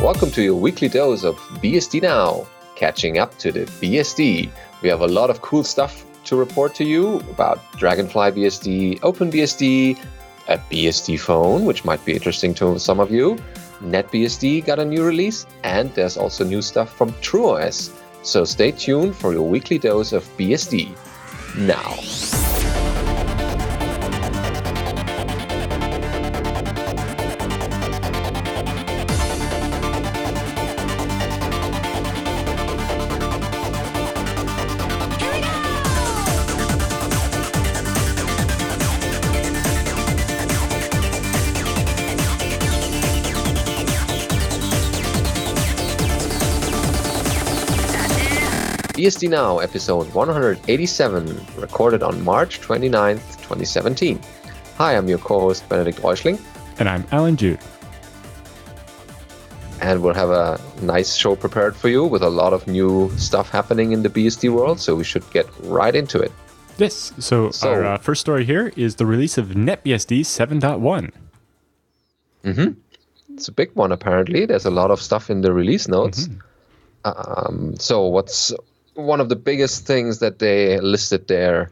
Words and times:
Welcome 0.00 0.30
to 0.30 0.42
your 0.42 0.54
weekly 0.54 0.86
dose 0.86 1.24
of 1.24 1.34
BSD 1.60 2.02
Now, 2.02 2.46
catching 2.76 3.18
up 3.18 3.36
to 3.38 3.50
the 3.50 3.64
BSD. 3.64 4.48
We 4.80 4.88
have 4.88 5.00
a 5.00 5.08
lot 5.08 5.28
of 5.28 5.42
cool 5.42 5.64
stuff 5.64 6.04
to 6.26 6.36
report 6.36 6.72
to 6.76 6.84
you 6.84 7.16
about 7.32 7.58
Dragonfly 7.72 8.30
BSD, 8.30 9.00
OpenBSD, 9.00 9.98
a 10.46 10.56
BSD 10.56 11.18
phone, 11.18 11.64
which 11.64 11.84
might 11.84 12.04
be 12.04 12.12
interesting 12.12 12.54
to 12.54 12.78
some 12.78 13.00
of 13.00 13.10
you. 13.10 13.38
NetBSD 13.80 14.64
got 14.64 14.78
a 14.78 14.84
new 14.84 15.04
release, 15.04 15.46
and 15.64 15.92
there's 15.94 16.16
also 16.16 16.44
new 16.44 16.62
stuff 16.62 16.96
from 16.96 17.10
TrueOS. 17.14 17.90
So 18.22 18.44
stay 18.44 18.70
tuned 18.70 19.16
for 19.16 19.32
your 19.32 19.48
weekly 19.48 19.78
dose 19.78 20.12
of 20.12 20.24
BSD 20.38 20.96
now. 21.56 22.37
BSD 49.08 49.30
Now, 49.30 49.60
episode 49.60 50.12
187, 50.12 51.40
recorded 51.56 52.02
on 52.02 52.22
March 52.22 52.60
29th, 52.60 53.38
2017. 53.38 54.20
Hi, 54.76 54.94
I'm 54.94 55.08
your 55.08 55.16
co 55.16 55.40
host, 55.40 55.66
Benedict 55.66 56.02
Reuschling. 56.02 56.38
And 56.78 56.90
I'm 56.90 57.06
Alan 57.10 57.34
Jude. 57.34 57.58
And 59.80 60.02
we'll 60.02 60.12
have 60.12 60.28
a 60.28 60.60
nice 60.82 61.14
show 61.14 61.36
prepared 61.36 61.74
for 61.74 61.88
you 61.88 62.04
with 62.04 62.22
a 62.22 62.28
lot 62.28 62.52
of 62.52 62.66
new 62.66 63.10
stuff 63.16 63.48
happening 63.48 63.92
in 63.92 64.02
the 64.02 64.10
BSD 64.10 64.52
world, 64.52 64.78
so 64.78 64.94
we 64.94 65.04
should 65.04 65.24
get 65.30 65.46
right 65.60 65.94
into 65.94 66.20
it. 66.20 66.30
Yes, 66.76 67.14
so, 67.18 67.50
so 67.50 67.70
our 67.70 67.84
uh, 67.86 67.96
first 67.96 68.20
story 68.20 68.44
here 68.44 68.74
is 68.76 68.96
the 68.96 69.06
release 69.06 69.38
of 69.38 69.46
NetBSD 69.46 70.20
7.1. 70.20 71.12
Mm-hmm. 72.44 72.72
It's 73.32 73.48
a 73.48 73.52
big 73.52 73.70
one, 73.72 73.90
apparently. 73.90 74.44
There's 74.44 74.66
a 74.66 74.70
lot 74.70 74.90
of 74.90 75.00
stuff 75.00 75.30
in 75.30 75.40
the 75.40 75.54
release 75.54 75.88
notes. 75.88 76.28
Mm-hmm. 76.28 76.40
Um, 77.06 77.74
so 77.78 78.02
what's 78.02 78.52
one 78.98 79.20
of 79.20 79.28
the 79.28 79.36
biggest 79.36 79.86
things 79.86 80.18
that 80.18 80.38
they 80.38 80.80
listed 80.80 81.28
there. 81.28 81.70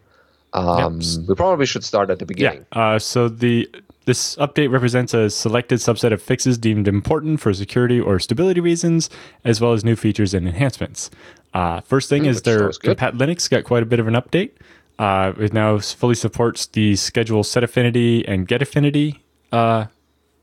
Um, 0.53 1.01
yep. 1.01 1.29
We 1.29 1.35
probably 1.35 1.67
should 1.67 1.85
start 1.85 2.09
at 2.09 2.19
the 2.19 2.27
beginning. 2.27 2.65
Yeah. 2.75 2.95
Uh, 2.95 2.99
so 2.99 3.29
the 3.29 3.69
this 4.07 4.37
update 4.37 4.71
represents 4.71 5.13
a 5.13 5.29
selected 5.29 5.81
subset 5.81 6.13
of 6.13 6.23
fixes 6.23 6.57
deemed 6.57 6.87
important 6.87 7.41
for 7.41 7.53
security 7.53 8.01
or 8.01 8.21
stability 8.21 8.61
reasons, 8.61 9.11
as 9.45 9.61
well 9.61 9.73
as 9.73 9.85
new 9.85 9.97
features 9.97 10.33
and 10.33 10.47
enhancements. 10.47 11.11
Uh, 11.53 11.81
first 11.81 12.09
thing 12.09 12.23
mm, 12.23 12.29
is 12.29 12.43
their 12.43 12.69
Compat 12.69 13.15
Linux 13.15 13.51
got 13.51 13.65
quite 13.65 13.83
a 13.83 13.87
bit 13.87 13.99
of 13.99 14.07
an 14.07 14.15
update. 14.15 14.53
Uh, 14.99 15.33
it 15.39 15.53
now 15.53 15.79
fully 15.79 16.15
supports 16.15 16.67
the 16.67 16.95
schedule 16.97 17.43
set 17.43 17.65
affinity 17.65 18.27
and 18.27 18.47
get 18.47 18.63
affinity 18.63 19.23
uh, 19.53 19.87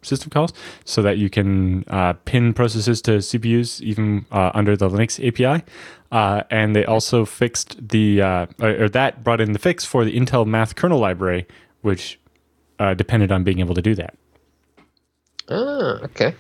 system 0.06 0.30
calls 0.30 0.54
so 0.86 1.02
that 1.02 1.18
you 1.18 1.30
can 1.30 1.84
uh, 1.88 2.14
pin 2.26 2.54
processes 2.54 3.02
to 3.04 3.18
CPUs 3.18 3.82
even 3.82 4.26
uh, 4.32 4.52
under 4.54 4.76
the 4.76 4.90
Linux 4.90 5.26
API. 5.26 5.64
Uh, 6.12 6.44
and 6.52 6.76
they 6.76 6.86
also 6.86 7.26
fixed 7.26 7.90
the, 7.90 8.22
uh, 8.22 8.46
or 8.60 8.88
that 8.90 9.24
brought 9.24 9.42
in 9.42 9.54
the 9.54 9.60
fix 9.60 9.84
for 9.84 10.06
the 10.06 10.16
Intel 10.16 10.46
Math 10.46 10.76
kernel 10.76 11.00
library, 11.00 11.48
which 11.82 12.20
uh, 12.80 12.94
depended 12.94 13.32
on 13.32 13.44
being 13.44 13.60
able 13.60 13.74
to 13.74 13.82
do 13.82 13.96
that. 13.96 14.16
Ah, 15.50 16.00
okay. 16.04 16.36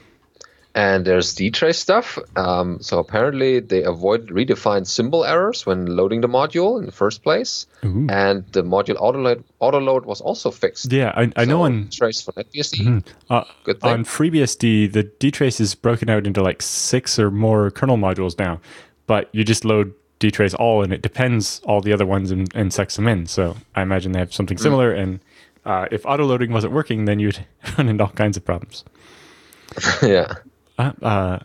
And 0.75 1.05
there's 1.05 1.35
dtrace 1.35 1.75
stuff. 1.75 2.17
Um, 2.35 2.79
so 2.81 2.97
apparently 2.97 3.59
they 3.59 3.83
avoid 3.83 4.29
redefined 4.29 4.87
symbol 4.87 5.23
errors 5.23 5.67
when 5.67 5.85
loading 5.85 6.21
the 6.21 6.27
module 6.27 6.79
in 6.79 6.87
the 6.87 6.91
first 6.91 7.21
place. 7.21 7.67
Ooh. 7.85 8.07
And 8.09 8.43
the 8.53 8.63
module 8.63 8.95
autoload, 8.95 9.43
autoload 9.61 10.05
was 10.05 10.19
also 10.19 10.49
fixed. 10.49 10.91
Yeah, 10.91 11.13
I, 11.15 11.31
I 11.35 11.45
so 11.45 11.49
know 11.51 11.61
on 11.63 11.89
trace 11.91 12.21
for 12.21 12.31
NetBSD. 12.31 12.79
Mm-hmm. 12.79 13.33
Uh, 13.33 13.43
Good 13.65 13.81
thing. 13.81 13.91
On 13.91 14.03
FreeBSD, 14.03 14.91
the 14.91 15.03
dtrace 15.03 15.61
is 15.61 15.75
broken 15.75 16.09
out 16.09 16.25
into 16.25 16.41
like 16.41 16.63
six 16.63 17.19
or 17.19 17.29
more 17.29 17.69
kernel 17.69 17.97
modules 17.97 18.39
now 18.39 18.59
but 19.07 19.29
you 19.31 19.43
just 19.43 19.65
load 19.65 19.93
dtrace 20.19 20.55
all 20.57 20.83
and 20.83 20.93
it 20.93 21.01
depends 21.01 21.59
all 21.65 21.81
the 21.81 21.91
other 21.91 22.05
ones 22.05 22.31
and, 22.31 22.53
and 22.55 22.73
sex 22.73 22.95
them 22.95 23.07
in. 23.07 23.25
So 23.25 23.57
I 23.75 23.81
imagine 23.81 24.11
they 24.11 24.19
have 24.19 24.33
something 24.33 24.57
hmm. 24.57 24.63
similar. 24.63 24.95
Mm. 24.95 25.03
And 25.03 25.19
uh, 25.65 25.87
if 25.91 26.05
auto 26.05 26.25
loading 26.25 26.51
wasn't 26.51 26.73
working, 26.73 27.05
then 27.05 27.19
you'd 27.19 27.45
run 27.77 27.89
into 27.89 28.03
all 28.03 28.11
kinds 28.11 28.37
of 28.37 28.45
problems. 28.45 28.83
yeah. 30.01 30.33
Uh, 30.77 30.91
uh, 31.01 31.39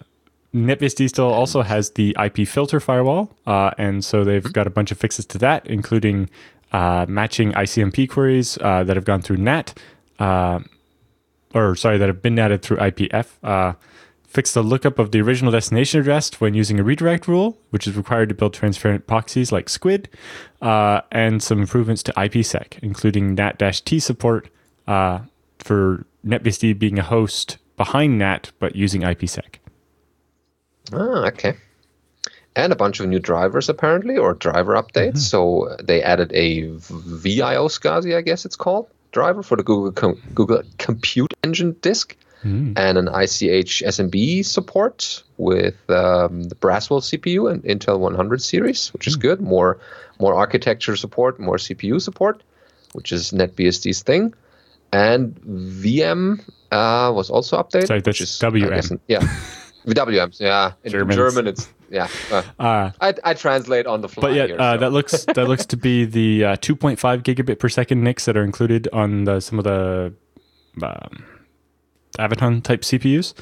NetBSD 0.55 1.09
still 1.09 1.31
also 1.31 1.63
has 1.63 1.91
the 1.91 2.17
IP 2.23 2.49
filter 2.49 2.81
firewall, 2.81 3.37
uh, 3.47 3.71
and 3.79 4.05
so 4.05 4.25
they've 4.25 4.45
hmm. 4.45 4.53
got 4.53 4.67
a 4.67 4.71
bunch 4.71 4.91
of 4.91 4.99
fixes 4.99 5.27
to 5.27 5.39
that, 5.39 5.67
including 5.67 6.31
uh, 6.73 7.07
matching 7.09 7.53
ICMP 7.53 8.09
queries 8.09 8.59
uh, 8.61 8.85
that 8.85 8.97
have 8.97 9.05
gone 9.05 9.23
through 9.23 9.39
NAT, 9.39 9.79
or 10.19 11.75
sorry, 11.77 11.99
that 11.99 12.09
have 12.09 12.23
been 12.23 12.35
natted 12.37 12.63
through 12.63 12.77
IPF 12.79 13.77
fix 14.29 14.53
the 14.53 14.63
lookup 14.63 14.99
of 14.99 15.11
the 15.11 15.21
original 15.21 15.51
destination 15.51 15.99
address 15.99 16.39
when 16.39 16.53
using 16.53 16.79
a 16.79 16.83
redirect 16.83 17.27
rule, 17.27 17.59
which 17.71 17.87
is 17.87 17.97
required 17.97 18.29
to 18.29 18.35
build 18.35 18.53
transparent 18.53 19.07
proxies 19.07 19.51
like 19.51 19.69
Squid, 19.71 20.09
uh, 20.61 21.01
and 21.11 21.43
some 21.43 21.61
improvements 21.61 22.03
to 22.03 22.13
IPsec, 22.13 22.79
including 22.83 23.35
NAT-T 23.35 23.99
support 23.99 24.51
uh, 24.87 25.21
for 25.59 26.05
NetBSD 26.27 26.79
being 26.79 26.99
a 26.99 27.03
host 27.03 27.57
behind 27.79 28.19
NAT 28.19 28.53
but 28.59 28.77
using 28.77 29.01
IPsec. 29.03 29.57
Ah, 30.93 31.27
okay. 31.29 31.55
And 32.55 32.73
a 32.73 32.77
bunch 32.77 33.01
of 33.01 33.09
new 33.09 33.21
drivers 33.21 33.69
apparently, 33.69 34.17
or 34.19 34.35
driver 34.35 34.75
updates. 34.75 35.19
Mm-hmm. 35.19 35.33
So 35.33 35.77
they 35.83 36.03
added 36.03 36.33
a 36.35 36.63
VIO 36.73 37.69
SCSI, 37.69 38.17
I 38.17 38.21
guess 38.21 38.45
it's 38.45 38.57
called, 38.57 38.89
driver 39.13 39.43
for 39.43 39.57
the 39.57 39.63
Google 39.63 39.93
Com- 39.93 40.21
Google 40.35 40.63
Compute 40.79 41.33
Engine 41.43 41.77
disk 41.81 42.17
mm. 42.45 42.73
and 42.77 42.99
an 42.99 43.09
ICH 43.09 43.83
SMB 43.87 44.45
support 44.45 45.23
with 45.37 45.77
um, 45.89 46.45
the 46.45 46.55
Braswell 46.55 47.01
CPU 47.01 47.51
and 47.51 47.63
Intel 47.65 47.99
100 47.99 48.43
series, 48.43 48.93
which 48.93 49.07
is 49.07 49.17
mm. 49.17 49.21
good. 49.21 49.41
More 49.41 49.79
more 50.19 50.35
architecture 50.35 50.97
support, 50.97 51.39
more 51.39 51.57
CPU 51.57 52.01
support, 52.01 52.43
which 52.93 53.13
is 53.13 53.31
NetBSD's 53.31 54.03
thing. 54.03 54.35
And 54.93 55.37
VM 55.37 56.41
uh, 56.71 57.13
was 57.15 57.31
also 57.31 57.63
updated. 57.63 57.87
Sorry, 57.87 58.01
that's 58.01 58.21
is, 58.21 58.39
WM. 58.39 58.71
Guess, 58.71 58.93
yeah, 59.07 59.39
WM. 59.87 60.33
Yeah, 60.39 60.73
in 60.85 60.93
Germans. 60.93 61.17
German 61.17 61.47
it's 61.47 61.69
yeah. 61.91 62.09
Uh, 62.31 62.43
uh, 62.59 62.91
I, 63.01 63.15
I 63.25 63.35
translate 63.35 63.87
on 63.87 64.01
the 64.01 64.09
fly. 64.09 64.21
But 64.21 64.35
yeah, 64.35 64.47
here, 64.47 64.61
uh, 64.61 64.75
so. 64.75 64.81
that 64.81 64.93
looks 64.93 65.25
that 65.25 65.49
looks 65.49 65.67
to 65.67 65.77
be 65.77 66.05
the 66.05 66.45
uh, 66.45 66.57
2.5 66.57 67.23
gigabit 67.23 67.59
per 67.59 67.69
second 67.69 68.03
NICs 68.03 68.27
that 68.27 68.37
are 68.37 68.45
included 68.45 68.89
on 68.93 69.25
the, 69.25 69.41
some 69.41 69.59
of 69.59 69.65
the 69.65 70.13
um, 70.83 71.25
Avoton 72.19 72.63
type 72.63 72.83
CPUs. 72.83 73.35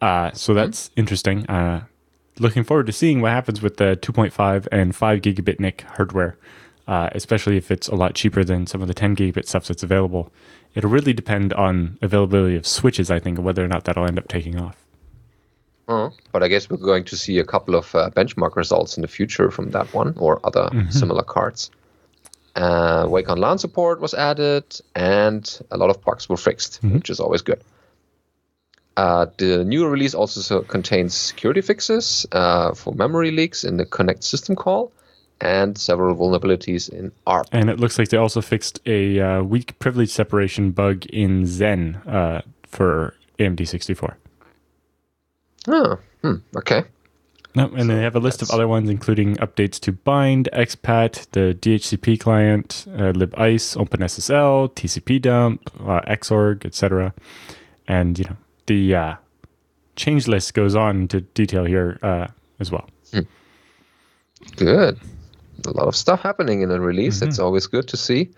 Uh, 0.00 0.32
so 0.32 0.52
mm-hmm. 0.52 0.58
that's 0.58 0.88
mm-hmm. 0.88 1.00
interesting. 1.00 1.46
Uh, 1.46 1.84
looking 2.38 2.64
forward 2.64 2.86
to 2.86 2.92
seeing 2.92 3.20
what 3.20 3.32
happens 3.32 3.62
with 3.62 3.76
the 3.76 3.96
2.5 4.02 4.66
and 4.72 4.94
5 4.94 5.20
gigabit 5.20 5.60
NIC 5.60 5.82
hardware, 5.82 6.36
uh, 6.88 7.10
especially 7.12 7.56
if 7.56 7.70
it's 7.70 7.88
a 7.88 7.94
lot 7.94 8.14
cheaper 8.14 8.42
than 8.42 8.66
some 8.66 8.82
of 8.82 8.88
the 8.88 8.94
10 8.94 9.16
gigabit 9.16 9.46
stuff 9.46 9.66
that's 9.66 9.82
available. 9.82 10.32
It'll 10.74 10.90
really 10.90 11.12
depend 11.12 11.52
on 11.52 11.98
availability 12.00 12.56
of 12.56 12.66
switches, 12.66 13.10
I 13.10 13.18
think, 13.18 13.38
whether 13.38 13.64
or 13.64 13.68
not 13.68 13.84
that'll 13.84 14.06
end 14.06 14.18
up 14.18 14.28
taking 14.28 14.58
off. 14.58 14.76
Uh, 15.88 16.10
but 16.30 16.42
I 16.42 16.48
guess 16.48 16.70
we're 16.70 16.76
going 16.78 17.04
to 17.04 17.16
see 17.16 17.38
a 17.38 17.44
couple 17.44 17.74
of 17.74 17.94
uh, 17.94 18.10
benchmark 18.10 18.56
results 18.56 18.96
in 18.96 19.02
the 19.02 19.08
future 19.08 19.50
from 19.50 19.70
that 19.72 19.92
one 19.92 20.14
or 20.16 20.40
other 20.44 20.70
mm-hmm. 20.72 20.90
similar 20.90 21.22
cards. 21.22 21.70
Uh, 22.54 23.06
Wake 23.08 23.28
on 23.28 23.38
LAN 23.38 23.58
support 23.58 24.00
was 24.00 24.14
added, 24.14 24.64
and 24.94 25.60
a 25.70 25.76
lot 25.76 25.90
of 25.90 26.02
bugs 26.02 26.28
were 26.28 26.36
fixed, 26.36 26.80
mm-hmm. 26.82 26.94
which 26.94 27.10
is 27.10 27.20
always 27.20 27.42
good. 27.42 27.60
Uh, 28.96 29.26
the 29.38 29.64
new 29.64 29.86
release 29.86 30.14
also 30.14 30.62
contains 30.62 31.14
security 31.14 31.62
fixes 31.62 32.26
uh, 32.32 32.74
for 32.74 32.94
memory 32.94 33.30
leaks 33.30 33.64
in 33.64 33.78
the 33.78 33.86
Connect 33.86 34.22
system 34.22 34.54
call 34.54 34.92
and 35.42 35.76
several 35.76 36.16
vulnerabilities 36.16 36.88
in 36.88 37.12
ARP. 37.26 37.48
And 37.52 37.68
it 37.68 37.78
looks 37.80 37.98
like 37.98 38.08
they 38.08 38.16
also 38.16 38.40
fixed 38.40 38.80
a 38.86 39.20
uh, 39.20 39.42
weak 39.42 39.78
privilege 39.80 40.10
separation 40.10 40.70
bug 40.70 41.04
in 41.06 41.42
Xen 41.42 42.06
uh, 42.06 42.42
for 42.66 43.14
AMD 43.38 43.66
64. 43.66 44.16
Oh, 45.68 45.98
hmm, 46.22 46.36
okay. 46.56 46.84
No, 47.54 47.66
and 47.66 47.82
so 47.82 47.86
they 47.88 48.02
have 48.02 48.16
a 48.16 48.20
list 48.20 48.40
of 48.40 48.50
other 48.50 48.66
ones, 48.66 48.88
including 48.88 49.36
updates 49.36 49.78
to 49.80 49.92
Bind, 49.92 50.48
expat, 50.54 51.26
the 51.32 51.54
DHCP 51.60 52.18
client, 52.18 52.86
uh, 52.88 53.12
libice, 53.12 53.76
OpenSSL, 53.76 54.72
TCP 54.74 55.20
dump, 55.20 55.70
uh, 55.80 56.00
Xorg, 56.02 56.64
etc. 56.64 57.12
And 57.86 58.18
you 58.18 58.24
know, 58.24 58.36
the 58.66 58.94
uh, 58.94 59.14
change 59.96 60.28
list 60.28 60.54
goes 60.54 60.74
on 60.74 61.08
to 61.08 61.20
detail 61.20 61.64
here 61.64 61.98
uh, 62.02 62.28
as 62.58 62.70
well. 62.70 62.88
Hmm. 63.12 63.20
Good. 64.56 64.98
A 65.66 65.70
lot 65.70 65.88
of 65.88 65.96
stuff 65.96 66.20
happening 66.20 66.62
in 66.62 66.70
a 66.70 66.80
release. 66.80 67.16
Mm-hmm. 67.16 67.28
It's 67.28 67.38
always 67.38 67.66
good 67.66 67.88
to 67.88 67.96
see. 67.96 68.30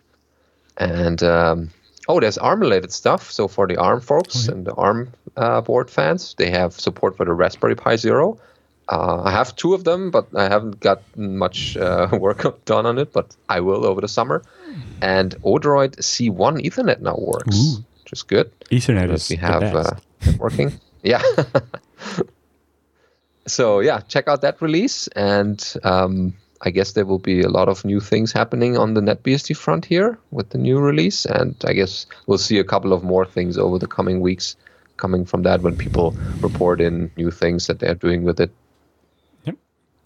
And 0.76 1.22
um, 1.22 1.70
oh, 2.08 2.20
there's 2.20 2.38
ARM 2.38 2.60
related 2.60 2.92
stuff. 2.92 3.30
So 3.30 3.48
for 3.48 3.66
the 3.66 3.76
ARM 3.76 4.00
folks 4.00 4.36
oh, 4.36 4.40
yeah. 4.44 4.52
and 4.52 4.66
the 4.66 4.74
ARM 4.74 5.12
uh, 5.36 5.60
board 5.60 5.90
fans. 5.90 6.34
They 6.38 6.50
have 6.50 6.72
support 6.74 7.16
for 7.16 7.24
the 7.24 7.32
Raspberry 7.32 7.74
Pi 7.76 7.96
Zero. 7.96 8.38
Uh, 8.88 9.22
I 9.24 9.30
have 9.30 9.56
two 9.56 9.72
of 9.72 9.84
them, 9.84 10.10
but 10.10 10.26
I 10.36 10.44
haven't 10.44 10.80
got 10.80 11.02
much 11.16 11.76
uh, 11.76 12.08
work 12.20 12.64
done 12.64 12.86
on 12.86 12.98
it. 12.98 13.12
But 13.12 13.34
I 13.48 13.60
will 13.60 13.86
over 13.86 14.00
the 14.00 14.08
summer. 14.08 14.42
And 15.00 15.34
Odroid 15.42 15.96
C1 15.96 16.64
Ethernet 16.64 17.00
now 17.00 17.16
works, 17.16 17.56
Ooh. 17.56 17.84
which 18.02 18.12
is 18.12 18.22
good. 18.22 18.50
Ethernet 18.70 19.10
is 19.12 19.30
we 19.30 19.36
have 19.36 19.62
uh, 19.62 19.94
working. 20.38 20.72
yeah. 21.02 21.22
so 23.46 23.80
yeah, 23.80 24.00
check 24.00 24.28
out 24.28 24.40
that 24.42 24.60
release, 24.60 25.06
and 25.08 25.74
um, 25.84 26.34
I 26.64 26.70
guess 26.70 26.92
there 26.92 27.04
will 27.04 27.18
be 27.18 27.42
a 27.42 27.48
lot 27.48 27.68
of 27.68 27.84
new 27.84 28.00
things 28.00 28.32
happening 28.32 28.76
on 28.76 28.94
the 28.94 29.00
NetBSD 29.00 29.56
front 29.56 29.84
here 29.84 30.18
with 30.30 30.50
the 30.50 30.58
new 30.58 30.78
release, 30.78 31.26
and 31.26 31.54
I 31.64 31.74
guess 31.74 32.06
we'll 32.26 32.38
see 32.38 32.58
a 32.58 32.64
couple 32.64 32.92
of 32.92 33.04
more 33.04 33.26
things 33.26 33.58
over 33.58 33.78
the 33.78 33.86
coming 33.86 34.20
weeks 34.20 34.56
coming 34.96 35.24
from 35.24 35.42
that 35.42 35.60
when 35.60 35.76
people 35.76 36.16
report 36.40 36.80
in 36.80 37.10
new 37.16 37.30
things 37.30 37.66
that 37.66 37.80
they're 37.80 37.94
doing 37.94 38.22
with 38.22 38.40
it. 38.40 38.50
Yep. 39.44 39.56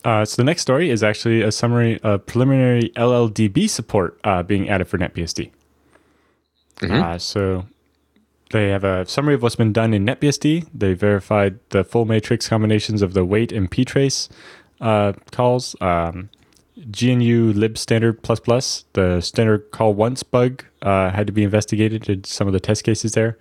Uh, 0.04 0.24
so 0.24 0.36
the 0.36 0.44
next 0.44 0.62
story 0.62 0.90
is 0.90 1.02
actually 1.02 1.42
a 1.42 1.52
summary 1.52 2.00
of 2.00 2.26
preliminary 2.26 2.90
LLDB 2.96 3.68
support 3.68 4.18
uh, 4.24 4.42
being 4.42 4.68
added 4.68 4.88
for 4.88 4.98
NetBSD. 4.98 5.50
Mm-hmm. 6.78 7.02
Uh, 7.02 7.18
so 7.18 7.66
they 8.50 8.70
have 8.70 8.84
a 8.84 9.06
summary 9.06 9.34
of 9.34 9.42
what's 9.42 9.56
been 9.56 9.72
done 9.72 9.92
in 9.92 10.06
NetBSD. 10.06 10.68
They 10.74 10.94
verified 10.94 11.58
the 11.70 11.84
full 11.84 12.04
matrix 12.04 12.48
combinations 12.48 13.02
of 13.02 13.12
the 13.12 13.24
wait 13.24 13.52
and 13.52 13.70
ptrace 13.70 14.28
uh, 14.80 15.12
calls. 15.30 15.76
Um, 15.80 16.30
GNU 16.78 17.52
lib 17.52 17.76
standard 17.76 18.22
plus 18.22 18.40
plus, 18.40 18.84
the 18.92 19.20
standard 19.20 19.70
call 19.70 19.94
once 19.94 20.22
bug 20.22 20.64
uh, 20.82 21.10
had 21.10 21.26
to 21.26 21.32
be 21.32 21.42
investigated. 21.42 22.02
Did 22.02 22.26
some 22.26 22.46
of 22.46 22.52
the 22.52 22.60
test 22.60 22.84
cases 22.84 23.12
there. 23.12 23.36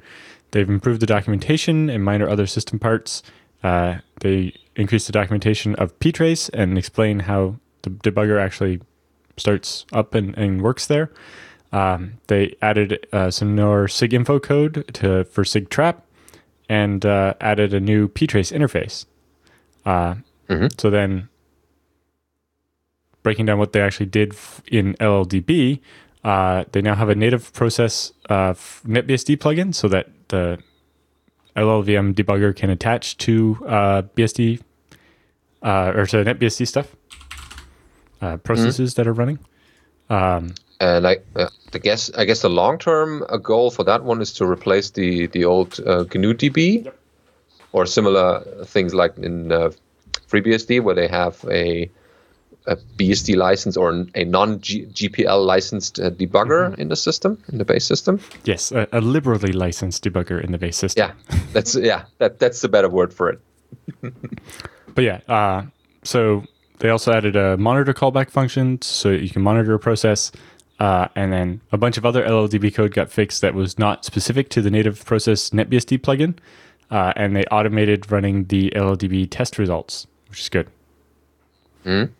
They've 0.51 0.69
improved 0.69 1.01
the 1.01 1.05
documentation 1.05 1.89
and 1.89 2.03
minor 2.03 2.27
other 2.27 2.47
system 2.47 2.79
parts. 2.79 3.21
Uh, 3.63 3.97
they 4.21 4.53
increased 4.75 5.07
the 5.07 5.13
documentation 5.13 5.75
of 5.75 5.97
ptrace 5.99 6.49
and 6.53 6.77
explain 6.77 7.21
how 7.21 7.57
the 7.81 7.89
debugger 7.89 8.39
actually 8.39 8.81
starts 9.37 9.85
up 9.91 10.15
and, 10.15 10.37
and 10.37 10.61
works 10.61 10.87
there. 10.87 11.11
Um, 11.71 12.13
they 12.27 12.55
added 12.61 13.05
uh, 13.11 13.29
some 13.29 13.55
more 13.55 13.87
SIGINFO 13.87 14.41
code 14.41 14.85
to 14.95 15.25
for 15.25 15.43
SIGTRAP 15.43 16.01
and 16.69 17.05
uh, 17.05 17.33
added 17.41 17.73
a 17.73 17.79
new 17.79 18.07
ptrace 18.07 18.55
interface. 18.55 19.05
Uh, 19.85 20.15
mm-hmm. 20.49 20.67
So 20.77 20.89
then 20.89 21.29
breaking 23.27 23.45
down 23.45 23.59
what 23.59 23.73
they 23.73 23.81
actually 23.81 24.05
did 24.05 24.33
in 24.71 24.93
LLDB, 25.01 25.81
uh, 26.23 26.63
they 26.71 26.81
now 26.81 26.95
have 26.95 27.09
a 27.09 27.15
native 27.15 27.51
process 27.51 28.13
uh, 28.29 28.53
NetBSD 28.87 29.35
plugin 29.35 29.75
so 29.75 29.89
that 29.89 30.07
the 30.29 30.57
LLVM 31.57 32.13
debugger 32.13 32.55
can 32.55 32.69
attach 32.69 33.17
to 33.17 33.57
uh, 33.67 34.01
BSD 34.15 34.61
uh, 35.61 35.91
or 35.93 36.05
to 36.05 36.23
NetBSD 36.23 36.65
stuff, 36.69 36.95
uh, 38.21 38.37
processes 38.37 38.91
mm-hmm. 38.91 39.01
that 39.01 39.07
are 39.09 39.13
running. 39.13 39.39
Um, 40.09 40.55
and 40.79 41.05
I, 41.05 41.17
uh, 41.35 41.49
I 41.73 41.77
guess 41.79 42.09
I 42.13 42.23
guess 42.23 42.43
the 42.43 42.49
long 42.49 42.77
term 42.77 43.25
goal 43.43 43.71
for 43.71 43.83
that 43.83 44.05
one 44.05 44.21
is 44.21 44.31
to 44.39 44.45
replace 44.45 44.91
the 44.91 45.27
the 45.27 45.43
old 45.43 45.79
GNU 45.79 46.33
DB 46.33 46.85
yep. 46.85 46.97
or 47.73 47.85
similar 47.85 48.39
things 48.63 48.93
like 48.93 49.17
in 49.17 49.49
FreeBSD 50.29 50.81
where 50.81 50.95
they 50.95 51.09
have 51.09 51.43
a 51.51 51.89
a 52.67 52.75
BSD 52.75 53.35
license 53.35 53.77
or 53.77 54.05
a 54.13 54.23
non 54.23 54.59
GPL 54.59 55.45
licensed 55.45 55.99
uh, 55.99 56.11
debugger 56.11 56.71
mm-hmm. 56.71 56.81
in 56.81 56.89
the 56.89 56.95
system, 56.95 57.41
in 57.51 57.57
the 57.57 57.65
base 57.65 57.85
system. 57.85 58.19
Yes, 58.43 58.71
a, 58.71 58.87
a, 58.91 59.01
liberally 59.01 59.53
licensed 59.53 60.03
debugger 60.03 60.43
in 60.43 60.51
the 60.51 60.57
base 60.57 60.77
system. 60.77 61.07
Yeah, 61.07 61.35
that's 61.53 61.75
yeah, 61.75 62.05
that 62.19 62.39
that's 62.39 62.61
the 62.61 62.69
better 62.69 62.89
word 62.89 63.13
for 63.13 63.29
it. 63.29 63.39
but 64.93 65.03
yeah, 65.03 65.21
uh, 65.27 65.63
so 66.03 66.43
they 66.79 66.89
also 66.89 67.11
added 67.11 67.35
a 67.35 67.57
monitor 67.57 67.93
callback 67.93 68.29
function, 68.29 68.81
so 68.81 69.09
you 69.09 69.29
can 69.29 69.41
monitor 69.41 69.73
a 69.73 69.79
process. 69.79 70.31
Uh, 70.79 71.07
and 71.15 71.33
then 71.33 71.59
a 71.71 71.77
bunch 71.77 71.97
of 71.97 72.05
other 72.05 72.23
LLDB 72.23 72.71
code 72.71 72.93
got 72.93 73.09
fixed 73.09 73.41
that 73.41 73.55
was 73.55 73.79
not 73.79 74.05
specific 74.05 74.47
to 74.49 74.61
the 74.61 74.69
native 74.69 75.03
process 75.05 75.49
NetBSD 75.49 75.97
plugin, 75.99 76.37
uh, 76.91 77.13
and 77.15 77.35
they 77.35 77.43
automated 77.45 78.11
running 78.11 78.45
the 78.45 78.71
LLDB 78.75 79.27
test 79.27 79.57
results, 79.57 80.05
which 80.29 80.41
is 80.41 80.49
good. 80.49 80.67
Mm-hmm. 81.83 82.13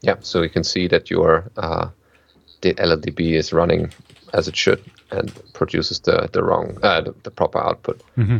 Yeah, 0.00 0.16
so 0.20 0.42
you 0.42 0.48
can 0.48 0.64
see 0.64 0.88
that 0.88 1.10
your 1.10 1.50
uh, 1.56 1.88
the 2.60 2.74
LLDB 2.74 3.32
is 3.32 3.52
running 3.52 3.92
as 4.32 4.48
it 4.48 4.56
should 4.56 4.82
and 5.10 5.32
produces 5.52 6.00
the 6.00 6.28
the 6.32 6.42
wrong 6.42 6.78
uh, 6.82 7.00
the, 7.00 7.14
the, 7.22 7.30
proper 7.30 7.58
output. 7.58 8.02
Mm-hmm. 8.16 8.38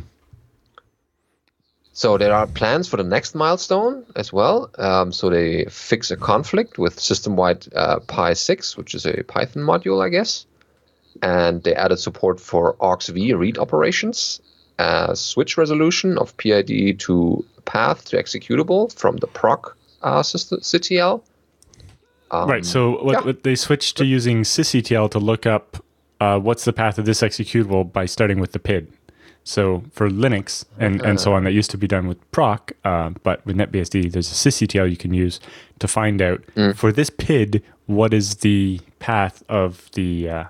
So 1.92 2.16
there 2.16 2.32
are 2.32 2.46
plans 2.46 2.86
for 2.86 2.96
the 2.96 3.02
next 3.02 3.34
milestone 3.34 4.04
as 4.14 4.32
well. 4.32 4.70
Um, 4.78 5.10
so 5.10 5.30
they 5.30 5.64
fix 5.64 6.12
a 6.12 6.16
conflict 6.16 6.78
with 6.78 7.00
system-wide 7.00 7.66
uh, 7.74 7.98
Pi 7.98 8.34
6, 8.34 8.76
which 8.76 8.94
is 8.94 9.04
a 9.04 9.24
Python 9.24 9.64
module, 9.64 10.00
I 10.00 10.08
guess, 10.08 10.46
and 11.22 11.60
they 11.64 11.74
added 11.74 11.98
support 11.98 12.38
for 12.38 12.74
AUXV 12.74 13.36
read 13.36 13.58
operations, 13.58 14.40
uh, 14.78 15.12
switch 15.16 15.58
resolution 15.58 16.18
of 16.18 16.36
PID 16.36 17.00
to 17.00 17.44
path 17.64 18.04
to 18.04 18.16
executable 18.16 18.92
from 18.92 19.16
the 19.16 19.26
proc 19.26 19.76
uh, 20.00 20.22
system, 20.22 20.60
CTL, 20.60 21.20
um, 22.30 22.48
right. 22.48 22.64
So 22.64 23.02
what, 23.02 23.12
yeah. 23.12 23.20
what, 23.20 23.42
they 23.42 23.54
switched 23.54 23.96
to 23.98 24.04
using 24.04 24.42
sysctl 24.42 25.10
to 25.10 25.18
look 25.18 25.46
up 25.46 25.84
uh, 26.20 26.38
what's 26.38 26.64
the 26.64 26.72
path 26.72 26.98
of 26.98 27.04
this 27.04 27.20
executable 27.20 27.90
by 27.90 28.06
starting 28.06 28.40
with 28.40 28.52
the 28.52 28.58
PID. 28.58 28.92
So 29.44 29.82
for 29.92 30.10
Linux 30.10 30.66
and, 30.78 31.00
and 31.00 31.18
so 31.18 31.32
on, 31.32 31.44
that 31.44 31.52
used 31.52 31.70
to 31.70 31.78
be 31.78 31.86
done 31.86 32.06
with 32.06 32.30
proc, 32.32 32.72
uh, 32.84 33.10
but 33.22 33.44
with 33.46 33.56
NetBSD, 33.56 34.12
there's 34.12 34.30
a 34.30 34.34
sysctl 34.34 34.90
you 34.90 34.96
can 34.96 35.14
use 35.14 35.40
to 35.78 35.88
find 35.88 36.20
out 36.20 36.42
mm. 36.54 36.76
for 36.76 36.92
this 36.92 37.08
PID 37.08 37.62
what 37.86 38.12
is 38.12 38.36
the 38.36 38.78
path 38.98 39.42
of 39.48 39.90
the 39.92 40.28
uh, 40.28 40.44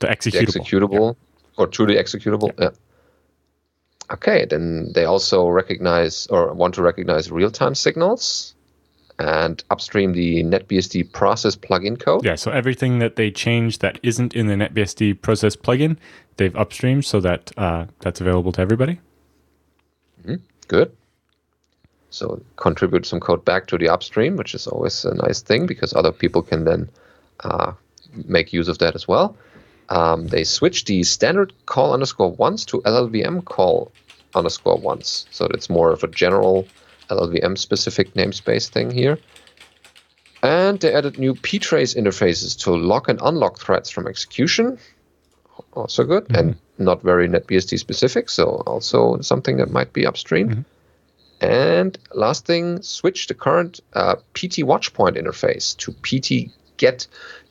the 0.00 0.08
executable, 0.08 0.52
the 0.52 0.58
executable 0.58 1.16
yeah. 1.16 1.48
or 1.56 1.66
truly 1.68 1.94
executable. 1.94 2.48
Yeah. 2.58 2.64
yeah. 2.64 2.70
Okay, 4.10 4.44
then 4.44 4.90
they 4.92 5.04
also 5.04 5.46
recognize 5.46 6.26
or 6.26 6.52
want 6.52 6.74
to 6.74 6.82
recognize 6.82 7.30
real-time 7.30 7.76
signals 7.76 8.56
and 9.18 9.62
upstream 9.70 10.12
the 10.12 10.42
NetBSD 10.42 11.12
process 11.12 11.56
plugin 11.56 11.98
code. 11.98 12.24
Yeah, 12.24 12.34
so 12.34 12.50
everything 12.50 12.98
that 12.98 13.16
they 13.16 13.30
change 13.30 13.78
that 13.78 13.98
isn't 14.02 14.34
in 14.34 14.46
the 14.46 14.54
NetBSD 14.54 15.22
process 15.22 15.56
plugin, 15.56 15.96
they've 16.36 16.52
upstreamed 16.54 17.04
so 17.04 17.20
that 17.20 17.52
uh, 17.56 17.86
that's 18.00 18.20
available 18.20 18.52
to 18.52 18.60
everybody. 18.60 19.00
Mm-hmm. 20.22 20.36
Good. 20.68 20.96
So 22.10 22.42
contribute 22.56 23.06
some 23.06 23.20
code 23.20 23.44
back 23.44 23.66
to 23.68 23.78
the 23.78 23.88
upstream, 23.88 24.36
which 24.36 24.54
is 24.54 24.66
always 24.66 25.04
a 25.04 25.14
nice 25.14 25.40
thing 25.40 25.66
because 25.66 25.94
other 25.94 26.12
people 26.12 26.42
can 26.42 26.64
then 26.64 26.90
uh, 27.40 27.72
make 28.26 28.52
use 28.52 28.68
of 28.68 28.78
that 28.78 28.94
as 28.94 29.08
well. 29.08 29.36
Um, 29.88 30.28
they 30.28 30.44
switch 30.44 30.84
the 30.84 31.02
standard 31.02 31.52
call 31.66 31.92
underscore 31.92 32.32
once 32.32 32.64
to 32.66 32.80
LLVM 32.82 33.44
call 33.44 33.92
underscore 34.34 34.78
once. 34.78 35.26
So 35.30 35.46
it's 35.46 35.68
more 35.68 35.90
of 35.90 36.02
a 36.04 36.08
general 36.08 36.66
LLVM 37.12 37.58
specific 37.58 38.14
namespace 38.14 38.68
thing 38.68 38.90
here. 38.90 39.18
And 40.42 40.80
they 40.80 40.92
added 40.92 41.18
new 41.18 41.34
ptrace 41.34 41.96
interfaces 41.96 42.58
to 42.64 42.72
lock 42.72 43.08
and 43.08 43.20
unlock 43.22 43.58
threads 43.58 43.90
from 43.90 44.06
execution. 44.06 44.78
Also 45.74 46.04
good, 46.04 46.24
mm-hmm. 46.24 46.36
and 46.36 46.56
not 46.78 47.02
very 47.02 47.28
NetBSD 47.28 47.78
specific, 47.78 48.28
so 48.30 48.62
also 48.66 49.20
something 49.20 49.58
that 49.58 49.70
might 49.70 49.92
be 49.92 50.06
upstream. 50.06 50.48
Mm-hmm. 50.48 50.60
And 51.42 51.98
last 52.14 52.46
thing, 52.46 52.82
switch 52.82 53.26
the 53.26 53.34
current 53.34 53.80
uh, 53.94 54.16
PT 54.34 54.62
watchpoint 54.62 55.16
interface 55.16 55.76
to 55.78 55.92
PT 56.02 56.52
get 56.76 57.06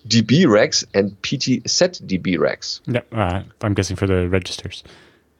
DB 0.07 0.45
regs 0.45 0.83
and 0.93 1.15
PT 1.21 1.69
set 1.69 1.93
DB 2.05 2.37
regs. 2.37 2.81
Yeah, 2.87 3.01
uh, 3.11 3.43
I'm 3.61 3.73
guessing 3.73 3.95
for 3.95 4.07
the 4.07 4.27
registers. 4.29 4.83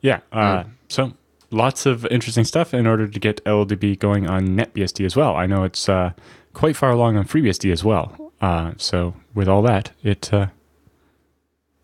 Yeah, 0.01 0.19
uh, 0.31 0.63
mm. 0.63 0.69
so 0.89 1.13
lots 1.51 1.85
of 1.85 2.05
interesting 2.07 2.45
stuff 2.45 2.73
in 2.73 2.87
order 2.87 3.07
to 3.07 3.19
get 3.19 3.43
LLDB 3.43 3.99
going 3.99 4.27
on 4.27 4.49
NetBSD 4.49 5.05
as 5.05 5.15
well. 5.15 5.35
I 5.35 5.45
know 5.45 5.63
it's 5.63 5.87
uh, 5.87 6.13
quite 6.53 6.75
far 6.75 6.91
along 6.91 7.17
on 7.17 7.25
FreeBSD 7.25 7.71
as 7.71 7.83
well. 7.83 8.31
Uh, 8.41 8.73
so 8.77 9.13
with 9.35 9.47
all 9.47 9.61
that, 9.61 9.91
it 10.01 10.33
uh, 10.33 10.47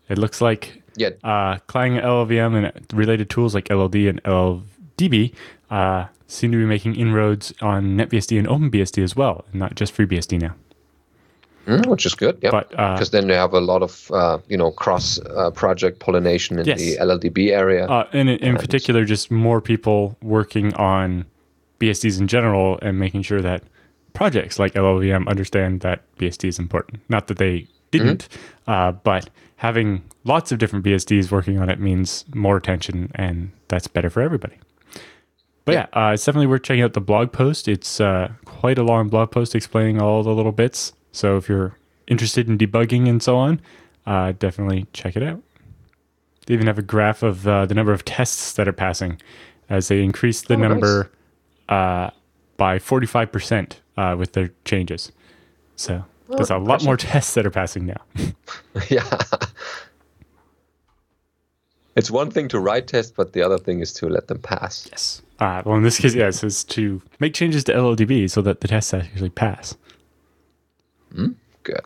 it 0.08 0.18
looks 0.18 0.40
like 0.40 0.82
yeah. 0.96 1.10
uh, 1.22 1.58
Clang 1.66 1.92
LLVM 1.92 2.56
and 2.56 2.92
related 2.92 3.30
tools 3.30 3.54
like 3.54 3.66
LLD 3.66 4.08
and 4.08 4.22
LLDB 4.24 5.34
uh, 5.70 6.06
seem 6.26 6.50
to 6.50 6.58
be 6.58 6.64
making 6.64 6.96
inroads 6.96 7.52
on 7.60 7.96
NetBSD 7.96 8.38
and 8.38 8.48
OpenBSD 8.48 9.02
as 9.02 9.14
well, 9.14 9.44
and 9.52 9.60
not 9.60 9.74
just 9.74 9.96
FreeBSD 9.96 10.40
now. 10.40 10.54
Mm, 11.68 11.86
which 11.86 12.06
is 12.06 12.14
good, 12.14 12.38
yeah. 12.40 12.62
Because 12.70 13.08
uh, 13.08 13.12
then 13.12 13.28
you 13.28 13.34
have 13.34 13.52
a 13.52 13.60
lot 13.60 13.82
of 13.82 14.10
uh, 14.10 14.38
you 14.48 14.56
know 14.56 14.70
cross 14.70 15.20
uh, 15.20 15.50
project 15.50 15.98
pollination 15.98 16.58
in 16.58 16.64
yes. 16.64 16.78
the 16.78 16.96
LLDB 16.96 17.50
area, 17.50 17.86
uh, 17.86 18.08
and 18.14 18.30
in, 18.30 18.38
in 18.38 18.48
and 18.50 18.58
particular, 18.58 19.04
just 19.04 19.30
more 19.30 19.60
people 19.60 20.16
working 20.22 20.72
on 20.74 21.26
BSDs 21.78 22.18
in 22.18 22.26
general 22.26 22.78
and 22.80 22.98
making 22.98 23.20
sure 23.20 23.42
that 23.42 23.62
projects 24.14 24.58
like 24.58 24.72
LLVM 24.72 25.28
understand 25.28 25.80
that 25.82 26.00
BSD 26.16 26.48
is 26.48 26.58
important. 26.58 27.02
Not 27.10 27.26
that 27.26 27.36
they 27.36 27.66
didn't. 27.90 28.28
Mm-hmm. 28.30 28.70
Uh, 28.70 28.92
but 28.92 29.28
having 29.56 30.02
lots 30.24 30.50
of 30.50 30.58
different 30.58 30.84
BSDs 30.84 31.30
working 31.30 31.58
on 31.58 31.68
it 31.68 31.80
means 31.80 32.24
more 32.34 32.56
attention, 32.56 33.10
and 33.14 33.50
that's 33.68 33.88
better 33.88 34.08
for 34.08 34.22
everybody. 34.22 34.56
But 35.64 35.74
yeah, 35.74 35.86
yeah 35.94 36.08
uh, 36.08 36.12
it's 36.12 36.24
definitely 36.24 36.46
worth 36.46 36.62
checking 36.62 36.82
out 36.82 36.94
the 36.94 37.00
blog 37.00 37.30
post. 37.30 37.68
It's 37.68 38.00
uh, 38.00 38.32
quite 38.46 38.78
a 38.78 38.82
long 38.82 39.08
blog 39.08 39.30
post 39.30 39.54
explaining 39.54 40.00
all 40.00 40.22
the 40.22 40.34
little 40.34 40.52
bits. 40.52 40.94
So 41.18 41.36
if 41.36 41.48
you're 41.48 41.76
interested 42.06 42.48
in 42.48 42.56
debugging 42.58 43.08
and 43.08 43.20
so 43.20 43.36
on, 43.36 43.60
uh, 44.06 44.34
definitely 44.38 44.86
check 44.92 45.16
it 45.16 45.22
out. 45.24 45.42
They 46.46 46.54
even 46.54 46.68
have 46.68 46.78
a 46.78 46.82
graph 46.82 47.24
of 47.24 47.46
uh, 47.46 47.66
the 47.66 47.74
number 47.74 47.92
of 47.92 48.04
tests 48.04 48.52
that 48.52 48.68
are 48.68 48.72
passing 48.72 49.20
as 49.68 49.88
they 49.88 50.04
increase 50.04 50.42
the 50.42 50.54
oh, 50.54 50.58
number 50.58 51.10
nice. 51.68 52.08
Uh, 52.08 52.10
by 52.56 52.78
45% 52.78 53.78
uh, 53.96 54.14
with 54.16 54.34
their 54.34 54.50
changes. 54.64 55.10
So 55.74 56.04
there's 56.28 56.50
a 56.50 56.56
lot 56.56 56.84
more 56.84 56.96
tests 57.10 57.34
that 57.34 57.44
are 57.44 57.50
passing 57.50 57.86
now. 57.86 58.00
yeah. 58.88 59.18
It's 61.96 62.12
one 62.12 62.30
thing 62.30 62.46
to 62.46 62.60
write 62.60 62.86
tests, 62.86 63.12
but 63.14 63.32
the 63.32 63.42
other 63.42 63.58
thing 63.58 63.80
is 63.80 63.92
to 63.94 64.08
let 64.08 64.28
them 64.28 64.38
pass. 64.38 64.86
Yes. 64.88 65.22
Uh, 65.40 65.62
well, 65.64 65.76
in 65.76 65.82
this 65.82 65.98
case, 65.98 66.14
yes, 66.14 66.44
is 66.44 66.62
to 66.64 67.02
make 67.18 67.34
changes 67.34 67.64
to 67.64 67.72
LLDB 67.72 68.30
so 68.30 68.40
that 68.42 68.60
the 68.60 68.68
tests 68.68 68.94
actually 68.94 69.30
pass. 69.30 69.76
Mm, 71.14 71.34
good. 71.62 71.80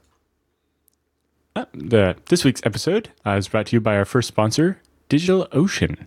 Uh, 1.54 1.66
the 1.74 2.16
this 2.26 2.44
week's 2.44 2.62
episode 2.64 3.10
uh, 3.26 3.32
is 3.32 3.48
brought 3.48 3.66
to 3.66 3.76
you 3.76 3.80
by 3.80 3.96
our 3.96 4.04
first 4.04 4.28
sponsor, 4.28 4.80
DigitalOcean. 5.10 6.06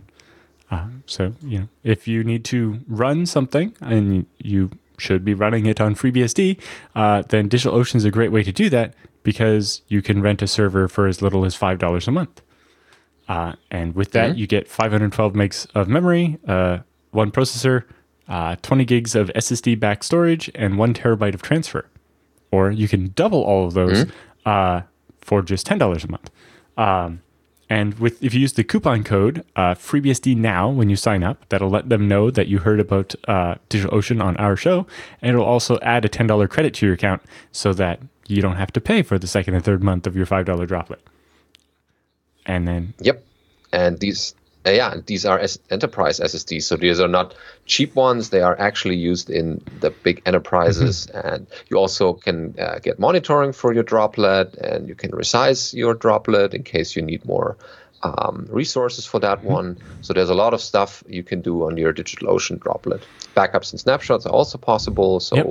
Uh, 0.72 0.88
so 1.05 1.34
you 1.41 1.60
know, 1.60 1.67
if 1.84 2.07
you 2.07 2.24
need 2.24 2.43
to 2.45 2.79
run 2.88 3.25
something 3.25 3.75
and 3.81 4.25
you 4.39 4.72
should 4.98 5.24
be 5.24 5.34
running 5.34 5.65
it 5.65 5.79
on 5.79 5.93
FreeBSD, 5.93 6.60
uh, 6.95 7.22
then 7.29 7.50
DigitalOcean 7.50 7.95
is 7.95 8.05
a 8.05 8.12
great 8.12 8.31
way 8.31 8.43
to 8.43 8.51
do 8.51 8.69
that 8.69 8.93
because 9.24 9.81
you 9.88 10.01
can 10.01 10.22
rent 10.22 10.41
a 10.41 10.48
server 10.48 10.88
for 10.88 11.07
as 11.07 11.22
little 11.22 11.45
as 11.45 11.55
five 11.55 11.77
dollars 11.77 12.07
a 12.07 12.12
month. 12.12 12.41
Uh, 13.27 13.53
and 13.72 13.95
with 13.95 14.12
that, 14.12 14.31
mm-hmm. 14.31 14.39
you 14.39 14.48
get 14.48 14.67
512 14.67 15.34
megs 15.34 15.67
of 15.74 15.88
memory, 15.88 16.38
uh, 16.48 16.79
one 17.12 17.31
processor, 17.31 17.84
uh, 18.27 18.55
20 18.62 18.86
gigs 18.86 19.15
of 19.15 19.29
SSD 19.29 19.79
back 19.79 20.03
storage, 20.03 20.50
and 20.53 20.77
one 20.77 20.93
terabyte 20.93 21.34
of 21.34 21.41
transfer. 21.41 21.88
Or 22.55 22.71
you 22.71 22.88
can 22.88 23.12
double 23.15 23.41
all 23.43 23.65
of 23.67 23.74
those 23.74 24.05
mm-hmm. 24.05 24.88
for 25.21 25.41
just 25.41 25.67
$10 25.67 26.03
a 26.03 26.12
month. 26.12 26.29
Um, 26.77 27.21
and 27.67 27.97
with 27.97 28.24
if 28.24 28.33
you 28.33 28.41
use 28.41 28.53
the 28.53 28.63
coupon 28.63 29.03
code 29.03 29.43
uh, 29.55 29.74
FreeBSD 29.74 30.38
now 30.38 30.69
when 30.69 30.89
you 30.89 30.95
sign 30.95 31.24
up, 31.24 31.50
that'll 31.50 31.69
let 31.69 31.89
them 31.89 32.07
know 32.07 32.29
that 32.29 32.47
you 32.47 32.59
heard 32.59 32.79
about 32.79 33.15
uh, 33.27 33.55
DigitalOcean 33.71 34.24
on 34.24 34.38
our 34.38 34.55
show, 34.55 34.85
and 35.19 35.31
it'll 35.31 35.45
also 35.45 35.79
add 35.81 36.05
a 36.05 36.09
ten 36.09 36.27
dollar 36.27 36.47
credit 36.47 36.75
to 36.75 36.85
your 36.85 36.93
account 36.93 37.24
so 37.51 37.74
that 37.74 38.00
you 38.27 38.39
don't 38.39 38.57
have 38.57 38.71
to 38.74 38.81
pay 38.81 39.01
for 39.01 39.17
the 39.17 39.25
second 39.25 39.55
and 39.55 39.63
third 39.63 39.83
month 39.83 40.05
of 40.05 40.15
your 40.15 40.27
five 40.27 40.45
dollar 40.45 40.67
droplet 40.67 41.01
and 42.45 42.67
then 42.67 42.93
yep 43.00 43.24
and 43.71 44.00
these 44.00 44.35
uh, 44.65 44.72
yeah 44.72 44.95
these 45.05 45.25
are 45.25 45.39
S- 45.39 45.60
enterprise 45.69 46.19
ssds 46.19 46.63
so 46.63 46.75
these 46.75 47.00
are 47.00 47.07
not 47.07 47.36
cheap 47.65 47.95
ones 47.95 48.29
they 48.29 48.41
are 48.41 48.60
actually 48.60 48.95
used 48.95 49.29
in 49.29 49.62
the 49.79 49.89
big 49.89 50.22
enterprises 50.25 51.07
mm-hmm. 51.07 51.27
and 51.27 51.48
you 51.69 51.77
also 51.77 52.13
can 52.13 52.55
uh, 52.60 52.79
get 52.79 53.00
monitoring 53.00 53.53
for 53.53 53.74
your 53.74 53.84
droplet 53.84 54.53
and 54.55 54.88
you 54.88 54.95
can 54.95 55.12
resize 55.12 55.74
your 55.74 55.93
droplet 55.93 56.53
in 56.53 56.63
case 56.63 56.95
you 56.95 57.01
need 57.01 57.24
more 57.25 57.57
um, 58.03 58.48
resources 58.50 59.05
for 59.05 59.19
that 59.19 59.39
mm-hmm. 59.39 59.53
one 59.53 59.77
so 60.01 60.13
there's 60.13 60.29
a 60.29 60.36
lot 60.36 60.53
of 60.53 60.62
stuff 60.62 61.03
you 61.07 61.24
can 61.24 61.41
do 61.41 61.65
on 61.65 61.77
your 61.77 61.93
DigitalOcean 61.93 62.60
droplet 62.60 63.01
backups 63.36 63.72
and 63.72 63.79
snapshots 63.79 64.25
are 64.25 64.34
also 64.34 64.57
possible 64.57 65.19
so 65.19 65.36
yep. 65.36 65.48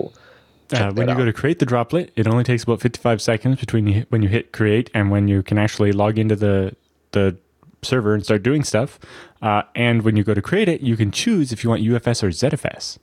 Uh, 0.73 0.91
when 0.93 1.07
you 1.09 1.13
out. 1.13 1.19
go 1.19 1.25
to 1.27 1.33
create 1.33 1.59
the 1.59 1.67
droplet, 1.67 2.11
it 2.17 2.27
only 2.27 2.43
takes 2.43 2.63
about 2.63 2.81
55 2.81 3.21
seconds 3.21 3.61
between 3.61 3.87
you, 3.87 4.07
when 4.09 4.23
you 4.23 4.31
hit 4.31 4.53
create 4.53 4.91
and 4.95 5.11
when 5.11 5.29
you 5.29 5.43
can 5.43 5.59
actually 5.59 5.93
log 5.93 6.19
into 6.19 6.35
the 6.35 6.75
the 7.13 7.37
server 7.85 8.15
and 8.15 8.25
start 8.25 8.43
doing 8.43 8.65
stuff. 8.65 8.99
Uh, 9.43 9.63
and 9.75 10.03
when 10.03 10.17
you 10.17 10.25
go 10.25 10.35
to 10.35 10.43
create 10.43 10.69
it, 10.69 10.81
you 10.81 10.97
can 10.97 11.11
choose 11.11 11.53
if 11.53 11.63
you 11.63 11.71
want 11.71 11.83
UFS 11.83 12.23
or 12.23 12.29
ZFS. 12.29 12.99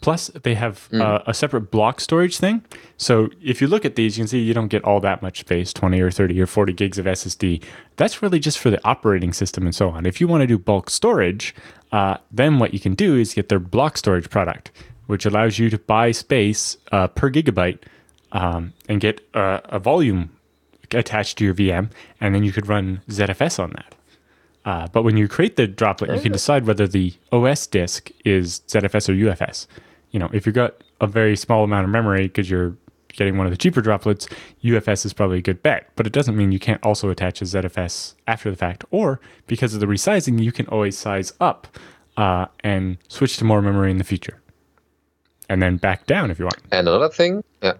Plus, 0.00 0.28
they 0.28 0.54
have 0.54 0.88
mm. 0.92 1.00
uh, 1.00 1.22
a 1.26 1.34
separate 1.34 1.70
block 1.72 2.00
storage 2.00 2.38
thing. 2.38 2.64
So 2.96 3.30
if 3.42 3.60
you 3.60 3.66
look 3.66 3.84
at 3.84 3.96
these, 3.96 4.16
you 4.16 4.22
can 4.22 4.28
see 4.28 4.38
you 4.38 4.54
don't 4.54 4.68
get 4.68 4.84
all 4.84 5.00
that 5.00 5.22
much 5.22 5.40
space 5.40 5.72
20 5.72 6.00
or 6.00 6.10
30 6.10 6.40
or 6.40 6.46
40 6.46 6.72
gigs 6.72 6.98
of 6.98 7.06
SSD. 7.06 7.62
That's 7.96 8.22
really 8.22 8.38
just 8.38 8.58
for 8.58 8.70
the 8.70 8.80
operating 8.86 9.32
system 9.32 9.64
and 9.64 9.74
so 9.74 9.90
on. 9.90 10.06
If 10.06 10.20
you 10.20 10.28
want 10.28 10.42
to 10.42 10.46
do 10.46 10.56
bulk 10.56 10.88
storage, 10.88 11.54
uh, 11.90 12.18
then 12.30 12.58
what 12.58 12.72
you 12.72 12.80
can 12.80 12.94
do 12.94 13.16
is 13.16 13.34
get 13.34 13.48
their 13.48 13.58
block 13.58 13.98
storage 13.98 14.30
product, 14.30 14.70
which 15.06 15.26
allows 15.26 15.58
you 15.58 15.68
to 15.70 15.78
buy 15.78 16.12
space 16.12 16.76
uh, 16.92 17.08
per 17.08 17.30
gigabyte 17.30 17.80
um, 18.30 18.74
and 18.88 19.00
get 19.00 19.20
a 19.34 19.78
volume 19.78 20.30
attached 20.92 21.38
to 21.38 21.44
your 21.44 21.54
VM, 21.54 21.90
and 22.20 22.34
then 22.34 22.44
you 22.44 22.52
could 22.52 22.68
run 22.68 23.02
ZFS 23.08 23.58
on 23.58 23.70
that. 23.70 23.94
Uh, 24.64 24.86
but 24.92 25.02
when 25.02 25.16
you 25.16 25.28
create 25.28 25.56
the 25.56 25.66
droplet, 25.66 26.14
you 26.14 26.20
can 26.20 26.32
decide 26.32 26.66
whether 26.66 26.86
the 26.86 27.14
OS 27.32 27.66
disk 27.66 28.10
is 28.24 28.60
ZFS 28.68 29.08
or 29.08 29.12
UFS. 29.12 29.66
You 30.10 30.18
know, 30.18 30.28
if 30.32 30.44
you've 30.44 30.54
got 30.54 30.82
a 31.00 31.06
very 31.06 31.36
small 31.36 31.64
amount 31.64 31.84
of 31.84 31.90
memory 31.90 32.28
because 32.28 32.50
you're 32.50 32.76
getting 33.08 33.36
one 33.36 33.46
of 33.46 33.50
the 33.50 33.56
cheaper 33.56 33.80
droplets, 33.80 34.28
UFS 34.62 35.06
is 35.06 35.12
probably 35.12 35.38
a 35.38 35.42
good 35.42 35.62
bet. 35.62 35.90
But 35.96 36.06
it 36.06 36.12
doesn't 36.12 36.36
mean 36.36 36.52
you 36.52 36.58
can't 36.58 36.82
also 36.84 37.10
attach 37.10 37.40
a 37.40 37.44
ZFS 37.44 38.14
after 38.26 38.50
the 38.50 38.56
fact. 38.56 38.84
Or 38.90 39.20
because 39.46 39.74
of 39.74 39.80
the 39.80 39.86
resizing, 39.86 40.42
you 40.42 40.52
can 40.52 40.66
always 40.66 40.96
size 40.98 41.32
up 41.40 41.66
uh, 42.16 42.46
and 42.60 42.98
switch 43.08 43.36
to 43.38 43.44
more 43.44 43.62
memory 43.62 43.90
in 43.90 43.98
the 43.98 44.04
future. 44.04 44.40
And 45.48 45.62
then 45.62 45.78
back 45.78 46.06
down 46.06 46.30
if 46.30 46.38
you 46.38 46.44
want. 46.44 46.58
And 46.70 46.86
another 46.86 47.08
thing, 47.08 47.42
yeah, 47.62 47.72
yeah. 47.72 47.78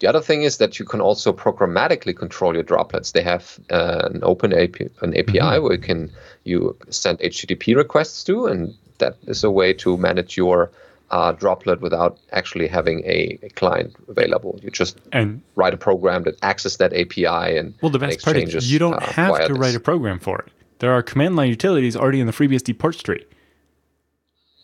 The 0.00 0.06
other 0.06 0.20
thing 0.20 0.42
is 0.42 0.56
that 0.56 0.78
you 0.78 0.86
can 0.86 1.00
also 1.00 1.32
programmatically 1.32 2.16
control 2.16 2.54
your 2.54 2.62
droplets. 2.62 3.12
They 3.12 3.22
have 3.22 3.60
uh, 3.70 4.08
an 4.12 4.20
open 4.22 4.52
API, 4.52 4.88
an 5.02 5.16
API 5.16 5.38
mm-hmm. 5.38 5.62
where 5.62 5.72
you 5.74 5.78
can 5.78 6.10
you 6.44 6.76
send 6.88 7.18
HTTP 7.18 7.76
requests 7.76 8.24
to, 8.24 8.46
and 8.46 8.74
that 8.98 9.16
is 9.26 9.44
a 9.44 9.50
way 9.50 9.74
to 9.74 9.98
manage 9.98 10.38
your 10.38 10.70
uh, 11.10 11.32
droplet 11.32 11.80
without 11.82 12.18
actually 12.32 12.66
having 12.66 13.00
a, 13.04 13.38
a, 13.42 13.50
client 13.50 13.94
available. 14.08 14.58
You 14.62 14.70
just 14.70 14.96
and 15.12 15.42
write 15.54 15.74
a 15.74 15.76
program 15.76 16.22
that 16.22 16.42
accesses 16.42 16.78
that 16.78 16.92
API 16.94 17.58
and 17.58 17.74
well, 17.82 17.90
the 17.90 17.98
best 17.98 18.22
part 18.22 18.36
is 18.36 18.72
you 18.72 18.78
don't 18.78 18.94
uh, 18.94 19.06
have 19.12 19.46
to 19.48 19.54
write 19.54 19.74
a 19.74 19.80
program 19.80 20.18
for 20.18 20.38
it. 20.38 20.52
There 20.78 20.92
are 20.92 21.02
command 21.02 21.36
line 21.36 21.50
utilities 21.50 21.94
already 21.94 22.20
in 22.20 22.26
the 22.26 22.32
FreeBSD 22.32 22.78
port 22.78 22.96
tree. 22.98 23.24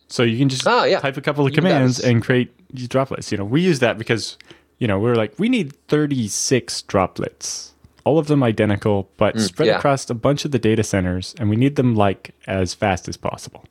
So 0.08 0.22
you 0.22 0.38
can 0.38 0.48
just 0.48 0.66
ah, 0.66 0.84
yeah. 0.84 1.00
type 1.00 1.16
a 1.16 1.20
couple 1.20 1.46
of 1.46 1.52
commands 1.52 1.98
and 2.00 2.22
create 2.22 2.54
these 2.72 2.88
droplets. 2.88 3.32
You 3.32 3.38
know, 3.38 3.44
we 3.44 3.60
use 3.60 3.80
that 3.80 3.98
because 3.98 4.38
you 4.78 4.86
know, 4.86 4.98
we 4.98 5.10
are 5.10 5.16
like, 5.16 5.38
we 5.38 5.48
need 5.48 5.74
36 5.88 6.82
droplets, 6.82 7.74
all 8.04 8.18
of 8.18 8.26
them 8.26 8.42
identical, 8.42 9.08
but 9.16 9.34
mm, 9.34 9.40
spread 9.40 9.68
yeah. 9.68 9.78
across 9.78 10.08
a 10.10 10.14
bunch 10.14 10.44
of 10.44 10.50
the 10.50 10.58
data 10.58 10.82
centers, 10.82 11.34
and 11.38 11.48
we 11.48 11.56
need 11.56 11.76
them 11.76 11.94
like 11.94 12.34
as 12.46 12.74
fast 12.74 13.08
as 13.08 13.16
possible. 13.16 13.64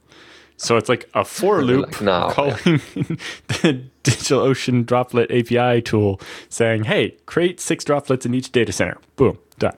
So 0.58 0.78
it's 0.78 0.88
like 0.88 1.10
a 1.14 1.26
for 1.26 1.62
loop 1.62 1.88
like, 1.88 2.02
no, 2.02 2.30
calling 2.32 2.56
yeah. 2.56 2.78
the 3.48 3.84
DigitalOcean 4.04 4.86
droplet 4.86 5.30
API 5.30 5.82
tool 5.82 6.20
saying, 6.50 6.86
hey, 6.86 7.12
create 7.26 7.60
six 7.60 7.84
droplets 7.84 8.26
in 8.26 8.34
each 8.34 8.52
data 8.52 8.72
center. 8.72 8.98
Boom, 9.18 9.38
done. 9.60 9.76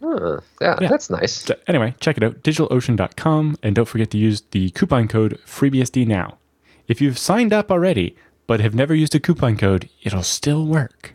yeah, 0.00 0.38
yeah, 0.60 0.88
that's 0.88 1.10
nice. 1.10 1.32
So 1.32 1.56
anyway, 1.66 1.94
check 2.00 2.16
it 2.16 2.22
out, 2.22 2.42
digitalocean.com, 2.42 3.58
and 3.62 3.74
don't 3.74 3.88
forget 3.88 4.10
to 4.12 4.18
use 4.18 4.42
the 4.52 4.70
coupon 4.70 5.08
code 5.08 5.40
FreeBSD 5.44 6.06
now. 6.06 6.38
If 6.86 7.00
you've 7.00 7.18
signed 7.18 7.52
up 7.52 7.72
already, 7.72 8.14
but 8.46 8.60
have 8.60 8.74
never 8.74 8.94
used 8.94 9.14
a 9.14 9.20
coupon 9.20 9.56
code, 9.56 9.88
it'll 10.02 10.22
still 10.22 10.66
work. 10.66 11.14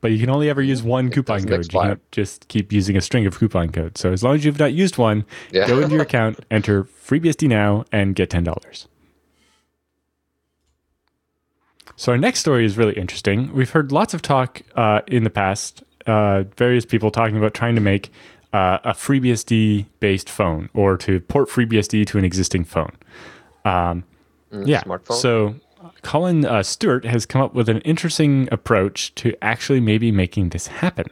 But 0.00 0.12
you 0.12 0.18
can 0.18 0.28
only 0.28 0.50
ever 0.50 0.60
use 0.60 0.82
one 0.82 1.10
coupon 1.10 1.44
code. 1.44 1.72
You 1.72 1.80
can't 1.80 2.12
just 2.12 2.48
keep 2.48 2.72
using 2.72 2.96
a 2.96 3.00
string 3.00 3.24
of 3.24 3.38
coupon 3.38 3.70
codes. 3.70 4.00
So 4.00 4.12
as 4.12 4.22
long 4.22 4.34
as 4.34 4.44
you've 4.44 4.58
not 4.58 4.74
used 4.74 4.98
one, 4.98 5.24
yeah. 5.50 5.66
go 5.66 5.80
into 5.80 5.94
your 5.94 6.02
account, 6.10 6.40
enter 6.50 6.84
FreeBSD 6.84 7.48
now, 7.48 7.86
and 7.90 8.14
get 8.14 8.28
ten 8.28 8.44
dollars. 8.44 8.86
So 11.96 12.12
our 12.12 12.18
next 12.18 12.40
story 12.40 12.66
is 12.66 12.76
really 12.76 12.94
interesting. 12.94 13.52
We've 13.54 13.70
heard 13.70 13.92
lots 13.92 14.14
of 14.14 14.20
talk 14.20 14.62
uh, 14.74 15.00
in 15.06 15.24
the 15.24 15.30
past, 15.30 15.82
uh, 16.06 16.44
various 16.56 16.84
people 16.84 17.10
talking 17.10 17.36
about 17.36 17.54
trying 17.54 17.74
to 17.76 17.80
make 17.80 18.10
uh, 18.52 18.78
a 18.84 18.92
FreeBSD 18.92 19.86
based 20.00 20.28
phone 20.28 20.68
or 20.74 20.96
to 20.98 21.20
port 21.20 21.48
FreeBSD 21.48 22.06
to 22.08 22.18
an 22.18 22.24
existing 22.24 22.64
phone. 22.64 22.92
Um, 23.64 24.04
mm, 24.52 24.66
yeah. 24.66 24.82
Smartphone. 24.82 25.14
So 25.14 25.54
Colin 26.02 26.44
uh, 26.44 26.62
Stewart 26.62 27.04
has 27.04 27.26
come 27.26 27.42
up 27.42 27.54
with 27.54 27.68
an 27.68 27.80
interesting 27.80 28.48
approach 28.52 29.14
to 29.16 29.34
actually 29.42 29.80
maybe 29.80 30.10
making 30.10 30.50
this 30.50 30.66
happen. 30.66 31.06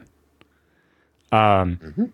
Um, 1.31 1.77
mm-hmm. 1.77 2.05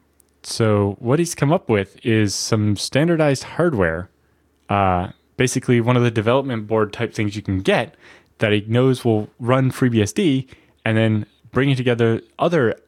So, 0.43 0.95
what 0.99 1.19
he's 1.19 1.35
come 1.35 1.51
up 1.51 1.69
with 1.69 2.03
is 2.05 2.33
some 2.33 2.77
standardized 2.77 3.43
hardware, 3.43 4.09
uh, 4.69 5.09
basically 5.35 5.81
one 5.81 5.97
of 5.97 6.03
the 6.03 6.11
development 6.11 6.67
board 6.67 6.93
type 6.93 7.13
things 7.13 7.35
you 7.35 7.41
can 7.41 7.59
get 7.59 7.95
that 8.37 8.53
he 8.53 8.61
knows 8.61 9.03
will 9.03 9.29
run 9.39 9.69
FreeBSD 9.69 10.47
and 10.85 10.97
then 10.97 11.25
bringing 11.51 11.75
together 11.75 12.21
other 12.39 12.79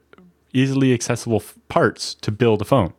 easily 0.54 0.94
accessible 0.94 1.38
f- 1.38 1.56
parts 1.68 2.14
to 2.16 2.32
build 2.32 2.62
a 2.62 2.66
phone. 2.66 2.94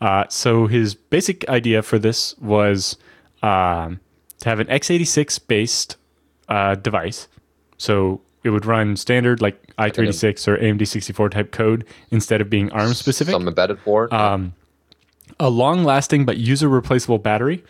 Uh, 0.00 0.24
so, 0.30 0.66
his 0.66 0.94
basic 0.94 1.46
idea 1.50 1.82
for 1.82 1.98
this 1.98 2.36
was 2.38 2.96
um, 3.42 4.00
to 4.40 4.48
have 4.48 4.60
an 4.60 4.66
x86 4.66 5.40
based 5.46 5.96
uh, 6.48 6.74
device. 6.74 7.28
So 7.78 8.20
it 8.44 8.50
would 8.50 8.64
run 8.64 8.96
standard 8.96 9.42
like 9.42 9.74
i386 9.76 10.48
or 10.48 10.56
AMD 10.58 10.86
64 10.86 11.30
type 11.30 11.52
code 11.52 11.84
instead 12.10 12.40
of 12.40 12.48
being 12.48 12.70
ARM 12.70 12.94
specific. 12.94 13.32
Some 13.32 13.48
embedded 13.48 13.82
board. 13.84 14.12
Um, 14.12 14.54
a 15.40 15.50
long 15.50 15.84
lasting 15.84 16.24
but 16.24 16.36
user 16.38 16.68
replaceable 16.68 17.18
battery, 17.18 17.64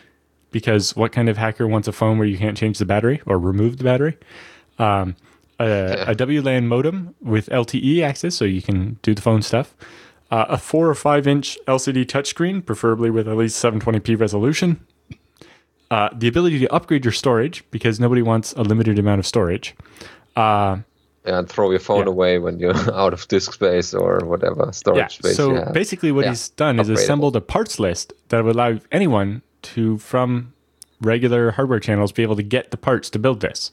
because 0.51 0.95
what 0.95 1.13
kind 1.13 1.29
of 1.29 1.37
hacker 1.37 1.67
wants 1.67 1.89
a 1.89 1.93
phone 1.93 2.19
where 2.19 2.27
you 2.27 2.39
can't 2.39 2.57
change 2.57 2.79
the 2.79 2.85
battery 2.85 3.21
or 3.27 3.39
remove 3.39 3.79
the 3.79 3.85
battery? 3.85 4.17
Um, 4.79 5.17
a, 5.59 6.11
a 6.11 6.15
WLAN 6.15 6.67
modem 6.67 7.15
with 7.21 7.49
LTE 7.49 8.03
access, 8.03 8.35
so 8.35 8.45
you 8.45 8.63
can 8.63 8.99
do 9.03 9.15
the 9.15 9.23
phone 9.23 9.43
stuff. 9.43 9.75
Uh, 10.31 10.45
a 10.49 10.59
four 10.59 10.89
or 10.89 10.95
five 10.95 11.27
inch 11.27 11.59
LCD 11.67 12.05
touchscreen, 12.05 12.65
preferably 12.65 13.11
with 13.11 13.27
at 13.27 13.37
least 13.37 13.63
720p 13.65 14.19
resolution. 14.19 14.85
Uh, 15.91 16.09
the 16.13 16.27
ability 16.27 16.59
to 16.59 16.73
upgrade 16.73 17.05
your 17.05 17.13
storage 17.13 17.65
because 17.71 18.01
nobody 18.01 18.23
wants 18.23 18.53
a 18.55 18.63
limited 18.63 18.99
amount 18.99 19.21
of 19.21 19.27
storage. 19.27 19.77
Uh, 20.35 20.79
and 21.25 21.49
throw 21.49 21.71
your 21.71 21.81
phone 21.81 22.07
yeah. 22.07 22.13
away 22.13 22.39
when 22.39 22.59
you're 22.59 22.75
out 22.95 23.13
of 23.13 23.27
disk 23.29 23.53
space 23.53 23.95
or 23.95 24.21
whatever 24.25 24.73
storage 24.73 24.99
yeah. 24.99 25.09
space. 25.09 25.37
So 25.37 25.71
basically, 25.73 26.13
what 26.13 26.25
Yeah. 26.25 26.31
he's 26.31 26.49
done 26.51 26.79
is 26.81 26.89
assembled 26.89 27.37
a 27.37 27.41
parts 27.41 27.79
list 27.79 28.13
that 28.29 28.45
would 28.45 28.55
allow 28.55 28.79
anyone 28.93 29.43
to, 29.63 29.99
from 29.99 30.53
regular 31.01 31.53
hardware 31.53 31.81
channels, 31.81 32.13
be 32.13 32.23
able 32.23 32.37
to 32.37 32.43
get 32.43 32.71
the 32.71 32.77
parts 32.77 33.11
to 33.11 33.19
build 33.19 33.41
this. 33.41 33.71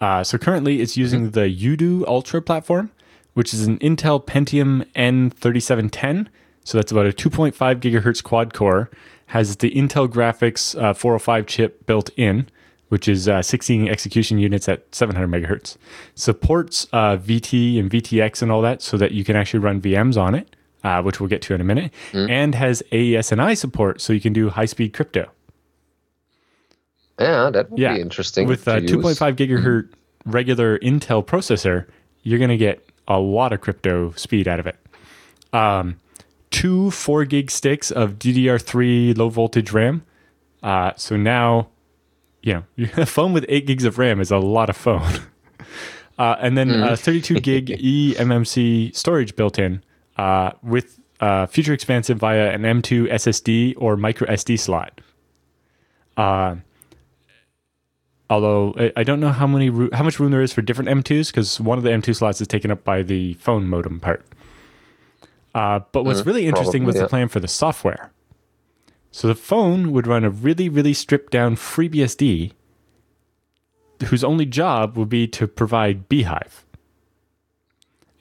Uh, 0.00 0.24
so 0.24 0.38
currently, 0.38 0.80
it's 0.80 0.96
using 0.96 1.30
the 1.30 1.42
UDOO 1.42 2.06
Ultra 2.06 2.40
platform, 2.42 2.90
which 3.34 3.52
is 3.54 3.66
an 3.66 3.78
Intel 3.78 4.24
Pentium 4.24 4.84
N3710. 4.94 6.26
So 6.64 6.78
that's 6.78 6.92
about 6.92 7.06
a 7.06 7.12
2.5 7.12 7.54
gigahertz 7.80 8.22
quad 8.22 8.54
core. 8.54 8.90
Has 9.30 9.56
the 9.56 9.70
Intel 9.70 10.08
Graphics 10.08 10.74
uh, 10.80 10.92
405 10.94 11.46
chip 11.46 11.86
built 11.86 12.10
in, 12.16 12.48
which 12.88 13.06
is 13.08 13.28
uh, 13.28 13.42
16 13.42 13.88
execution 13.88 14.38
units 14.38 14.68
at 14.68 14.92
700 14.94 15.28
megahertz. 15.28 15.76
Supports 16.14 16.86
uh, 16.92 17.16
VT 17.16 17.78
and 17.78 17.88
VTX 17.90 18.42
and 18.42 18.50
all 18.50 18.60
that, 18.62 18.82
so 18.82 18.96
that 18.96 19.12
you 19.12 19.22
can 19.24 19.36
actually 19.36 19.60
run 19.60 19.80
VMs 19.80 20.20
on 20.20 20.34
it, 20.34 20.56
uh, 20.82 21.00
which 21.02 21.20
we'll 21.20 21.28
get 21.28 21.42
to 21.42 21.54
in 21.54 21.60
a 21.60 21.64
minute. 21.64 21.92
And 22.12 22.54
has 22.56 22.82
AES-NI 22.92 23.54
support, 23.54 24.00
so 24.00 24.12
you 24.12 24.20
can 24.20 24.32
do 24.32 24.48
high-speed 24.50 24.92
crypto. 24.94 25.30
yeah, 27.20 27.50
that 27.50 27.70
would 27.70 27.78
Yeah, 27.78 27.94
be 27.94 28.00
interesting. 28.00 28.48
With 28.48 28.66
a 28.66 28.80
use. 28.80 28.90
2.5 28.90 29.36
gigahertz 29.36 29.88
regular 30.26 30.78
Intel 30.80 31.24
processor, 31.24 31.86
you're 32.22 32.38
going 32.38 32.50
to 32.50 32.56
get 32.56 32.84
a 33.06 33.18
lot 33.18 33.52
of 33.52 33.60
crypto 33.60 34.10
speed 34.12 34.48
out 34.48 34.58
of 34.60 34.66
it. 34.66 34.76
Um, 35.52 35.96
two 36.50 36.90
4 36.90 37.24
gig 37.24 37.50
sticks 37.50 37.90
of 37.90 38.18
DDR3 38.18 39.16
low 39.16 39.28
voltage 39.28 39.72
RAM. 39.72 40.04
Uh, 40.62 40.92
so 40.96 41.16
now, 41.16 41.68
you 42.42 42.54
know, 42.54 42.64
a 42.96 43.06
phone 43.06 43.32
with 43.32 43.44
8 43.48 43.66
gigs 43.66 43.84
of 43.84 43.98
RAM 43.98 44.20
is 44.20 44.30
a 44.30 44.38
lot 44.38 44.70
of 44.70 44.76
phone. 44.76 45.08
Uh, 46.18 46.36
and 46.38 46.58
then 46.58 46.70
uh, 46.82 46.94
32 46.96 47.40
gig 47.40 47.68
eMMC 47.68 48.94
storage 48.94 49.34
built 49.36 49.58
in 49.58 49.82
uh, 50.18 50.50
with 50.62 51.00
uh, 51.20 51.46
future 51.46 51.72
expansive 51.72 52.18
via 52.18 52.50
an 52.50 52.60
M2 52.60 53.10
SSD 53.10 53.72
or 53.78 53.96
micro 53.96 54.28
SD 54.28 54.58
slot. 54.60 55.00
Uh, 56.18 56.56
although 58.28 58.74
I- 58.96 59.02
don't 59.02 59.18
know 59.20 59.30
how 59.30 59.46
many 59.46 59.68
how 59.94 60.02
much 60.04 60.20
room 60.20 60.30
there 60.30 60.42
is 60.42 60.52
for 60.52 60.60
different 60.60 60.90
M2s 60.90 61.28
because 61.28 61.58
one 61.58 61.78
of 61.78 61.84
the 61.84 61.90
M2 61.90 62.14
slots 62.14 62.38
is 62.42 62.46
taken 62.48 62.70
up 62.70 62.84
by 62.84 63.02
the 63.02 63.32
phone 63.34 63.66
modem 63.66 63.98
part. 63.98 64.22
Uh, 65.54 65.80
but 65.92 66.04
what's 66.04 66.24
really 66.24 66.46
interesting 66.46 66.82
probably, 66.82 66.86
was 66.86 67.02
the 67.02 67.08
plan 67.08 67.28
for 67.28 67.40
the 67.40 67.48
software. 67.48 68.12
So 69.10 69.26
the 69.26 69.34
phone 69.34 69.92
would 69.92 70.06
run 70.06 70.24
a 70.24 70.30
really 70.30 70.68
really 70.68 70.94
stripped 70.94 71.32
down 71.32 71.56
FreeBSD, 71.56 72.52
whose 74.04 74.22
only 74.22 74.46
job 74.46 74.96
would 74.96 75.08
be 75.08 75.26
to 75.28 75.48
provide 75.48 76.08
bhyve, 76.08 76.62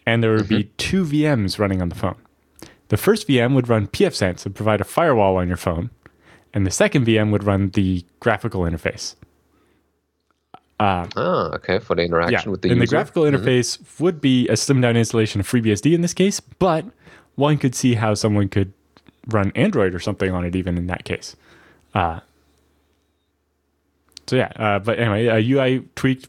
and 0.06 0.24
there 0.24 0.32
would 0.32 0.48
be 0.48 0.66
two 0.78 1.06
VMs 1.06 1.60
running 1.60 1.82
on 1.82 1.90
the 1.90 1.96
phone. 1.96 2.18
The 2.88 2.98
first 2.98 3.28
VM 3.28 3.54
would 3.54 3.70
run 3.70 3.88
pfSense 3.88 4.46
and 4.46 4.56
provide 4.56 4.82
a 4.82 4.84
firewall 4.84 5.38
on 5.38 5.48
your 5.48 5.58
phone, 5.58 5.92
and 6.54 6.66
the 6.66 6.72
second 6.72 7.06
VM 7.06 7.32
would 7.32 7.44
run 7.44 7.70
the 7.70 8.04
graphical 8.20 8.62
interface. 8.62 9.16
Ah, 10.80 11.08
okay, 11.56 11.78
for 11.80 11.96
the 11.96 12.04
interaction 12.04 12.52
with 12.52 12.62
the 12.62 12.70
and 12.70 12.80
user. 12.80 12.86
the 12.86 12.90
graphical 12.90 13.24
interface 13.24 14.00
would 14.00 14.22
be 14.22 14.48
a 14.48 14.54
slimmed 14.54 14.82
down 14.82 14.96
installation 14.96 15.42
of 15.42 15.48
FreeBSD 15.48 15.94
in 15.94 16.02
this 16.02 16.14
case, 16.14 16.40
but 16.40 16.86
one 17.40 17.58
could 17.58 17.74
see 17.74 17.96
how 17.96 18.14
someone 18.14 18.50
could 18.50 18.74
run 19.28 19.52
Android 19.56 19.96
or 19.96 20.00
something 20.00 20.32
on 20.32 20.46
it 20.46 20.56
even 20.56 20.78
in 20.78 20.88
that 20.88 21.06
case. 21.06 21.36
Uh, 21.94 22.20
so 24.28 24.36
yeah, 24.36 24.52
uh, 24.58 24.80
but 24.80 25.00
anyway, 25.00 25.26
a 25.26 25.40
UI 25.40 25.88
tweaked 25.96 26.28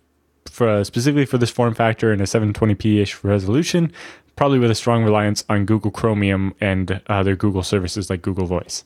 for 0.49 0.85
specifically 0.85 1.27
for 1.27 1.37
this 1.37 1.51
form 1.51 1.75
factor 1.75 2.13
and 2.13 2.21
a 2.21 2.25
720p 2.25 3.01
ish 3.03 3.23
resolution, 3.23 3.93
probably 4.37 4.59
with 4.59 4.71
a 4.71 4.75
strong 4.75 5.05
reliance 5.05 5.45
on 5.49 5.67
Google 5.67 5.91
Chromium 5.91 6.55
and 6.61 7.03
other 7.09 7.37
Google 7.37 7.63
services 7.63 8.09
like 8.09 8.23
Google 8.23 8.47
Voice. 8.47 8.85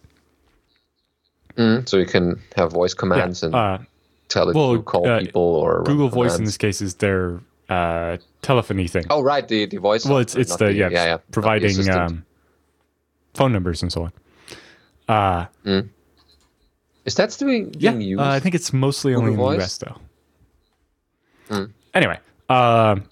Mm, 1.57 1.89
so 1.89 1.99
you 1.99 2.07
can 2.07 2.41
have 2.57 2.73
voice 2.73 2.95
commands 2.95 3.43
and 3.43 3.55
Uh, 3.55 3.79
tell 4.29 4.49
it 4.49 4.57
well, 4.57 4.75
to 4.75 4.83
call 4.83 5.07
uh, 5.07 5.21
people 5.21 5.43
or 5.43 5.85
Google 5.85 6.09
Voice 6.09 6.37
in 6.37 6.45
this 6.45 6.57
case 6.57 6.81
is 6.81 6.95
their 6.95 7.41
uh, 7.69 8.17
telephony 8.45 8.87
thing. 8.89 9.05
Oh, 9.11 9.23
right, 9.23 9.47
the, 9.49 9.67
the 9.67 9.79
voice. 9.79 10.05
Well, 10.07 10.19
it's 10.19 10.35
it's 10.37 10.51
not 10.51 10.59
the, 10.61 10.73
yeah, 10.73 10.89
yeah, 10.91 11.05
yeah, 11.05 11.11
not 11.13 11.27
the 11.27 11.33
providing 11.33 11.89
um, 11.91 12.25
phone 13.35 13.53
numbers 13.53 13.83
and 13.83 13.93
so 13.93 14.05
on. 14.05 14.13
Uh, 15.09 15.47
Is 17.05 17.15
that 17.17 17.33
still 17.33 17.49
being 17.49 17.75
yeah, 17.79 17.93
used? 17.95 18.21
uh, 18.21 18.29
I 18.29 18.41
think 18.41 18.55
it's 18.55 18.73
mostly 18.73 19.15
only 19.15 19.33
in 19.33 19.39
the 19.39 19.59
US 19.59 19.79
though. 19.79 19.97
Anyway, 21.95 22.19
um, 22.49 23.05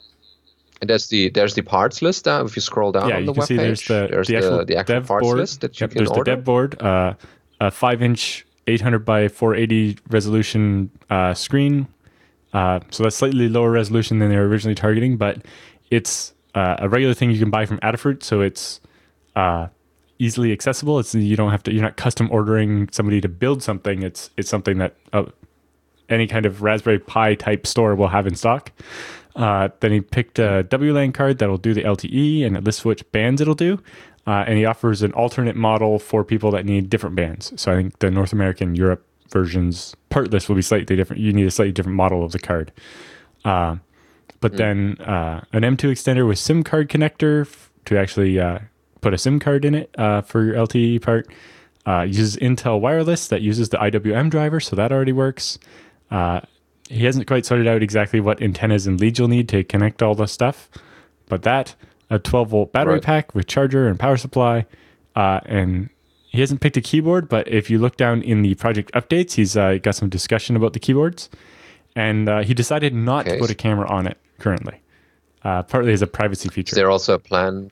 And 0.80 0.90
there's 0.90 1.08
the 1.08 1.28
there's 1.30 1.54
the 1.54 1.62
parts 1.62 2.02
list. 2.02 2.26
Uh, 2.26 2.42
if 2.46 2.56
you 2.56 2.62
scroll 2.62 2.90
down 2.92 3.08
yeah, 3.08 3.16
on 3.18 3.26
the 3.26 3.42
see 3.42 3.56
there's 3.56 3.82
the 3.86 4.08
there's 4.10 4.26
the 4.28 4.36
actual, 4.36 4.64
the 4.64 4.76
actual 4.76 4.94
dev 5.00 5.06
parts 5.06 5.22
board. 5.24 5.38
list 5.38 5.60
that 5.60 5.78
you 5.80 5.84
Yep, 5.84 5.90
can 5.90 5.98
there's 5.98 6.10
order. 6.10 6.24
the 6.30 6.36
dev 6.36 6.44
board, 6.44 6.82
uh, 6.82 7.14
a 7.60 7.70
five 7.70 8.02
inch, 8.02 8.44
800 8.66 9.04
by 9.04 9.28
480 9.28 9.98
resolution 10.10 10.90
uh, 11.10 11.34
screen. 11.34 11.86
Uh, 12.52 12.80
so 12.90 13.02
that's 13.02 13.16
slightly 13.16 13.48
lower 13.48 13.70
resolution 13.70 14.18
than 14.18 14.28
they 14.28 14.36
were 14.36 14.46
originally 14.46 14.74
targeting, 14.74 15.16
but 15.16 15.38
it's 15.90 16.34
uh, 16.54 16.76
a 16.78 16.88
regular 16.88 17.14
thing 17.14 17.30
you 17.30 17.38
can 17.38 17.50
buy 17.50 17.64
from 17.64 17.78
Adafruit, 17.78 18.22
so 18.22 18.40
it's 18.40 18.80
uh, 19.36 19.68
easily 20.18 20.52
accessible. 20.52 20.98
It's 20.98 21.14
you 21.14 21.36
don't 21.36 21.50
have 21.50 21.62
to 21.64 21.72
you're 21.72 21.82
not 21.82 21.96
custom 21.96 22.28
ordering 22.30 22.88
somebody 22.92 23.20
to 23.20 23.28
build 23.28 23.62
something. 23.62 24.02
It's 24.02 24.30
it's 24.36 24.48
something 24.48 24.78
that 24.78 24.96
uh, 25.12 25.24
any 26.08 26.26
kind 26.26 26.46
of 26.46 26.62
Raspberry 26.62 26.98
Pi 26.98 27.34
type 27.34 27.66
store 27.66 27.94
will 27.94 28.08
have 28.08 28.26
in 28.26 28.34
stock. 28.34 28.70
Uh, 29.34 29.70
then 29.80 29.92
he 29.92 30.00
picked 30.00 30.38
a 30.38 30.66
WLAN 30.68 31.14
card 31.14 31.38
that'll 31.38 31.56
do 31.56 31.72
the 31.72 31.82
LTE 31.82 32.44
and 32.44 32.56
it 32.56 32.64
lists 32.64 32.84
which 32.84 33.10
bands 33.12 33.40
it'll 33.40 33.54
do. 33.54 33.82
Uh, 34.26 34.44
and 34.46 34.56
he 34.56 34.64
offers 34.64 35.02
an 35.02 35.12
alternate 35.14 35.56
model 35.56 35.98
for 35.98 36.22
people 36.22 36.50
that 36.52 36.64
need 36.64 36.88
different 36.88 37.16
bands. 37.16 37.52
So 37.60 37.72
I 37.72 37.76
think 37.76 37.98
the 37.98 38.10
North 38.10 38.32
American, 38.32 38.76
Europe 38.76 39.04
versions 39.30 39.96
part 40.12 40.30
list 40.30 40.48
will 40.48 40.56
be 40.56 40.62
slightly 40.62 40.94
different. 40.96 41.20
You 41.22 41.32
need 41.32 41.46
a 41.46 41.50
slightly 41.50 41.72
different 41.72 41.96
model 41.96 42.22
of 42.24 42.32
the 42.32 42.38
card. 42.38 42.70
Uh, 43.44 43.76
but 44.40 44.56
then 44.56 44.96
uh, 45.00 45.44
an 45.52 45.62
M2 45.62 45.90
extender 45.92 46.26
with 46.26 46.38
SIM 46.38 46.62
card 46.64 46.88
connector 46.88 47.42
f- 47.42 47.70
to 47.86 47.98
actually 47.98 48.38
uh, 48.40 48.58
put 49.00 49.14
a 49.14 49.18
SIM 49.18 49.38
card 49.38 49.64
in 49.64 49.74
it 49.74 49.90
uh, 49.98 50.20
for 50.22 50.44
your 50.44 50.54
LTE 50.54 51.00
part. 51.02 51.26
Uh, 51.86 52.02
uses 52.02 52.36
Intel 52.36 52.80
wireless 52.80 53.26
that 53.28 53.40
uses 53.42 53.70
the 53.70 53.76
IWM 53.76 54.30
driver, 54.30 54.60
so 54.60 54.76
that 54.76 54.92
already 54.92 55.12
works. 55.12 55.58
Uh, 56.10 56.40
he 56.88 57.04
hasn't 57.04 57.26
quite 57.26 57.44
sorted 57.46 57.66
out 57.66 57.82
exactly 57.82 58.20
what 58.20 58.40
antennas 58.42 58.86
and 58.86 59.00
leads 59.00 59.18
you'll 59.18 59.26
need 59.28 59.48
to 59.48 59.64
connect 59.64 60.02
all 60.02 60.14
the 60.14 60.26
stuff, 60.26 60.68
but 61.26 61.42
that 61.42 61.74
a 62.10 62.18
12 62.18 62.48
volt 62.50 62.72
battery 62.72 62.94
Right. 62.94 63.02
pack 63.02 63.34
with 63.34 63.46
charger 63.46 63.88
and 63.88 63.98
power 63.98 64.16
supply, 64.16 64.66
uh, 65.16 65.40
and 65.46 65.88
he 66.32 66.40
hasn't 66.40 66.60
picked 66.60 66.76
a 66.76 66.80
keyboard. 66.80 67.28
But 67.28 67.46
if 67.48 67.68
you 67.70 67.78
look 67.78 67.96
down 67.96 68.22
in 68.22 68.42
the 68.42 68.54
project 68.54 68.90
updates, 68.92 69.32
he's 69.34 69.56
uh, 69.56 69.78
got 69.82 69.94
some 69.94 70.08
discussion 70.08 70.56
about 70.56 70.72
the 70.72 70.80
keyboards, 70.80 71.28
and 71.94 72.28
uh, 72.28 72.42
he 72.42 72.54
decided 72.54 72.94
not 72.94 73.26
to 73.26 73.36
put 73.38 73.50
a 73.50 73.54
camera 73.54 73.86
on 73.88 74.06
it 74.06 74.16
currently, 74.38 74.80
uh, 75.44 75.62
partly 75.62 75.92
as 75.92 76.02
a 76.02 76.06
privacy 76.06 76.48
Is 76.48 76.54
feature. 76.54 76.74
there 76.74 76.90
also 76.90 77.14
a 77.14 77.18
plan 77.18 77.70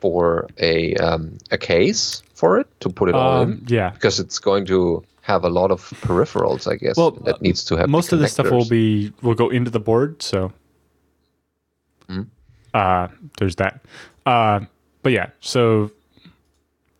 for 0.00 0.46
a 0.58 0.94
um, 0.96 1.38
a 1.50 1.58
case 1.58 2.22
for 2.34 2.58
it 2.60 2.66
to 2.80 2.88
put 2.90 3.08
it? 3.08 3.14
Um, 3.14 3.64
yeah, 3.66 3.90
Because 3.90 4.20
it's 4.20 4.38
going 4.38 4.66
to 4.66 5.02
have 5.22 5.44
a 5.44 5.48
lot 5.48 5.70
of 5.70 5.80
peripherals, 6.02 6.70
I 6.70 6.76
guess. 6.76 6.96
Well, 6.96 7.12
that 7.24 7.40
needs 7.40 7.64
to 7.66 7.76
have 7.76 7.88
most 7.88 8.12
of 8.12 8.18
this 8.18 8.32
stuff 8.32 8.50
will 8.50 8.68
be 8.68 9.12
will 9.22 9.36
go 9.36 9.48
into 9.50 9.70
the 9.70 9.80
board 9.80 10.20
so 10.22 10.52
Hmm. 12.08 12.22
uh 12.74 13.06
there's 13.38 13.54
that 13.56 13.80
uh 14.26 14.58
but 15.04 15.12
yeah 15.12 15.30
so 15.40 15.92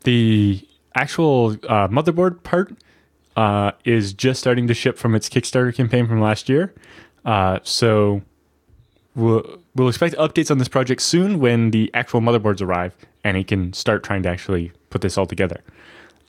the 0.04 0.64
actual 0.94 1.52
uh, 1.68 1.88
motherboard 1.88 2.42
part 2.42 2.74
uh 3.36 3.72
is 3.84 4.12
just 4.12 4.40
starting 4.40 4.66
to 4.66 4.74
ship 4.74 4.98
from 4.98 5.14
its 5.14 5.28
kickstarter 5.28 5.74
campaign 5.74 6.06
from 6.06 6.20
last 6.20 6.48
year 6.48 6.74
uh 7.24 7.58
so 7.62 8.20
we'll, 9.14 9.58
we'll 9.74 9.88
expect 9.88 10.14
updates 10.16 10.50
on 10.50 10.58
this 10.58 10.68
project 10.68 11.00
soon 11.00 11.38
when 11.40 11.70
the 11.70 11.90
actual 11.94 12.20
motherboards 12.20 12.60
arrive 12.60 12.94
and 13.24 13.36
he 13.36 13.44
can 13.44 13.72
start 13.72 14.02
trying 14.02 14.22
to 14.22 14.28
actually 14.28 14.70
put 14.90 15.00
this 15.00 15.16
all 15.16 15.26
together 15.26 15.62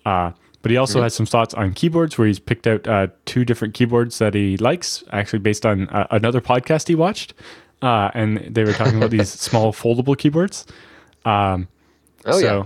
uh, 0.06 0.32
but 0.63 0.71
he 0.71 0.78
also 0.78 1.02
has 1.02 1.13
some 1.13 1.26
thoughts 1.26 1.54
on 1.54 1.73
keyboards 1.73 2.17
where 2.17 2.26
he's 2.26 2.39
picked 2.39 2.67
out 2.67 2.88
uh, 2.88 3.08
two 3.26 3.43
different 3.43 3.73
keyboards 3.73 4.19
that 4.19 4.34
he 4.34 4.56
likes, 4.56 5.04
actually 5.12 5.39
based 5.39 5.65
on 5.65 5.89
uh, 5.89 6.08
another 6.10 6.39
podcast 6.39 6.88
he 6.88 6.95
watched. 6.95 7.34
uh, 7.82 8.10
and 8.13 8.38
they 8.49 8.63
were 8.63 8.71
talking 8.71 8.95
about 8.95 9.12
these 9.12 9.30
small 9.47 9.73
foldable 9.73 10.17
keyboards. 10.17 10.65
Um, 11.26 11.67
oh 12.26 12.39
so, 12.39 12.39
yeah. 12.39 12.65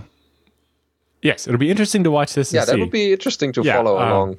Yes, 1.28 1.46
it'll 1.46 1.58
be 1.58 1.70
interesting 1.70 2.02
to 2.04 2.10
watch 2.10 2.34
this. 2.34 2.52
Yeah, 2.52 2.64
that 2.64 2.74
see. 2.74 2.80
would 2.80 2.90
be 2.90 3.12
interesting 3.12 3.52
to 3.52 3.62
Yeah, 3.62 3.76
follow 3.76 3.98
um, 3.98 4.08
along 4.08 4.36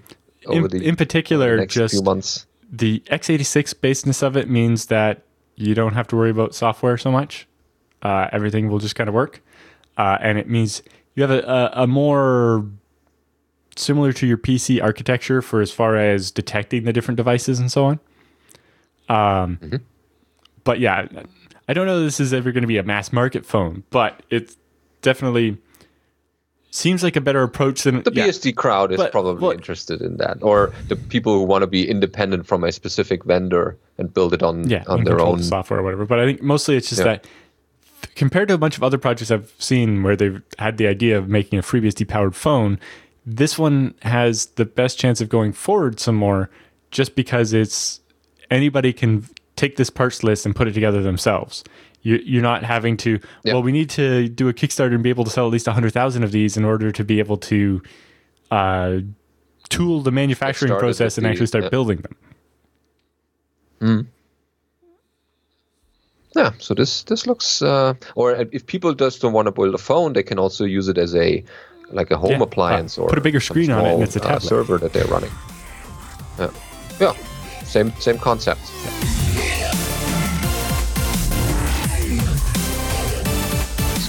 over 0.48 0.66
in, 0.66 0.72
the, 0.72 0.88
in 0.90 0.96
particular, 0.96 1.58
next 1.58 1.74
just 1.74 1.94
few 1.94 2.02
months. 2.04 2.48
the 2.72 3.04
x86 3.12 3.80
baseness 3.80 4.24
of 4.24 4.36
it 4.36 4.50
means 4.50 4.88
that 4.88 5.22
you 5.56 5.76
don't 5.76 5.94
have 5.94 6.08
to 6.08 6.16
worry 6.16 6.32
about 6.32 6.56
software 6.56 6.98
so 6.98 7.12
much. 7.12 7.48
Uh, 8.02 8.28
everything 8.32 8.70
will 8.70 8.80
just 8.80 8.96
kind 8.96 9.08
of 9.10 9.14
work, 9.14 9.42
uh, 9.98 10.18
and 10.22 10.38
it 10.40 10.50
means 10.50 10.82
you 11.16 11.22
have 11.22 11.32
a, 11.32 11.42
a, 11.42 11.84
a 11.84 11.88
more 11.88 12.66
similar 13.76 14.12
to 14.14 14.26
your 14.26 14.38
PC 14.38 14.82
architecture 14.82 15.42
for 15.42 15.62
as 15.62 15.72
far 15.72 15.96
as 15.96 16.32
detecting 16.32 16.84
the 16.86 16.94
different 16.94 17.18
devices 17.18 17.60
and 17.60 17.72
so 17.72 17.86
on. 17.86 18.00
Um, 19.10 19.82
but 20.64 20.80
yeah, 20.80 21.08
I 21.68 21.74
don't 21.74 21.86
know 21.88 21.98
if 22.00 22.04
this 22.06 22.20
is 22.20 22.34
ever 22.34 22.52
going 22.52 22.64
to 22.64 22.68
be 22.68 22.78
a 22.78 22.84
mass 22.84 23.12
market 23.14 23.46
phone, 23.46 23.84
but 23.90 24.22
it's 24.30 24.58
definitely 25.02 25.58
seems 26.72 27.02
like 27.04 27.16
a 27.16 27.22
better 27.22 27.42
approach 27.42 27.84
than 27.84 28.04
The 28.04 28.12
yeah. 28.14 28.28
BSD 28.28 28.56
crowd 28.56 28.92
is 28.92 28.98
But- 28.98 29.12
probably 29.12 29.56
interested 29.56 30.02
in 30.02 30.18
that, 30.18 30.38
or 30.42 30.72
the 30.88 30.96
people 30.96 31.34
who 31.34 31.44
want 31.44 31.64
to 31.64 31.68
be 31.68 31.90
independent 31.90 32.46
from 32.48 32.64
a 32.64 32.72
specific 32.72 33.24
vendor 33.26 33.76
and 33.98 34.14
build 34.14 34.34
it 34.34 34.44
on 34.44 34.70
yeah, 34.70 34.84
on 34.88 35.04
their 35.04 35.20
own. 35.20 35.42
software 35.42 35.80
or 35.80 35.84
whatever. 35.84 36.06
But 36.06 36.20
I 36.20 36.26
think 36.26 36.42
mostly 36.44 36.76
it's 36.78 36.90
just 36.90 37.00
Yeah. 37.00 37.06
that 37.06 37.28
compared 38.16 38.48
to 38.50 38.54
a 38.54 38.58
bunch 38.58 38.78
of 38.78 38.84
other 38.84 38.98
projects 38.98 39.32
I've 39.32 39.52
seen 39.60 40.04
where 40.04 40.16
they've 40.16 40.42
had 40.58 40.78
the 40.78 40.88
idea 40.88 41.18
of 41.18 41.28
making 41.28 41.58
a 41.60 41.62
FreeBSD 41.62 42.06
powered 42.08 42.36
phone, 42.36 42.80
this 43.26 43.58
one 43.60 43.94
has 44.04 44.48
the 44.56 44.66
best 44.66 44.98
chance 45.00 45.22
of 45.22 45.30
going 45.30 45.54
forward 45.54 46.00
some 46.00 46.16
more, 46.16 46.50
just 46.92 47.16
because 47.16 47.52
it's 47.54 48.00
anybody 48.52 48.94
can 48.94 49.26
take 49.56 49.76
this 49.76 49.90
parts 49.90 50.24
list 50.24 50.46
and 50.46 50.56
put 50.56 50.68
it 50.68 50.74
together 50.74 51.02
themselves. 51.02 51.64
You, 52.02 52.16
you're 52.24 52.42
not 52.42 52.64
having 52.64 52.96
to. 52.98 53.20
Yeah. 53.44 53.54
Well, 53.54 53.64
we 53.64 53.72
need 53.72 53.90
to 53.92 54.30
do 54.30 54.48
a 54.48 54.54
Kickstarter 54.54 54.94
and 54.94 55.04
be 55.04 55.10
able 55.10 55.26
to 55.26 55.30
sell 55.30 55.46
at 55.46 55.52
least 55.52 55.68
hundred 55.68 55.92
thousand 55.94 56.24
of 56.24 56.32
these 56.32 56.56
in 56.58 56.64
order 56.64 56.92
to 56.92 57.04
be 57.04 57.20
able 57.20 57.38
to 57.38 57.82
uh, 58.52 59.00
tool 59.68 60.02
the 60.02 60.12
manufacturing 60.12 60.78
process 60.80 61.16
with 61.16 61.18
and 61.18 61.26
the- 61.26 61.30
actually 61.32 61.48
start 61.48 61.66
yeah. 61.66 61.70
building 61.70 62.04
them. 63.82 64.08
Yeah, 66.36 66.52
so 66.60 66.74
this 66.74 67.04
this 67.04 67.26
looks, 67.26 67.62
uh, 67.62 67.96
or 68.16 68.34
if 68.52 68.66
people 68.68 68.94
just 68.94 69.22
don't 69.22 69.34
want 69.34 69.48
to 69.48 69.52
build 69.52 69.74
a 69.74 69.80
phone, 69.80 70.14
they 70.14 70.24
can 70.24 70.38
also 70.38 70.64
use 70.64 70.88
it 70.88 70.98
as 70.98 71.16
a 71.16 71.44
like 71.92 72.12
a 72.12 72.18
home 72.18 72.32
Yeah, 72.32 72.44
appliance 72.44 72.98
uh, 73.00 73.02
or 73.02 73.10
put 73.10 73.18
a 73.18 73.22
bigger 73.22 73.40
screen 73.40 73.72
on 73.72 73.86
it 73.86 73.94
and 73.94 74.04
it's 74.04 74.16
a 74.16 74.22
uh, 74.22 74.28
tablet. 74.28 74.44
server 74.48 74.78
that 74.78 74.94
they're 74.94 75.08
running. 75.08 75.32
Yeah, 76.38 76.52
yeah, 77.00 77.14
same 77.64 77.92
same 78.00 78.20
concept. 78.20 78.62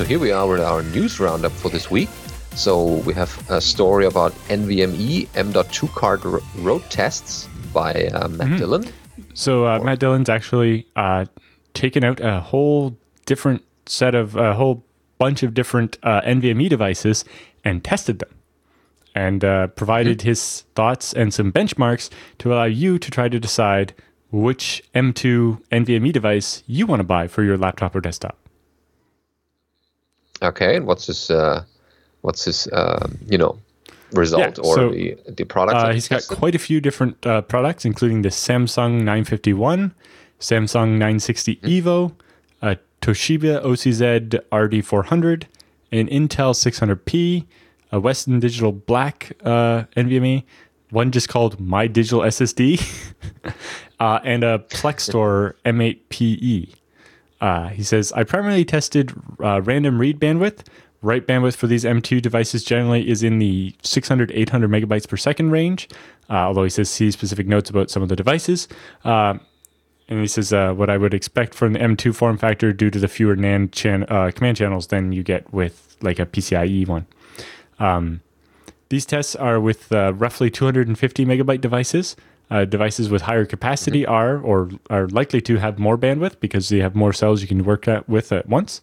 So 0.00 0.06
here 0.06 0.18
we 0.18 0.32
are 0.32 0.48
with 0.48 0.62
our 0.62 0.82
news 0.82 1.20
roundup 1.20 1.52
for 1.52 1.68
this 1.68 1.90
week. 1.90 2.08
So 2.54 2.84
we 3.04 3.12
have 3.12 3.50
a 3.50 3.60
story 3.60 4.06
about 4.06 4.32
NVMe 4.48 5.28
M.2 5.36 5.92
card 5.94 6.24
ro- 6.24 6.40
road 6.56 6.82
tests 6.88 7.46
by 7.74 8.06
uh, 8.06 8.26
Matt 8.28 8.46
Mm-hmm. 8.48 8.56
Dillon. 8.56 8.84
So 9.34 9.66
uh, 9.66 9.78
Matt 9.80 9.98
Dillon's 9.98 10.30
actually 10.30 10.86
uh, 10.96 11.26
taken 11.74 12.02
out 12.02 12.18
a 12.20 12.40
whole 12.40 12.96
different 13.26 13.62
set 13.84 14.14
of 14.14 14.36
a 14.36 14.54
whole 14.54 14.82
bunch 15.18 15.42
of 15.42 15.52
different 15.52 15.98
uh, 16.02 16.22
NVMe 16.22 16.70
devices 16.70 17.26
and 17.62 17.84
tested 17.84 18.20
them, 18.20 18.34
and 19.14 19.44
uh, 19.44 19.66
provided 19.66 20.22
his 20.22 20.64
thoughts 20.74 21.12
and 21.12 21.34
some 21.34 21.52
benchmarks 21.52 22.08
to 22.38 22.54
allow 22.54 22.64
you 22.64 22.98
to 22.98 23.10
try 23.10 23.28
to 23.28 23.38
decide 23.38 23.92
which 24.32 24.82
M2 24.94 25.60
NVMe 25.70 26.10
device 26.10 26.62
you 26.66 26.86
want 26.86 27.00
to 27.00 27.04
buy 27.04 27.28
for 27.28 27.42
your 27.42 27.58
laptop 27.58 27.94
or 27.94 28.00
desktop. 28.00 28.38
Okay, 30.42 30.76
and 30.76 30.86
what's 30.86 31.06
his 31.06 31.30
uh, 31.30 31.64
what's 32.22 32.44
his 32.44 32.68
um, 32.72 33.18
you 33.26 33.38
know 33.38 33.58
result 34.12 34.58
Yeah, 34.58 34.64
or 34.64 34.74
so, 34.74 34.90
the 34.90 35.16
the 35.28 35.44
product? 35.44 35.76
Uh, 35.76 35.92
he's 35.92 36.08
got 36.08 36.26
quite 36.28 36.54
a 36.54 36.58
few 36.58 36.80
different 36.80 37.24
uh, 37.26 37.42
products, 37.42 37.84
including 37.84 38.22
the 38.22 38.30
Samsung 38.30 39.02
951, 39.02 39.94
Samsung 40.40 40.92
960 40.92 41.56
Evo, 41.56 42.12
a 42.62 42.76
Toshiba 43.02 43.62
OCZ 43.62 44.40
RD400, 44.50 45.44
an 45.92 46.06
Intel 46.08 46.54
600P, 46.54 47.46
a 47.92 48.00
Western 48.00 48.40
Digital 48.40 48.72
Black 48.72 49.32
uh, 49.44 49.84
NVMe, 49.96 50.44
one 50.90 51.10
just 51.10 51.28
called 51.28 51.60
My 51.60 51.86
Digital 51.86 52.20
SSD, 52.20 52.80
uh, 54.00 54.20
and 54.24 54.44
a 54.44 54.58
Plextor 54.58 55.54
M8PE. 55.64 56.74
Uh, 57.40 57.68
he 57.68 57.82
says, 57.82 58.12
I 58.12 58.24
primarily 58.24 58.64
tested 58.64 59.12
uh, 59.42 59.62
random 59.62 59.98
read 59.98 60.20
bandwidth. 60.20 60.66
Write 61.02 61.26
bandwidth 61.26 61.56
for 61.56 61.66
these 61.66 61.84
M2 61.84 62.20
devices 62.20 62.62
generally 62.62 63.08
is 63.08 63.22
in 63.22 63.38
the 63.38 63.74
600, 63.82 64.30
800 64.32 64.70
megabytes 64.70 65.08
per 65.08 65.16
second 65.16 65.50
range, 65.50 65.88
uh, 66.28 66.34
although 66.34 66.64
he 66.64 66.70
says 66.70 66.90
see 66.90 67.10
specific 67.10 67.46
notes 67.46 67.70
about 67.70 67.90
some 67.90 68.02
of 68.02 68.10
the 68.10 68.16
devices. 68.16 68.68
Uh, 69.04 69.38
and 70.08 70.20
he 70.20 70.26
says 70.26 70.52
uh, 70.52 70.74
what 70.74 70.90
I 70.90 70.98
would 70.98 71.14
expect 71.14 71.54
from 71.54 71.72
the 71.72 71.78
M2 71.78 72.14
form 72.14 72.36
factor 72.36 72.72
due 72.74 72.90
to 72.90 72.98
the 72.98 73.08
fewer 73.08 73.34
NAND 73.34 73.72
chan- 73.72 74.04
uh, 74.08 74.30
command 74.34 74.58
channels 74.58 74.88
than 74.88 75.12
you 75.12 75.22
get 75.22 75.50
with 75.54 75.96
like 76.02 76.18
a 76.18 76.26
PCIe 76.26 76.86
one. 76.86 77.06
Um, 77.78 78.20
these 78.90 79.06
tests 79.06 79.34
are 79.36 79.58
with 79.58 79.90
roughly 79.92 80.50
250 80.50 81.24
megabyte 81.24 81.60
devices. 81.60 82.16
Uh, 82.50 82.64
devices 82.64 83.08
with 83.08 83.22
higher 83.22 83.46
capacity 83.46 84.04
are 84.04 84.40
or 84.40 84.70
are 84.90 85.06
likely 85.08 85.40
to 85.40 85.58
have 85.58 85.78
more 85.78 85.96
bandwidth 85.96 86.40
because 86.40 86.68
they 86.68 86.78
have 86.78 86.96
more 86.96 87.12
cells 87.12 87.42
you 87.42 87.46
can 87.46 87.64
work 87.64 87.86
at, 87.86 88.08
with 88.08 88.32
at 88.32 88.48
once. 88.48 88.80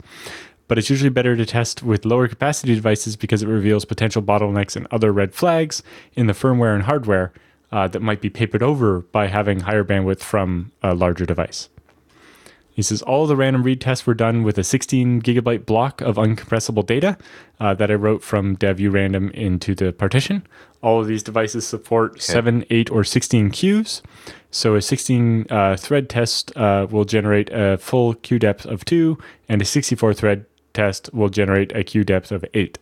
But 0.69 0.77
it's 0.77 0.89
usually 0.89 1.09
better 1.09 1.35
to 1.35 1.45
test 1.45 1.83
with 1.83 2.05
lower 2.05 2.27
capacity 2.29 2.75
devices 2.75 3.17
because 3.17 3.43
it 3.43 3.47
reveals 3.47 3.83
potential 3.83 4.21
bottlenecks 4.21 4.75
and 4.75 4.87
other 4.91 5.11
red 5.11 5.33
flags 5.33 5.83
in 6.13 6.27
the 6.27 6.33
firmware 6.33 6.75
and 6.75 6.83
hardware 6.83 7.33
uh, 7.71 7.87
that 7.89 8.01
might 8.01 8.21
be 8.21 8.29
papered 8.29 8.63
over 8.63 9.01
by 9.01 9.27
having 9.27 9.61
higher 9.61 9.83
bandwidth 9.83 10.21
from 10.21 10.71
a 10.81 10.93
larger 10.93 11.25
device. 11.25 11.69
He 12.77 12.83
says 12.83 13.01
all 13.01 13.25
the 13.25 13.35
random 13.35 13.63
read 13.63 13.81
tests 13.81 14.05
were 14.05 14.13
done 14.13 14.43
with 14.43 14.59
a 14.59 14.63
16 14.63 15.23
gigabyte 15.23 15.65
block 15.65 15.99
of 16.01 16.17
uncompressible 16.17 16.85
data 16.85 17.17
uh, 17.59 17.73
that 17.73 17.89
I 17.89 17.95
wrote 17.95 18.21
from 18.21 18.55
devu 18.55 18.93
random 18.93 19.31
into 19.31 19.73
the 19.73 19.91
partition. 19.91 20.45
All 20.83 21.01
of 21.01 21.07
these 21.07 21.23
devices 21.23 21.65
support 21.65 22.21
7, 22.21 22.63
8, 22.69 22.91
or 22.91 23.03
16 23.03 23.49
queues. 23.49 24.03
So 24.51 24.75
a 24.75 24.81
16 24.83 25.47
uh, 25.49 25.75
thread 25.75 26.07
test 26.07 26.55
uh, 26.55 26.85
will 26.87 27.03
generate 27.03 27.49
a 27.51 27.79
full 27.79 28.13
queue 28.13 28.37
depth 28.37 28.67
of 28.67 28.85
2, 28.85 29.17
and 29.49 29.59
a 29.59 29.65
64 29.65 30.13
thread 30.13 30.45
test 30.73 31.11
will 31.11 31.29
generate 31.29 31.75
a 31.75 31.83
queue 31.83 32.03
depth 32.03 32.31
of 32.31 32.45
8. 32.53 32.77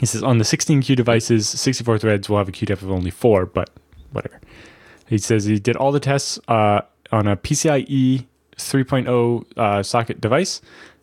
He 0.00 0.06
says 0.06 0.24
on 0.24 0.38
the 0.38 0.44
16 0.44 0.82
queue 0.82 0.96
devices, 0.96 1.48
64 1.48 2.00
threads 2.00 2.28
will 2.28 2.38
have 2.38 2.48
a 2.48 2.52
queue 2.52 2.66
depth 2.66 2.82
of 2.82 2.90
only 2.90 3.12
4, 3.12 3.46
but 3.46 3.70
whatever. 4.10 4.40
He 5.08 5.18
says 5.18 5.44
he 5.44 5.60
did 5.60 5.76
all 5.76 5.92
the 5.92 6.00
tests 6.00 6.40
uh, 6.48 6.80
on 7.12 7.28
a 7.28 7.36
PCIe 7.36 8.26
3.0 8.56 9.44
uh, 9.56 9.82
socket 9.82 10.20
device. 10.20 10.60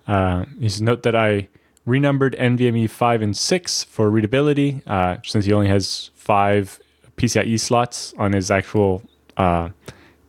Uh, 0.08 0.46
he 0.60 0.70
says 0.70 0.82
note 0.82 1.04
that 1.04 1.16
I 1.16 1.48
renumbered 1.86 2.36
NVMe 2.38 2.90
5 2.90 3.22
and 3.22 3.36
6 3.36 3.84
for 3.86 4.10
readability 4.10 4.82
uh, 4.88 5.18
since 5.24 5.46
he 5.46 5.54
only 5.54 5.68
has 5.68 6.12
five 6.16 6.80
PCIe 7.18 7.60
slots 7.60 8.14
on 8.18 8.34
his 8.34 8.52
actual 8.52 9.04
uh, 9.38 9.70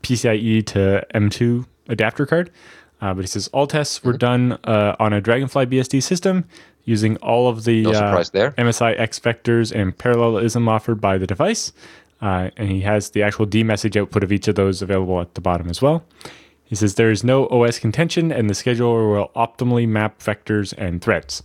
PCIe 0.02 0.64
to 0.66 1.06
M2 1.14 1.66
adapter 1.88 2.26
card. 2.26 2.50
Uh, 3.00 3.12
but 3.12 3.22
he 3.22 3.26
says 3.26 3.48
all 3.48 3.66
tests 3.66 4.04
were 4.04 4.12
done 4.12 4.52
uh, 4.64 4.94
on 5.00 5.12
a 5.12 5.20
Dragonfly 5.20 5.66
BSD 5.66 6.02
system 6.02 6.44
using 6.84 7.16
all 7.18 7.48
of 7.48 7.64
the 7.64 7.82
No 7.82 7.90
uh. 7.90 8.22
MSI 8.56 8.98
X 8.98 9.18
vectors 9.18 9.72
and 9.72 9.96
parallelism 9.96 10.68
offered 10.68 11.00
by 11.00 11.18
the 11.18 11.26
device. 11.26 11.72
Uh, 12.20 12.50
and 12.56 12.70
he 12.70 12.80
has 12.82 13.10
the 13.10 13.22
actual 13.22 13.46
D 13.46 13.64
message 13.64 13.96
output 13.96 14.22
of 14.22 14.30
each 14.30 14.46
of 14.46 14.54
those 14.54 14.80
available 14.80 15.20
at 15.20 15.34
the 15.34 15.40
bottom 15.40 15.68
as 15.68 15.82
well. 15.82 16.04
He 16.72 16.76
says 16.76 16.94
there 16.94 17.10
is 17.10 17.22
no 17.22 17.48
OS 17.48 17.78
contention, 17.78 18.32
and 18.32 18.48
the 18.48 18.54
scheduler 18.54 19.14
will 19.14 19.30
optimally 19.36 19.86
map 19.86 20.20
vectors 20.20 20.72
and 20.78 21.02
threads. 21.02 21.42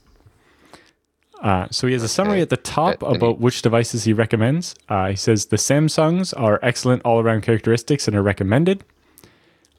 Uh, 1.42 1.68
so 1.70 1.86
he 1.86 1.92
has 1.92 2.02
a 2.02 2.08
summary 2.08 2.40
at 2.40 2.50
the 2.50 2.56
top 2.56 3.02
about 3.02 3.38
which 3.38 3.62
devices 3.62 4.06
he 4.06 4.14
recommends. 4.14 4.74
Uh, 4.88 5.10
he 5.10 5.18
says 5.18 5.48
the 5.48 5.58
Samsungs 5.58 6.34
are 6.40 6.62
excellent 6.64 7.02
all-around 7.04 7.42
characteristics 7.42 8.08
and 8.08 8.16
are 8.16 8.24
recommended. 8.24 8.86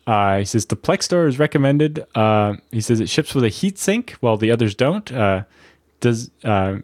Uh, 0.06 0.40
he 0.40 0.44
says 0.44 0.66
the 0.66 0.76
Plextor 0.76 1.26
is 1.26 1.38
recommended. 1.38 2.04
Uh, 2.14 2.56
he 2.70 2.82
says 2.82 3.00
it 3.00 3.08
ships 3.08 3.34
with 3.34 3.42
a 3.42 3.48
heatsink, 3.48 4.11
while 4.20 4.37
the 4.37 4.50
others 4.50 4.74
don't. 4.74 5.11
Uh, 5.11 5.44
does 6.00 6.30
uh, 6.44 6.76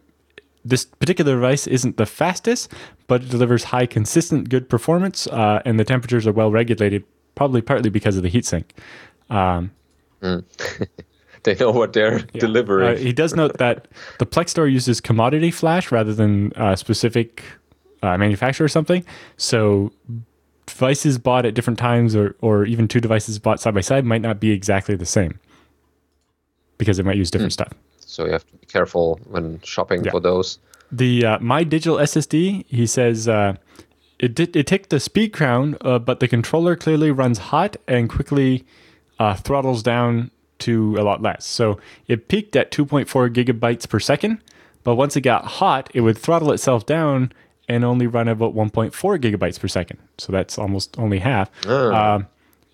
this 0.64 0.87
particular 0.87 1.35
device 1.35 1.66
isn't 1.66 1.98
the 1.98 2.07
fastest, 2.07 2.72
but 3.09 3.24
it 3.24 3.29
delivers 3.29 3.64
high, 3.64 3.85
consistent, 3.85 4.48
good 4.48 4.70
performance, 4.70 5.27
uh, 5.27 5.61
and 5.66 5.79
the 5.79 5.85
temperatures 5.85 6.27
are 6.27 6.33
well 6.33 6.50
regulated, 6.50 7.05
probably 7.35 7.62
partly 7.62 7.90
because 7.90 8.16
of 8.16 8.23
the 8.23 8.31
heatsink. 8.31 8.64
Um, 9.31 9.73
They 11.44 11.55
know 11.57 11.70
what 11.70 11.92
they're 11.92 12.20
delivering. 12.20 12.97
uh, 12.97 12.99
he 12.99 13.12
does 13.12 13.35
note 13.37 13.59
that 13.59 13.87
the 14.18 14.25
Plextor 14.25 14.70
uses 14.70 15.01
commodity 15.01 15.51
flash 15.51 15.92
rather 15.92 16.14
than 16.14 16.53
uh, 16.55 16.75
specific 16.75 17.44
uh, 18.03 18.16
manufacturer 18.16 18.64
or 18.64 18.68
something. 18.68 19.05
So 19.37 19.92
devices 20.66 21.18
bought 21.18 21.44
at 21.44 21.55
different 21.55 21.79
times 21.79 22.16
or, 22.16 22.35
or 22.40 22.64
even 22.64 22.88
two 22.88 23.01
devices 23.01 23.38
bought 23.38 23.61
side 23.61 23.75
by 23.75 23.83
side 23.83 24.07
might 24.07 24.23
not 24.23 24.40
be 24.40 24.53
exactly 24.53 24.97
the 24.97 25.07
same 25.07 25.38
because 26.79 26.97
they 26.97 27.03
might 27.03 27.16
use 27.16 27.31
different 27.31 27.51
mm. 27.51 27.61
stuff. 27.61 27.75
So 27.99 28.25
you 28.25 28.33
have 28.33 28.47
to 28.47 28.57
be 28.57 28.66
careful 28.66 29.20
when 29.27 29.61
shopping 29.62 30.03
yeah. 30.03 30.12
for 30.12 30.20
those. 30.20 30.59
The 30.90 31.27
uh, 31.27 31.38
My 31.40 31.62
Digital 31.62 31.99
SSD, 31.99 32.64
he 32.68 32.87
says 32.87 33.29
uh, 33.29 33.57
it 34.18 34.35
did, 34.35 34.55
it 34.57 34.66
took 34.66 34.88
the 34.88 35.00
speed 35.00 35.33
crown, 35.33 35.77
uh, 35.81 35.98
but 35.98 36.20
the 36.20 36.29
controller 36.29 36.77
clearly 36.77 37.11
runs 37.11 37.38
hot 37.38 37.77
and 37.88 38.09
quickly 38.09 38.64
uh, 39.18 39.35
throttles 39.35 39.83
down 39.83 40.31
to 40.61 40.96
a 40.96 41.03
lot 41.03 41.20
less. 41.20 41.44
So 41.44 41.79
it 42.07 42.29
peaked 42.29 42.57
at 42.57 42.70
2.4 42.70 43.07
gigabytes 43.33 43.88
per 43.88 44.00
second, 44.00 44.38
but 44.83 44.94
once 44.94 45.16
it 45.16 45.22
got 45.22 45.44
hot, 45.44 45.90
it 45.94 46.03
would 46.03 46.16
throttle 46.16 46.53
itself 46.53 46.87
down 46.87 47.33
and 47.68 47.85
only 47.85 48.07
run 48.07 48.29
about 48.29 48.55
1.4 48.55 48.92
gigabytes 48.92 49.59
per 49.59 49.68
second. 49.68 49.98
So 50.18 50.33
that's 50.33 50.59
almost 50.59 50.98
only 50.98 51.18
half. 51.18 51.50
Uh, 51.94 52.22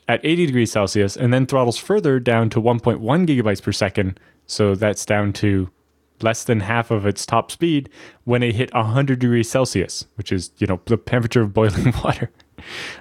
at 0.08 0.20
80 0.24 0.46
degrees 0.46 0.72
Celsius, 0.72 1.16
and 1.16 1.32
then 1.32 1.46
throttles 1.46 1.78
further 1.78 2.18
down 2.18 2.50
to 2.50 2.60
1.1 2.60 2.98
gigabytes 3.00 3.62
per 3.62 3.70
second. 3.70 4.18
So 4.46 4.74
that's 4.74 5.06
down 5.06 5.32
to 5.34 5.70
less 6.22 6.44
than 6.44 6.60
half 6.60 6.90
of 6.90 7.06
its 7.06 7.24
top 7.26 7.50
speed 7.50 7.88
when 8.24 8.42
it 8.42 8.54
hit 8.54 8.72
100 8.74 9.18
degrees 9.18 9.50
Celsius, 9.50 10.06
which 10.16 10.32
is 10.32 10.50
you 10.58 10.66
know 10.66 10.80
the 10.86 10.96
temperature 10.96 11.42
of 11.42 11.52
boiling 11.52 11.92
water. 12.04 12.30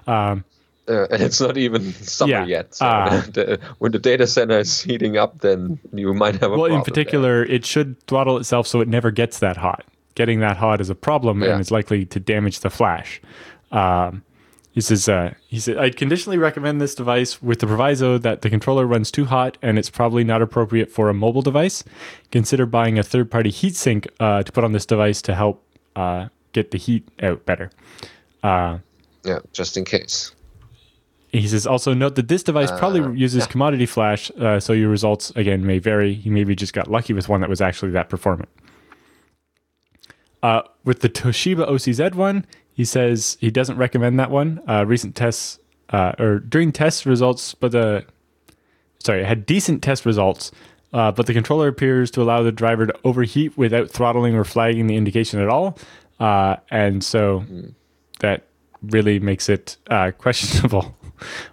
Um, 0.08 0.44
uh, 0.88 1.06
and 1.12 1.22
it's 1.22 1.40
not 1.40 1.56
even 1.56 1.94
summer 1.94 2.32
yeah, 2.32 2.46
yet. 2.46 2.74
So 2.74 2.86
uh, 2.86 3.22
the, 3.34 3.60
when 3.78 3.92
the 3.92 4.00
data 4.00 4.26
center 4.26 4.58
is 4.58 4.82
heating 4.82 5.18
up, 5.18 5.40
then 5.40 5.80
you 5.94 6.14
might 6.14 6.36
have 6.36 6.52
a 6.52 6.58
well. 6.58 6.74
in 6.74 6.82
particular, 6.82 7.46
there. 7.46 7.56
it 7.56 7.66
should 7.66 8.02
throttle 8.08 8.38
itself 8.38 8.66
so 8.66 8.82
it 8.82 8.88
never 8.88 9.12
gets 9.12 9.40
that 9.40 9.58
hot 9.58 9.86
getting 10.20 10.42
that 10.42 10.58
hot 10.58 10.82
is 10.82 10.90
a 10.90 10.96
problem 10.96 11.42
yeah. 11.42 11.52
and 11.52 11.62
is 11.62 11.72
likely 11.72 12.06
to 12.06 12.20
damage 12.20 12.60
the 12.60 12.70
flash. 12.70 13.22
Um, 13.72 14.22
he 14.72 14.82
says, 14.82 15.10
uh, 15.10 15.34
he 15.48 15.60
said, 15.60 15.78
I'd 15.78 15.98
conditionally 15.98 16.38
recommend 16.38 16.80
this 16.80 16.94
device 16.94 17.42
with 17.42 17.60
the 17.60 17.68
proviso 17.68 18.18
that 18.20 18.42
the 18.42 18.50
controller 18.50 18.86
runs 18.86 19.10
too 19.10 19.26
hot 19.26 19.58
and 19.62 19.80
it's 19.80 19.90
probably 19.90 20.24
not 20.24 20.42
appropriate 20.42 20.92
for 20.92 21.10
a 21.10 21.14
mobile 21.14 21.42
device. 21.42 21.84
Consider 22.32 22.66
buying 22.66 23.00
a 23.00 23.04
third 23.04 23.32
party 23.32 23.52
heatsink 23.52 24.08
uh, 24.20 24.44
to 24.44 24.52
put 24.52 24.64
on 24.64 24.72
this 24.72 24.86
device 24.86 25.22
to 25.24 25.34
help 25.34 25.66
uh, 25.96 26.28
get 26.54 26.72
the 26.72 26.78
heat 26.78 27.08
out 27.22 27.46
better. 27.46 27.72
Uh, 28.44 28.78
yeah, 29.24 29.40
just 29.54 29.76
in 29.76 29.86
case. 29.86 30.34
He 31.32 31.48
says, 31.48 31.68
also 31.68 31.94
note 31.94 32.16
that 32.16 32.28
this 32.28 32.42
device 32.42 32.72
probably 32.72 33.02
uh, 33.02 33.10
uses 33.10 33.44
yeah. 33.44 33.52
commodity 33.52 33.86
flash, 33.86 34.32
uh, 34.40 34.60
so 34.60 34.74
your 34.74 34.90
results, 34.90 35.30
again, 35.36 35.64
may 35.64 35.78
vary. 35.78 36.12
You 36.12 36.32
maybe 36.32 36.56
just 36.56 36.74
got 36.74 36.90
lucky 36.90 37.14
with 37.14 37.30
one 37.30 37.42
that 37.42 37.50
was 37.50 37.62
actually 37.62 37.92
that 37.92 38.10
performant. 38.10 38.50
Uh, 40.42 40.62
with 40.84 41.02
the 41.02 41.10
Toshiba 41.10 41.70
OCZ 41.70 42.16
one, 42.16 42.46
he 42.80 42.86
says 42.86 43.36
he 43.42 43.52
doesn't 43.52 43.76
recommend 43.76 44.18
that 44.22 44.32
one. 44.32 44.62
Uh, 44.66 44.86
recent 44.88 45.14
tests 45.14 45.60
uh, 45.90 46.14
or 46.18 46.40
during 46.40 46.72
test 46.72 47.06
results, 47.06 47.54
but 47.54 47.74
the 47.74 48.06
sorry, 49.04 49.22
had 49.26 49.46
decent 49.46 49.84
test 49.84 50.06
results, 50.06 50.54
uh, 50.94 51.12
but 51.12 51.26
the 51.26 51.34
controller 51.34 51.68
appears 51.68 52.10
to 52.12 52.22
allow 52.22 52.42
the 52.42 52.54
driver 52.54 52.88
to 52.88 52.98
overheat 53.04 53.58
without 53.58 53.90
throttling 53.90 54.34
or 54.34 54.46
flagging 54.46 54.88
the 54.88 54.96
indication 54.96 55.42
at 55.42 55.50
all, 55.50 55.78
uh, 56.22 56.56
and 56.72 57.04
so 57.04 57.42
mm. 57.52 57.74
that 58.20 58.44
really 58.82 59.20
makes 59.20 59.50
it 59.50 59.76
uh, 59.90 60.12
questionable 60.18 60.96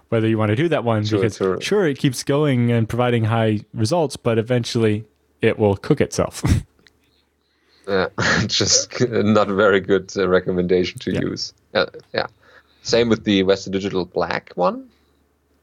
whether 0.07 0.29
you 0.29 0.37
want 0.37 0.47
to 0.47 0.55
do 0.55 0.69
that 0.69 0.85
one 0.85 1.03
sure, 1.03 1.19
because 1.19 1.35
sure. 1.35 1.59
sure 1.59 1.85
it 1.85 1.99
keeps 1.99 2.23
going 2.23 2.71
and 2.71 2.87
providing 2.87 3.25
high 3.25 3.59
results, 3.73 4.15
but 4.15 4.37
eventually 4.37 5.03
it 5.41 5.59
will 5.59 5.75
cook 5.75 5.99
itself. 5.99 6.41
Yeah, 7.87 8.07
just 8.47 9.01
not 9.09 9.47
very 9.47 9.79
good 9.79 10.11
uh, 10.17 10.27
recommendation 10.27 10.99
to 10.99 11.11
yeah. 11.13 11.21
use. 11.21 11.53
Uh, 11.73 11.85
yeah, 12.13 12.27
same 12.81 13.09
with 13.09 13.23
the 13.23 13.43
Western 13.43 13.71
Digital 13.71 14.05
Black 14.05 14.51
one. 14.55 14.89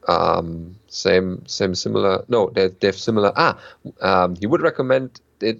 Um, 0.07 0.75
same, 0.87 1.45
same, 1.47 1.75
similar. 1.75 2.23
No, 2.27 2.49
they, 2.49 2.67
they 2.67 2.87
have 2.87 2.97
similar. 2.97 3.31
Ah, 3.35 3.57
um, 4.01 4.35
you 4.39 4.49
would 4.49 4.61
recommend 4.61 5.19
it, 5.41 5.59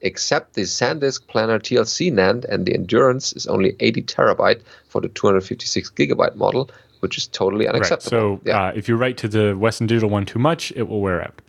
except 0.00 0.54
the 0.54 0.62
SanDisk 0.62 1.26
Planar 1.26 1.60
TLC 1.60 2.12
NAND, 2.12 2.44
and 2.44 2.66
the 2.66 2.74
endurance 2.74 3.32
is 3.32 3.46
only 3.46 3.76
80 3.80 4.02
terabyte 4.02 4.62
for 4.88 5.00
the 5.00 5.08
256 5.08 5.90
gigabyte 5.90 6.36
model, 6.36 6.70
which 7.00 7.16
is 7.16 7.26
totally 7.28 7.68
unacceptable. 7.68 8.28
Right. 8.28 8.38
So 8.44 8.48
yeah. 8.48 8.66
uh, 8.66 8.72
if 8.74 8.88
you 8.88 8.96
write 8.96 9.16
to 9.18 9.28
the 9.28 9.54
Western 9.54 9.86
Digital 9.86 10.10
one 10.10 10.26
too 10.26 10.38
much, 10.38 10.72
it 10.76 10.84
will 10.84 11.00
wear 11.00 11.22
out. 11.22 11.40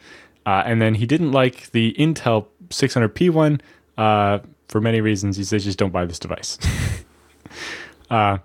Uh, 0.46 0.64
and 0.66 0.82
then 0.82 0.96
he 0.96 1.06
didn't 1.06 1.32
like 1.32 1.72
the 1.72 1.94
Intel 2.00 2.46
600p 2.70 3.30
one 3.30 3.62
uh, 3.98 4.40
for 4.68 4.82
many 4.82 5.02
reasons. 5.02 5.38
He 5.38 5.44
says 5.44 5.64
just 5.64 5.78
don't 5.78 5.92
buy 5.92 6.06
this 6.06 6.20
device. 6.20 6.58
uh, 8.10 8.38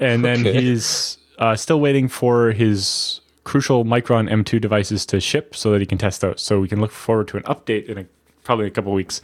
and 0.00 0.24
then 0.24 0.40
okay. 0.40 0.60
he's 0.60 1.18
uh, 1.38 1.56
still 1.56 1.80
waiting 1.80 2.08
for 2.08 2.52
his 2.52 3.20
Crucial 3.44 3.84
Micron 3.84 4.30
M2 4.30 4.60
devices 4.60 5.04
to 5.06 5.20
ship 5.20 5.54
so 5.54 5.70
that 5.72 5.80
he 5.80 5.86
can 5.86 5.98
test 5.98 6.20
those. 6.20 6.40
So 6.42 6.60
we 6.60 6.68
can 6.68 6.80
look 6.80 6.90
forward 6.90 7.28
to 7.28 7.36
an 7.36 7.42
update 7.44 7.86
in 7.86 7.98
a, 7.98 8.06
probably 8.42 8.66
a 8.66 8.70
couple 8.70 8.92
weeks 8.92 9.20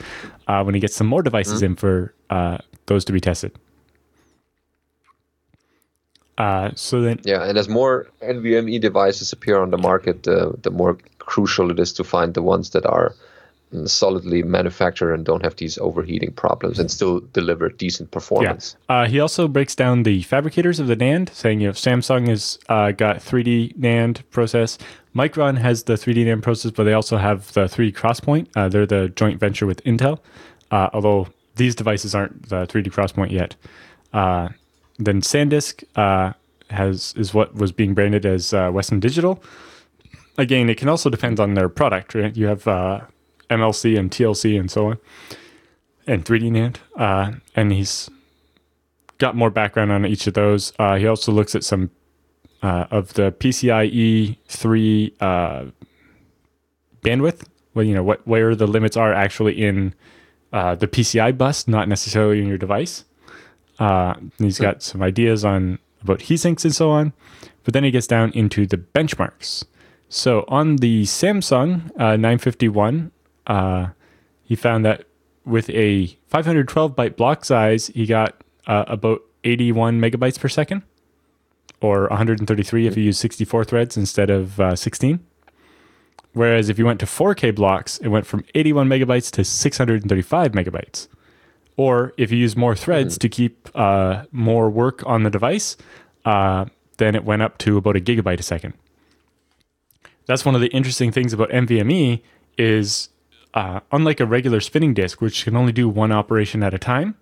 uh, 0.46 0.62
when 0.62 0.74
he 0.74 0.80
gets 0.80 0.94
some 0.94 1.06
more 1.06 1.22
devices 1.22 1.56
mm-hmm. 1.56 1.66
in 1.66 1.76
for 1.76 2.14
uh, 2.28 2.58
those 2.86 3.04
to 3.06 3.12
be 3.12 3.20
tested. 3.20 3.58
Uh, 6.38 6.70
so 6.74 7.02
then, 7.02 7.20
yeah, 7.22 7.44
and 7.44 7.58
as 7.58 7.68
more 7.68 8.08
NVMe 8.22 8.80
devices 8.80 9.30
appear 9.30 9.60
on 9.60 9.70
the 9.70 9.76
market, 9.76 10.26
uh, 10.26 10.52
the 10.62 10.70
more 10.70 10.96
crucial 11.18 11.70
it 11.70 11.78
is 11.78 11.92
to 11.92 12.02
find 12.02 12.32
the 12.32 12.40
ones 12.40 12.70
that 12.70 12.86
are 12.86 13.14
solidly 13.86 14.42
manufactured 14.42 15.12
and 15.12 15.24
don't 15.24 15.44
have 15.44 15.56
these 15.56 15.78
overheating 15.78 16.32
problems 16.32 16.78
and 16.78 16.90
still 16.90 17.20
deliver 17.32 17.68
decent 17.68 18.10
performance. 18.10 18.76
Yeah. 18.88 19.02
Uh, 19.02 19.06
he 19.06 19.20
also 19.20 19.46
breaks 19.46 19.74
down 19.74 20.02
the 20.02 20.22
fabricators 20.22 20.80
of 20.80 20.88
the 20.88 20.96
NAND, 20.96 21.32
saying 21.32 21.60
you 21.60 21.68
know 21.68 21.72
Samsung 21.72 22.28
has 22.28 22.58
uh, 22.68 22.92
got 22.92 23.18
3D 23.18 23.76
NAND 23.76 24.22
process. 24.30 24.78
Micron 25.14 25.58
has 25.58 25.84
the 25.84 25.94
3D 25.94 26.26
NAND 26.26 26.42
process, 26.42 26.70
but 26.70 26.84
they 26.84 26.92
also 26.92 27.16
have 27.16 27.52
the 27.52 27.62
3D 27.62 27.94
Crosspoint. 27.94 28.48
Uh, 28.56 28.68
they're 28.68 28.86
the 28.86 29.08
joint 29.10 29.38
venture 29.38 29.66
with 29.66 29.82
Intel, 29.84 30.18
uh, 30.70 30.90
although 30.92 31.28
these 31.56 31.74
devices 31.74 32.14
aren't 32.14 32.48
the 32.48 32.66
3D 32.66 32.92
Crosspoint 32.92 33.30
yet. 33.30 33.54
Uh, 34.12 34.48
then 34.98 35.20
SanDisk 35.20 35.84
uh, 35.96 36.32
has 36.70 37.14
is 37.16 37.32
what 37.32 37.54
was 37.54 37.72
being 37.72 37.94
branded 37.94 38.26
as 38.26 38.52
Western 38.52 39.00
Digital. 39.00 39.42
Again, 40.38 40.70
it 40.70 40.76
can 40.78 40.88
also 40.88 41.10
depend 41.10 41.38
on 41.38 41.54
their 41.54 41.68
product. 41.68 42.14
Right? 42.14 42.36
You 42.36 42.46
have 42.46 42.66
MLC 43.50 43.98
and 43.98 44.10
TLC 44.10 44.58
and 44.58 44.70
so 44.70 44.90
on, 44.90 44.98
and 46.06 46.24
3D 46.24 46.50
NAND. 46.50 46.76
Uh, 46.96 47.38
and 47.54 47.72
he's 47.72 48.08
got 49.18 49.36
more 49.36 49.50
background 49.50 49.92
on 49.92 50.06
each 50.06 50.26
of 50.26 50.34
those. 50.34 50.72
Uh, 50.78 50.96
he 50.96 51.06
also 51.06 51.30
looks 51.30 51.54
at 51.54 51.62
some 51.62 51.90
uh, 52.62 52.86
of 52.90 53.14
the 53.14 53.32
PCIe 53.32 54.36
3 54.48 55.14
uh, 55.20 55.64
bandwidth, 57.02 57.46
well, 57.74 57.84
you 57.84 57.94
know, 57.94 58.02
what 58.02 58.26
where 58.26 58.54
the 58.54 58.66
limits 58.66 58.96
are 58.96 59.12
actually 59.12 59.62
in 59.62 59.94
uh, 60.52 60.74
the 60.74 60.88
PCI 60.88 61.36
bus, 61.36 61.68
not 61.68 61.88
necessarily 61.88 62.40
in 62.40 62.48
your 62.48 62.58
device. 62.58 63.04
Uh, 63.78 64.14
he's 64.38 64.58
got 64.58 64.82
some 64.82 65.02
ideas 65.02 65.44
on 65.44 65.78
about 66.02 66.20
heatsinks 66.20 66.64
and 66.64 66.74
so 66.74 66.90
on. 66.90 67.12
But 67.64 67.74
then 67.74 67.84
he 67.84 67.90
gets 67.90 68.06
down 68.06 68.32
into 68.32 68.66
the 68.66 68.76
benchmarks. 68.76 69.64
So 70.08 70.44
on 70.48 70.76
the 70.76 71.04
Samsung 71.04 71.94
951, 71.96 73.12
uh, 73.50 73.88
he 74.44 74.54
found 74.54 74.84
that 74.84 75.04
with 75.44 75.68
a 75.70 76.06
512 76.28 76.94
byte 76.94 77.16
block 77.16 77.44
size, 77.44 77.88
he 77.88 78.06
got 78.06 78.42
uh, 78.68 78.84
about 78.86 79.22
81 79.42 80.00
megabytes 80.00 80.38
per 80.38 80.48
second, 80.48 80.82
or 81.80 82.02
133 82.08 82.86
if 82.86 82.96
you 82.96 83.02
use 83.02 83.18
64 83.18 83.64
threads 83.64 83.96
instead 83.96 84.30
of 84.30 84.60
uh, 84.60 84.76
16. 84.76 85.18
Whereas 86.32 86.68
if 86.68 86.78
you 86.78 86.86
went 86.86 87.00
to 87.00 87.06
4K 87.06 87.52
blocks, 87.52 87.98
it 87.98 88.08
went 88.08 88.24
from 88.24 88.44
81 88.54 88.88
megabytes 88.88 89.32
to 89.32 89.42
635 89.42 90.52
megabytes. 90.52 91.08
Or 91.76 92.12
if 92.16 92.30
you 92.30 92.38
use 92.38 92.56
more 92.56 92.76
threads 92.76 93.18
to 93.18 93.28
keep 93.28 93.68
uh, 93.74 94.26
more 94.30 94.70
work 94.70 95.04
on 95.06 95.24
the 95.24 95.30
device, 95.30 95.76
uh, 96.24 96.66
then 96.98 97.16
it 97.16 97.24
went 97.24 97.42
up 97.42 97.58
to 97.58 97.78
about 97.78 97.96
a 97.96 98.00
gigabyte 98.00 98.38
a 98.38 98.44
second. 98.44 98.74
That's 100.26 100.44
one 100.44 100.54
of 100.54 100.60
the 100.60 100.68
interesting 100.68 101.10
things 101.10 101.32
about 101.32 101.50
NVMe 101.50 102.22
is 102.56 103.08
uh, 103.54 103.80
unlike 103.92 104.20
a 104.20 104.26
regular 104.26 104.60
spinning 104.60 104.94
disk, 104.94 105.20
which 105.20 105.44
can 105.44 105.56
only 105.56 105.72
do 105.72 105.88
one 105.88 106.12
operation 106.12 106.62
at 106.62 106.74
a 106.74 106.78
time, 106.78 107.16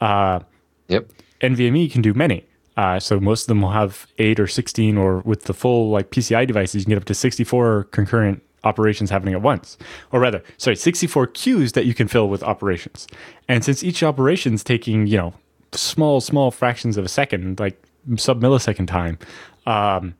uh, 0.00 0.40
yep. 0.88 1.10
NVMe 1.40 1.90
can 1.90 2.02
do 2.02 2.14
many. 2.14 2.44
Uh, 2.76 2.98
so 2.98 3.20
most 3.20 3.42
of 3.42 3.46
them 3.48 3.60
will 3.60 3.70
have 3.70 4.06
eight 4.18 4.40
or 4.40 4.46
sixteen, 4.46 4.96
or 4.96 5.18
with 5.20 5.44
the 5.44 5.54
full 5.54 5.90
like 5.90 6.10
PCI 6.10 6.46
devices, 6.46 6.82
you 6.82 6.84
can 6.84 6.90
get 6.90 6.98
up 6.98 7.04
to 7.04 7.14
sixty-four 7.14 7.84
concurrent 7.84 8.42
operations 8.64 9.10
happening 9.10 9.34
at 9.34 9.42
once, 9.42 9.78
or 10.10 10.18
rather, 10.18 10.42
sorry, 10.56 10.74
sixty-four 10.74 11.28
queues 11.28 11.72
that 11.72 11.86
you 11.86 11.94
can 11.94 12.08
fill 12.08 12.28
with 12.28 12.42
operations. 12.42 13.06
And 13.48 13.64
since 13.64 13.84
each 13.84 14.02
operation 14.02 14.54
is 14.54 14.64
taking 14.64 15.06
you 15.06 15.16
know 15.16 15.34
small, 15.70 16.20
small 16.20 16.50
fractions 16.50 16.96
of 16.96 17.04
a 17.04 17.08
second, 17.08 17.60
like 17.60 17.80
sub 18.16 18.40
millisecond 18.40 18.88
time, 18.88 19.18
um, 19.66 20.14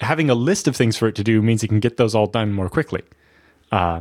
having 0.00 0.30
a 0.30 0.34
list 0.34 0.66
of 0.66 0.74
things 0.74 0.96
for 0.96 1.06
it 1.06 1.14
to 1.16 1.24
do 1.24 1.42
means 1.42 1.62
it 1.62 1.68
can 1.68 1.80
get 1.80 1.98
those 1.98 2.14
all 2.14 2.26
done 2.26 2.52
more 2.52 2.70
quickly. 2.70 3.02
Uh, 3.72 4.00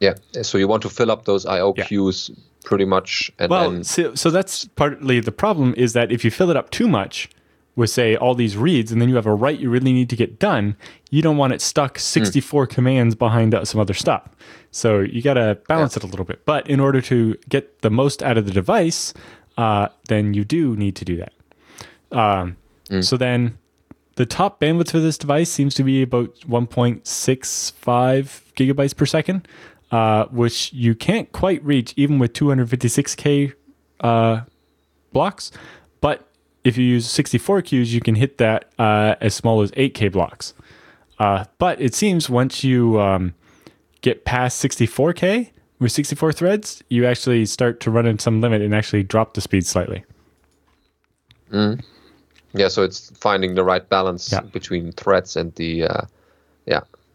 yeah. 0.00 0.14
So 0.42 0.58
you 0.58 0.68
want 0.68 0.82
to 0.82 0.90
fill 0.90 1.10
up 1.10 1.24
those 1.24 1.46
IO 1.46 1.74
yeah. 1.76 1.84
queues 1.84 2.30
pretty 2.64 2.84
much. 2.84 3.30
And 3.38 3.50
well, 3.50 3.70
then... 3.70 3.84
so, 3.84 4.14
so 4.14 4.30
that's 4.30 4.66
partly 4.76 5.20
the 5.20 5.32
problem 5.32 5.74
is 5.76 5.92
that 5.92 6.10
if 6.10 6.24
you 6.24 6.30
fill 6.30 6.50
it 6.50 6.56
up 6.56 6.70
too 6.70 6.88
much, 6.88 7.28
with 7.76 7.90
say 7.90 8.16
all 8.16 8.34
these 8.34 8.56
reads 8.56 8.92
and 8.92 9.00
then 9.00 9.08
you 9.08 9.16
have 9.16 9.26
a 9.26 9.34
write 9.34 9.58
you 9.58 9.68
really 9.68 9.92
need 9.92 10.08
to 10.08 10.16
get 10.16 10.38
done 10.38 10.76
you 11.10 11.22
don't 11.22 11.36
want 11.36 11.52
it 11.52 11.60
stuck 11.60 11.98
64 11.98 12.66
mm. 12.66 12.70
commands 12.70 13.14
behind 13.14 13.54
some 13.64 13.80
other 13.80 13.94
stuff 13.94 14.28
so 14.70 15.00
you 15.00 15.22
got 15.22 15.34
to 15.34 15.58
balance 15.66 15.94
yeah. 15.94 16.00
it 16.00 16.04
a 16.04 16.06
little 16.06 16.24
bit 16.24 16.44
but 16.44 16.68
in 16.68 16.80
order 16.80 17.00
to 17.00 17.36
get 17.48 17.82
the 17.82 17.90
most 17.90 18.22
out 18.22 18.38
of 18.38 18.46
the 18.46 18.52
device 18.52 19.12
uh, 19.58 19.88
then 20.08 20.34
you 20.34 20.44
do 20.44 20.76
need 20.76 20.96
to 20.96 21.04
do 21.04 21.16
that 21.16 21.32
um, 22.12 22.56
mm. 22.88 23.04
so 23.04 23.16
then 23.16 23.58
the 24.16 24.26
top 24.26 24.60
bandwidth 24.60 24.92
for 24.92 25.00
this 25.00 25.18
device 25.18 25.50
seems 25.50 25.74
to 25.74 25.82
be 25.82 26.02
about 26.02 26.34
1.65 26.42 28.43
gigabytes 28.56 28.96
per 28.96 29.06
second 29.06 29.46
uh, 29.90 30.24
which 30.26 30.72
you 30.72 30.94
can't 30.94 31.30
quite 31.32 31.62
reach 31.64 31.94
even 31.96 32.18
with 32.18 32.32
256k 32.32 33.52
uh, 34.00 34.40
blocks 35.12 35.50
but 36.00 36.28
if 36.64 36.78
you 36.78 36.84
use 36.84 37.08
64 37.08 37.62
queues, 37.62 37.94
you 37.94 38.00
can 38.00 38.14
hit 38.14 38.38
that 38.38 38.72
uh, 38.78 39.14
as 39.20 39.34
small 39.34 39.60
as 39.60 39.70
8K 39.72 40.10
blocks. 40.10 40.54
Uh, 41.18 41.44
but 41.58 41.80
it 41.80 41.94
seems 41.94 42.28
once 42.28 42.64
you 42.64 43.00
um, 43.00 43.34
get 44.00 44.24
past 44.24 44.64
64K 44.64 45.50
with 45.78 45.92
64 45.92 46.32
threads, 46.32 46.82
you 46.88 47.06
actually 47.06 47.44
start 47.46 47.80
to 47.80 47.90
run 47.90 48.06
in 48.06 48.18
some 48.18 48.40
limit 48.40 48.62
and 48.62 48.74
actually 48.74 49.02
drop 49.02 49.34
the 49.34 49.40
speed 49.40 49.66
slightly. 49.66 50.04
Mm. 51.52 51.84
Yeah, 52.54 52.68
so 52.68 52.82
it's 52.82 53.10
finding 53.18 53.54
the 53.54 53.64
right 53.64 53.86
balance 53.88 54.32
yeah. 54.32 54.40
between 54.40 54.92
threads 54.92 55.36
and 55.36 55.54
the 55.56 55.84
uh, 55.84 56.00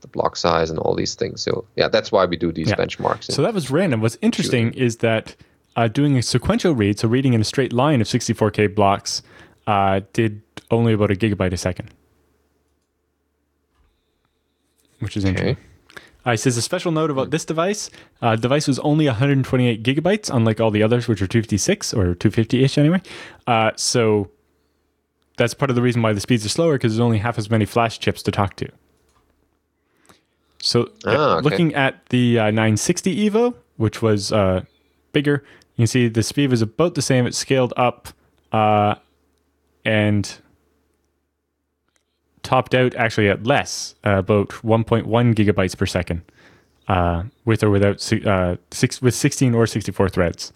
the 0.02 0.08
block 0.08 0.36
size 0.36 0.70
and 0.70 0.80
all 0.80 0.96
these 0.96 1.16
things. 1.16 1.42
So 1.42 1.66
yeah, 1.76 1.88
that's 1.88 2.12
why 2.12 2.26
we 2.26 2.38
do 2.38 2.52
these 2.52 2.70
yeah. 2.70 2.76
benchmarks. 2.76 3.32
So 3.32 3.42
that 3.42 3.54
was 3.54 3.72
random. 3.72 4.02
What's 4.02 4.18
interesting 4.22 4.68
shooting. 4.70 4.84
is 4.84 4.98
that 4.98 5.36
uh, 5.76 5.88
doing 5.88 6.18
a 6.18 6.22
sequential 6.22 6.74
read, 6.74 7.00
so 7.00 7.08
reading 7.08 7.34
in 7.34 7.42
a 7.42 7.46
straight 7.46 7.74
line 7.74 8.02
of 8.02 8.08
64K 8.08 8.74
blocks, 8.74 9.22
uh, 9.68 10.02
did 10.14 10.42
only 10.72 10.94
about 10.94 11.12
a 11.12 11.16
gigabyte 11.16 11.54
a 11.54 11.58
second, 11.58 11.94
which 15.00 15.16
is 15.16 15.26
okay. 15.26 15.30
interesting. 15.32 15.66
Uh, 16.26 16.36
says 16.36 16.58
a 16.58 16.62
special 16.62 16.92
note 16.92 17.10
about 17.10 17.32
this 17.32 17.46
device: 17.46 17.90
uh, 18.22 18.36
device 18.36 18.68
was 18.68 18.78
only 18.80 19.06
128 19.06 19.84
gigabytes, 19.84 20.34
unlike 20.34 20.60
all 20.60 20.70
the 20.70 20.84
others, 20.84 21.08
which 21.08 21.22
are 21.22 21.28
256 21.28 21.94
or 21.94 22.14
250-ish 22.16 22.78
anyway. 22.78 23.02
Uh, 23.48 23.72
so 23.76 24.30
that's 25.38 25.54
part 25.54 25.72
of 25.72 25.76
the 25.76 25.82
reason 25.82 26.02
why 26.02 26.14
the 26.14 26.20
speeds 26.20 26.46
are 26.46 26.50
slower 26.50 26.74
because 26.74 26.94
there's 26.94 27.00
only 27.00 27.18
half 27.18 27.38
as 27.38 27.50
many 27.50 27.66
flash 27.66 27.98
chips 27.98 28.22
to 28.24 28.32
talk 28.32 28.56
to. 28.58 28.70
So 30.62 30.90
ah, 31.06 31.38
okay. 31.38 31.44
looking 31.44 31.74
at 31.74 32.06
the 32.10 32.40
uh, 32.40 32.44
960 32.46 33.30
Evo, 33.30 33.56
which 33.78 34.02
was 34.02 34.32
uh, 34.32 34.64
bigger, 35.14 35.44
you 35.76 35.84
can 35.84 35.88
see 35.88 36.08
the 36.10 36.24
speed 36.24 36.52
was 36.52 36.62
about 36.62 36.96
the 36.96 37.02
same. 37.02 37.26
It 37.26 37.34
scaled 37.34 37.74
up 37.78 38.10
uh, 38.52 38.96
and 39.86 40.40
topped 42.44 42.74
out 42.74 42.96
actually 42.96 43.30
at 43.30 43.46
less, 43.46 43.96
uh, 44.06 44.18
about 44.18 44.50
1.1 44.50 45.06
gigabytes 45.36 45.78
per 45.78 45.86
second, 45.86 46.24
uh, 46.88 47.24
with 47.46 47.64
or 47.64 47.70
without 47.70 48.14
uh, 48.26 48.58
six 48.72 49.02
with 49.02 49.16
16 49.16 49.54
or 49.54 49.66
64 49.68 50.10
threads. 50.10 50.52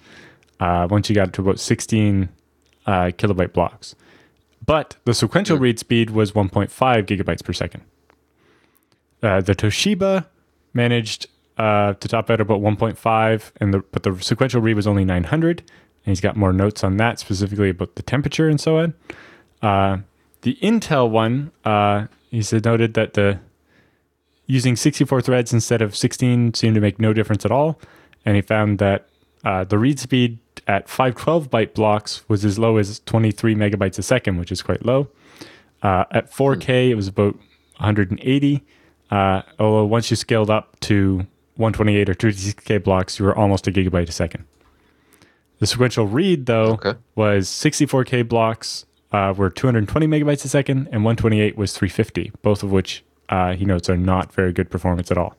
Uh, 0.60 0.88
once 0.90 1.10
you 1.10 1.16
got 1.16 1.34
to 1.34 1.42
about 1.42 1.60
16 1.60 2.30
uh, 2.86 2.92
kilobyte 3.18 3.54
blocks, 3.54 3.96
but 4.66 4.96
the 5.06 5.14
sequential 5.14 5.58
read 5.58 5.80
speed 5.80 6.10
was 6.10 6.32
1.5 6.32 6.70
gigabytes 7.06 7.44
per 7.44 7.54
second. 7.54 7.84
Uh, 9.24 9.42
the 9.42 9.56
Toshiba 9.56 10.26
managed 10.74 11.28
to 11.58 11.96
top 12.02 12.30
out 12.30 12.42
about 12.42 12.60
1.5, 12.60 13.52
and 13.58 13.74
the 13.74 13.80
but 13.92 14.04
the 14.04 14.22
sequential 14.22 14.62
read 14.62 14.76
was 14.76 14.86
only 14.86 15.06
900. 15.06 15.64
And 16.06 16.12
he's 16.12 16.22
got 16.22 16.36
more 16.36 16.52
notes 16.52 16.84
on 16.84 16.98
that, 16.98 17.20
specifically 17.20 17.70
about 17.70 17.96
the 17.96 18.04
temperature 18.04 18.50
and 18.50 18.60
so 18.60 18.78
on. 18.78 18.94
Uh, 19.62 19.98
the 20.42 20.58
Intel 20.62 21.10
one, 21.10 21.52
uh, 21.64 22.08
he 22.30 22.42
said 22.42 22.66
noted 22.66 22.94
that 22.96 23.14
the 23.14 23.40
using 24.46 24.76
64 24.76 25.22
threads 25.22 25.54
instead 25.54 25.82
of 25.82 25.96
16 25.96 26.54
seemed 26.56 26.76
to 26.76 26.82
make 26.82 27.00
no 27.00 27.14
difference 27.14 27.46
at 27.46 27.52
all, 27.52 27.80
and 28.26 28.36
he 28.36 28.42
found 28.42 28.80
that 28.80 29.08
uh, 29.46 29.64
the 29.64 29.78
read 29.78 30.00
speed 30.00 30.40
at 30.68 30.90
512 30.90 31.50
byte 31.50 31.74
blocks 31.74 32.28
was 32.28 32.44
as 32.44 32.60
low 32.60 32.78
as 32.78 33.00
23 33.06 33.56
megabytes 33.56 33.98
a 33.98 34.04
second, 34.04 34.38
which 34.38 34.52
is 34.52 34.62
quite 34.62 34.86
low. 34.86 35.08
Uh, 35.82 36.04
at 36.12 36.32
4K, 36.32 36.90
it 36.90 36.96
was 36.96 37.08
about 37.08 37.36
180. 37.78 38.64
Uh, 39.14 39.44
although 39.60 39.86
once 39.86 40.10
you 40.10 40.16
scaled 40.16 40.50
up 40.50 40.80
to 40.80 41.18
128 41.58 42.10
or 42.10 42.16
256K 42.16 42.84
blocks, 42.84 43.20
you 43.20 43.26
were 43.26 43.38
almost 43.38 43.68
a 43.68 43.72
gigabyte 43.72 44.10
a 44.10 44.12
second. 44.12 44.44
The 45.60 45.68
sequential 45.68 46.08
read, 46.08 46.48
though, 46.48 46.72
okay. 46.72 46.96
was 47.14 47.48
64K 47.48 48.28
blocks 48.28 48.88
uh, 49.12 49.32
were 49.38 49.52
220 49.52 50.08
megabytes 50.08 50.44
a 50.46 50.48
second, 50.48 50.88
and 50.92 51.06
128 51.06 51.56
was 51.56 51.74
350, 51.74 52.32
both 52.42 52.64
of 52.64 52.72
which 52.72 53.04
uh, 53.30 53.54
he 53.54 53.66
notes 53.66 53.88
are 53.88 53.98
not 53.98 54.34
very 54.34 54.52
good 54.52 54.72
performance 54.72 55.12
at 55.12 55.18
all. 55.20 55.36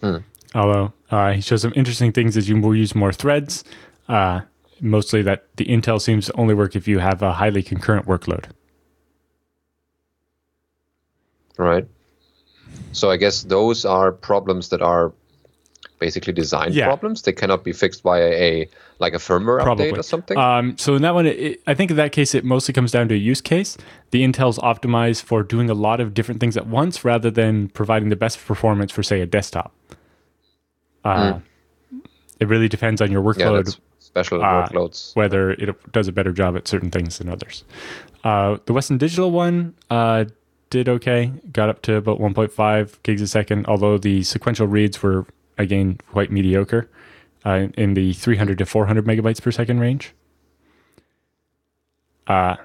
Hmm. 0.00 0.16
Although 0.54 0.94
uh, 1.10 1.32
he 1.32 1.42
shows 1.42 1.60
some 1.60 1.74
interesting 1.76 2.12
things 2.12 2.34
as 2.38 2.48
you 2.48 2.72
use 2.72 2.94
more 2.94 3.12
threads, 3.12 3.62
uh, 4.08 4.40
mostly 4.80 5.20
that 5.20 5.54
the 5.56 5.66
Intel 5.66 6.00
seems 6.00 6.26
to 6.26 6.36
only 6.38 6.54
work 6.54 6.74
if 6.74 6.88
you 6.88 6.98
have 6.98 7.20
a 7.20 7.34
highly 7.34 7.62
concurrent 7.62 8.06
workload. 8.06 8.46
Right. 11.58 11.86
So 12.96 13.10
I 13.10 13.18
guess 13.18 13.42
those 13.42 13.84
are 13.84 14.10
problems 14.10 14.70
that 14.70 14.80
are 14.80 15.12
basically 15.98 16.32
design 16.32 16.72
yeah. 16.72 16.86
problems. 16.86 17.22
They 17.22 17.32
cannot 17.32 17.62
be 17.62 17.72
fixed 17.72 18.02
via 18.02 18.28
a 18.28 18.68
like 18.98 19.12
a 19.12 19.18
firmware 19.18 19.62
Probably. 19.62 19.92
update 19.92 19.98
or 19.98 20.02
something. 20.02 20.36
Um, 20.38 20.78
so 20.78 20.94
in 20.94 21.02
that 21.02 21.14
one, 21.14 21.26
it, 21.26 21.60
I 21.66 21.74
think 21.74 21.90
in 21.90 21.98
that 21.98 22.12
case, 22.12 22.34
it 22.34 22.44
mostly 22.44 22.72
comes 22.72 22.92
down 22.92 23.08
to 23.08 23.14
a 23.14 23.18
use 23.18 23.42
case. 23.42 23.76
The 24.12 24.22
Intel's 24.22 24.58
optimized 24.58 25.22
for 25.22 25.42
doing 25.42 25.68
a 25.68 25.74
lot 25.74 26.00
of 26.00 26.14
different 26.14 26.40
things 26.40 26.56
at 26.56 26.66
once, 26.66 27.04
rather 27.04 27.30
than 27.30 27.68
providing 27.68 28.08
the 28.08 28.16
best 28.16 28.44
performance 28.44 28.90
for, 28.92 29.02
say, 29.02 29.20
a 29.20 29.26
desktop. 29.26 29.74
Uh, 31.04 31.34
mm. 31.34 31.42
It 32.40 32.48
really 32.48 32.68
depends 32.68 33.02
on 33.02 33.12
your 33.12 33.22
workload. 33.22 33.66
Yeah, 33.66 33.84
special 33.98 34.42
uh, 34.42 34.68
workloads. 34.68 35.14
Whether 35.14 35.50
it 35.50 35.92
does 35.92 36.08
a 36.08 36.12
better 36.12 36.32
job 36.32 36.56
at 36.56 36.66
certain 36.66 36.90
things 36.90 37.18
than 37.18 37.28
others. 37.28 37.64
Uh, 38.24 38.56
the 38.64 38.72
Western 38.72 38.96
Digital 38.96 39.30
one 39.30 39.74
uh, 39.90 40.24
did 40.76 40.88
okay, 40.88 41.32
got 41.52 41.68
up 41.68 41.82
to 41.82 41.96
about 41.96 42.20
1.5 42.20 43.02
gigs 43.02 43.22
a 43.22 43.26
second, 43.26 43.66
although 43.66 43.98
the 43.98 44.22
sequential 44.22 44.66
reads 44.66 45.02
were 45.02 45.26
again 45.58 45.98
quite 46.10 46.30
mediocre 46.30 46.88
uh, 47.44 47.68
in 47.76 47.94
the 47.94 48.12
300 48.12 48.58
to 48.58 48.66
400 48.66 49.06
megabytes 49.06 49.40
per 49.40 49.50
second 49.50 49.80
range. 49.80 50.12
Uh, 52.26 52.56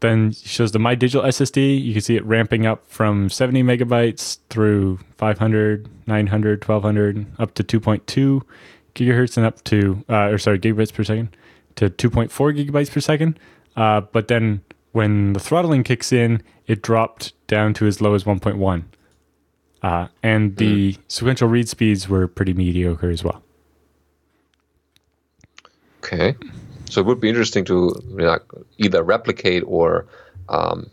then 0.00 0.32
shows 0.32 0.72
the 0.72 0.78
My 0.78 0.94
Digital 0.94 1.26
SSD. 1.26 1.82
You 1.82 1.92
can 1.92 2.02
see 2.02 2.16
it 2.16 2.24
ramping 2.24 2.66
up 2.66 2.86
from 2.86 3.28
70 3.28 3.62
megabytes 3.62 4.38
through 4.50 4.98
500, 5.16 5.88
900, 6.06 6.64
1200, 6.64 7.26
up 7.38 7.54
to 7.54 7.64
2.2 7.64 8.42
gigahertz 8.94 9.36
and 9.36 9.44
up 9.44 9.62
to, 9.64 10.04
uh, 10.08 10.28
or 10.28 10.38
sorry, 10.38 10.58
gigabytes 10.58 10.92
per 10.92 11.04
second 11.04 11.36
to 11.76 11.90
2.4 11.90 12.30
gigabytes 12.30 12.90
per 12.90 13.00
second. 13.00 13.38
Uh, 13.76 14.00
but 14.00 14.28
then 14.28 14.62
when 14.96 15.34
the 15.34 15.40
throttling 15.40 15.84
kicks 15.84 16.10
in, 16.10 16.42
it 16.66 16.80
dropped 16.80 17.34
down 17.48 17.74
to 17.74 17.86
as 17.86 18.00
low 18.00 18.14
as 18.14 18.24
1.1. 18.24 18.84
Uh, 19.82 20.08
and 20.22 20.56
the 20.56 20.94
mm. 20.94 20.98
sequential 21.06 21.48
read 21.48 21.68
speeds 21.68 22.08
were 22.08 22.26
pretty 22.26 22.54
mediocre 22.54 23.10
as 23.10 23.22
well. 23.22 23.42
Okay. 25.98 26.34
So 26.88 27.02
it 27.02 27.06
would 27.06 27.20
be 27.20 27.28
interesting 27.28 27.66
to 27.66 27.94
either 28.78 29.02
replicate 29.02 29.64
or 29.66 30.06
um, 30.48 30.88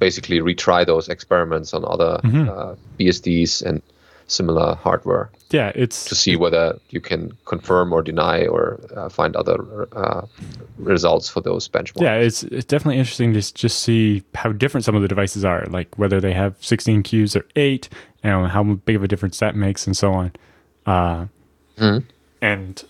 basically 0.00 0.40
retry 0.40 0.84
those 0.84 1.08
experiments 1.08 1.72
on 1.72 1.84
other 1.84 2.18
mm-hmm. 2.24 2.48
uh, 2.48 2.74
BSDs 2.98 3.62
and 3.62 3.80
similar 4.26 4.74
hardware. 4.74 5.30
Yeah, 5.50 5.70
it's 5.74 6.04
to 6.06 6.16
see 6.16 6.34
whether 6.34 6.78
you 6.90 7.00
can 7.00 7.36
confirm 7.44 7.92
or 7.92 8.02
deny 8.02 8.46
or 8.46 8.80
uh, 8.96 9.08
find 9.08 9.36
other 9.36 9.88
uh, 9.92 10.26
results 10.76 11.28
for 11.28 11.40
those 11.40 11.68
benchmarks. 11.68 12.02
Yeah, 12.02 12.14
it's, 12.14 12.42
it's 12.44 12.64
definitely 12.64 12.98
interesting 12.98 13.32
to 13.32 13.54
just 13.54 13.80
see 13.80 14.24
how 14.34 14.50
different 14.50 14.84
some 14.84 14.96
of 14.96 15.02
the 15.02 15.08
devices 15.08 15.44
are, 15.44 15.64
like 15.66 15.96
whether 15.96 16.20
they 16.20 16.32
have 16.32 16.56
16 16.60 17.04
queues 17.04 17.36
or 17.36 17.46
eight, 17.54 17.88
and 18.24 18.48
how 18.48 18.64
big 18.64 18.96
of 18.96 19.04
a 19.04 19.08
difference 19.08 19.38
that 19.38 19.54
makes, 19.54 19.86
and 19.86 19.96
so 19.96 20.12
on. 20.12 20.32
Uh, 20.84 21.26
mm-hmm. 21.78 21.98
And 22.42 22.84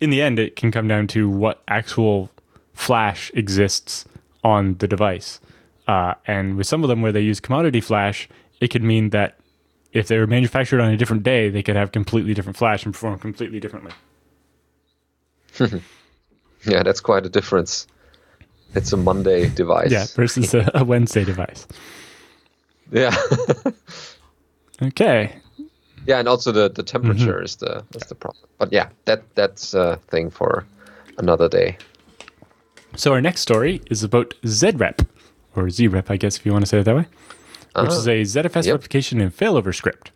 in 0.00 0.10
the 0.10 0.20
end, 0.20 0.38
it 0.38 0.54
can 0.54 0.70
come 0.70 0.88
down 0.88 1.06
to 1.08 1.30
what 1.30 1.62
actual 1.68 2.30
flash 2.74 3.30
exists 3.34 4.04
on 4.44 4.74
the 4.78 4.88
device. 4.88 5.40
Uh, 5.88 6.14
and 6.26 6.56
with 6.56 6.66
some 6.66 6.82
of 6.82 6.88
them 6.88 7.00
where 7.00 7.12
they 7.12 7.20
use 7.20 7.40
commodity 7.40 7.80
flash, 7.80 8.28
it 8.60 8.68
could 8.68 8.82
mean 8.82 9.10
that 9.10 9.38
if 9.92 10.08
they 10.08 10.18
were 10.18 10.26
manufactured 10.26 10.80
on 10.80 10.90
a 10.90 10.96
different 10.96 11.22
day, 11.22 11.48
they 11.48 11.62
could 11.62 11.76
have 11.76 11.92
completely 11.92 12.34
different 12.34 12.56
flash 12.56 12.84
and 12.84 12.94
perform 12.94 13.18
completely 13.18 13.60
differently. 13.60 13.92
yeah, 16.66 16.82
that's 16.82 17.00
quite 17.00 17.26
a 17.26 17.28
difference. 17.28 17.86
It's 18.74 18.92
a 18.92 18.96
Monday 18.96 19.50
device. 19.50 19.90
Yeah, 19.90 20.06
versus 20.14 20.54
a, 20.54 20.70
a 20.74 20.84
Wednesday 20.84 21.24
device. 21.24 21.66
Yeah. 22.90 23.14
okay. 24.82 25.34
Yeah, 26.06 26.18
and 26.18 26.28
also 26.28 26.52
the, 26.52 26.70
the 26.70 26.82
temperature 26.82 27.34
mm-hmm. 27.34 27.44
is 27.44 27.56
the 27.56 27.84
is 27.94 28.02
the 28.08 28.14
problem. 28.14 28.44
But 28.58 28.72
yeah, 28.72 28.88
that 29.04 29.22
that's 29.34 29.74
a 29.74 29.96
thing 30.08 30.30
for 30.30 30.66
another 31.18 31.48
day. 31.48 31.76
So 32.96 33.12
our 33.12 33.20
next 33.20 33.40
story 33.40 33.80
is 33.90 34.02
about 34.02 34.34
ZREP, 34.42 35.06
or 35.54 35.64
ZREP, 35.64 36.10
I 36.10 36.16
guess 36.16 36.36
if 36.36 36.44
you 36.44 36.52
want 36.52 36.64
to 36.64 36.68
say 36.68 36.80
it 36.80 36.84
that 36.84 36.96
way, 36.96 37.06
which 37.74 37.90
is 37.90 38.06
a 38.08 38.22
ZFS 38.22 38.66
yep. 38.66 38.74
replication 38.74 39.20
and 39.20 39.34
failover 39.36 39.74
script. 39.74 40.12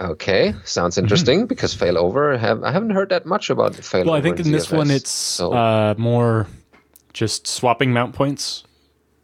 Okay, 0.00 0.54
sounds 0.64 0.96
mm-hmm. 0.96 1.04
interesting 1.04 1.38
mm-hmm. 1.40 1.46
because 1.46 1.76
failover. 1.76 2.38
Have 2.38 2.64
I 2.64 2.72
haven't 2.72 2.90
heard 2.90 3.10
that 3.10 3.24
much 3.24 3.50
about 3.50 3.72
failover. 3.74 4.06
Well, 4.06 4.14
I 4.14 4.20
think 4.20 4.40
in, 4.40 4.46
in 4.46 4.52
this 4.52 4.70
one 4.70 4.90
it's 4.90 5.10
so. 5.10 5.52
uh, 5.52 5.94
more 5.96 6.48
just 7.12 7.46
swapping 7.46 7.92
mount 7.92 8.14
points 8.14 8.64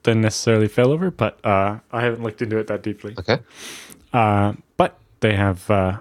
than 0.05 0.20
necessarily 0.20 0.68
failover, 0.68 1.14
but 1.14 1.45
uh, 1.45 1.78
I 1.93 2.03
haven't 2.03 2.22
looked 2.22 2.43
into 2.43 2.59
it 2.59 2.68
that 2.68 2.82
deeply. 2.82 3.14
Okay. 3.18 3.41
Uh, 4.12 4.55
but 4.76 4.99
they 5.20 5.34
have 5.34 5.68
uh, 5.70 5.99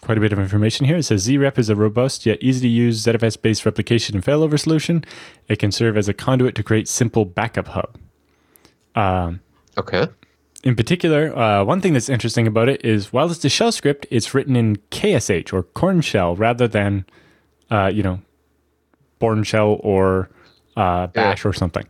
quite 0.00 0.16
a 0.16 0.20
bit 0.20 0.32
of 0.32 0.38
information 0.38 0.86
here. 0.86 0.96
It 0.96 1.04
says 1.04 1.26
ZREP 1.26 1.58
is 1.58 1.68
a 1.68 1.76
robust 1.76 2.26
yet 2.26 2.42
easy 2.42 2.62
to 2.62 2.68
use 2.68 3.04
ZFS 3.04 3.40
based 3.40 3.66
replication 3.66 4.16
and 4.16 4.24
failover 4.24 4.58
solution. 4.58 5.04
It 5.48 5.58
can 5.58 5.70
serve 5.70 5.96
as 5.96 6.08
a 6.08 6.14
conduit 6.14 6.54
to 6.54 6.62
create 6.62 6.88
simple 6.88 7.24
backup 7.24 7.68
hub. 7.68 7.98
Um, 8.94 9.40
okay. 9.78 10.08
In 10.62 10.76
particular, 10.76 11.36
uh, 11.36 11.64
one 11.64 11.80
thing 11.80 11.94
that's 11.94 12.08
interesting 12.08 12.46
about 12.46 12.68
it 12.68 12.84
is 12.84 13.12
while 13.12 13.30
it's 13.30 13.44
a 13.44 13.48
shell 13.48 13.72
script, 13.72 14.06
it's 14.10 14.34
written 14.34 14.56
in 14.56 14.76
KSH 14.90 15.52
or 15.52 15.62
Korn 15.62 16.02
shell 16.02 16.36
rather 16.36 16.68
than, 16.68 17.06
uh, 17.70 17.90
you 17.92 18.02
know, 18.02 18.20
Bourne 19.18 19.44
shell 19.44 19.78
or 19.80 20.28
uh, 20.76 21.06
Bash 21.08 21.44
yeah. 21.44 21.48
or 21.48 21.52
something. 21.52 21.86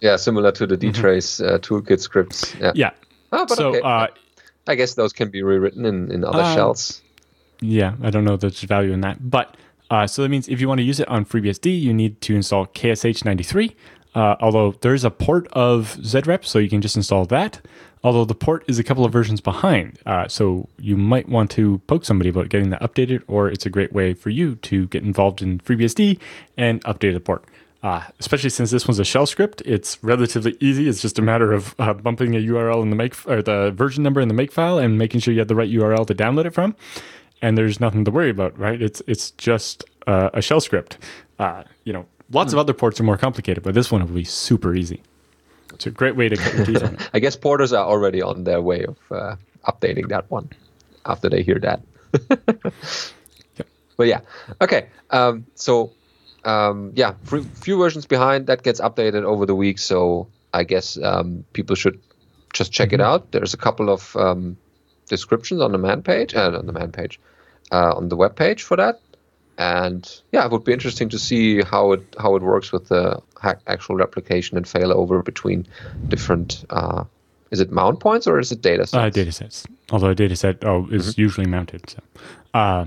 yeah, 0.00 0.16
similar 0.16 0.52
to 0.52 0.66
the 0.66 0.76
mm-hmm. 0.76 0.90
dtrace 0.90 1.42
mm-hmm. 1.42 1.56
toolkit 1.56 2.00
scripts. 2.00 2.54
Yeah. 2.60 2.72
Yeah. 2.74 2.90
Oh, 3.32 3.46
but 3.46 3.56
so, 3.56 3.68
okay. 3.70 3.80
Uh, 3.80 4.06
I 4.66 4.74
guess 4.76 4.94
those 4.94 5.12
can 5.12 5.30
be 5.30 5.42
rewritten 5.42 5.84
in, 5.84 6.10
in 6.10 6.24
other 6.24 6.40
uh, 6.40 6.54
shells. 6.54 7.02
Yeah, 7.60 7.96
I 8.02 8.10
don't 8.10 8.24
know 8.24 8.36
there's 8.36 8.60
value 8.60 8.92
in 8.92 9.00
that. 9.02 9.30
But 9.30 9.56
uh, 9.90 10.06
so 10.06 10.22
that 10.22 10.28
means 10.28 10.48
if 10.48 10.60
you 10.60 10.68
want 10.68 10.78
to 10.78 10.84
use 10.84 11.00
it 11.00 11.08
on 11.08 11.24
FreeBSD, 11.24 11.80
you 11.80 11.92
need 11.92 12.20
to 12.22 12.34
install 12.34 12.66
KSH93. 12.66 13.74
Uh, 14.14 14.36
although 14.40 14.72
there's 14.80 15.04
a 15.04 15.10
port 15.10 15.48
of 15.52 15.96
ZREP, 16.00 16.44
so 16.44 16.58
you 16.58 16.68
can 16.68 16.80
just 16.80 16.96
install 16.96 17.24
that. 17.26 17.60
Although 18.04 18.26
the 18.26 18.34
port 18.34 18.64
is 18.68 18.78
a 18.78 18.84
couple 18.84 19.04
of 19.04 19.12
versions 19.12 19.40
behind, 19.40 19.98
uh, 20.04 20.28
so 20.28 20.68
you 20.78 20.96
might 20.96 21.28
want 21.28 21.50
to 21.52 21.78
poke 21.86 22.04
somebody 22.04 22.28
about 22.28 22.50
getting 22.50 22.70
that 22.70 22.82
updated, 22.82 23.22
or 23.26 23.48
it's 23.48 23.64
a 23.64 23.70
great 23.70 23.92
way 23.92 24.12
for 24.12 24.28
you 24.28 24.56
to 24.56 24.86
get 24.88 25.02
involved 25.02 25.40
in 25.40 25.58
FreeBSD 25.60 26.18
and 26.56 26.84
update 26.84 27.14
the 27.14 27.20
port. 27.20 27.44
Uh, 27.82 28.02
especially 28.18 28.48
since 28.48 28.70
this 28.70 28.88
one's 28.88 28.98
a 28.98 29.04
shell 29.04 29.26
script, 29.26 29.62
it's 29.66 30.02
relatively 30.02 30.56
easy. 30.60 30.88
It's 30.88 31.02
just 31.02 31.18
a 31.18 31.22
matter 31.22 31.52
of 31.52 31.74
uh, 31.78 31.92
bumping 31.92 32.34
a 32.34 32.38
URL 32.38 32.82
in 32.82 32.90
the 32.90 32.96
make 32.96 33.14
or 33.28 33.42
the 33.42 33.72
version 33.72 34.02
number 34.02 34.22
in 34.22 34.28
the 34.28 34.34
make 34.34 34.52
file 34.52 34.78
and 34.78 34.96
making 34.96 35.20
sure 35.20 35.34
you 35.34 35.40
have 35.40 35.48
the 35.48 35.54
right 35.54 35.70
URL 35.70 36.06
to 36.06 36.14
download 36.14 36.46
it 36.46 36.54
from. 36.54 36.76
And 37.42 37.58
there's 37.58 37.80
nothing 37.80 38.06
to 38.06 38.10
worry 38.10 38.30
about, 38.30 38.58
right? 38.58 38.80
It's 38.80 39.02
it's 39.06 39.32
just 39.32 39.84
uh, 40.06 40.30
a 40.32 40.40
shell 40.40 40.60
script. 40.60 40.96
Uh, 41.38 41.64
you 41.84 41.92
know, 41.92 42.06
lots 42.34 42.48
mm. 42.48 42.52
of 42.52 42.56
hmm. 42.56 42.60
other 42.60 42.74
ports 42.74 43.00
are 43.00 43.04
more 43.04 43.16
complicated, 43.16 43.62
but 43.62 43.74
this 43.74 43.90
one 43.90 44.00
will 44.02 44.14
be 44.14 44.24
super 44.24 44.74
easy. 44.74 45.00
It's 45.72 45.86
a 45.86 45.90
great 45.90 46.16
way 46.16 46.28
to 46.28 46.36
cut 46.36 46.54
your 46.54 46.66
teeth 46.66 46.82
on 46.82 46.94
it. 46.94 47.10
I 47.14 47.18
guess 47.18 47.36
porters 47.36 47.72
are 47.72 47.84
already 47.84 48.22
on 48.22 48.44
their 48.44 48.60
way 48.60 48.84
of 48.84 48.96
uh, 49.10 49.36
updating 49.66 50.08
that 50.08 50.30
one 50.30 50.50
after 51.04 51.28
they 51.28 51.42
hear 51.42 51.58
that. 51.60 51.80
But 53.96 54.08
yeah, 54.08 54.20
okay. 54.60 54.88
Um, 55.10 55.46
so 55.54 55.92
um, 56.44 56.92
yeah, 56.94 57.14
few 57.24 57.78
versions 57.78 58.06
behind. 58.06 58.46
That 58.46 58.62
gets 58.62 58.80
updated 58.80 59.24
over 59.24 59.46
the 59.46 59.54
week, 59.54 59.78
so 59.78 60.28
I 60.52 60.64
guess 60.64 60.98
um, 61.02 61.44
people 61.52 61.76
should 61.76 62.00
just 62.52 62.72
check 62.72 62.92
it 62.92 63.00
mm-hmm. 63.00 63.06
out. 63.06 63.32
There's 63.32 63.54
a 63.54 63.56
couple 63.56 63.90
of 63.90 64.16
um, 64.16 64.56
descriptions 65.08 65.60
on 65.60 65.72
the 65.72 65.78
man 65.78 66.02
page, 66.02 66.34
uh, 66.34 66.56
on 66.58 66.66
the 66.66 66.72
man 66.72 66.92
page, 66.92 67.20
uh, 67.72 67.94
on 67.94 68.08
the 68.08 68.16
web 68.16 68.36
page 68.36 68.62
for 68.62 68.76
that. 68.76 69.00
And 69.58 70.20
yeah, 70.32 70.44
it 70.44 70.50
would 70.50 70.64
be 70.64 70.72
interesting 70.72 71.08
to 71.10 71.18
see 71.18 71.62
how 71.62 71.92
it 71.92 72.02
how 72.18 72.34
it 72.36 72.42
works 72.42 72.72
with 72.72 72.88
the 72.88 73.20
actual 73.66 73.96
replication 73.96 74.56
and 74.56 74.66
failover 74.66 75.24
between 75.24 75.66
different. 76.08 76.64
Uh, 76.70 77.04
is 77.50 77.60
it 77.60 77.70
mount 77.70 78.00
points 78.00 78.26
or 78.26 78.40
is 78.40 78.50
it 78.50 78.62
data 78.62 78.86
sets? 78.86 78.94
Uh, 78.94 79.10
data 79.10 79.30
sets. 79.30 79.66
Although 79.90 80.10
a 80.10 80.14
data 80.14 80.34
set 80.34 80.64
oh, 80.64 80.88
is 80.90 81.12
mm-hmm. 81.12 81.20
usually 81.20 81.46
mounted. 81.46 81.88
So. 81.88 81.98
Uh, 82.52 82.86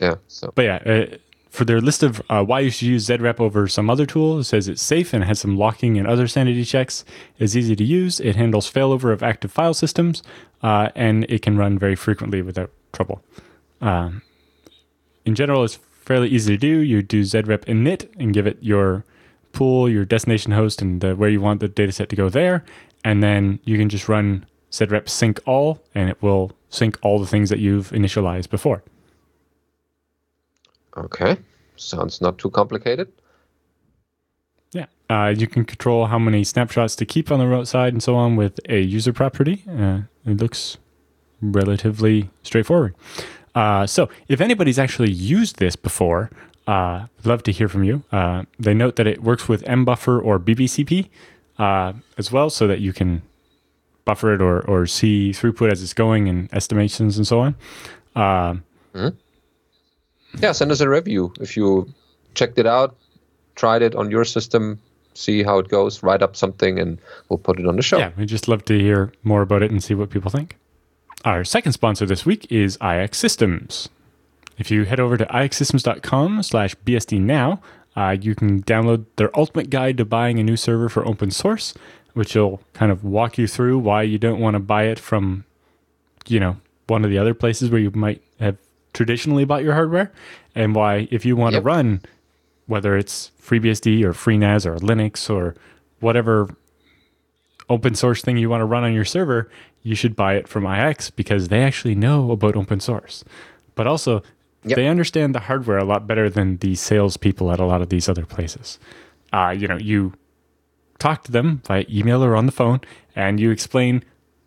yeah. 0.00 0.14
So. 0.28 0.52
But 0.54 0.62
yeah, 0.62 0.76
uh, 0.76 1.16
for 1.50 1.64
their 1.64 1.80
list 1.80 2.02
of 2.02 2.22
uh, 2.28 2.44
why 2.44 2.60
you 2.60 2.70
should 2.70 2.86
use 2.86 3.08
ZREP 3.08 3.40
over 3.40 3.66
some 3.66 3.88
other 3.88 4.06
tool, 4.06 4.38
it 4.38 4.44
says 4.44 4.68
it's 4.68 4.82
safe 4.82 5.12
and 5.12 5.24
has 5.24 5.40
some 5.40 5.56
locking 5.56 5.98
and 5.98 6.06
other 6.06 6.28
sanity 6.28 6.64
checks. 6.64 7.04
It's 7.38 7.56
easy 7.56 7.74
to 7.74 7.84
use. 7.84 8.20
It 8.20 8.36
handles 8.36 8.70
failover 8.70 9.12
of 9.12 9.22
active 9.22 9.50
file 9.50 9.74
systems, 9.74 10.22
uh, 10.62 10.90
and 10.94 11.24
it 11.28 11.42
can 11.42 11.56
run 11.56 11.78
very 11.78 11.96
frequently 11.96 12.42
without 12.42 12.70
trouble. 12.92 13.24
Um, 13.80 14.22
in 15.24 15.34
general, 15.34 15.64
it's 15.64 15.78
fairly 16.06 16.28
easy 16.28 16.54
to 16.54 16.58
do. 16.58 16.78
You 16.78 17.02
do 17.02 17.22
ZREP 17.22 17.64
init 17.66 18.08
and 18.18 18.32
give 18.32 18.46
it 18.46 18.56
your 18.62 19.04
pool, 19.52 19.88
your 19.88 20.04
destination 20.04 20.52
host, 20.52 20.80
and 20.80 21.00
the, 21.00 21.14
where 21.16 21.28
you 21.28 21.40
want 21.40 21.60
the 21.60 21.68
dataset 21.68 22.08
to 22.08 22.16
go 22.16 22.28
there, 22.28 22.64
and 23.04 23.22
then 23.22 23.58
you 23.64 23.76
can 23.76 23.88
just 23.88 24.08
run 24.08 24.46
ZREP 24.70 25.08
sync 25.08 25.40
all, 25.46 25.82
and 25.94 26.08
it 26.08 26.22
will 26.22 26.52
sync 26.70 26.98
all 27.02 27.18
the 27.18 27.26
things 27.26 27.50
that 27.50 27.58
you've 27.58 27.90
initialized 27.90 28.48
before. 28.48 28.82
Okay, 30.96 31.36
sounds 31.76 32.20
not 32.20 32.38
too 32.38 32.50
complicated. 32.50 33.12
Yeah, 34.72 34.86
uh, 35.10 35.34
you 35.36 35.46
can 35.46 35.64
control 35.64 36.06
how 36.06 36.18
many 36.18 36.44
snapshots 36.44 36.96
to 36.96 37.04
keep 37.04 37.30
on 37.30 37.38
the 37.38 37.46
roadside 37.46 37.92
and 37.92 38.02
so 38.02 38.14
on 38.14 38.36
with 38.36 38.60
a 38.68 38.80
user 38.80 39.12
property. 39.12 39.64
Uh, 39.68 40.02
it 40.24 40.38
looks 40.40 40.78
relatively 41.40 42.30
straightforward. 42.42 42.94
Uh, 43.56 43.86
so, 43.86 44.08
if 44.28 44.40
anybody's 44.40 44.78
actually 44.78 45.10
used 45.10 45.58
this 45.58 45.74
before, 45.74 46.30
uh, 46.68 47.06
I'd 47.18 47.26
love 47.26 47.42
to 47.44 47.52
hear 47.52 47.68
from 47.68 47.82
you. 47.82 48.04
Uh, 48.12 48.44
they 48.58 48.74
note 48.74 48.94
that 48.96 49.08
it 49.08 49.22
works 49.22 49.48
with 49.48 49.64
mbuffer 49.64 50.22
or 50.24 50.38
BBCP 50.38 51.08
uh, 51.58 51.94
as 52.16 52.30
well, 52.30 52.50
so 52.50 52.68
that 52.68 52.80
you 52.80 52.92
can 52.92 53.22
buffer 54.04 54.32
it 54.34 54.40
or, 54.40 54.60
or 54.70 54.86
see 54.86 55.32
throughput 55.32 55.72
as 55.72 55.82
it's 55.82 55.94
going 55.94 56.28
and 56.28 56.48
estimations 56.54 57.16
and 57.16 57.26
so 57.26 57.40
on. 57.40 57.56
Mm-hmm 58.14 59.08
yeah, 60.40 60.52
send 60.52 60.70
us 60.70 60.80
a 60.80 60.88
review 60.88 61.32
if 61.40 61.56
you 61.56 61.92
checked 62.34 62.58
it 62.58 62.66
out, 62.66 62.96
tried 63.54 63.82
it 63.82 63.94
on 63.94 64.10
your 64.10 64.24
system, 64.24 64.80
see 65.14 65.42
how 65.42 65.58
it 65.58 65.68
goes, 65.68 66.02
write 66.02 66.22
up 66.22 66.36
something, 66.36 66.78
and 66.78 66.98
we'll 67.28 67.38
put 67.38 67.58
it 67.58 67.66
on 67.66 67.76
the 67.76 67.82
show. 67.82 67.98
Yeah, 67.98 68.10
we'd 68.16 68.28
just 68.28 68.48
love 68.48 68.64
to 68.66 68.78
hear 68.78 69.12
more 69.22 69.42
about 69.42 69.62
it 69.62 69.70
and 69.70 69.82
see 69.82 69.94
what 69.94 70.10
people 70.10 70.30
think. 70.30 70.56
Our 71.24 71.44
second 71.44 71.72
sponsor 71.72 72.06
this 72.06 72.24
week 72.24 72.50
is 72.50 72.78
IX 72.80 73.16
Systems. 73.16 73.88
If 74.58 74.70
you 74.70 74.84
head 74.84 75.00
over 75.00 75.16
to 75.16 75.26
ixsystems.com 75.26 76.42
slash 76.42 76.74
BSD 76.76 77.20
now, 77.20 77.60
uh, 77.94 78.16
you 78.20 78.34
can 78.34 78.62
download 78.62 79.06
their 79.16 79.36
ultimate 79.38 79.70
guide 79.70 79.96
to 79.98 80.04
buying 80.04 80.38
a 80.38 80.44
new 80.44 80.56
server 80.56 80.88
for 80.88 81.06
open 81.06 81.30
source, 81.30 81.74
which 82.14 82.34
will 82.34 82.60
kind 82.72 82.92
of 82.92 83.04
walk 83.04 83.38
you 83.38 83.46
through 83.46 83.78
why 83.78 84.02
you 84.02 84.18
don't 84.18 84.40
want 84.40 84.54
to 84.54 84.60
buy 84.60 84.84
it 84.84 84.98
from, 84.98 85.44
you 86.26 86.40
know, 86.40 86.56
one 86.86 87.04
of 87.04 87.10
the 87.10 87.18
other 87.18 87.34
places 87.34 87.70
where 87.70 87.80
you 87.80 87.90
might 87.90 88.22
have 88.38 88.56
traditionally 88.92 89.44
bought 89.44 89.62
your 89.62 89.74
hardware 89.74 90.12
and 90.54 90.74
why 90.74 91.08
if 91.10 91.24
you 91.24 91.36
want 91.36 91.52
yep. 91.52 91.62
to 91.62 91.66
run 91.66 92.00
whether 92.66 92.96
it's 92.96 93.30
FreeBSD 93.42 94.02
or 94.02 94.12
FreeNAS 94.12 94.66
or 94.66 94.76
Linux 94.76 95.28
or 95.28 95.54
whatever 96.00 96.48
open 97.68 97.94
source 97.94 98.22
thing 98.22 98.36
you 98.36 98.48
want 98.48 98.60
to 98.60 98.66
run 98.66 98.84
on 98.84 98.92
your 98.92 99.04
server, 99.04 99.50
you 99.82 99.94
should 99.94 100.16
buy 100.16 100.34
it 100.34 100.48
from 100.48 100.66
IX 100.66 101.10
because 101.10 101.48
they 101.48 101.62
actually 101.62 101.94
know 101.94 102.30
about 102.30 102.56
open 102.56 102.80
source. 102.80 103.24
But 103.74 103.86
also, 103.86 104.22
yep. 104.64 104.76
they 104.76 104.88
understand 104.88 105.34
the 105.34 105.40
hardware 105.40 105.78
a 105.78 105.84
lot 105.84 106.06
better 106.06 106.30
than 106.30 106.58
the 106.58 106.74
salespeople 106.74 107.50
at 107.52 107.60
a 107.60 107.64
lot 107.64 107.82
of 107.82 107.88
these 107.88 108.08
other 108.08 108.24
places. 108.24 108.78
Uh, 109.32 109.54
you 109.56 109.68
know, 109.68 109.76
you 109.76 110.14
talk 110.98 111.24
to 111.24 111.32
them 111.32 111.60
via 111.66 111.84
email 111.90 112.24
or 112.24 112.36
on 112.36 112.46
the 112.46 112.52
phone 112.52 112.80
and 113.14 113.38
you 113.38 113.50
explain 113.50 114.02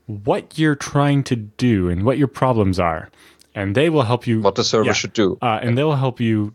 what 0.07 0.57
you're 0.57 0.75
trying 0.75 1.23
to 1.23 1.35
do 1.35 1.89
and 1.89 2.03
what 2.03 2.17
your 2.17 2.27
problems 2.27 2.79
are 2.79 3.09
and 3.55 3.75
they 3.75 3.89
will 3.89 4.03
help 4.03 4.27
you 4.27 4.41
what 4.41 4.55
the 4.55 4.63
server 4.63 4.85
yeah, 4.85 4.93
should 4.93 5.13
do, 5.13 5.37
uh, 5.41 5.59
and 5.61 5.77
they'll 5.77 5.95
help 5.95 6.19
you 6.19 6.53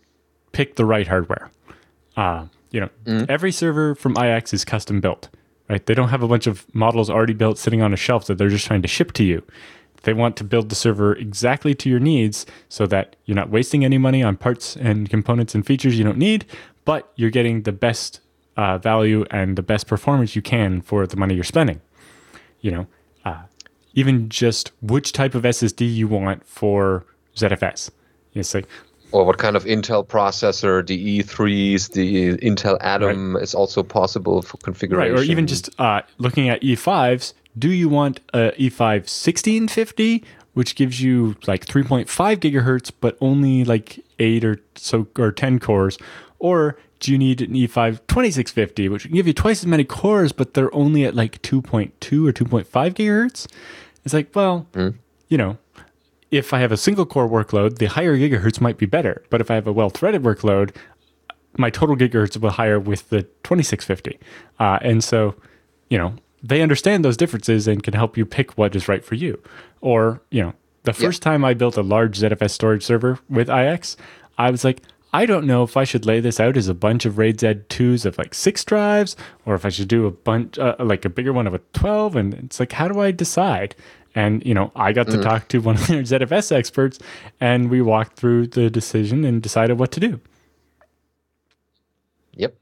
pick 0.53 0.77
the 0.77 0.85
right 0.85 1.07
hardware. 1.07 1.51
Uh, 2.17 2.47
you 2.71 2.81
know, 2.81 2.89
mm 3.05 3.29
every 3.29 3.53
server 3.53 3.95
from 3.95 4.17
IX 4.17 4.53
is 4.53 4.65
custom 4.65 5.01
built, 5.01 5.29
right? 5.69 5.85
They 5.85 5.95
don't 5.95 6.09
have 6.09 6.23
a 6.23 6.29
bunch 6.29 6.47
of 6.47 6.67
models 6.75 7.11
already 7.11 7.35
built 7.35 7.59
sitting 7.59 7.83
on 7.83 7.93
a 7.93 7.97
shelf 7.97 8.27
that 8.27 8.39
they're 8.39 8.49
just 8.49 8.67
trying 8.67 8.83
to 8.83 8.89
ship 8.89 9.13
to 9.13 9.25
you. 9.25 9.43
They 10.03 10.13
want 10.13 10.37
to 10.37 10.45
build 10.45 10.69
the 10.69 10.75
server 10.75 11.15
exactly 11.15 11.75
to 11.77 11.89
your 11.89 11.99
needs 11.99 12.45
so 12.69 12.87
that 12.87 13.17
you're 13.25 13.35
not 13.35 13.51
wasting 13.51 13.85
any 13.85 13.99
money 13.99 14.23
on 14.23 14.37
parts 14.37 14.77
and 14.77 15.09
components 15.09 15.55
and 15.55 15.65
features 15.65 15.99
you 15.99 16.05
don't 16.05 16.19
need, 16.19 16.45
but 16.85 17.11
you're 17.17 17.31
getting 17.31 17.63
the 17.63 17.73
best 17.73 18.21
uh, 18.57 18.79
value 18.79 19.25
and 19.31 19.57
the 19.57 19.63
best 19.63 19.87
performance 19.87 20.37
you 20.37 20.43
can 20.43 20.83
for 20.83 21.07
the 21.07 21.17
money 21.17 21.35
you're 21.35 21.43
spending. 21.43 21.81
You 22.61 22.71
know, 22.71 22.87
uh, 23.25 23.43
even 23.95 24.29
just 24.29 24.73
which 24.83 25.13
type 25.13 25.35
of 25.35 25.43
SSD 25.43 25.93
you 25.93 26.07
want 26.07 26.45
for 26.47 27.07
ZFS. 27.37 27.91
It's 28.35 28.55
like, 28.55 28.67
or 29.15 29.25
what 29.25 29.39
kind 29.39 29.55
of 29.55 29.65
Intel 29.65 30.05
processor, 30.05 30.85
the 30.85 31.21
E3s, 31.23 31.93
the 31.93 32.37
Intel 32.39 32.77
Atom 32.81 33.37
right. 33.37 33.43
is 33.45 33.55
also 33.55 33.85
possible 33.85 34.43
for 34.43 34.57
configuration. 34.57 35.15
Right, 35.15 35.23
or 35.23 35.25
even 35.25 35.47
just 35.47 35.71
uh, 35.79 36.03
looking 36.19 36.49
at 36.49 36.61
E5s, 36.63 37.33
do 37.57 37.71
you 37.71 37.89
want 37.89 38.19
a 38.35 38.51
E5 38.59 39.07
1650, 39.07 40.25
which 40.55 40.75
gives 40.75 41.01
you 41.01 41.37
like 41.47 41.65
3.5 41.65 42.07
gigahertz, 42.39 42.91
but 43.01 43.17
only 43.21 43.63
like 43.63 44.05
eight 44.19 44.45
or 44.45 44.59
so 44.75 45.07
or 45.17 45.31
10 45.31 45.61
cores? 45.61 45.97
Or 46.41 46.77
do 46.99 47.13
you 47.13 47.19
need 47.19 47.41
an 47.41 47.53
E5 47.53 48.01
2650, 48.09 48.89
which 48.89 49.05
can 49.05 49.15
give 49.15 49.29
you 49.29 49.33
twice 49.33 49.61
as 49.61 49.67
many 49.67 49.85
cores, 49.85 50.33
but 50.33 50.55
they're 50.55 50.75
only 50.75 51.05
at 51.05 51.15
like 51.15 51.41
2.2 51.43 52.29
or 52.29 52.33
2.5 52.33 52.65
gigahertz? 52.95 53.47
It's 54.05 54.13
like, 54.13 54.35
well, 54.35 54.67
mm. 54.73 54.95
you 55.29 55.39
know, 55.39 55.57
if 56.37 56.53
I 56.53 56.59
have 56.61 56.73
a 56.73 56.77
single 56.77 57.07
core 57.07 57.29
workload, 57.29 57.79
the 57.79 57.87
higher 57.87 58.17
gigahertz 58.17 58.61
might 58.61 58.77
be 58.77 58.87
better. 58.87 59.23
But 59.31 59.41
if 59.41 59.51
I 59.51 59.55
have 59.55 59.67
a 59.67 59.73
well 59.73 59.91
threaded 59.91 60.23
workload, 60.23 60.75
my 61.57 61.71
total 61.71 61.97
gigahertz 61.97 62.35
will 62.35 62.51
be 62.51 62.55
higher 62.55 62.81
with 62.81 63.09
the 63.11 63.23
2650. 63.45 64.19
Uh, 64.59 64.79
and 64.83 65.03
so, 65.03 65.35
you 65.89 65.99
know, 65.99 66.15
they 66.43 66.61
understand 66.61 67.05
those 67.05 67.17
differences 67.17 67.69
and 67.69 67.83
can 67.83 67.95
help 67.95 68.17
you 68.17 68.27
pick 68.27 68.59
what 68.59 68.75
is 68.75 68.89
right 68.89 69.05
for 69.05 69.15
you. 69.15 69.41
Or, 69.81 70.21
you 70.31 70.43
know, 70.43 70.55
the 70.83 70.93
first 70.93 71.25
yep. 71.25 71.33
time 71.33 71.45
I 71.45 71.55
built 71.55 71.77
a 71.77 71.83
large 71.83 72.19
ZFS 72.19 72.51
storage 72.51 72.83
server 72.83 73.19
with 73.29 73.49
IX, 73.49 73.97
I 74.37 74.51
was 74.51 74.65
like, 74.65 74.83
I 75.13 75.27
don't 75.27 75.47
know 75.47 75.63
if 75.63 75.77
I 75.77 75.85
should 75.85 76.05
lay 76.05 76.19
this 76.19 76.41
out 76.41 76.57
as 76.57 76.67
a 76.67 76.75
bunch 76.75 77.05
of 77.07 77.19
RAID 77.19 77.39
Z2s 77.39 78.05
of 78.05 78.19
like 78.19 78.35
six 78.35 78.65
drives, 78.65 79.17
or 79.47 79.55
if 79.55 79.65
I 79.65 79.69
should 79.69 79.87
do 79.87 80.07
a 80.07 80.11
bunch, 80.11 80.59
uh, 80.59 80.75
like 80.81 81.05
a 81.05 81.09
bigger 81.09 81.33
one 81.33 81.47
of 81.47 81.55
a 81.55 81.61
12. 81.73 82.17
And 82.17 82.35
it's 82.35 82.59
like, 82.59 82.73
how 82.73 82.89
do 82.89 82.99
I 82.99 83.13
decide? 83.13 83.77
And, 84.15 84.45
you 84.47 84.55
know, 84.55 84.71
I 84.77 84.93
got 84.93 85.09
to 85.09 85.17
mm. 85.17 85.23
talk 85.23 85.49
to 85.49 85.59
one 85.59 85.77
of 85.77 85.87
their 85.89 86.03
ZFS 86.03 86.53
experts 86.53 86.99
and 87.41 87.71
we 87.71 87.83
walked 87.83 88.17
through 88.17 88.49
the 88.49 88.71
decision 88.71 89.25
and 89.25 89.43
decided 89.43 89.79
what 89.79 89.91
to 89.93 90.01
do. 90.01 90.21
Yep. 92.35 92.57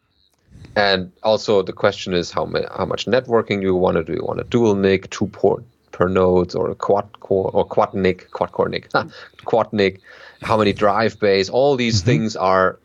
And 0.76 1.12
also 1.22 1.62
the 1.62 1.72
question 1.72 2.14
is 2.14 2.30
how, 2.30 2.46
ma- 2.46 2.76
how 2.76 2.86
much 2.86 3.06
networking 3.06 3.60
do 3.60 3.66
you 3.66 3.74
want 3.74 3.96
to 3.96 4.04
do? 4.04 4.14
You 4.14 4.24
want 4.24 4.40
a 4.40 4.44
dual 4.44 4.74
NIC, 4.74 5.10
two 5.10 5.26
port 5.28 5.64
per 5.92 6.08
nodes, 6.08 6.54
or 6.54 6.70
a 6.70 6.74
quad 6.74 7.20
core, 7.20 7.50
or 7.52 7.64
quad 7.64 7.92
NIC, 7.92 8.30
quad 8.30 8.52
core 8.52 8.68
NIC, 8.68 8.90
quad 9.44 9.72
NIC, 9.72 10.00
how 10.40 10.56
many 10.56 10.72
drive 10.72 11.20
bays? 11.20 11.50
All 11.50 11.76
these 11.76 11.98
mm-hmm. 11.98 12.06
things 12.06 12.36
are 12.36 12.78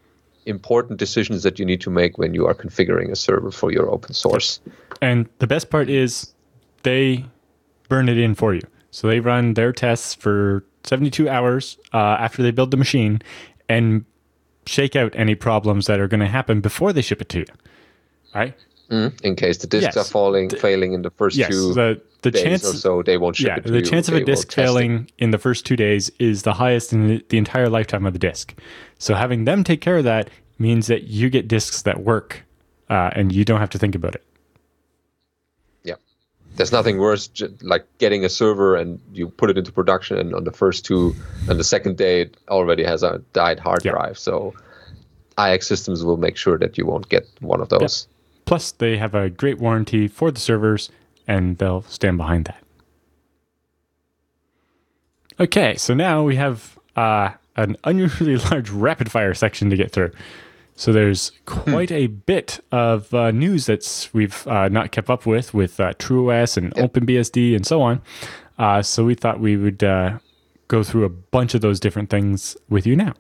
important 0.45 0.97
decisions 0.97 1.43
that 1.43 1.59
you 1.59 1.65
need 1.65 1.81
to 1.81 1.89
make 1.89 2.17
when 2.17 2.33
you 2.33 2.47
are 2.47 2.53
configuring 2.53 3.11
a 3.11 3.15
server 3.15 3.51
for 3.51 3.71
your 3.71 3.89
open 3.89 4.13
source. 4.13 4.59
And 5.01 5.27
the 5.39 5.47
best 5.47 5.69
part 5.69 5.89
is 5.89 6.33
they 6.83 7.25
burn 7.87 8.09
it 8.09 8.17
in 8.17 8.35
for 8.35 8.53
you. 8.53 8.61
So 8.91 9.07
they 9.07 9.19
run 9.19 9.53
their 9.53 9.71
tests 9.71 10.13
for 10.13 10.63
72 10.83 11.29
hours 11.29 11.77
uh, 11.93 11.97
after 11.97 12.41
they 12.41 12.51
build 12.51 12.71
the 12.71 12.77
machine 12.77 13.21
and 13.69 14.05
shake 14.65 14.95
out 14.95 15.13
any 15.15 15.35
problems 15.35 15.87
that 15.87 15.99
are 15.99 16.07
going 16.07 16.19
to 16.19 16.27
happen 16.27 16.61
before 16.61 16.93
they 16.93 17.01
ship 17.01 17.21
it 17.21 17.29
to 17.29 17.39
you. 17.39 17.45
Right? 18.33 18.55
Mm, 18.89 19.21
in 19.21 19.35
case 19.35 19.57
the 19.57 19.67
disks 19.67 19.95
yes. 19.95 19.97
are 19.97 20.09
falling, 20.09 20.49
failing 20.49 20.93
in 20.93 21.01
the 21.01 21.09
first 21.09 21.35
yes, 21.35 21.49
two 21.49 21.73
the, 21.73 22.01
the 22.21 22.31
days 22.31 22.43
chance, 22.43 22.65
or 22.65 22.73
so, 22.73 23.03
they 23.03 23.17
won't 23.17 23.35
ship 23.35 23.47
yeah, 23.47 23.55
it 23.57 23.65
to 23.65 23.71
the 23.71 23.79
you. 23.79 23.83
The 23.83 23.89
chance 23.89 24.07
of 24.07 24.15
a 24.15 24.23
disk 24.23 24.51
failing 24.51 25.09
in 25.17 25.31
the 25.31 25.37
first 25.37 25.65
two 25.65 25.75
days 25.75 26.09
is 26.19 26.43
the 26.43 26.53
highest 26.53 26.93
in 26.93 27.07
the, 27.07 27.25
the 27.27 27.37
entire 27.37 27.67
lifetime 27.67 28.05
of 28.05 28.13
the 28.13 28.19
disk. 28.19 28.57
So 28.97 29.13
having 29.13 29.43
them 29.43 29.65
take 29.65 29.81
care 29.81 29.97
of 29.97 30.05
that 30.05 30.29
means 30.57 30.87
that 30.87 31.03
you 31.03 31.29
get 31.29 31.49
disks 31.49 31.81
that 31.81 31.99
work 31.99 32.45
uh, 32.89 33.11
and 33.13 33.33
you 33.33 33.43
don't 33.43 33.59
have 33.59 33.69
to 33.71 33.77
think 33.77 33.93
about 33.93 34.15
it 34.15 34.23
there's 36.57 36.71
nothing 36.71 36.97
worse 36.97 37.29
like 37.61 37.85
getting 37.99 38.25
a 38.25 38.29
server 38.29 38.75
and 38.75 38.99
you 39.13 39.29
put 39.29 39.49
it 39.49 39.57
into 39.57 39.71
production 39.71 40.17
and 40.17 40.33
on 40.33 40.43
the 40.43 40.51
first 40.51 40.83
two 40.83 41.15
and 41.47 41.59
the 41.59 41.63
second 41.63 41.97
day 41.97 42.21
it 42.21 42.37
already 42.49 42.83
has 42.83 43.03
a 43.03 43.19
died 43.33 43.59
hard 43.59 43.85
yeah. 43.85 43.91
drive 43.91 44.17
so 44.17 44.53
ix 45.39 45.67
systems 45.67 46.03
will 46.03 46.17
make 46.17 46.35
sure 46.35 46.57
that 46.57 46.77
you 46.77 46.85
won't 46.85 47.07
get 47.09 47.27
one 47.39 47.61
of 47.61 47.69
those 47.69 48.07
yeah. 48.09 48.41
plus 48.45 48.71
they 48.73 48.97
have 48.97 49.15
a 49.15 49.29
great 49.29 49.59
warranty 49.59 50.07
for 50.07 50.31
the 50.31 50.39
servers 50.39 50.89
and 51.27 51.57
they'll 51.59 51.83
stand 51.83 52.17
behind 52.17 52.45
that 52.45 52.63
okay 55.39 55.75
so 55.75 55.93
now 55.93 56.23
we 56.23 56.35
have 56.35 56.77
uh, 56.95 57.29
an 57.55 57.77
unusually 57.83 58.35
large 58.49 58.71
rapid 58.71 59.11
fire 59.11 59.35
section 59.35 59.69
to 59.69 59.75
get 59.75 59.91
through 59.91 60.11
so 60.77 60.93
there's 60.93 61.31
quite 61.45 61.91
a 61.91 62.05
bit 62.05 62.63
of 62.71 63.11
uh, 63.11 63.31
news 63.31 63.65
that's 63.65 64.13
we've 64.13 64.47
uh, 64.47 64.69
not 64.69 64.91
kept 64.91 65.09
up 65.09 65.25
with 65.25 65.51
with 65.51 65.79
uh, 65.79 65.93
TrueOS 65.93 66.55
and 66.55 66.71
yep. 66.77 66.93
OpenBSD 66.93 67.55
and 67.55 67.65
so 67.65 67.81
on. 67.81 67.99
Uh, 68.59 68.83
so 68.83 69.03
we 69.03 69.15
thought 69.15 69.39
we 69.39 69.57
would 69.57 69.83
uh, 69.83 70.19
go 70.67 70.83
through 70.83 71.03
a 71.03 71.09
bunch 71.09 71.55
of 71.55 71.61
those 71.61 71.79
different 71.79 72.11
things 72.11 72.55
with 72.69 72.85
you 72.85 72.95
now 72.95 73.13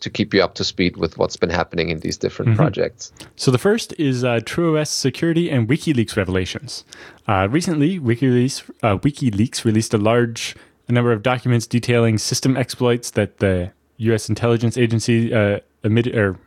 to 0.00 0.10
keep 0.10 0.34
you 0.34 0.42
up 0.42 0.54
to 0.54 0.64
speed 0.64 0.96
with 0.96 1.16
what's 1.18 1.36
been 1.36 1.50
happening 1.50 1.88
in 1.88 2.00
these 2.00 2.18
different 2.18 2.50
mm-hmm. 2.50 2.56
projects. 2.56 3.12
So 3.36 3.52
the 3.52 3.58
first 3.58 3.94
is 3.96 4.24
uh, 4.24 4.40
TrueOS 4.40 4.88
security 4.88 5.48
and 5.50 5.68
WikiLeaks 5.68 6.16
revelations. 6.16 6.84
recently, 7.28 8.00
WikiLeaks 8.00 8.68
WikiLeaks 8.82 9.64
released 9.64 9.94
a 9.94 9.98
large 9.98 10.56
number 10.88 11.12
of 11.12 11.22
documents 11.22 11.66
detailing 11.68 12.18
system 12.18 12.56
exploits 12.56 13.12
that 13.12 13.38
the 13.38 13.70
U.S. 13.98 14.28
intelligence 14.28 14.76
agency 14.76 15.32
admitted 15.84 16.16
or 16.16 16.38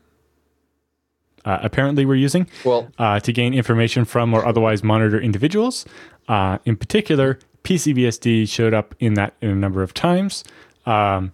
uh, 1.45 1.59
apparently 1.61 2.05
we're 2.05 2.15
using 2.15 2.45
well, 2.65 2.89
uh, 2.99 3.21
to 3.21 3.31
gain 3.31 3.53
information 3.53 4.03
from 4.03 4.33
or 4.33 4.45
otherwise 4.45 4.83
monitor 4.83 5.19
individuals. 5.19 5.85
Uh, 6.27 6.57
in 6.65 6.75
particular, 6.75 7.39
PCBSD 7.63 8.49
showed 8.49 8.73
up 8.73 8.93
in 8.99 9.13
that 9.13 9.33
in 9.41 9.49
a 9.49 9.55
number 9.55 9.81
of 9.81 9.93
times, 9.93 10.43
um, 10.85 11.31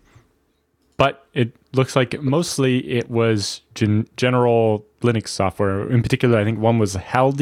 but 0.97 1.25
it 1.33 1.55
looks 1.73 1.95
like 1.95 2.21
mostly 2.21 2.77
it 2.91 3.09
was 3.09 3.61
gen- 3.73 4.07
general 4.15 4.85
Linux 5.01 5.29
software. 5.29 5.89
In 5.89 6.03
particular, 6.03 6.37
I 6.37 6.43
think 6.43 6.59
one 6.59 6.77
was 6.77 6.93
hald, 6.95 7.41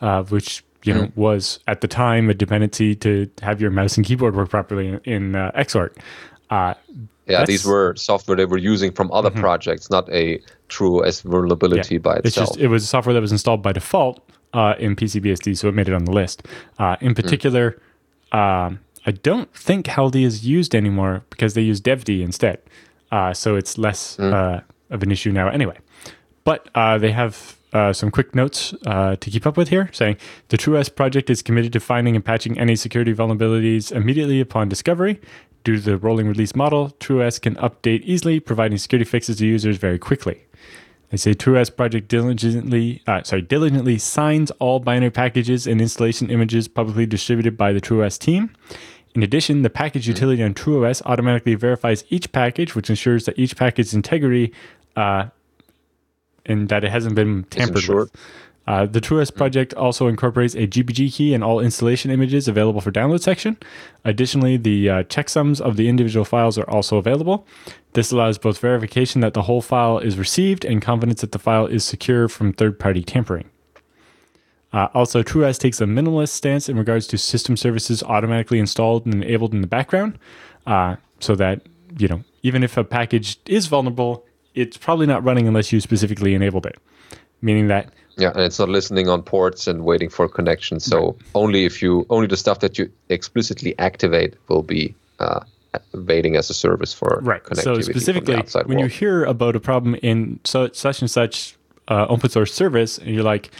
uh, 0.00 0.22
which 0.24 0.64
you 0.84 0.94
know 0.94 1.02
mm. 1.06 1.16
was 1.16 1.58
at 1.66 1.80
the 1.80 1.88
time 1.88 2.30
a 2.30 2.34
dependency 2.34 2.94
to 2.94 3.28
have 3.42 3.60
your 3.60 3.72
mouse 3.72 3.96
and 3.96 4.06
keyboard 4.06 4.36
work 4.36 4.48
properly 4.48 4.88
in, 4.88 5.00
in 5.04 5.34
uh, 5.34 5.50
Xorg. 5.56 5.96
Yeah, 7.26 7.38
That's, 7.38 7.48
these 7.48 7.64
were 7.64 7.94
software 7.96 8.36
they 8.36 8.44
were 8.44 8.58
using 8.58 8.92
from 8.92 9.10
other 9.10 9.30
mm-hmm. 9.30 9.40
projects, 9.40 9.90
not 9.90 10.08
a 10.10 10.40
TrueOS 10.68 11.22
vulnerability 11.22 11.96
yeah, 11.96 12.00
by 12.00 12.16
itself. 12.16 12.26
It's 12.26 12.36
just 12.36 12.56
it 12.58 12.68
was 12.68 12.88
software 12.88 13.14
that 13.14 13.20
was 13.20 13.32
installed 13.32 13.62
by 13.62 13.72
default 13.72 14.20
uh, 14.52 14.74
in 14.78 14.94
PCBSD, 14.94 15.56
so 15.56 15.68
it 15.68 15.74
made 15.74 15.88
it 15.88 15.94
on 15.94 16.04
the 16.04 16.12
list. 16.12 16.46
Uh, 16.78 16.96
in 17.00 17.12
mm. 17.12 17.16
particular, 17.16 17.80
mm. 18.32 18.38
um, 18.38 18.80
I 19.06 19.10
don't 19.10 19.52
think 19.54 19.88
hald 19.88 20.14
is 20.14 20.46
used 20.46 20.74
anymore 20.74 21.24
because 21.30 21.54
they 21.54 21.62
use 21.62 21.80
DevD 21.80 22.22
instead, 22.22 22.58
uh, 23.10 23.34
so 23.34 23.56
it's 23.56 23.76
less 23.76 24.16
mm. 24.16 24.32
Uh, 24.32 24.60
of 24.90 25.02
an 25.02 25.10
issue 25.10 25.32
now. 25.32 25.48
Anyway, 25.48 25.78
but 26.44 26.68
uh, 26.76 26.96
they 26.96 27.10
have 27.10 27.56
uh, 27.72 27.92
some 27.92 28.10
quick 28.10 28.34
notes 28.34 28.72
uh, 28.86 29.16
to 29.16 29.30
keep 29.30 29.46
up 29.46 29.56
with 29.56 29.68
here, 29.68 29.90
saying 29.92 30.16
the 30.48 30.56
TrueOS 30.56 30.94
project 30.94 31.28
is 31.28 31.42
committed 31.42 31.72
to 31.72 31.80
finding 31.80 32.14
and 32.14 32.24
patching 32.24 32.58
any 32.58 32.76
security 32.76 33.12
vulnerabilities 33.12 33.92
immediately 33.92 34.40
upon 34.40 34.68
discovery. 34.68 35.20
Due 35.66 35.74
to 35.74 35.82
the 35.82 35.96
rolling 35.96 36.28
release 36.28 36.54
model, 36.54 36.90
TrueOS 37.00 37.42
can 37.42 37.56
update 37.56 38.02
easily, 38.02 38.38
providing 38.38 38.78
security 38.78 39.04
fixes 39.04 39.38
to 39.38 39.46
users 39.46 39.78
very 39.78 39.98
quickly. 39.98 40.44
They 41.10 41.16
say 41.16 41.34
TrueOS 41.34 41.74
project 41.74 42.06
diligently, 42.06 43.02
uh, 43.08 43.24
sorry, 43.24 43.42
diligently 43.42 43.98
signs 43.98 44.52
all 44.60 44.78
binary 44.78 45.10
packages 45.10 45.66
and 45.66 45.80
installation 45.80 46.30
images 46.30 46.68
publicly 46.68 47.04
distributed 47.04 47.56
by 47.56 47.72
the 47.72 47.80
TrueOS 47.80 48.16
team. 48.16 48.54
In 49.16 49.24
addition, 49.24 49.62
the 49.62 49.68
package 49.68 50.06
utility 50.06 50.40
on 50.40 50.54
TrueOS 50.54 51.02
automatically 51.04 51.56
verifies 51.56 52.04
each 52.10 52.30
package, 52.30 52.76
which 52.76 52.88
ensures 52.88 53.24
that 53.24 53.36
each 53.36 53.56
package's 53.56 53.92
integrity 53.92 54.52
uh, 54.94 55.26
and 56.44 56.68
that 56.68 56.84
it 56.84 56.92
hasn't 56.92 57.16
been 57.16 57.42
tampered 57.50 57.88
with. 57.88 58.12
Uh, 58.66 58.84
the 58.84 59.00
TrueOS 59.00 59.32
project 59.32 59.72
also 59.74 60.08
incorporates 60.08 60.54
a 60.54 60.66
GPG 60.66 61.14
key 61.14 61.34
and 61.34 61.44
all 61.44 61.60
installation 61.60 62.10
images 62.10 62.48
available 62.48 62.80
for 62.80 62.90
download 62.90 63.22
section. 63.22 63.56
Additionally, 64.04 64.56
the 64.56 64.90
uh, 64.90 65.02
checksums 65.04 65.60
of 65.60 65.76
the 65.76 65.88
individual 65.88 66.24
files 66.24 66.58
are 66.58 66.68
also 66.68 66.96
available. 66.96 67.46
This 67.92 68.10
allows 68.10 68.38
both 68.38 68.58
verification 68.58 69.20
that 69.20 69.34
the 69.34 69.42
whole 69.42 69.62
file 69.62 69.98
is 69.98 70.18
received 70.18 70.64
and 70.64 70.82
confidence 70.82 71.20
that 71.20 71.32
the 71.32 71.38
file 71.38 71.66
is 71.66 71.84
secure 71.84 72.28
from 72.28 72.52
third 72.52 72.78
party 72.78 73.04
tampering. 73.04 73.48
Uh, 74.72 74.88
also, 74.92 75.22
TrueOS 75.22 75.58
takes 75.58 75.80
a 75.80 75.84
minimalist 75.84 76.30
stance 76.30 76.68
in 76.68 76.76
regards 76.76 77.06
to 77.06 77.16
system 77.16 77.56
services 77.56 78.02
automatically 78.02 78.58
installed 78.58 79.06
and 79.06 79.22
enabled 79.22 79.54
in 79.54 79.60
the 79.60 79.66
background, 79.66 80.18
uh, 80.66 80.96
so 81.20 81.34
that 81.36 81.62
you 81.98 82.08
know 82.08 82.22
even 82.42 82.62
if 82.62 82.76
a 82.76 82.84
package 82.84 83.38
is 83.46 83.68
vulnerable, 83.68 84.26
it's 84.54 84.76
probably 84.76 85.06
not 85.06 85.24
running 85.24 85.46
unless 85.46 85.72
you 85.72 85.80
specifically 85.80 86.34
enabled 86.34 86.66
it. 86.66 86.76
Meaning 87.40 87.68
that 87.68 87.92
yeah, 88.16 88.30
and 88.30 88.40
it's 88.40 88.58
not 88.58 88.68
listening 88.68 89.08
on 89.08 89.22
ports 89.22 89.66
and 89.66 89.84
waiting 89.84 90.08
for 90.08 90.28
connection. 90.28 90.80
So 90.80 91.06
right. 91.06 91.16
only 91.34 91.64
if 91.64 91.82
you 91.82 92.06
only 92.08 92.26
the 92.26 92.36
stuff 92.36 92.60
that 92.60 92.78
you 92.78 92.90
explicitly 93.10 93.78
activate 93.78 94.34
will 94.48 94.62
be 94.62 94.94
uh, 95.18 95.40
waiting 95.92 96.36
as 96.36 96.48
a 96.48 96.54
service 96.54 96.94
for 96.94 97.18
right. 97.22 97.42
So 97.56 97.80
specifically, 97.80 98.34
when 98.34 98.78
world. 98.78 98.80
you 98.80 98.86
hear 98.86 99.24
about 99.24 99.54
a 99.54 99.60
problem 99.60 99.94
in 99.96 100.40
so, 100.44 100.70
such 100.72 101.00
and 101.02 101.10
such 101.10 101.56
uh, 101.88 102.06
open 102.08 102.30
source 102.30 102.54
service, 102.54 102.96
and 102.96 103.08
you're 103.08 103.22
like, 103.22 103.50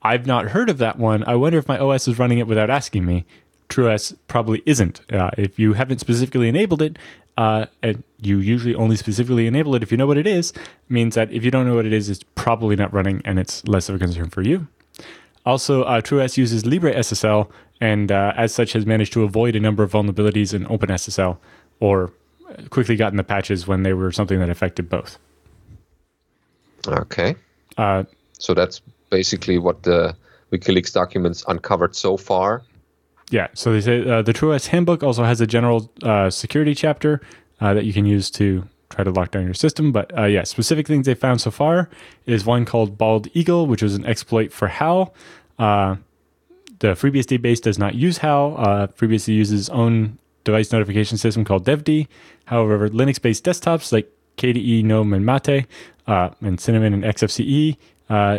"I've 0.00 0.26
not 0.26 0.48
heard 0.48 0.70
of 0.70 0.78
that 0.78 0.98
one. 0.98 1.22
I 1.24 1.34
wonder 1.34 1.58
if 1.58 1.68
my 1.68 1.78
OS 1.78 2.08
is 2.08 2.18
running 2.18 2.38
it 2.38 2.46
without 2.46 2.70
asking 2.70 3.04
me." 3.04 3.26
TrueOS 3.68 4.14
probably 4.28 4.62
isn't. 4.66 5.00
Uh, 5.10 5.30
if 5.38 5.58
you 5.58 5.72
haven't 5.72 5.98
specifically 5.98 6.46
enabled 6.46 6.82
it, 6.82 6.98
uh, 7.36 7.66
and 7.82 8.02
you 8.20 8.38
usually 8.38 8.74
only 8.74 8.96
specifically 8.96 9.46
enable 9.46 9.74
it 9.74 9.82
if 9.82 9.90
you 9.90 9.96
know 9.96 10.06
what 10.06 10.18
it 10.18 10.26
is, 10.26 10.52
means 10.88 11.14
that 11.14 11.32
if 11.32 11.44
you 11.44 11.50
don't 11.50 11.66
know 11.66 11.74
what 11.74 11.86
it 11.86 11.92
is, 11.92 12.08
it's 12.08 12.24
probably 12.34 12.76
not 12.76 12.92
running 12.92 13.22
and 13.24 13.38
it's 13.38 13.66
less 13.66 13.88
of 13.88 13.96
a 13.96 13.98
concern 13.98 14.28
for 14.28 14.42
you. 14.42 14.66
Also, 15.44 15.82
uh, 15.82 16.00
TrueOS 16.00 16.36
uses 16.36 16.62
LibreSSL 16.62 17.50
and 17.80 18.12
uh, 18.12 18.32
as 18.36 18.54
such 18.54 18.74
has 18.74 18.86
managed 18.86 19.12
to 19.14 19.24
avoid 19.24 19.56
a 19.56 19.60
number 19.60 19.82
of 19.82 19.90
vulnerabilities 19.92 20.54
in 20.54 20.64
OpenSSL 20.66 21.36
or 21.80 22.12
quickly 22.70 22.96
gotten 22.96 23.16
the 23.16 23.24
patches 23.24 23.66
when 23.66 23.82
they 23.82 23.92
were 23.92 24.12
something 24.12 24.38
that 24.38 24.50
affected 24.50 24.88
both. 24.88 25.18
Okay. 26.86 27.34
Uh, 27.76 28.04
so 28.38 28.54
that's 28.54 28.80
basically 29.10 29.58
what 29.58 29.82
the 29.82 30.14
WikiLeaks 30.52 30.92
documents 30.92 31.44
uncovered 31.48 31.96
so 31.96 32.16
far. 32.16 32.62
Yeah. 33.32 33.48
So 33.54 33.72
they 33.72 33.80
say 33.80 34.08
uh, 34.08 34.20
the 34.20 34.34
TrueOS 34.34 34.68
handbook 34.68 35.02
also 35.02 35.24
has 35.24 35.40
a 35.40 35.46
general 35.46 35.90
uh, 36.02 36.28
security 36.28 36.74
chapter 36.74 37.22
uh, 37.62 37.72
that 37.72 37.86
you 37.86 37.92
can 37.94 38.04
use 38.04 38.30
to 38.32 38.68
try 38.90 39.04
to 39.04 39.10
lock 39.10 39.30
down 39.30 39.44
your 39.44 39.54
system. 39.54 39.90
But 39.90 40.16
uh, 40.16 40.24
yeah, 40.24 40.44
specific 40.44 40.86
things 40.86 41.06
they 41.06 41.14
found 41.14 41.40
so 41.40 41.50
far 41.50 41.88
is 42.26 42.44
one 42.44 42.66
called 42.66 42.98
Bald 42.98 43.28
Eagle, 43.32 43.66
which 43.66 43.82
was 43.82 43.94
an 43.94 44.04
exploit 44.04 44.52
for 44.52 44.68
HAL. 44.68 45.14
Uh, 45.58 45.96
the 46.80 46.88
FreeBSD 46.88 47.40
base 47.40 47.58
does 47.58 47.78
not 47.78 47.94
use 47.94 48.18
HAL. 48.18 48.56
Uh, 48.58 48.86
FreeBSD 48.88 49.34
uses 49.34 49.60
its 49.60 49.70
own 49.70 50.18
device 50.44 50.70
notification 50.70 51.16
system 51.16 51.42
called 51.42 51.64
DevD. 51.64 52.08
However, 52.44 52.90
Linux-based 52.90 53.42
desktops 53.42 53.92
like 53.94 54.12
KDE, 54.36 54.84
GNOME, 54.84 55.14
and 55.14 55.24
Mate, 55.24 55.66
and 56.06 56.60
Cinnamon 56.60 56.92
and 56.92 57.04
XFCE 57.04 57.78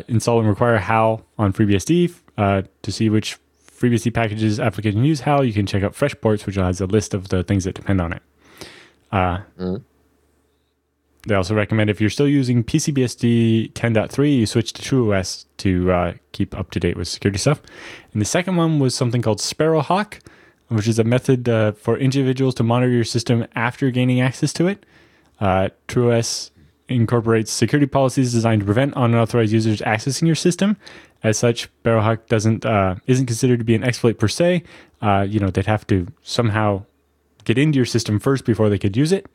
install 0.08 0.40
and 0.40 0.50
require 0.50 0.78
HAL 0.78 1.26
on 1.40 1.52
FreeBSD. 1.52 2.14
Uh, 2.36 2.64
to 2.82 2.92
see 2.92 3.10
which 3.10 3.38
FreeBSD 3.84 4.14
packages 4.14 4.62
application 4.62 5.04
use 5.04 5.20
HAL, 5.20 5.44
you 5.44 5.52
can 5.52 5.66
check 5.66 5.84
out 5.84 5.92
Freshports, 5.92 6.46
which 6.46 6.56
has 6.56 6.80
a 6.80 6.86
list 6.86 7.14
of 7.14 7.28
the 7.28 7.44
things 7.44 7.66
that 7.66 7.76
depend 7.76 8.00
on 8.00 8.14
it. 8.14 8.22
Uh, 9.12 9.40
mm. 9.60 9.84
They 11.28 11.36
also 11.36 11.54
recommend 11.54 11.90
if 11.90 12.00
you're 12.00 12.10
still 12.10 12.28
using 12.28 12.64
PCBSD 12.64 13.74
10.3, 13.74 14.38
you 14.38 14.46
switch 14.46 14.72
to 14.74 14.82
TrueOS 14.82 15.46
to 15.58 15.92
uh, 15.92 16.14
keep 16.32 16.58
up 16.58 16.72
to 16.72 16.80
date 16.80 16.96
with 16.96 17.10
security 17.10 17.38
stuff. 17.38 17.62
And 18.14 18.22
the 18.22 18.26
second 18.26 18.56
one 18.56 18.80
was 18.80 18.96
something 18.96 19.22
called 19.22 19.40
Sparrowhawk, 19.40 20.20
which 20.70 20.88
is 20.88 20.98
a 20.98 21.04
method 21.04 21.50
uh, 21.50 21.74
for 21.74 21.98
individuals 21.98 22.56
to 22.56 22.64
monitor 22.64 22.92
your 22.92 23.04
system 23.04 23.46
after 23.54 23.92
gaining 23.92 24.22
access 24.22 24.54
to 24.54 24.68
it. 24.68 24.86
Uh, 25.42 25.70
TrueOS 25.90 26.52
incorporates 26.88 27.52
security 27.52 27.88
policies 27.88 28.32
designed 28.32 28.62
to 28.62 28.66
prevent 28.66 28.94
unauthorized 28.96 29.52
users 29.52 29.82
accessing 29.82 30.26
your 30.26 30.36
system. 30.36 30.78
As 31.24 31.38
such, 31.38 31.70
Sparrowhawk 31.84 32.28
doesn't 32.28 32.66
uh, 32.66 32.96
isn't 33.08 33.28
considered 33.28 33.60
to 33.60 33.66
be 33.66 33.76
an 33.76 33.84
exploit 33.84 34.20
per 34.20 34.28
se. 34.28 34.64
Uh, 35.02 35.26
you 35.28 35.40
know, 35.40 35.50
they'd 35.50 35.66
have 35.66 35.88
to 35.88 36.08
somehow 36.22 36.84
get 37.46 37.58
into 37.58 37.78
your 37.78 37.86
system 37.86 38.20
first 38.20 38.46
before 38.46 38.70
they 38.70 38.78
could 38.78 38.98
use 38.98 39.12
it. 39.12 39.26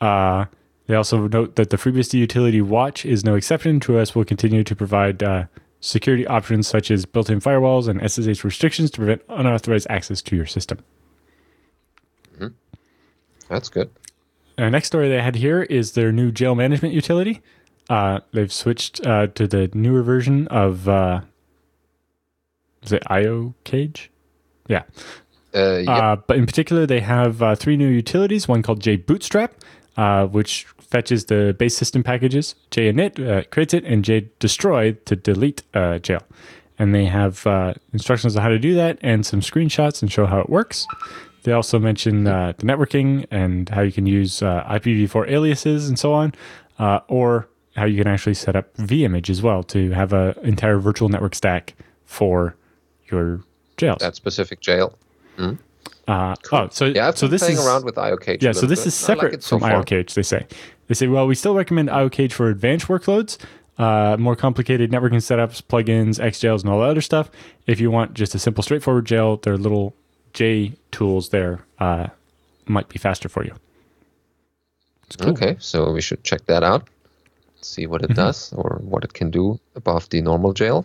Uh, 0.00 0.46
they 0.86 0.94
also 0.94 1.28
note 1.28 1.56
that 1.56 1.70
the 1.70 1.76
FreeBSD 1.76 2.14
utility 2.14 2.60
watch 2.60 3.06
is 3.06 3.24
no 3.24 3.34
exception. 3.34 3.78
TrueOS 3.78 4.14
will 4.14 4.24
continue 4.24 4.64
to 4.64 4.74
provide 4.74 5.22
uh, 5.22 5.44
security 5.80 6.26
options 6.26 6.66
such 6.66 6.90
as 6.90 7.06
built-in 7.06 7.40
firewalls 7.40 7.88
and 7.88 8.00
SSH 8.10 8.44
restrictions 8.44 8.90
to 8.90 8.98
prevent 8.98 9.22
unauthorized 9.28 9.86
access 9.90 10.22
to 10.22 10.36
your 10.36 10.46
system. 10.46 10.78
Mm-hmm. 12.34 12.48
That's 13.48 13.68
good. 13.68 13.90
The 14.56 14.70
next 14.70 14.88
story 14.88 15.08
they 15.08 15.20
had 15.20 15.36
here 15.36 15.62
is 15.62 15.92
their 15.92 16.12
new 16.12 16.30
jail 16.30 16.54
management 16.54 16.94
utility. 16.94 17.42
Uh, 17.92 18.20
they've 18.32 18.52
switched 18.52 19.06
uh, 19.06 19.26
to 19.26 19.46
the 19.46 19.70
newer 19.74 20.02
version 20.02 20.48
of 20.48 20.88
uh, 20.88 21.20
is 22.82 22.90
it 22.90 23.02
IO 23.08 23.54
Cage? 23.64 24.10
Yeah. 24.66 24.84
Uh, 25.54 25.76
yep. 25.76 25.88
Uh, 25.88 26.16
but 26.26 26.38
in 26.38 26.46
particular, 26.46 26.86
they 26.86 27.00
have 27.00 27.42
uh, 27.42 27.54
three 27.54 27.76
new 27.76 27.88
utilities. 27.88 28.48
One 28.48 28.62
called 28.62 28.80
JBootstrap, 28.80 29.50
uh, 29.98 30.26
which 30.26 30.64
fetches 30.78 31.26
the 31.26 31.54
base 31.58 31.76
system 31.76 32.02
packages, 32.02 32.54
jinit 32.70 33.20
uh, 33.20 33.42
creates 33.50 33.74
it, 33.74 33.84
and 33.84 34.02
jdestroy 34.02 34.96
to 35.04 35.14
delete 35.14 35.62
uh, 35.74 35.98
jail. 35.98 36.22
And 36.78 36.94
they 36.94 37.04
have 37.04 37.46
uh, 37.46 37.74
instructions 37.92 38.36
on 38.36 38.42
how 38.42 38.48
to 38.48 38.58
do 38.58 38.74
that 38.74 38.98
and 39.02 39.26
some 39.26 39.40
screenshots 39.40 40.00
and 40.00 40.10
show 40.10 40.24
how 40.24 40.40
it 40.40 40.48
works. 40.48 40.86
They 41.42 41.52
also 41.52 41.78
mention 41.78 42.26
uh, 42.26 42.54
the 42.56 42.64
networking 42.64 43.26
and 43.30 43.68
how 43.68 43.82
you 43.82 43.92
can 43.92 44.06
use 44.06 44.42
uh, 44.42 44.64
IPv4 44.64 45.28
aliases 45.30 45.90
and 45.90 45.98
so 45.98 46.14
on, 46.14 46.32
uh, 46.78 47.00
or 47.08 47.48
how 47.76 47.84
you 47.84 48.02
can 48.02 48.06
actually 48.12 48.34
set 48.34 48.56
up 48.56 48.74
vimage 48.76 49.30
as 49.30 49.42
well 49.42 49.62
to 49.64 49.90
have 49.90 50.12
an 50.12 50.34
entire 50.42 50.78
virtual 50.78 51.08
network 51.08 51.34
stack 51.34 51.74
for 52.04 52.54
your 53.10 53.40
jails. 53.76 53.98
That 54.00 54.14
specific 54.14 54.60
jail. 54.60 54.98
Mm-hmm. 55.38 55.56
Uh, 56.08 56.34
cool. 56.36 56.58
Oh, 56.58 56.68
so 56.70 56.86
yeah, 56.86 57.08
I've 57.08 57.18
so 57.18 57.26
this 57.28 57.42
playing 57.42 57.58
is 57.58 57.66
around 57.66 57.84
with 57.84 57.94
IOCage. 57.94 58.42
Yeah, 58.42 58.52
so 58.52 58.66
this 58.66 58.80
bit. 58.80 58.88
is 58.88 58.94
separate 58.94 59.32
like 59.32 59.42
so 59.42 59.58
from 59.58 59.68
IOCage. 59.68 60.14
They 60.14 60.22
say 60.22 60.46
they 60.88 60.94
say 60.94 61.06
well, 61.06 61.26
we 61.26 61.34
still 61.34 61.54
recommend 61.54 61.88
IOCage 61.88 62.32
for 62.32 62.48
advanced 62.48 62.88
workloads, 62.88 63.38
uh, 63.78 64.16
more 64.18 64.34
complicated 64.34 64.90
networking 64.90 65.22
setups, 65.22 65.62
plugins, 65.62 66.20
XJails, 66.20 66.62
and 66.62 66.70
all 66.70 66.80
that 66.80 66.88
other 66.88 67.00
stuff. 67.00 67.30
If 67.66 67.80
you 67.80 67.90
want 67.90 68.14
just 68.14 68.34
a 68.34 68.38
simple, 68.38 68.62
straightforward 68.62 69.06
jail, 69.06 69.36
their 69.36 69.56
little 69.56 69.94
J 70.32 70.72
tools 70.90 71.28
there 71.28 71.64
uh, 71.78 72.08
might 72.66 72.88
be 72.88 72.98
faster 72.98 73.28
for 73.28 73.44
you. 73.44 73.54
Cool. 75.18 75.30
Okay, 75.30 75.56
so 75.60 75.92
we 75.92 76.00
should 76.00 76.24
check 76.24 76.46
that 76.46 76.62
out, 76.62 76.88
see 77.64 77.86
what 77.86 78.02
it 78.02 78.10
mm-hmm. 78.10 78.14
does 78.14 78.52
or 78.52 78.80
what 78.82 79.04
it 79.04 79.12
can 79.12 79.30
do 79.30 79.58
above 79.74 80.08
the 80.10 80.20
normal 80.20 80.52
jail 80.52 80.84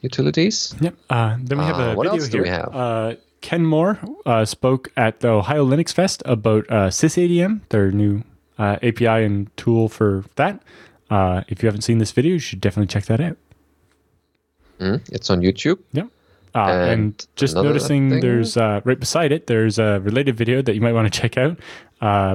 utilities. 0.00 0.74
Yep. 0.80 0.94
Uh, 1.10 1.36
then 1.40 1.58
we 1.58 1.64
have 1.64 1.78
a 1.78 1.92
uh, 1.92 1.94
video 1.94 2.12
here. 2.12 2.28
Do 2.28 2.42
we 2.42 2.48
have? 2.48 2.74
Uh, 2.74 3.14
Ken 3.40 3.64
Moore 3.64 3.98
uh, 4.24 4.44
spoke 4.44 4.90
at 4.96 5.20
the 5.20 5.28
Ohio 5.28 5.64
Linux 5.64 5.92
Fest 5.92 6.22
about 6.24 6.64
uh, 6.70 6.88
SysADM, 6.88 7.60
their 7.68 7.90
new 7.90 8.22
uh, 8.58 8.76
API 8.82 9.24
and 9.24 9.54
tool 9.56 9.88
for 9.88 10.24
that. 10.36 10.62
Uh, 11.10 11.42
if 11.48 11.62
you 11.62 11.66
haven't 11.68 11.82
seen 11.82 11.98
this 11.98 12.12
video, 12.12 12.32
you 12.32 12.38
should 12.38 12.60
definitely 12.60 12.88
check 12.88 13.04
that 13.06 13.20
out. 13.20 13.36
Mm, 14.80 15.00
it's 15.12 15.30
on 15.30 15.40
YouTube. 15.40 15.78
Yep. 15.92 16.08
Uh, 16.56 16.68
and, 16.68 16.90
and, 16.90 17.26
just 17.36 17.54
noticing 17.54 18.08
thing? 18.08 18.20
there's 18.20 18.56
uh, 18.56 18.80
right 18.84 18.98
beside 18.98 19.30
it, 19.30 19.46
there's 19.46 19.78
a 19.78 20.00
related 20.00 20.36
video 20.36 20.62
that 20.62 20.74
you 20.74 20.80
might 20.80 20.94
want 20.94 21.12
to 21.12 21.20
check 21.20 21.36
out. 21.36 21.58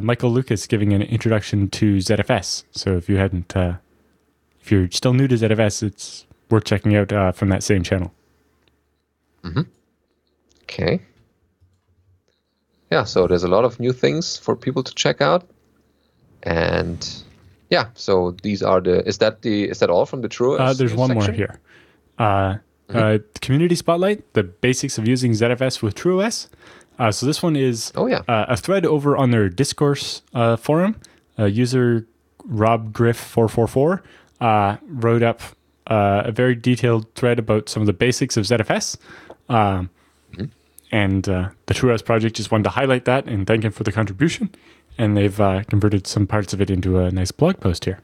Michael 0.03 0.31
Lucas 0.31 0.67
giving 0.67 0.93
an 0.93 1.01
introduction 1.01 1.69
to 1.69 1.97
ZFS. 1.97 2.63
So 2.71 2.95
if 2.97 3.09
you 3.09 3.17
hadn't, 3.17 3.55
if 3.55 4.71
you're 4.71 4.91
still 4.91 5.13
new 5.13 5.27
to 5.27 5.35
ZFS, 5.35 5.83
it's 5.83 6.27
worth 6.49 6.65
checking 6.65 6.95
out 6.95 7.35
from 7.35 7.49
that 7.49 7.63
same 7.63 7.81
channel. 7.81 8.13
Mm-hmm. 9.43 9.61
Okay. 10.63 11.01
Yeah, 12.91 13.05
so 13.05 13.25
there's 13.25 13.43
a 13.43 13.47
lot 13.47 13.65
of 13.65 13.79
new 13.79 13.93
things 13.93 14.37
for 14.37 14.55
people 14.55 14.83
to 14.83 14.93
check 14.93 15.21
out. 15.21 15.49
And 16.43 17.07
yeah, 17.69 17.87
so 17.93 18.35
these 18.43 18.61
are 18.61 18.81
the 18.81 19.07
is 19.07 19.19
that 19.19 19.41
the 19.41 19.69
is 19.69 19.79
that 19.79 19.89
all 19.89 20.05
from 20.05 20.21
the 20.21 20.27
True? 20.27 20.57
Uh, 20.57 20.73
there's 20.73 20.93
one 20.93 21.09
section? 21.09 21.25
more 21.25 21.33
here. 21.33 21.59
Uh, 22.93 22.99
mm-hmm. 22.99 23.15
uh, 23.15 23.39
community 23.41 23.75
spotlight: 23.75 24.33
the 24.33 24.43
basics 24.43 24.97
of 24.97 25.07
using 25.07 25.31
ZFS 25.31 25.81
with 25.81 25.95
TrueOS. 25.95 26.47
Uh, 26.99 27.11
so 27.11 27.25
this 27.25 27.41
one 27.41 27.55
is 27.55 27.91
oh 27.95 28.07
yeah 28.07 28.21
uh, 28.27 28.45
a 28.47 28.57
thread 28.57 28.85
over 28.85 29.17
on 29.17 29.31
their 29.31 29.49
discourse 29.49 30.21
uh, 30.33 30.55
forum. 30.55 30.99
user 31.37 32.05
Rob 32.45 32.93
Griff 32.93 33.17
four 33.17 33.47
four 33.47 33.67
four 33.67 34.03
uh, 34.41 34.77
wrote 34.87 35.23
up 35.23 35.41
uh, 35.87 36.23
a 36.25 36.31
very 36.31 36.55
detailed 36.55 37.13
thread 37.15 37.39
about 37.39 37.69
some 37.69 37.81
of 37.81 37.87
the 37.87 37.93
basics 37.93 38.35
of 38.37 38.45
ZFS. 38.45 38.97
Um, 39.47 39.89
and 40.91 41.27
uh, 41.29 41.49
the 41.67 41.73
TrueOS 41.73 42.03
project 42.03 42.35
just 42.35 42.51
wanted 42.51 42.65
to 42.65 42.69
highlight 42.71 43.05
that 43.05 43.25
and 43.25 43.47
thank 43.47 43.63
him 43.63 43.71
for 43.71 43.83
the 43.83 43.91
contribution. 43.91 44.53
And 44.97 45.15
they've 45.15 45.39
uh, 45.39 45.63
converted 45.63 46.05
some 46.05 46.27
parts 46.27 46.53
of 46.53 46.59
it 46.61 46.69
into 46.69 46.99
a 46.99 47.11
nice 47.11 47.31
blog 47.31 47.59
post 47.59 47.85
here. 47.85 47.99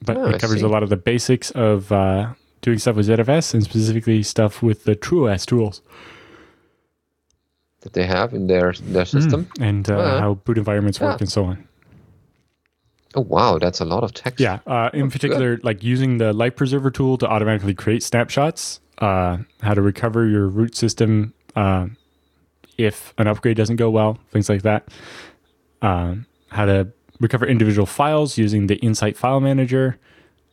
But 0.00 0.16
oh, 0.16 0.26
it 0.28 0.40
covers 0.40 0.62
a 0.62 0.68
lot 0.68 0.82
of 0.82 0.88
the 0.88 0.96
basics 0.96 1.50
of 1.50 1.92
uh, 1.92 2.32
doing 2.60 2.78
stuff 2.78 2.96
with 2.96 3.08
ZFS 3.08 3.54
and 3.54 3.62
specifically 3.62 4.22
stuff 4.22 4.62
with 4.62 4.84
the 4.84 4.96
TrueOS 4.96 5.46
tools 5.46 5.82
that 7.80 7.92
they 7.92 8.06
have 8.06 8.34
in 8.34 8.46
their 8.46 8.72
their 8.72 9.04
hmm. 9.04 9.18
system 9.18 9.44
mm, 9.44 9.68
and 9.68 9.90
uh, 9.90 10.20
how 10.20 10.34
boot 10.34 10.58
environments 10.58 11.00
work 11.00 11.18
yeah. 11.18 11.24
and 11.24 11.30
so 11.30 11.44
on. 11.44 11.68
Oh 13.14 13.22
wow, 13.22 13.58
that's 13.58 13.80
a 13.80 13.84
lot 13.84 14.04
of 14.04 14.12
text. 14.12 14.40
Yeah, 14.40 14.58
uh, 14.66 14.90
in 14.92 15.06
oh, 15.06 15.10
particular, 15.10 15.56
good. 15.56 15.64
like 15.64 15.82
using 15.82 16.18
the 16.18 16.32
Life 16.32 16.56
Preserver 16.56 16.90
tool 16.90 17.16
to 17.18 17.26
automatically 17.26 17.74
create 17.74 18.02
snapshots 18.02 18.80
uh, 18.98 19.38
how 19.62 19.74
to 19.74 19.82
recover 19.82 20.26
your 20.26 20.48
root 20.48 20.76
system 20.76 21.32
uh, 21.56 21.86
if 22.76 23.14
an 23.18 23.26
upgrade 23.26 23.56
doesn't 23.56 23.76
go 23.76 23.90
well, 23.90 24.18
things 24.30 24.48
like 24.48 24.62
that. 24.62 24.88
Uh, 25.82 26.16
how 26.48 26.64
to 26.64 26.88
recover 27.20 27.46
individual 27.46 27.86
files 27.86 28.38
using 28.38 28.66
the 28.66 28.76
Insight 28.76 29.16
File 29.16 29.40
Manager, 29.40 29.98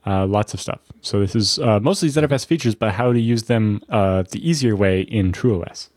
uh, 0.06 0.26
lots 0.26 0.54
of 0.54 0.62
stuff. 0.62 0.80
So 1.02 1.20
this 1.20 1.36
is 1.36 1.60
uh, 1.60 1.80
mostly 1.80 2.10
ZFS 2.10 2.46
features, 2.46 2.76
but 2.76 2.94
how 2.94 3.12
to 3.12 3.20
use 3.20 3.44
them 3.44 3.82
uh, 3.90 4.24
the 4.24 4.48
easier 4.48 4.76
way 4.76 5.02
in 5.02 5.32
TrueOS. 5.32 5.90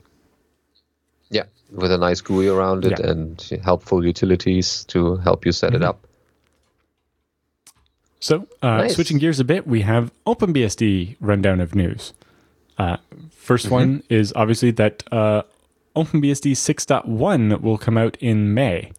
Yeah, 1.30 1.44
with 1.70 1.92
a 1.92 1.98
nice 1.98 2.20
GUI 2.20 2.48
around 2.48 2.84
it 2.84 2.98
yeah. 2.98 3.10
and 3.10 3.60
helpful 3.62 4.04
utilities 4.04 4.84
to 4.84 5.16
help 5.16 5.44
you 5.44 5.52
set 5.52 5.72
mm-hmm. 5.72 5.82
it 5.82 5.86
up. 5.86 6.06
So, 8.20 8.48
nice. 8.62 8.96
switching 8.96 9.18
gears 9.18 9.38
a 9.38 9.44
bit, 9.44 9.66
we 9.66 9.82
have 9.82 10.10
OpenBSD 10.26 11.16
rundown 11.20 11.60
of 11.60 11.74
news. 11.76 12.12
Uh, 12.76 12.96
1st 13.14 13.64
mm-hmm. 13.64 13.70
one 13.70 14.02
is 14.08 14.32
obviously 14.34 14.70
that 14.72 15.02
uh, 15.12 15.42
OpenBSD 15.94 16.52
6.1 16.52 17.60
will 17.60 17.78
come 17.78 17.98
out 17.98 18.16
in 18.20 18.54
May. 18.54 18.92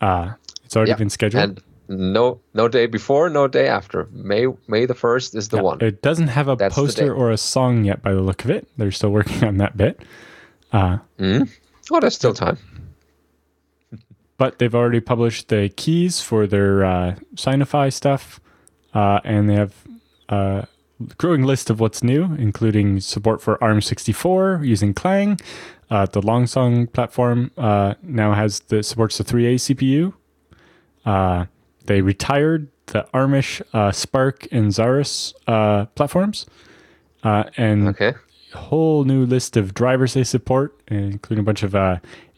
Uh, 0.00 0.32
it's 0.64 0.76
already 0.76 0.94
been 0.94 1.10
scheduled. 1.10 1.44
And 1.44 1.62
no, 1.88 2.40
no 2.54 2.68
day 2.68 2.86
before, 2.86 3.28
no 3.28 3.48
day 3.48 3.68
after. 3.68 4.08
May 4.12 4.46
May 4.66 4.86
the 4.86 4.94
first 4.94 5.34
is 5.34 5.48
the 5.48 5.62
one. 5.62 5.80
It 5.80 6.02
doesn't 6.02 6.28
have 6.28 6.48
a 6.48 6.56
That's 6.56 6.74
poster 6.74 7.14
or 7.14 7.30
a 7.30 7.36
song 7.36 7.84
yet, 7.84 8.02
by 8.02 8.12
the 8.12 8.20
look 8.20 8.44
of 8.44 8.50
it. 8.50 8.68
They're 8.76 8.92
still 8.92 9.10
working 9.10 9.44
on 9.44 9.58
that 9.58 9.76
bit. 9.76 10.00
Uh, 10.72 10.98
mm. 11.18 11.50
Oh, 11.90 12.00
there's 12.00 12.14
still 12.14 12.34
time. 12.34 12.58
but 14.36 14.58
they've 14.58 14.74
already 14.74 15.00
published 15.00 15.48
the 15.48 15.68
keys 15.68 16.20
for 16.20 16.46
their 16.46 16.84
uh, 16.84 17.16
Signify 17.36 17.88
stuff, 17.88 18.40
uh, 18.92 19.20
and 19.24 19.48
they 19.48 19.54
have 19.54 19.74
a 20.28 20.66
growing 21.18 21.42
list 21.42 21.70
of 21.70 21.80
what's 21.80 22.02
new, 22.02 22.34
including 22.34 23.00
support 23.00 23.42
for 23.42 23.58
ARM64 23.58 24.66
using 24.66 24.94
Clang. 24.94 25.38
Uh, 25.90 26.06
the 26.06 26.20
Loongson 26.20 26.90
platform 26.92 27.50
uh, 27.56 27.94
now 28.02 28.32
has 28.32 28.60
the 28.60 28.82
supports 28.82 29.18
the 29.18 29.24
3A 29.24 29.54
CPU. 29.56 30.14
Uh, 31.84 31.86
they 31.86 32.00
retired 32.00 32.68
the 32.86 33.06
Armish 33.14 33.60
uh, 33.72 33.90
SPARC 33.90 34.48
and 34.52 34.72
Zaurus 34.72 35.34
platforms, 35.94 36.46
and 37.22 37.88
okay. 37.88 38.14
a 38.52 38.58
whole 38.58 39.04
new 39.04 39.24
list 39.24 39.56
of 39.56 39.74
drivers 39.74 40.14
they 40.14 40.24
support, 40.24 40.78
including 40.88 41.42
a 41.42 41.46
bunch 41.46 41.62
of 41.62 41.74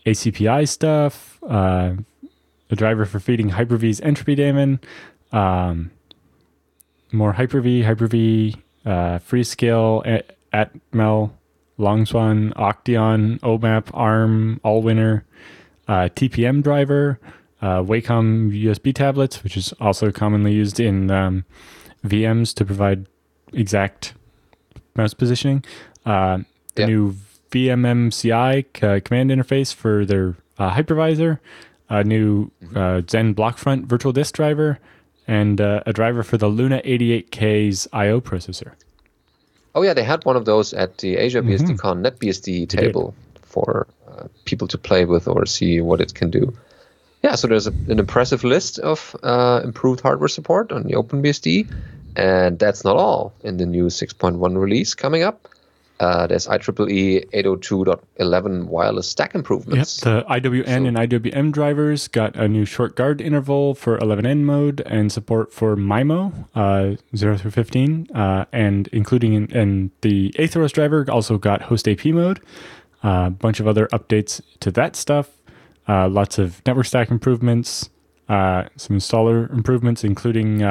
ACPI 0.06 0.68
stuff, 0.68 1.38
uh, 1.48 1.94
a 2.70 2.76
driver 2.76 3.04
for 3.06 3.18
feeding 3.20 3.50
Hyper-V's 3.50 4.00
entropy 4.00 4.36
daemon, 4.36 4.80
um, 5.32 5.90
more 7.12 7.32
Hyper-V, 7.32 7.82
Hyper-V, 7.82 8.56
uh, 8.84 9.18
Freescale, 9.18 10.22
Atmel, 10.52 11.32
Loongson, 11.78 12.52
Octeon, 12.54 13.40
OMAP, 13.40 13.90
ARM, 13.92 14.60
Allwinner, 14.64 15.22
uh, 15.88 16.08
TPM 16.14 16.62
driver, 16.62 17.18
uh, 17.62 17.82
Wacom 17.82 18.50
USB 18.52 18.94
tablets, 18.94 19.42
which 19.42 19.56
is 19.56 19.72
also 19.80 20.10
commonly 20.10 20.52
used 20.52 20.78
in 20.78 21.10
um, 21.10 21.44
VMs 22.04 22.54
to 22.54 22.64
provide 22.64 23.06
exact 23.52 24.14
mouse 24.94 25.14
positioning. 25.14 25.64
Uh, 26.04 26.38
the 26.74 26.82
yep. 26.82 26.88
new 26.88 27.16
VMMCI 27.50 28.82
uh, 28.82 29.00
command 29.00 29.30
interface 29.30 29.72
for 29.74 30.04
their 30.04 30.36
uh, 30.58 30.70
hypervisor, 30.70 31.38
a 31.88 32.04
new 32.04 32.50
mm-hmm. 32.62 32.76
uh, 32.76 33.00
Xen 33.02 33.34
Blockfront 33.34 33.86
virtual 33.86 34.12
disk 34.12 34.34
driver, 34.34 34.78
and 35.26 35.60
uh, 35.60 35.82
a 35.86 35.92
driver 35.92 36.22
for 36.22 36.36
the 36.36 36.48
Luna 36.48 36.80
88K's 36.84 37.88
I/O 37.92 38.20
processor. 38.20 38.72
Oh 39.74 39.82
yeah, 39.82 39.94
they 39.94 40.02
had 40.02 40.24
one 40.24 40.36
of 40.36 40.44
those 40.44 40.72
at 40.72 40.98
the 40.98 41.16
Asia 41.16 41.40
mm-hmm. 41.40 41.50
BSDCon 41.50 42.02
NetBSD 42.02 42.68
table 42.68 43.14
for 43.42 43.86
uh, 44.08 44.24
people 44.44 44.68
to 44.68 44.78
play 44.78 45.04
with 45.04 45.28
or 45.28 45.46
see 45.46 45.80
what 45.80 46.00
it 46.00 46.14
can 46.14 46.30
do. 46.30 46.56
Yeah, 47.22 47.34
so 47.34 47.48
there's 47.48 47.66
a, 47.66 47.70
an 47.70 47.98
impressive 47.98 48.44
list 48.44 48.78
of 48.78 49.16
uh, 49.22 49.60
improved 49.64 50.00
hardware 50.00 50.28
support 50.28 50.70
on 50.72 50.84
the 50.84 50.94
OpenBSD, 50.94 51.72
and 52.14 52.58
that's 52.58 52.84
not 52.84 52.96
all 52.96 53.32
in 53.42 53.56
the 53.56 53.66
new 53.66 53.86
6.1 53.86 54.56
release 54.56 54.94
coming 54.94 55.22
up. 55.22 55.48
Uh, 55.98 56.26
there's 56.26 56.46
IEEE 56.46 57.30
802.11 57.30 58.64
wireless 58.66 59.08
stack 59.08 59.34
improvements. 59.34 60.04
Yep, 60.04 60.26
the 60.26 60.30
IWN 60.30 60.66
so, 60.66 60.72
and 60.72 60.96
IWM 60.96 61.52
drivers 61.52 62.06
got 62.08 62.36
a 62.36 62.46
new 62.48 62.66
short 62.66 62.96
guard 62.96 63.20
interval 63.22 63.74
for 63.74 63.98
11N 63.98 64.42
mode 64.42 64.82
and 64.84 65.10
support 65.10 65.54
for 65.54 65.74
MIMO 65.74 66.48
uh, 66.54 66.96
0 67.16 67.38
through 67.38 67.50
15, 67.50 68.08
uh, 68.14 68.44
and 68.52 68.88
including 68.88 69.32
in, 69.32 69.46
in 69.56 69.90
the 70.02 70.32
Atheros 70.32 70.72
driver 70.72 71.06
also 71.10 71.38
got 71.38 71.62
host 71.62 71.88
AP 71.88 72.04
mode. 72.06 72.42
A 73.02 73.08
uh, 73.08 73.30
bunch 73.30 73.60
of 73.60 73.66
other 73.66 73.86
updates 73.88 74.42
to 74.60 74.70
that 74.72 74.96
stuff. 74.96 75.30
Uh, 75.88 76.08
lots 76.08 76.38
of 76.38 76.60
network 76.66 76.86
stack 76.86 77.10
improvements, 77.10 77.90
uh, 78.28 78.64
some 78.76 78.96
installer 78.96 79.50
improvements, 79.52 80.02
including 80.02 80.62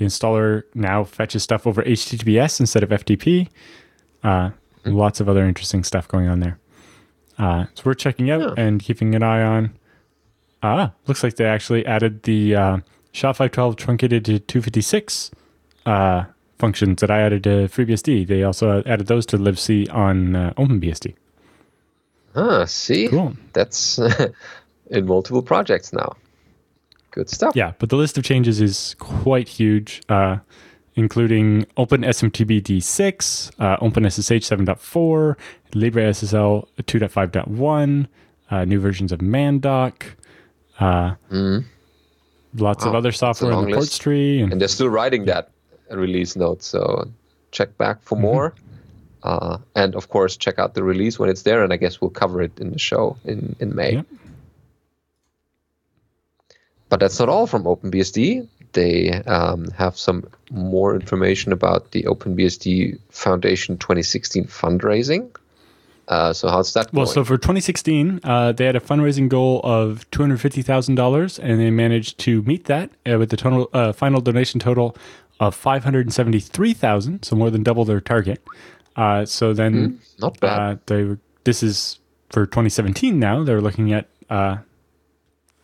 the 0.00 0.06
installer 0.06 0.62
now 0.74 1.04
fetches 1.04 1.42
stuff 1.42 1.66
over 1.66 1.82
HTTPS 1.82 2.58
instead 2.58 2.82
of 2.82 2.88
FTP. 2.88 3.48
Uh, 4.24 4.50
lots 4.86 5.20
of 5.20 5.28
other 5.28 5.44
interesting 5.44 5.84
stuff 5.84 6.08
going 6.08 6.26
on 6.26 6.40
there. 6.40 6.58
Uh, 7.38 7.66
so 7.74 7.82
we're 7.84 7.94
checking 7.94 8.30
out 8.30 8.40
yeah. 8.40 8.54
and 8.56 8.80
keeping 8.80 9.14
an 9.14 9.22
eye 9.22 9.42
on. 9.42 9.76
Ah, 10.62 10.92
looks 11.06 11.22
like 11.22 11.36
they 11.36 11.44
actually 11.44 11.84
added 11.84 12.22
the 12.22 12.54
uh, 12.54 12.78
SHA-512 13.12 13.76
truncated 13.76 14.24
to 14.24 14.38
256 14.38 15.30
uh, 15.84 16.24
functions 16.58 17.00
that 17.02 17.10
I 17.10 17.20
added 17.20 17.44
to 17.44 17.68
FreeBSD. 17.68 18.26
They 18.26 18.42
also 18.42 18.82
added 18.84 19.06
those 19.06 19.26
to 19.26 19.38
libc 19.38 19.92
on 19.92 20.34
uh, 20.34 20.54
OpenBSD. 20.56 21.14
Ah, 22.34 22.64
see, 22.64 23.08
cool. 23.08 23.36
That's 23.52 23.98
in 24.90 25.06
multiple 25.06 25.42
projects 25.42 25.92
now. 25.92 26.16
Good 27.10 27.28
stuff. 27.28 27.56
Yeah, 27.56 27.72
but 27.78 27.88
the 27.88 27.96
list 27.96 28.18
of 28.18 28.24
changes 28.24 28.60
is 28.60 28.94
quite 28.98 29.48
huge. 29.48 30.02
Uh, 30.08 30.38
including 30.96 31.64
OpenSMTP 31.76 32.62
D6, 32.62 33.50
uh, 33.58 33.76
OpenSSH 33.78 34.44
7.4, 34.44 35.36
LibreSSL 35.72 36.66
2.5.1, 36.82 38.06
uh, 38.50 38.64
new 38.64 38.80
versions 38.80 39.12
of 39.12 39.20
Mandoc, 39.20 40.02
uh, 40.78 41.14
mm. 41.30 41.64
lots 42.56 42.84
wow, 42.84 42.90
of 42.90 42.96
other 42.96 43.12
software 43.12 43.52
in 43.52 43.66
the 43.66 43.72
ports 43.72 43.98
tree. 43.98 44.40
And, 44.40 44.52
and, 44.52 44.60
they're 44.60 44.68
still 44.68 44.88
writing 44.88 45.24
that 45.26 45.50
release 45.90 46.36
note, 46.36 46.62
so 46.62 47.08
check 47.50 47.76
back 47.78 48.02
for 48.02 48.16
mm-hmm. 48.16 48.22
more. 48.22 48.54
Uh, 49.22 49.58
and 49.74 49.94
of 49.94 50.08
course, 50.08 50.36
check 50.36 50.58
out 50.58 50.74
the 50.74 50.82
release 50.82 51.18
when 51.18 51.28
it's 51.28 51.42
there, 51.42 51.62
and 51.62 51.72
I 51.72 51.76
guess 51.76 52.00
we'll 52.00 52.10
cover 52.10 52.42
it 52.42 52.58
in 52.58 52.72
the 52.72 52.78
show 52.78 53.16
in, 53.24 53.56
in 53.60 53.74
May. 53.74 54.02
But 56.88 57.00
that's 57.00 57.18
not 57.20 57.28
all 57.28 57.46
from 57.46 57.64
OpenBSD 57.64 58.48
they 58.72 59.10
um, 59.10 59.70
have 59.72 59.98
some 59.98 60.28
more 60.50 60.94
information 60.94 61.52
about 61.52 61.92
the 61.92 62.04
OpenBSD 62.04 62.98
Foundation 63.10 63.78
2016 63.78 64.44
fundraising. 64.44 65.34
Uh, 66.08 66.32
so 66.32 66.48
how's 66.48 66.72
that 66.74 66.90
going? 66.90 67.04
Well, 67.04 67.06
so 67.06 67.24
for 67.24 67.36
2016, 67.36 68.20
uh, 68.24 68.52
they 68.52 68.64
had 68.64 68.74
a 68.74 68.80
fundraising 68.80 69.28
goal 69.28 69.60
of 69.62 70.10
$250,000, 70.10 71.38
and 71.38 71.60
they 71.60 71.70
managed 71.70 72.18
to 72.18 72.42
meet 72.42 72.64
that 72.64 72.90
uh, 73.08 73.18
with 73.18 73.30
the 73.30 73.36
total 73.36 73.70
uh, 73.72 73.92
final 73.92 74.20
donation 74.20 74.58
total 74.58 74.96
of 75.38 75.54
573,000, 75.54 77.22
so 77.22 77.36
more 77.36 77.50
than 77.50 77.62
double 77.62 77.84
their 77.84 78.00
target. 78.00 78.42
Uh, 79.00 79.24
so 79.24 79.54
then, 79.54 79.74
mm, 79.74 80.20
not 80.20 80.38
bad. 80.40 80.58
Uh, 80.58 80.76
they 80.86 81.16
this 81.44 81.62
is 81.62 82.00
for 82.28 82.44
2017 82.44 83.18
now. 83.18 83.42
They're 83.42 83.62
looking 83.62 83.92
at 83.92 84.08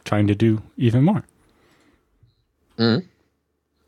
trying 0.04 0.26
to 0.26 0.34
do 0.34 0.62
even 0.78 1.04
more. 1.04 1.24
Mm. 2.78 3.04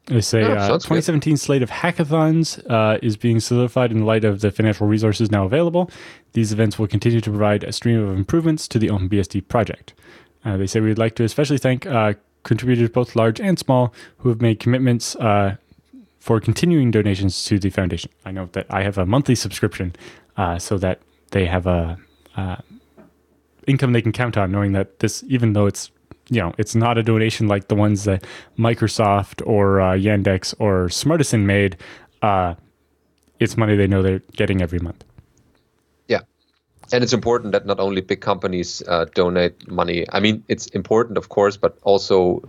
They 0.07 0.20
say 0.20 0.40
yeah, 0.40 0.64
uh, 0.64 0.68
2017 0.68 1.34
good. 1.34 1.40
slate 1.40 1.62
of 1.62 1.70
hackathons 1.70 2.59
uh, 2.70 2.99
is 3.03 3.16
being 3.16 3.40
solidified 3.40 3.90
in 3.92 4.05
light 4.05 4.24
of 4.24 4.40
the 4.40 4.51
financial 4.51 4.86
resources 4.86 5.30
now 5.30 5.44
available. 5.44 5.90
These 6.32 6.53
events 6.53 6.78
will 6.78 6.86
continue 6.86 7.20
to 7.20 7.30
provide 7.30 7.64
a 7.64 7.72
stream 7.72 8.03
of 8.03 8.16
improvements 8.16 8.68
to 8.68 8.78
the 8.78 8.88
OpenBSD 8.88 9.49
project. 9.49 9.94
Uh, 10.44 10.57
they 10.57 10.66
say 10.66 10.80
we'd 10.80 10.99
like 10.99 11.14
to 11.16 11.24
especially 11.24 11.59
thank 11.59 11.84
uh, 11.86 12.14
contributors, 12.42 12.88
both 12.88 13.16
large 13.16 13.40
and 13.40 13.59
small, 13.59 13.92
who 14.18 14.30
have 14.30 14.40
made 14.40 14.61
commitments 14.61 15.14
uh, 15.16 15.57
for 16.29 16.41
continuing 16.41 16.91
donations 16.91 17.43
to 17.47 17.59
the 17.59 17.70
foundation. 17.70 18.11
I 18.26 18.33
know 18.33 18.51
that 18.53 18.66
I 18.68 18.83
have 18.83 18.99
a 18.99 19.07
monthly 19.07 19.35
subscription 19.35 19.97
uh, 20.37 20.59
so 20.59 20.76
that 20.76 21.01
they 21.31 21.47
have 21.47 21.66
a 21.66 21.99
income 23.66 23.93
they 23.93 24.03
can 24.03 24.12
count 24.12 24.37
on, 24.37 24.53
knowing 24.53 24.72
that 24.72 24.99
this, 24.99 25.24
even 25.29 25.55
though 25.55 25.64
it's 25.64 25.91
you 26.29 26.43
know, 26.43 26.53
it's 26.59 26.74
not 26.74 26.99
a 26.99 27.03
donation 27.03 27.49
like 27.49 27.68
the 27.68 27.74
ones 27.74 28.05
that 28.05 28.24
Microsoft 28.59 29.41
or 29.47 29.81
uh, 29.81 29.95
Yandex 29.95 30.55
or 30.59 30.89
Smartisan 30.89 31.47
made. 31.47 31.79
Uh, 32.20 32.55
it's 33.41 33.57
money 33.57 33.74
they 33.74 33.87
know 33.87 34.03
they're 34.03 34.22
getting 34.37 34.61
every 34.61 34.81
month. 34.81 35.03
Yeah, 36.09 36.20
and 36.93 37.03
it's 37.03 37.14
important 37.14 37.53
that 37.53 37.64
not 37.64 37.81
only 37.81 38.03
big 38.03 38.20
companies 38.20 38.83
uh, 38.87 39.07
donate 39.14 39.70
money. 39.70 40.05
I 40.12 40.20
mean, 40.20 40.45
it's 40.49 40.66
important, 40.66 41.16
of 41.16 41.31
course, 41.31 41.57
but 41.57 41.79
also 41.85 42.43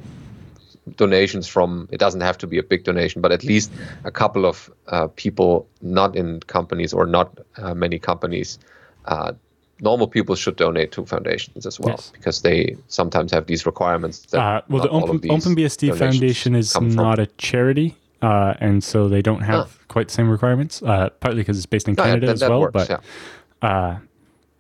donations 0.98 1.48
from. 1.48 1.88
It 1.92 2.00
doesn't 2.00 2.22
have 2.22 2.38
to 2.40 2.48
be 2.48 2.58
a 2.58 2.64
big 2.64 2.84
donation, 2.84 3.22
but 3.22 3.32
at 3.32 3.44
least 3.44 3.72
a 4.04 4.12
couple 4.12 4.46
of 4.46 4.70
uh, 4.88 5.08
people 5.16 5.68
not 5.82 6.16
in 6.16 6.40
companies 6.42 6.94
or 6.94 7.06
not 7.06 7.38
uh, 7.58 7.74
many 7.74 8.00
companies 8.00 8.60
uh, 9.06 9.34
normal 9.82 10.08
people 10.08 10.36
should 10.36 10.56
donate 10.56 10.92
to 10.92 11.06
foundations 11.06 11.66
as 11.66 11.80
well 11.80 11.96
yes. 11.96 12.12
because 12.14 12.42
they 12.42 12.76
sometimes 12.88 13.32
have 13.32 13.46
these 13.48 13.66
requirements. 13.66 14.34
Uh, 14.34 14.62
well, 14.70 14.84
the 14.84 14.90
Open, 14.90 15.20
OpenBSD 15.20 15.98
Foundation 15.98 16.56
is 16.56 16.80
not 16.80 17.16
from. 17.16 17.24
a 17.24 17.26
charity, 17.38 17.96
uh, 18.22 18.54
and 18.60 18.84
so 18.84 19.08
they 19.08 19.22
don't 19.22 19.42
have 19.42 19.72
huh. 19.72 19.84
quite 19.88 20.08
the 20.10 20.14
same 20.14 20.30
requirements. 20.30 20.82
Uh, 20.82 21.10
partly 21.20 21.42
because 21.42 21.58
it's 21.58 21.66
based 21.66 21.88
in 21.88 21.96
Canada 21.96 22.28
yeah, 22.28 22.34
that, 22.34 22.44
as 22.44 22.50
well, 22.50 22.62
works, 22.62 22.74
but 22.74 22.90
yeah. 22.90 23.68
Uh, 23.68 24.00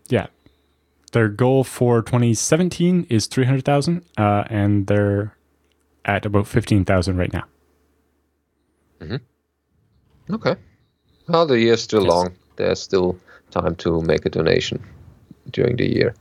yeah. 0.07 0.27
their 1.11 1.27
goal 1.27 1.63
for 1.63 2.01
2017 2.01 3.07
is 3.09 3.27
300,000, 3.27 4.03
uh, 4.17 4.43
and 4.49 4.87
they're 4.87 5.35
at 6.09 6.25
about 6.25 6.47
15,000 6.47 7.17
right 7.17 7.31
now. 7.31 7.45
Mm-hmm. 8.99 10.33
Okay. 10.33 10.55
Well, 11.27 11.45
the 11.45 11.59
year's 11.59 11.81
still 11.81 12.03
yes. 12.03 12.09
long. 12.09 12.35
There's 12.55 12.81
still 12.81 13.17
time 13.51 13.75
to 13.77 14.01
make 14.01 14.25
a 14.25 14.29
donation 14.29 14.83
during 15.51 15.77
the 15.77 15.87
year. 15.87 16.15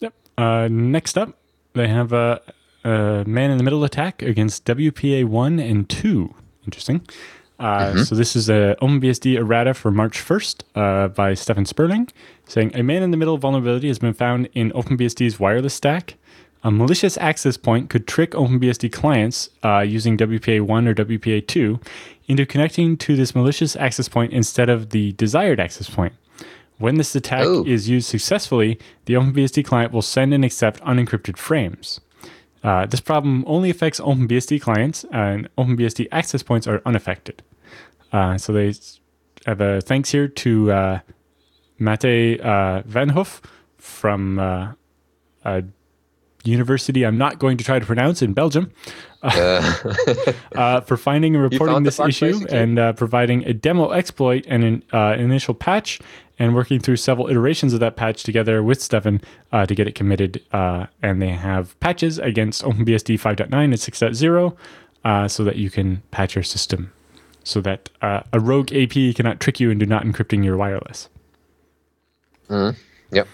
Yep. 0.00 0.14
Uh, 0.38 0.68
next 0.70 1.18
up, 1.18 1.36
they 1.72 1.88
have 1.88 2.12
a, 2.12 2.40
a 2.84 3.24
man 3.26 3.50
in 3.50 3.58
the 3.58 3.64
middle 3.64 3.84
attack 3.84 4.22
against 4.22 4.64
WPA 4.66 5.24
one 5.24 5.58
and 5.58 5.88
two. 5.88 6.34
Interesting. 6.64 7.06
Uh, 7.58 7.78
mm-hmm. 7.78 8.02
So 8.02 8.14
this 8.14 8.34
is 8.34 8.48
a 8.48 8.76
OpenBSD 8.82 9.36
errata 9.36 9.74
for 9.74 9.90
March 9.90 10.18
1st 10.18 10.62
uh, 10.74 11.08
by 11.08 11.34
Stefan 11.34 11.64
Sperling, 11.64 12.08
saying 12.46 12.72
a 12.74 12.82
man-in-the-middle 12.82 13.38
vulnerability 13.38 13.88
has 13.88 14.00
been 14.00 14.14
found 14.14 14.48
in 14.52 14.72
OpenBSD's 14.72 15.38
wireless 15.38 15.74
stack. 15.74 16.16
A 16.64 16.70
malicious 16.70 17.18
access 17.18 17.56
point 17.56 17.90
could 17.90 18.06
trick 18.06 18.32
OpenBSD 18.32 18.92
clients 18.92 19.50
uh, 19.64 19.80
using 19.80 20.16
WPA1 20.16 20.86
or 20.86 20.94
WPA2 20.94 21.84
into 22.28 22.46
connecting 22.46 22.96
to 22.98 23.16
this 23.16 23.34
malicious 23.34 23.74
access 23.74 24.08
point 24.08 24.32
instead 24.32 24.68
of 24.68 24.90
the 24.90 25.12
desired 25.12 25.58
access 25.58 25.90
point. 25.90 26.14
When 26.78 26.96
this 26.96 27.14
attack 27.16 27.46
Ooh. 27.46 27.64
is 27.64 27.88
used 27.88 28.08
successfully, 28.08 28.78
the 29.06 29.14
OpenBSD 29.14 29.64
client 29.64 29.92
will 29.92 30.02
send 30.02 30.32
and 30.32 30.44
accept 30.44 30.80
unencrypted 30.82 31.36
frames. 31.36 32.00
Uh, 32.62 32.86
this 32.86 33.00
problem 33.00 33.44
only 33.46 33.68
affects 33.70 33.98
OpenBSD 33.98 34.60
clients, 34.60 35.04
and 35.12 35.48
OpenBSD 35.58 36.06
access 36.12 36.44
points 36.44 36.68
are 36.68 36.80
unaffected. 36.86 37.42
Uh, 38.12 38.38
so 38.38 38.52
they 38.52 38.72
have 39.46 39.60
a 39.60 39.80
thanks 39.80 40.10
here 40.10 40.28
to 40.28 40.70
uh, 40.70 41.00
Mathy 41.80 42.38
uh, 42.44 42.82
Vanhoef 42.82 43.40
from 43.78 44.38
uh, 44.38 44.72
university 46.44 47.04
I'm 47.04 47.18
not 47.18 47.38
going 47.38 47.56
to 47.56 47.64
try 47.64 47.78
to 47.78 47.86
pronounce 47.86 48.22
in 48.22 48.32
Belgium 48.32 48.72
uh, 49.22 50.80
for 50.80 50.96
finding 50.96 51.34
and 51.34 51.42
reporting 51.42 51.82
this 51.84 52.00
issue 52.00 52.32
basically? 52.32 52.58
and 52.58 52.96
providing 52.96 53.44
a 53.44 53.52
demo 53.52 53.90
exploit 53.90 54.44
and 54.48 54.82
an 54.92 55.20
initial 55.20 55.54
patch 55.54 56.00
and 56.38 56.54
working 56.54 56.80
through 56.80 56.96
several 56.96 57.28
iterations 57.28 57.72
of 57.72 57.80
that 57.80 57.94
patch 57.94 58.24
together 58.24 58.62
with 58.62 58.82
Stefan 58.82 59.20
uh, 59.52 59.64
to 59.66 59.74
get 59.74 59.86
it 59.86 59.94
committed. 59.94 60.42
Uh, 60.52 60.86
and 61.00 61.22
they 61.22 61.28
have 61.28 61.78
patches 61.80 62.18
against 62.18 62.62
OpenBSD 62.62 63.14
5.9 63.14 63.52
and 63.52 63.72
6.0 63.74 64.56
uh, 65.04 65.28
so 65.28 65.44
that 65.44 65.56
you 65.56 65.70
can 65.70 66.02
patch 66.10 66.34
your 66.34 66.42
system 66.42 66.92
so 67.44 67.60
that 67.60 67.90
uh, 68.00 68.22
a 68.32 68.40
rogue 68.40 68.72
AP 68.72 69.14
cannot 69.14 69.40
trick 69.40 69.60
you 69.60 69.70
into 69.70 69.86
not 69.86 70.04
encrypting 70.04 70.44
your 70.44 70.56
wireless. 70.56 71.08
Mm, 72.48 72.76
yep. 73.10 73.28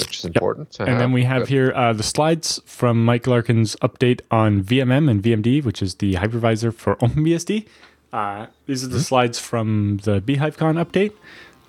Which 0.00 0.18
is 0.18 0.24
important. 0.24 0.76
Yep. 0.78 0.88
And 0.88 1.00
then 1.00 1.12
we 1.12 1.24
have 1.24 1.42
Good. 1.42 1.48
here 1.48 1.72
uh, 1.74 1.92
the 1.92 2.02
slides 2.02 2.60
from 2.64 3.04
Mike 3.04 3.26
Larkin's 3.26 3.76
update 3.76 4.20
on 4.30 4.62
VMM 4.62 5.10
and 5.10 5.22
VMD, 5.22 5.64
which 5.64 5.82
is 5.82 5.96
the 5.96 6.14
hypervisor 6.14 6.72
for 6.74 6.96
OpenBSD. 7.02 7.66
Uh, 8.12 8.46
these 8.66 8.82
are 8.82 8.88
the 8.88 8.96
mm-hmm. 8.96 9.02
slides 9.02 9.38
from 9.38 10.00
the 10.04 10.20
bhyvecon 10.20 10.84
update. 10.84 11.12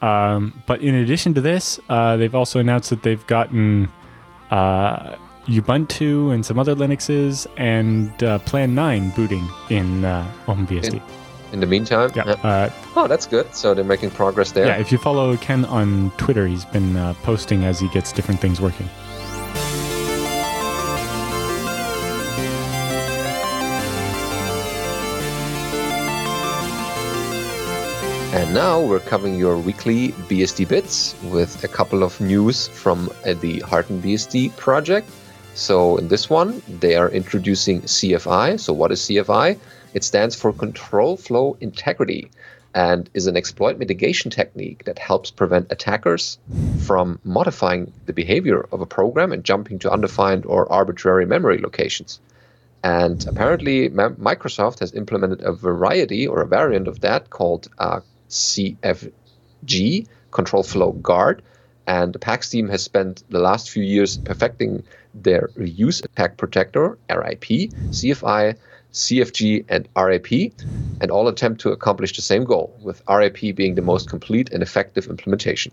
Um, 0.02 0.64
but 0.66 0.82
in 0.82 0.96
addition 0.96 1.34
to 1.36 1.42
this, 1.42 1.80
uh, 1.90 2.18
they've 2.18 2.34
also 2.34 2.60
announced 2.60 2.90
that 2.90 3.04
they've 3.04 3.26
gotten 3.28 3.88
uh, 4.50 5.16
Ubuntu 5.46 6.34
and 6.34 6.46
some 6.46 6.58
other 6.60 6.76
Linuxes 6.76 7.48
and 7.58 8.24
uh, 8.24 8.40
Plan 8.40 8.74
9 8.74 9.12
booting 9.12 9.48
in 9.70 10.06
uh, 10.06 10.30
OpenBSD. 10.48 10.96
In, 10.96 11.21
in 11.52 11.60
the 11.60 11.68
meantime? 11.68 12.12
Yeah. 12.16 12.24
Uh, 12.24 12.70
oh, 12.96 13.08
that's 13.08 13.26
good. 13.26 13.54
So 13.54 13.74
they're 13.74 13.84
making 13.84 14.12
progress 14.12 14.52
there. 14.52 14.66
Yeah, 14.66 14.78
if 14.78 14.92
you 14.92 14.98
follow 14.98 15.36
Ken 15.38 15.66
on 15.66 16.12
Twitter, 16.18 16.48
he's 16.48 16.66
been 16.66 16.96
uh, 16.96 17.14
posting 17.24 17.64
as 17.64 17.80
he 17.80 17.88
gets 17.90 18.12
different 18.12 18.40
things 18.40 18.62
working. 18.62 18.90
And 28.34 28.54
now 28.54 28.80
we're 28.80 29.02
covering 29.02 29.36
your 29.36 29.58
weekly 29.58 30.14
BSD 30.30 30.66
bits 30.68 31.16
with 31.24 31.64
a 31.66 31.68
couple 31.68 32.02
of 32.02 32.20
news 32.22 32.70
from 32.70 33.10
uh, 33.26 33.34
the 33.34 33.60
Hardened 33.60 34.04
BSD 34.04 34.56
project. 34.56 35.10
So 35.54 35.98
in 35.98 36.08
this 36.08 36.30
one, 36.30 36.62
they 36.80 36.96
are 36.96 37.10
introducing 37.10 37.82
CFI. 37.82 38.58
So 38.58 38.72
what 38.72 38.92
is 38.94 39.02
CFI? 39.02 39.60
It 39.94 40.04
stands 40.04 40.36
for 40.36 40.54
Control 40.54 41.18
Flow 41.18 41.58
Integrity 41.60 42.32
and 42.74 43.10
is 43.14 43.28
an 43.28 43.36
exploit 43.36 43.78
mitigation 43.78 44.32
technique 44.32 44.86
that 44.86 44.98
helps 44.98 45.32
prevent 45.32 45.72
attackers 45.72 46.40
from 46.86 47.20
modifying 47.24 47.92
the 48.06 48.14
behavior 48.14 48.66
of 48.72 48.82
a 48.82 48.86
program 48.86 49.32
and 49.32 49.44
jumping 49.44 49.80
to 49.80 49.92
undefined 49.92 50.46
or 50.46 50.72
arbitrary 50.72 51.26
memory 51.26 51.58
locations. 51.58 52.20
And 52.84 53.26
apparently, 53.28 53.90
Microsoft 53.90 54.80
has 54.80 54.94
implemented 54.94 55.42
a 55.44 55.52
variety 55.52 56.28
or 56.28 56.42
a 56.42 56.48
variant 56.48 56.88
of 56.88 57.02
that 57.02 57.30
called 57.30 57.68
uh, 57.78 58.00
CFG, 58.30 60.08
Control 60.32 60.64
Flow 60.64 60.92
Guard. 60.94 61.44
And 61.86 62.14
the 62.14 62.20
PAX 62.20 62.50
team 62.50 62.70
has 62.70 62.82
spent 62.84 63.24
the 63.30 63.40
last 63.40 63.70
few 63.70 63.84
years 63.84 64.18
perfecting 64.18 64.84
their 65.14 65.50
reuse 65.58 66.04
attack 66.04 66.38
protector, 66.38 66.98
RAP, 67.10 67.42
CFI, 67.42 68.56
CFG, 68.94 69.66
and 69.70 69.88
RAP, 69.96 70.52
and 71.02 71.12
all 71.12 71.28
attempt 71.28 71.62
to 71.62 71.72
accomplish 71.72 72.16
the 72.16 72.22
same 72.22 72.44
goal, 72.44 72.78
with 72.82 73.02
RAP 73.08 73.40
being 73.56 73.76
the 73.76 73.82
most 73.82 74.10
complete 74.10 74.52
and 74.52 74.62
effective 74.62 75.08
implementation. 75.08 75.72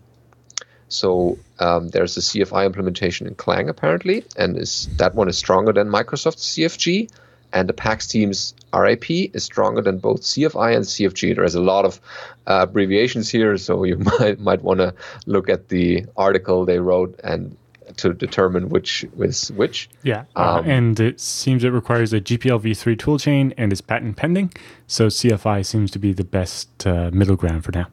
So 0.87 1.37
um, 1.59 1.89
there's 1.89 2.17
a 2.17 2.21
CFI 2.21 2.65
implementation 2.65 3.27
in 3.27 3.35
Clang 3.35 3.69
apparently, 3.69 4.23
and 4.37 4.57
is 4.57 4.87
that 4.97 5.13
one 5.13 5.29
is 5.29 5.37
stronger 5.37 5.71
than 5.71 5.87
Microsoft's 5.87 6.45
CFG 6.45 7.09
and 7.53 7.67
the 7.67 7.73
PAX 7.73 8.07
team's 8.07 8.53
RAP 8.73 9.09
is 9.09 9.43
stronger 9.43 9.81
than 9.81 9.97
both 9.97 10.21
CFI 10.21 10.75
and 10.75 10.85
CFG. 10.85 11.35
There's 11.35 11.55
a 11.55 11.61
lot 11.61 11.85
of 11.85 11.99
uh, 12.47 12.65
abbreviations 12.69 13.29
here, 13.29 13.57
so 13.57 13.83
you 13.83 13.97
might 14.19 14.39
might 14.39 14.61
want 14.61 14.79
to 14.79 14.93
look 15.25 15.49
at 15.49 15.69
the 15.69 16.05
article 16.15 16.65
they 16.65 16.79
wrote 16.79 17.19
and 17.23 17.55
to 18.01 18.13
determine 18.13 18.69
which 18.69 19.05
is 19.17 19.51
which. 19.51 19.89
Yeah, 20.03 20.25
uh, 20.35 20.59
um, 20.59 20.69
and 20.69 20.99
it 20.99 21.19
seems 21.19 21.63
it 21.63 21.69
requires 21.69 22.13
a 22.13 22.21
GPL 22.21 22.61
v3 22.61 22.97
toolchain 22.97 23.53
and 23.57 23.71
is 23.71 23.81
patent 23.81 24.17
pending. 24.17 24.53
So 24.87 25.07
CFI 25.07 25.65
seems 25.65 25.91
to 25.91 25.99
be 25.99 26.13
the 26.13 26.23
best 26.23 26.85
uh, 26.85 27.09
middle 27.13 27.35
ground 27.35 27.63
for 27.65 27.71
now. 27.71 27.87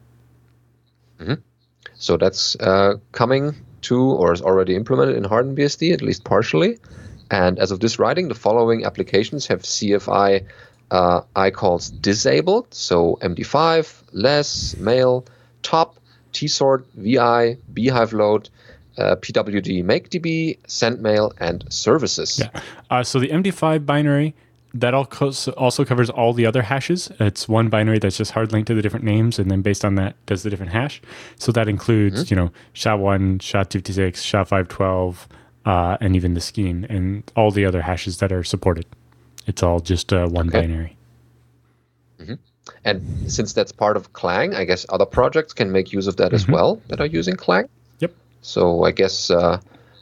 Mm-hmm. 1.19 1.41
So 1.95 2.17
that's 2.17 2.55
uh, 2.57 2.95
coming 3.11 3.55
to 3.83 4.01
or 4.01 4.33
is 4.33 4.41
already 4.41 4.75
implemented 4.75 5.15
in 5.15 5.23
Hardened 5.23 5.57
BSD, 5.57 5.93
at 5.93 6.01
least 6.01 6.23
partially. 6.23 6.79
And 7.29 7.59
as 7.59 7.71
of 7.71 7.79
this 7.79 7.99
writing, 7.99 8.27
the 8.27 8.35
following 8.35 8.85
applications 8.85 9.47
have 9.47 9.61
CFI 9.63 10.45
uh, 10.91 11.21
icalls 11.35 11.89
disabled. 12.01 12.73
So 12.73 13.17
MD5, 13.21 14.03
less, 14.13 14.77
mail, 14.77 15.25
top, 15.61 15.97
tsort, 16.31 16.85
VI, 16.95 17.57
bhyveload, 17.73 18.49
uh, 18.97 19.15
PWD 19.17 19.83
makedb, 19.83 20.57
sendmail, 20.67 21.33
and 21.39 21.65
services. 21.69 22.39
Yeah. 22.39 22.61
Uh, 22.89 23.03
so 23.03 23.19
the 23.19 23.29
MD5 23.29 23.85
binary 23.85 24.33
that 24.73 24.93
also 24.93 25.85
covers 25.85 26.09
all 26.09 26.33
the 26.33 26.45
other 26.45 26.61
hashes. 26.61 27.11
It's 27.19 27.47
one 27.47 27.69
binary 27.69 27.99
that's 27.99 28.17
just 28.17 28.31
hard 28.31 28.51
linked 28.51 28.67
to 28.67 28.75
the 28.75 28.81
different 28.81 29.05
names, 29.05 29.39
and 29.39 29.49
then 29.49 29.61
based 29.61 29.83
on 29.83 29.95
that, 29.95 30.15
does 30.25 30.43
the 30.43 30.49
different 30.49 30.71
hash. 30.71 31.01
So 31.37 31.51
that 31.53 31.67
includes, 31.67 32.25
mm-hmm. 32.25 32.33
you 32.33 32.35
know, 32.35 32.51
SHA-1, 32.73 33.41
SHA-256, 33.41 34.17
SHA-512, 34.17 35.27
uh, 35.65 35.97
and 35.99 36.15
even 36.15 36.33
the 36.33 36.41
Skein 36.41 36.85
and 36.89 37.29
all 37.35 37.51
the 37.51 37.65
other 37.65 37.81
hashes 37.81 38.19
that 38.19 38.31
are 38.31 38.43
supported. 38.43 38.85
It's 39.47 39.63
all 39.63 39.79
just 39.79 40.13
uh, 40.13 40.27
one 40.27 40.49
okay. 40.49 40.61
binary. 40.61 40.97
Mm-hmm. 42.19 42.33
And 42.83 43.31
since 43.31 43.53
that's 43.53 43.71
part 43.71 43.97
of 43.97 44.13
Clang, 44.13 44.53
I 44.53 44.65
guess 44.65 44.85
other 44.89 45.05
projects 45.05 45.53
can 45.53 45.71
make 45.71 45.91
use 45.91 46.07
of 46.07 46.17
that 46.17 46.27
mm-hmm. 46.27 46.35
as 46.35 46.47
well 46.47 46.81
that 46.87 46.99
are 46.99 47.05
using 47.05 47.35
Clang. 47.35 47.67
So 48.41 48.83
I 48.83 48.91
guess 48.91 49.29
uh, 49.29 49.59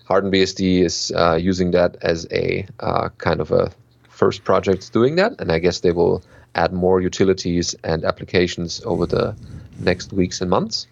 BSD 0.08 0.84
is 0.84 1.12
uh, 1.16 1.36
using 1.36 1.72
that 1.72 1.98
as 2.02 2.28
a 2.32 2.68
uh, 2.80 3.10
kind 3.18 3.42
of 3.42 3.52
a 3.52 3.72
first 4.10 4.44
project 4.44 4.94
doing 4.94 5.16
that, 5.16 5.40
and 5.40 5.52
I 5.52 5.60
guess 5.60 5.80
they 5.80 5.92
will 5.92 6.24
add 6.56 6.72
more 6.72 7.02
utilities 7.02 7.76
and 7.84 8.06
applications 8.06 8.82
over 8.86 9.06
the 9.06 9.36
next 9.80 10.14
weeks 10.14 10.42
and 10.42 10.50
months. 10.50 10.88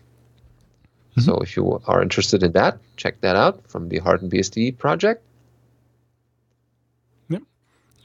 Mm-hmm. 1.11 1.21
So 1.21 1.37
if 1.37 1.55
you 1.55 1.81
are 1.87 2.01
interested 2.01 2.43
in 2.43 2.51
that, 2.53 2.79
check 2.97 3.21
that 3.21 3.35
out 3.35 3.67
from 3.69 3.89
the 3.89 3.99
Hardened 3.99 4.31
BSD 4.31 4.77
project. 4.77 5.23
Yep. 7.29 7.43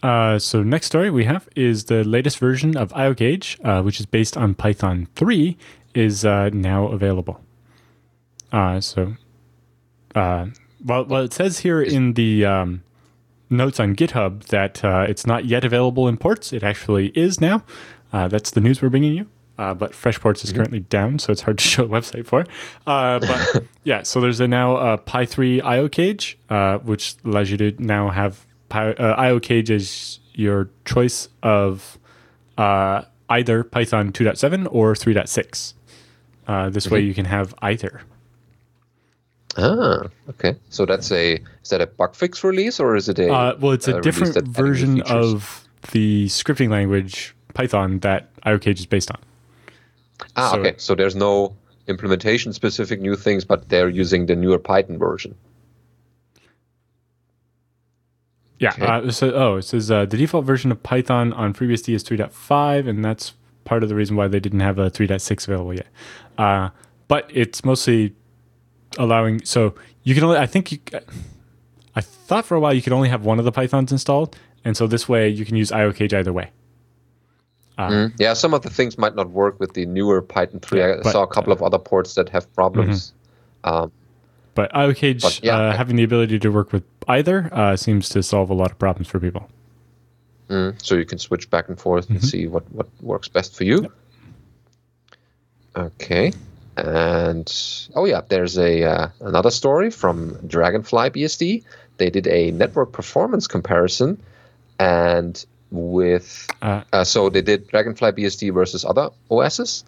Uh, 0.02 0.38
so 0.38 0.62
next 0.62 0.86
story 0.86 1.10
we 1.10 1.24
have 1.24 1.48
is 1.56 1.84
the 1.84 2.04
latest 2.04 2.38
version 2.38 2.76
of 2.76 2.92
IOCage, 2.92 3.58
uh, 3.64 3.82
which 3.82 3.98
is 3.98 4.06
based 4.06 4.36
on 4.36 4.54
Python 4.54 5.08
3, 5.16 5.56
is 5.94 6.24
uh, 6.24 6.50
now 6.52 6.86
available. 6.88 7.40
Uh, 8.52 8.80
so, 8.80 9.14
uh, 10.14 10.46
well, 10.84 11.04
well, 11.04 11.22
it 11.22 11.32
says 11.32 11.60
here 11.60 11.82
in 11.82 12.14
the 12.14 12.44
um, 12.44 12.82
notes 13.50 13.80
on 13.80 13.96
GitHub 13.96 14.44
that 14.46 14.84
uh, 14.84 15.06
it's 15.08 15.26
not 15.26 15.44
yet 15.44 15.64
available 15.64 16.08
in 16.08 16.16
ports. 16.16 16.52
It 16.52 16.62
actually 16.62 17.08
is 17.08 17.40
now. 17.40 17.62
that's 18.12 18.50
the 18.50 18.60
news 18.60 18.82
we're 18.82 18.90
bringing 18.90 19.14
you. 19.14 19.26
Uh, 19.58 19.74
but 19.74 19.92
Freshports 19.92 20.44
is 20.44 20.50
mm-hmm. 20.50 20.56
currently 20.56 20.80
down, 20.80 21.18
so 21.18 21.32
it's 21.32 21.42
hard 21.42 21.58
to 21.58 21.64
show 21.68 21.84
a 21.84 21.88
website 21.88 22.26
for. 22.26 22.46
Uh, 22.86 23.18
but 23.18 23.64
yeah, 23.84 24.02
so 24.02 24.20
there's 24.20 24.40
a 24.40 24.46
now 24.46 24.76
a 24.76 24.94
uh, 24.94 24.96
Pi 24.98 25.26
3 25.26 25.60
IOCage, 25.60 26.36
uh, 26.48 26.78
which 26.78 27.16
allows 27.24 27.50
you 27.50 27.56
to 27.56 27.74
now 27.78 28.08
have 28.08 28.46
Pi, 28.68 28.92
uh, 28.92 29.20
IOCage 29.20 29.70
as 29.70 30.20
your 30.34 30.70
choice 30.84 31.28
of 31.42 31.98
uh, 32.56 33.02
either 33.28 33.64
Python 33.64 34.12
2.7 34.12 34.68
or 34.70 34.94
3.6. 34.94 35.74
Uh, 36.46 36.70
this 36.70 36.86
mm-hmm. 36.86 36.94
way 36.94 37.00
you 37.00 37.12
can 37.12 37.24
have 37.24 37.52
either. 37.60 38.02
Ah, 39.56 40.02
okay. 40.28 40.56
So 40.68 40.86
that's 40.86 41.10
a 41.10 41.34
is 41.34 41.70
that 41.70 41.80
a 41.80 41.86
bug 41.86 42.14
fix 42.14 42.44
release 42.44 42.78
or 42.78 42.96
is 42.96 43.08
it 43.08 43.18
a? 43.18 43.56
well, 43.58 43.72
it's 43.72 43.88
a, 43.88 43.96
a 43.96 44.00
different 44.00 44.36
version 44.46 45.02
of 45.02 45.66
the 45.92 46.26
scripting 46.26 46.70
language 46.70 47.34
Python 47.54 47.98
that 48.00 48.34
IOCage 48.42 48.78
is 48.78 48.86
based 48.86 49.10
on. 49.10 49.18
Ah, 50.36 50.52
so, 50.52 50.60
okay. 50.60 50.74
So 50.76 50.94
there's 50.94 51.16
no 51.16 51.56
implementation 51.88 52.52
specific 52.52 53.00
new 53.00 53.16
things, 53.16 53.44
but 53.44 53.68
they're 53.68 53.88
using 53.88 54.26
the 54.26 54.36
newer 54.36 54.58
Python 54.58 54.98
version. 54.98 55.34
Yeah. 58.58 58.72
Okay. 58.72 58.86
Uh, 58.86 59.10
so, 59.10 59.32
oh, 59.32 59.56
it 59.56 59.62
says 59.62 59.90
uh, 59.90 60.04
the 60.04 60.16
default 60.16 60.44
version 60.44 60.72
of 60.72 60.82
Python 60.82 61.32
on 61.32 61.54
FreeBSD 61.54 61.94
is 61.94 62.04
3.5, 62.04 62.88
and 62.88 63.04
that's 63.04 63.34
part 63.64 63.82
of 63.82 63.88
the 63.88 63.94
reason 63.94 64.16
why 64.16 64.28
they 64.28 64.40
didn't 64.40 64.60
have 64.60 64.78
a 64.78 64.90
3.6 64.90 65.46
available 65.46 65.74
yet. 65.74 65.86
Uh, 66.36 66.70
but 67.06 67.30
it's 67.32 67.64
mostly 67.64 68.14
allowing. 68.96 69.44
So 69.44 69.74
you 70.02 70.14
can 70.14 70.24
only. 70.24 70.38
I 70.38 70.46
think 70.46 70.72
you. 70.72 70.78
I 71.94 72.00
thought 72.00 72.44
for 72.44 72.54
a 72.54 72.60
while 72.60 72.72
you 72.72 72.82
could 72.82 72.92
only 72.92 73.08
have 73.08 73.24
one 73.24 73.38
of 73.38 73.44
the 73.44 73.52
Pythons 73.52 73.90
installed, 73.90 74.36
and 74.64 74.76
so 74.76 74.86
this 74.86 75.08
way 75.08 75.28
you 75.28 75.44
can 75.44 75.56
use 75.56 75.70
IOCage 75.70 76.12
either 76.12 76.32
way. 76.32 76.50
Uh, 77.78 77.88
mm. 77.88 78.12
Yeah, 78.18 78.34
some 78.34 78.54
of 78.54 78.62
the 78.62 78.70
things 78.70 78.98
might 78.98 79.14
not 79.14 79.30
work 79.30 79.60
with 79.60 79.74
the 79.74 79.86
newer 79.86 80.20
Python 80.20 80.58
3. 80.58 80.82
I 80.82 80.96
but, 80.96 81.12
saw 81.12 81.22
a 81.22 81.28
couple 81.28 81.52
uh, 81.52 81.56
of 81.56 81.62
other 81.62 81.78
ports 81.78 82.14
that 82.14 82.28
have 82.30 82.52
problems. 82.54 83.12
Mm-hmm. 83.64 83.74
Um, 83.74 83.92
but 84.54 84.72
IOCage 84.72 85.22
but, 85.22 85.40
yeah, 85.44 85.56
uh, 85.56 85.76
having 85.76 85.94
the 85.94 86.02
ability 86.02 86.40
to 86.40 86.48
work 86.48 86.72
with 86.72 86.82
either 87.06 87.48
uh, 87.52 87.76
seems 87.76 88.08
to 88.08 88.22
solve 88.24 88.50
a 88.50 88.54
lot 88.54 88.72
of 88.72 88.78
problems 88.80 89.06
for 89.06 89.20
people. 89.20 89.48
Mm, 90.48 90.82
so 90.82 90.96
you 90.96 91.04
can 91.04 91.18
switch 91.18 91.48
back 91.50 91.68
and 91.68 91.78
forth 91.78 92.06
mm-hmm. 92.06 92.14
and 92.14 92.24
see 92.24 92.48
what, 92.48 92.68
what 92.72 92.88
works 93.00 93.28
best 93.28 93.56
for 93.56 93.62
you. 93.62 93.82
Yep. 93.82 93.92
Okay. 95.76 96.32
And 96.78 97.52
oh 97.94 98.04
yeah, 98.04 98.22
there's 98.28 98.56
a 98.58 98.84
uh, 98.84 99.08
another 99.20 99.50
story 99.50 99.90
from 99.90 100.34
Dragonfly 100.46 101.10
BSD. 101.10 101.64
They 101.96 102.10
did 102.10 102.26
a 102.28 102.52
network 102.52 102.92
performance 102.92 103.46
comparison, 103.46 104.22
and 104.78 105.44
with 105.70 106.46
uh, 106.62 106.82
uh, 106.92 107.04
so 107.04 107.28
they 107.28 107.42
did 107.42 107.68
Dragonfly 107.68 108.12
BSD 108.12 108.54
versus 108.54 108.84
other 108.84 109.10
OSs. 109.30 109.84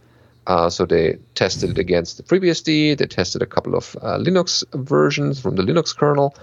Uh, 0.47 0.68
so 0.68 0.84
they 0.84 1.18
tested 1.34 1.70
it 1.70 1.78
against 1.78 2.16
the 2.16 2.22
FreeBSD. 2.24 2.97
They 2.97 3.07
tested 3.07 3.43
a 3.43 3.47
couple 3.47 3.76
of 3.76 3.95
uh, 4.01 4.18
Linux 4.18 4.64
versions 4.74 5.38
from 5.38 5.57
the 5.57 5.62
Linux 5.62 5.97
kernel, 5.97 6.34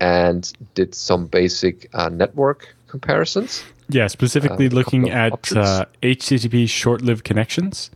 and 0.00 0.52
did 0.74 0.94
some 0.94 1.26
basic 1.26 1.88
uh, 1.94 2.10
network 2.10 2.74
comparisons. 2.88 3.64
Yeah, 3.88 4.08
specifically 4.08 4.68
looking 4.68 5.10
at 5.10 5.32
HTTP 5.32 6.68
short-lived 6.68 7.24
connections 7.24 7.90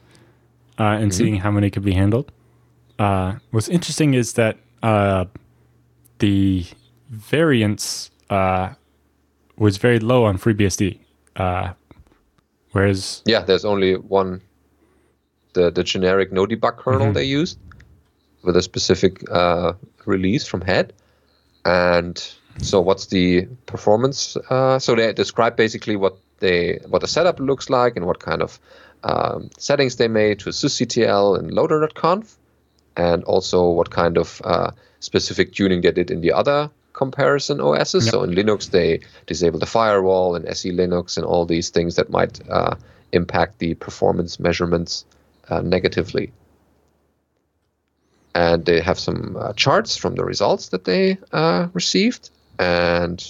and 0.79 1.11
mm-hmm. 1.11 1.11
seeing 1.11 1.37
how 1.37 1.51
many 1.51 1.71
could 1.71 1.85
be 1.85 1.95
handled. 1.95 2.31
what's 3.51 3.69
interesting 3.69 4.15
is 4.15 4.35
that 4.35 4.57
the 6.19 6.67
variance 7.11 8.11
was 9.59 9.77
very 9.77 9.99
low 9.99 10.25
on 10.25 10.39
FreeBSD. 10.39 10.99
Uh, 11.37 11.73
whereas 12.73 13.23
yeah, 13.27 13.41
there's 13.41 13.65
only 13.65 13.97
one 13.97 14.41
the 15.53 15.71
the 15.71 15.85
generic 15.85 16.33
no 16.33 16.47
debug 16.47 16.79
kernel 16.79 17.07
mm-hmm. 17.07 17.13
they 17.13 17.25
used 17.25 17.59
with 18.43 18.57
a 18.57 18.63
specific 18.63 19.23
uh, 19.31 19.73
release 20.07 20.47
from 20.47 20.61
head. 20.61 20.93
And 21.65 22.17
so, 22.61 22.81
what's 22.81 23.07
the 23.07 23.47
performance? 23.67 24.37
Uh, 24.51 24.79
so 24.79 24.95
they 24.95 25.13
describe 25.13 25.57
basically 25.57 25.97
what 25.97 26.17
they 26.41 26.79
what 26.89 27.01
the 27.03 27.09
setup 27.09 27.41
looks 27.41 27.69
like 27.69 27.97
and 27.97 28.07
what 28.07 28.21
kind 28.21 28.43
of 28.43 28.59
um, 29.05 29.51
settings 29.59 29.97
they 29.97 30.09
made 30.09 30.41
to 30.41 30.51
sysctl 30.51 31.39
and 31.39 31.53
loader.conf, 31.53 32.37
and 32.97 33.25
also 33.25 33.71
what 33.71 33.91
kind 33.91 34.17
of 34.17 34.41
uh, 34.45 34.71
specific 35.01 35.53
tuning 35.53 35.81
they 35.83 35.93
did 35.93 36.11
in 36.11 36.21
the 36.21 36.33
other 36.33 36.71
comparison 36.99 37.61
OSs. 37.61 38.07
Yep. 38.07 38.13
So 38.13 38.23
in 38.25 38.31
Linux, 38.31 38.71
they 38.71 39.01
disable 39.27 39.61
the 39.61 39.67
firewall 39.67 40.35
and 40.35 40.45
SE 40.49 40.71
Linux 40.73 41.17
and 41.17 41.25
all 41.25 41.47
these 41.47 41.71
things 41.71 41.95
that 41.95 42.11
might 42.11 42.41
uh, 42.51 42.75
impact 43.13 43.61
the 43.61 43.75
performance 43.75 44.41
measurements 44.41 45.05
uh, 45.49 45.61
negatively. 45.61 46.33
And 48.35 48.65
they 48.65 48.81
have 48.81 48.99
some 48.99 49.37
uh, 49.39 49.53
charts 49.53 49.97
from 49.97 50.17
the 50.17 50.25
results 50.25 50.69
that 50.69 50.85
they 50.85 51.19
uh, 51.33 51.69
received. 51.73 52.31
And 52.59 53.25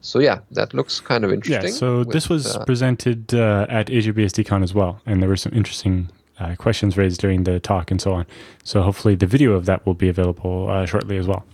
so, 0.00 0.18
yeah, 0.18 0.40
that 0.52 0.74
looks 0.74 1.00
kind 1.00 1.24
of 1.24 1.32
interesting. 1.32 1.72
Yeah, 1.72 1.78
so 1.78 1.98
with, 1.98 2.10
this 2.10 2.28
was 2.28 2.56
uh, 2.56 2.64
presented 2.64 3.34
uh, 3.34 3.66
at 3.68 3.88
AsiaBSDCon 3.88 4.62
as 4.62 4.74
well. 4.74 5.00
And 5.06 5.20
there 5.22 5.28
were 5.28 5.36
some 5.36 5.52
interesting 5.52 6.10
questions 6.56 6.96
raised 6.96 7.20
during 7.20 7.42
the 7.42 7.58
talk 7.58 7.90
and 7.90 8.00
so 8.00 8.12
on. 8.12 8.24
So 8.62 8.80
hopefully 8.82 9.16
the 9.16 9.26
video 9.26 9.54
of 9.54 9.66
that 9.66 9.84
will 9.84 9.94
be 9.94 10.08
available 10.08 10.86
shortly 10.86 11.16
as 11.16 11.26
well. 11.26 11.44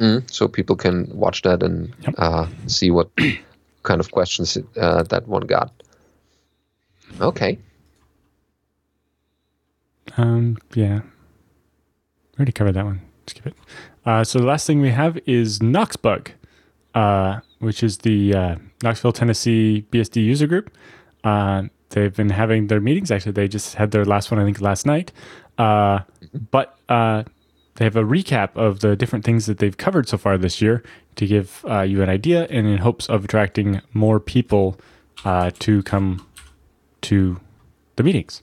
Mm, 0.00 0.30
so 0.30 0.46
people 0.46 0.76
can 0.76 1.08
watch 1.12 1.42
that 1.42 1.62
and 1.62 1.92
yep. 2.02 2.14
uh, 2.18 2.46
see 2.66 2.90
what 2.90 3.10
kind 3.82 4.00
of 4.00 4.10
questions 4.12 4.56
uh, 4.76 5.02
that 5.04 5.26
one 5.26 5.42
got. 5.42 5.72
Okay. 7.20 7.58
Um. 10.16 10.56
Yeah. 10.74 11.00
Already 12.38 12.52
covered 12.52 12.72
that 12.72 12.84
one. 12.84 13.00
Skip 13.26 13.48
it. 13.48 13.54
Uh, 14.06 14.22
so 14.22 14.38
the 14.38 14.46
last 14.46 14.66
thing 14.66 14.80
we 14.80 14.90
have 14.90 15.18
is 15.26 15.58
Knoxbug, 15.58 16.28
uh, 16.94 17.40
which 17.58 17.82
is 17.82 17.98
the 17.98 18.34
uh, 18.34 18.56
Knoxville, 18.82 19.12
Tennessee 19.12 19.86
BSD 19.90 20.24
user 20.24 20.46
group. 20.46 20.70
Uh, 21.24 21.64
they've 21.90 22.14
been 22.14 22.30
having 22.30 22.68
their 22.68 22.80
meetings. 22.80 23.10
Actually, 23.10 23.32
they 23.32 23.48
just 23.48 23.74
had 23.74 23.90
their 23.90 24.04
last 24.04 24.30
one, 24.30 24.40
I 24.40 24.44
think, 24.44 24.60
last 24.60 24.86
night. 24.86 25.12
Uh, 25.58 26.00
but 26.50 26.78
uh, 26.88 27.24
they 27.74 27.84
have 27.84 27.96
a 27.96 28.02
recap 28.02 28.56
of 28.56 28.80
the 28.80 28.96
different 28.96 29.24
things 29.24 29.46
that 29.46 29.58
they've 29.58 29.76
covered 29.76 30.08
so 30.08 30.18
far 30.18 30.38
this 30.38 30.62
year 30.62 30.82
to 31.16 31.26
give 31.26 31.64
uh, 31.68 31.82
you 31.82 32.02
an 32.02 32.08
idea 32.08 32.46
and 32.46 32.66
in 32.66 32.78
hopes 32.78 33.08
of 33.08 33.24
attracting 33.24 33.80
more 33.92 34.20
people 34.20 34.78
to 35.58 35.82
come 35.82 36.24
to 37.00 37.40
the 37.96 38.02
meetings. 38.02 38.42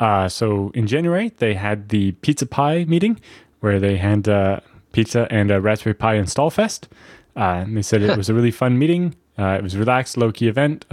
So 0.00 0.70
in 0.74 0.86
January, 0.86 1.32
they 1.36 1.54
had 1.54 1.90
the 1.90 2.12
Pizza 2.12 2.46
Pie 2.46 2.84
meeting 2.86 3.20
where 3.60 3.78
they 3.78 3.98
had 3.98 4.26
pizza 4.92 5.28
and 5.30 5.50
a 5.50 5.60
Raspberry 5.60 5.94
Pi 5.94 6.14
install 6.14 6.48
fest. 6.48 6.88
Uh, 7.36 7.64
and 7.64 7.76
they 7.76 7.82
said 7.82 8.02
it 8.02 8.16
was 8.16 8.28
a 8.28 8.34
really 8.34 8.50
fun 8.50 8.78
meeting. 8.78 9.14
Uh, 9.38 9.48
it 9.58 9.62
was 9.62 9.74
a 9.74 9.78
relaxed, 9.78 10.16
low 10.16 10.32
key 10.32 10.48
event 10.48 10.86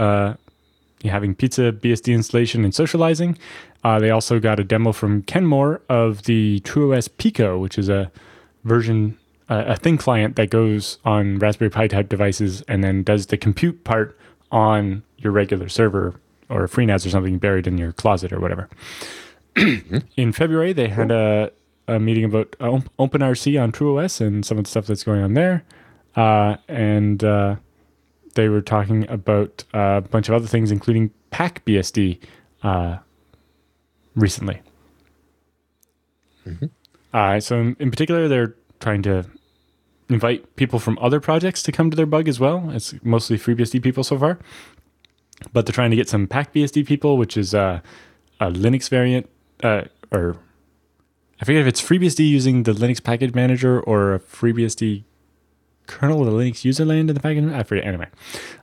having 1.08 1.34
pizza, 1.34 1.72
BSD 1.72 2.14
installation, 2.14 2.64
and 2.64 2.74
socializing. 2.74 3.38
Uh, 3.82 3.98
they 3.98 4.10
also 4.10 4.40
got 4.40 4.58
a 4.58 4.64
demo 4.64 4.92
from 4.92 5.22
Ken 5.22 5.46
Moore 5.46 5.82
of 5.88 6.22
the 6.22 6.60
TrueOS 6.60 7.08
Pico, 7.18 7.58
which 7.58 7.78
is 7.78 7.88
a 7.88 8.10
version, 8.64 9.18
uh, 9.48 9.64
a 9.66 9.76
thin 9.76 9.98
client 9.98 10.36
that 10.36 10.50
goes 10.50 10.98
on 11.04 11.38
Raspberry 11.38 11.70
Pi 11.70 11.88
type 11.88 12.08
devices 12.08 12.62
and 12.62 12.82
then 12.82 13.02
does 13.02 13.26
the 13.26 13.36
compute 13.36 13.84
part 13.84 14.18
on 14.50 15.02
your 15.18 15.32
regular 15.32 15.68
server 15.68 16.14
or 16.48 16.64
a 16.64 16.68
FreeNAS 16.68 17.06
or 17.06 17.10
something 17.10 17.38
buried 17.38 17.66
in 17.66 17.78
your 17.78 17.92
closet 17.92 18.32
or 18.32 18.40
whatever. 18.40 18.68
in 20.16 20.32
February, 20.32 20.72
they 20.72 20.88
had 20.88 21.10
a, 21.10 21.50
a 21.88 21.98
meeting 21.98 22.24
about 22.24 22.52
OpenRC 22.60 23.62
on 23.62 23.72
TrueOS 23.72 24.20
and 24.20 24.44
some 24.44 24.58
of 24.58 24.64
the 24.64 24.70
stuff 24.70 24.86
that's 24.86 25.04
going 25.04 25.22
on 25.22 25.34
there. 25.34 25.64
Uh, 26.16 26.56
and 26.68 27.24
uh, 27.24 27.56
they 28.34 28.48
were 28.48 28.62
talking 28.62 29.08
about 29.08 29.64
a 29.72 30.00
bunch 30.02 30.28
of 30.28 30.34
other 30.34 30.46
things, 30.46 30.70
including 30.70 31.10
PacBSD 31.32 32.20
uh, 32.62 32.98
recently. 34.14 34.60
Mm-hmm. 36.46 36.66
Uh, 37.12 37.40
so, 37.40 37.58
in, 37.58 37.76
in, 37.78 37.90
particular, 37.90 38.28
they're 38.28 38.54
trying 38.80 39.02
to 39.02 39.24
invite 40.08 40.56
people 40.56 40.78
from 40.78 40.98
other 41.00 41.20
projects 41.20 41.62
to 41.62 41.72
come 41.72 41.90
to 41.90 41.96
their 41.96 42.06
bug 42.06 42.28
as 42.28 42.38
well. 42.40 42.70
It's 42.70 42.94
mostly 43.02 43.38
FreeBSD 43.38 43.82
people 43.82 44.04
so 44.04 44.18
far, 44.18 44.38
but 45.52 45.66
they're 45.66 45.72
trying 45.72 45.90
to 45.90 45.96
get 45.96 46.08
some 46.08 46.26
PacBSD 46.26 46.86
people, 46.86 47.16
which 47.16 47.36
is 47.36 47.54
uh, 47.54 47.80
a 48.40 48.50
Linux 48.50 48.88
variant, 48.88 49.28
uh, 49.62 49.82
or 50.10 50.36
I 51.40 51.44
forget 51.44 51.62
if 51.62 51.66
it's 51.66 51.82
FreeBSD 51.82 52.28
using 52.28 52.64
the 52.64 52.72
Linux 52.72 53.02
package 53.02 53.34
manager 53.34 53.80
or 53.80 54.14
a 54.14 54.20
FreeBSD 54.20 55.04
kernel 55.86 56.20
of 56.20 56.26
the 56.26 56.32
Linux 56.32 56.64
userland 56.64 57.08
in 57.08 57.14
the 57.14 57.20
package. 57.20 57.44
I 57.44 57.62
forget. 57.62 57.84
Anyway, 57.84 58.08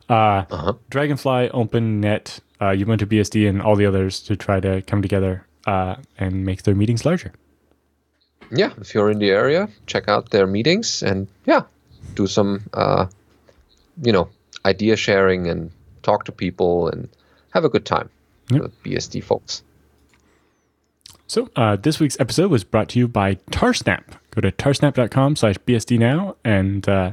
uh, 0.10 0.46
uh-huh. 0.50 0.74
Dragonfly, 0.90 1.50
OpenNet, 1.50 2.40
uh, 2.60 2.66
Ubuntu 2.66 3.06
BSD, 3.06 3.48
and 3.50 3.62
all 3.62 3.76
the 3.76 3.86
others 3.86 4.20
to 4.22 4.36
try 4.36 4.60
to 4.60 4.82
come 4.84 5.02
together 5.02 5.46
uh, 5.66 5.96
and 6.18 6.46
make 6.46 6.64
their 6.64 6.76
meetings 6.76 7.06
larger. 7.06 7.34
Yeah, 8.52 8.72
if 8.80 8.94
you're 8.94 9.10
in 9.10 9.20
the 9.20 9.30
area, 9.30 9.70
check 9.88 10.10
out 10.10 10.32
their 10.32 10.46
meetings 10.46 11.02
and 11.04 11.28
yeah, 11.46 11.62
do 12.16 12.28
some 12.28 12.64
uh, 12.74 13.08
you 14.02 14.12
know 14.12 14.30
idea 14.66 14.96
sharing 14.96 15.48
and 15.48 15.72
talk 16.04 16.26
to 16.26 16.32
people 16.32 16.90
and 16.90 17.10
have 17.52 17.64
a 17.64 17.70
good 17.70 17.86
time 17.86 18.10
yep. 18.50 18.62
with 18.64 18.84
BSD 18.84 19.24
folks. 19.24 19.64
So 21.28 21.50
uh, 21.56 21.78
this 21.78 22.00
week's 22.00 22.20
episode 22.20 22.52
was 22.52 22.66
brought 22.66 22.90
to 22.90 23.00
you 23.00 23.08
by 23.08 23.36
Tarsnap. 23.52 24.04
Go 24.32 24.42
to 24.42 24.52
tarsnap.com 24.52 25.36
slash 25.36 25.58
BSD 25.60 26.00
now 26.00 26.36
and 26.44 26.88
uh, 26.88 27.12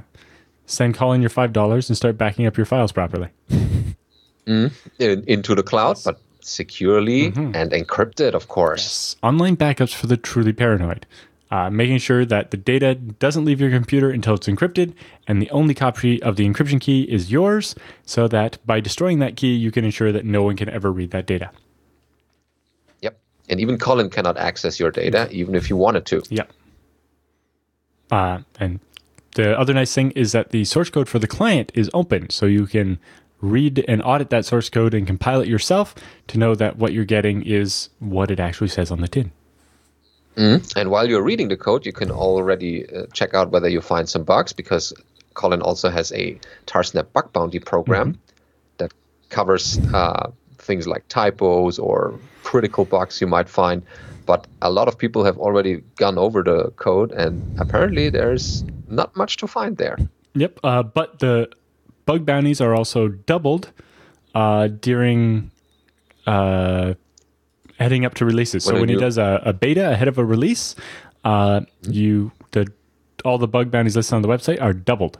send 0.66 0.94
Colin 0.94 1.20
your 1.20 1.30
$5 1.30 1.88
and 1.88 1.96
start 1.96 2.16
backing 2.16 2.46
up 2.46 2.56
your 2.56 2.66
files 2.66 2.92
properly. 2.92 3.28
mm, 4.46 4.72
in, 4.98 5.24
into 5.26 5.54
the 5.54 5.62
cloud, 5.62 5.98
but 6.04 6.20
securely 6.40 7.32
mm-hmm. 7.32 7.54
and 7.54 7.72
encrypted, 7.72 8.34
of 8.34 8.48
course. 8.48 8.82
Yes. 8.82 9.16
Online 9.22 9.56
backups 9.56 9.94
for 9.94 10.06
the 10.06 10.16
truly 10.16 10.52
paranoid. 10.52 11.06
uh, 11.50 11.70
making 11.70 11.98
sure 11.98 12.24
that 12.24 12.50
the 12.50 12.56
data 12.56 12.94
doesn't 12.94 13.44
leave 13.44 13.60
your 13.60 13.70
computer 13.70 14.10
until 14.10 14.34
it's 14.34 14.46
encrypted, 14.46 14.92
and 15.26 15.40
the 15.40 15.50
only 15.50 15.74
copy 15.74 16.22
of 16.22 16.36
the 16.36 16.46
encryption 16.46 16.80
key 16.80 17.02
is 17.02 17.30
yours, 17.30 17.74
so 18.04 18.28
that 18.28 18.58
by 18.66 18.80
destroying 18.80 19.18
that 19.18 19.36
key, 19.36 19.54
you 19.54 19.70
can 19.70 19.84
ensure 19.84 20.12
that 20.12 20.24
no 20.24 20.42
one 20.42 20.56
can 20.56 20.68
ever 20.68 20.92
read 20.92 21.10
that 21.10 21.26
data. 21.26 21.50
Yep. 23.00 23.18
And 23.48 23.60
even 23.60 23.78
Colin 23.78 24.10
cannot 24.10 24.36
access 24.36 24.78
your 24.78 24.90
data, 24.90 25.28
even 25.30 25.54
if 25.54 25.70
you 25.70 25.76
wanted 25.76 26.04
to. 26.06 26.22
Yep. 26.28 26.52
Uh, 28.10 28.40
and 28.58 28.80
the 29.34 29.58
other 29.58 29.74
nice 29.74 29.94
thing 29.94 30.10
is 30.12 30.32
that 30.32 30.50
the 30.50 30.64
source 30.64 30.90
code 30.90 31.08
for 31.08 31.18
the 31.18 31.26
client 31.26 31.70
is 31.74 31.90
open, 31.94 32.30
so 32.30 32.46
you 32.46 32.66
can 32.66 32.98
read 33.40 33.84
and 33.86 34.02
audit 34.02 34.30
that 34.30 34.44
source 34.44 34.68
code 34.68 34.94
and 34.94 35.06
compile 35.06 35.40
it 35.40 35.48
yourself 35.48 35.94
to 36.26 36.38
know 36.38 36.54
that 36.54 36.76
what 36.76 36.92
you're 36.92 37.04
getting 37.04 37.42
is 37.42 37.88
what 38.00 38.30
it 38.30 38.40
actually 38.40 38.68
says 38.68 38.90
on 38.90 39.00
the 39.00 39.08
tin. 39.08 39.30
Mm-hmm. 40.36 40.78
And 40.78 40.90
while 40.90 41.08
you're 41.08 41.22
reading 41.22 41.48
the 41.48 41.56
code, 41.56 41.84
you 41.84 41.92
can 41.92 42.10
already 42.10 42.86
uh, 42.88 43.06
check 43.12 43.34
out 43.34 43.50
whether 43.50 43.68
you 43.68 43.80
find 43.80 44.08
some 44.08 44.24
bugs 44.24 44.52
because 44.52 44.92
Colin 45.34 45.62
also 45.62 45.90
has 45.90 46.12
a 46.12 46.38
Tarsnap 46.66 47.12
bug 47.12 47.32
bounty 47.32 47.58
program 47.58 48.12
mm-hmm. 48.14 48.20
that 48.78 48.92
covers 49.30 49.78
uh, 49.92 50.30
things 50.58 50.86
like 50.86 51.06
typos 51.08 51.78
or 51.78 52.18
critical 52.44 52.84
bugs 52.84 53.20
you 53.20 53.26
might 53.26 53.48
find. 53.48 53.82
But 54.28 54.46
a 54.60 54.70
lot 54.70 54.88
of 54.88 54.98
people 54.98 55.24
have 55.24 55.38
already 55.38 55.82
gone 55.96 56.18
over 56.18 56.42
the 56.42 56.70
code, 56.76 57.12
and 57.12 57.40
apparently 57.58 58.10
there's 58.10 58.62
not 58.86 59.16
much 59.16 59.38
to 59.38 59.46
find 59.46 59.78
there. 59.78 59.96
Yep. 60.34 60.60
Uh, 60.62 60.82
but 60.82 61.20
the 61.20 61.48
bug 62.04 62.26
bounties 62.26 62.60
are 62.60 62.74
also 62.74 63.08
doubled 63.08 63.72
uh, 64.34 64.68
during 64.68 65.50
uh, 66.26 66.92
heading 67.78 68.04
up 68.04 68.12
to 68.16 68.26
releases. 68.26 68.66
What 68.66 68.74
so 68.74 68.80
when 68.80 68.90
he 68.90 68.96
does 68.96 69.16
a, 69.16 69.40
a, 69.46 69.54
beta 69.54 69.92
ahead 69.92 70.08
of 70.08 70.18
a 70.18 70.24
release, 70.26 70.74
uh, 71.24 71.60
mm-hmm. 71.60 71.90
you 71.90 72.32
the 72.50 72.66
all 73.24 73.38
the 73.38 73.48
bug 73.48 73.70
bounties 73.70 73.96
listed 73.96 74.12
on 74.12 74.20
the 74.20 74.28
website 74.28 74.60
are 74.60 74.74
doubled. 74.74 75.16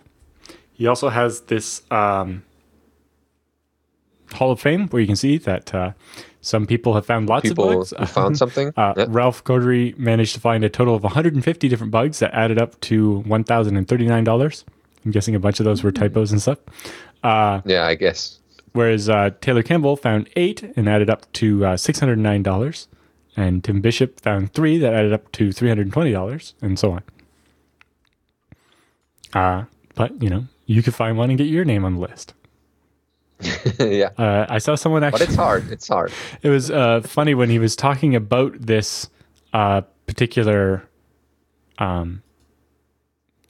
He 0.75 0.87
also 0.87 1.09
has 1.09 1.41
this 1.53 1.81
um, 1.91 2.45
Hall 4.33 4.51
of 4.51 4.61
Fame 4.61 4.89
where 4.89 5.01
you 5.01 5.07
can 5.07 5.16
see 5.16 5.39
that 5.39 5.74
uh, 5.74 5.93
some 6.41 6.66
people 6.66 6.95
have 6.95 7.05
found 7.07 7.29
lots 7.29 7.49
people 7.49 7.83
of 7.83 7.91
bugs. 7.91 8.11
found 8.12 8.39
something. 8.43 8.72
uh, 8.76 8.95
yep. 8.97 9.09
Ralph 9.11 9.45
Codry 9.45 9.97
managed 9.99 10.35
to 10.35 10.41
find 10.41 10.64
a 10.64 10.68
total 10.68 10.95
of 10.95 11.03
150 11.03 11.68
different 11.68 11.91
bugs 11.91 12.18
that 12.20 12.33
added 12.35 12.59
up 12.59 12.79
to 12.83 13.22
$1,039. 13.26 14.64
I'm 15.05 15.11
guessing 15.11 15.35
a 15.35 15.41
bunch 15.41 15.61
of 15.61 15.64
those 15.64 15.83
were 15.83 15.93
typos 15.93 16.33
and 16.33 16.41
stuff. 16.43 16.59
Uh, 17.22 17.61
yeah, 17.64 17.87
I 17.87 17.95
guess. 17.95 18.39
Whereas 18.72 19.09
uh, 19.09 19.31
Taylor 19.41 19.62
Campbell 19.62 19.97
found 19.97 20.29
eight 20.37 20.62
and 20.76 20.89
added 20.89 21.11
up 21.11 21.31
to 21.35 21.64
uh, 21.64 21.74
$609. 21.76 22.87
And 23.37 23.62
Tim 23.62 23.81
Bishop 23.81 24.20
found 24.20 24.53
three 24.53 24.79
that 24.79 24.93
added 24.93 25.12
up 25.12 25.31
to 25.33 25.51
$320, 25.51 26.55
and 26.61 26.79
so 26.79 26.93
on. 26.93 27.03
Uh, 29.33 29.64
but, 29.95 30.20
you 30.22 30.29
know, 30.29 30.47
you 30.66 30.83
could 30.83 30.95
find 30.95 31.16
one 31.16 31.31
and 31.31 31.39
get 31.39 31.47
your 31.47 31.64
name 31.64 31.85
on 31.85 31.95
the 31.95 32.01
list. 32.01 32.35
yeah. 33.78 34.11
Uh, 34.18 34.47
I 34.49 34.59
saw 34.59 34.74
someone 34.74 35.05
actually. 35.05 35.20
But 35.20 35.28
it's 35.28 35.36
hard. 35.36 35.70
It's 35.70 35.89
hard. 35.89 36.12
It 36.43 36.51
was 36.51 36.70
uh, 36.70 37.01
funny 37.03 37.34
when 37.34 37.51
he 37.51 37.59
was 37.59 37.76
talking 37.76 38.14
about 38.14 38.61
this 38.61 39.09
uh, 39.53 39.82
particular 40.07 40.89
um, 41.78 42.22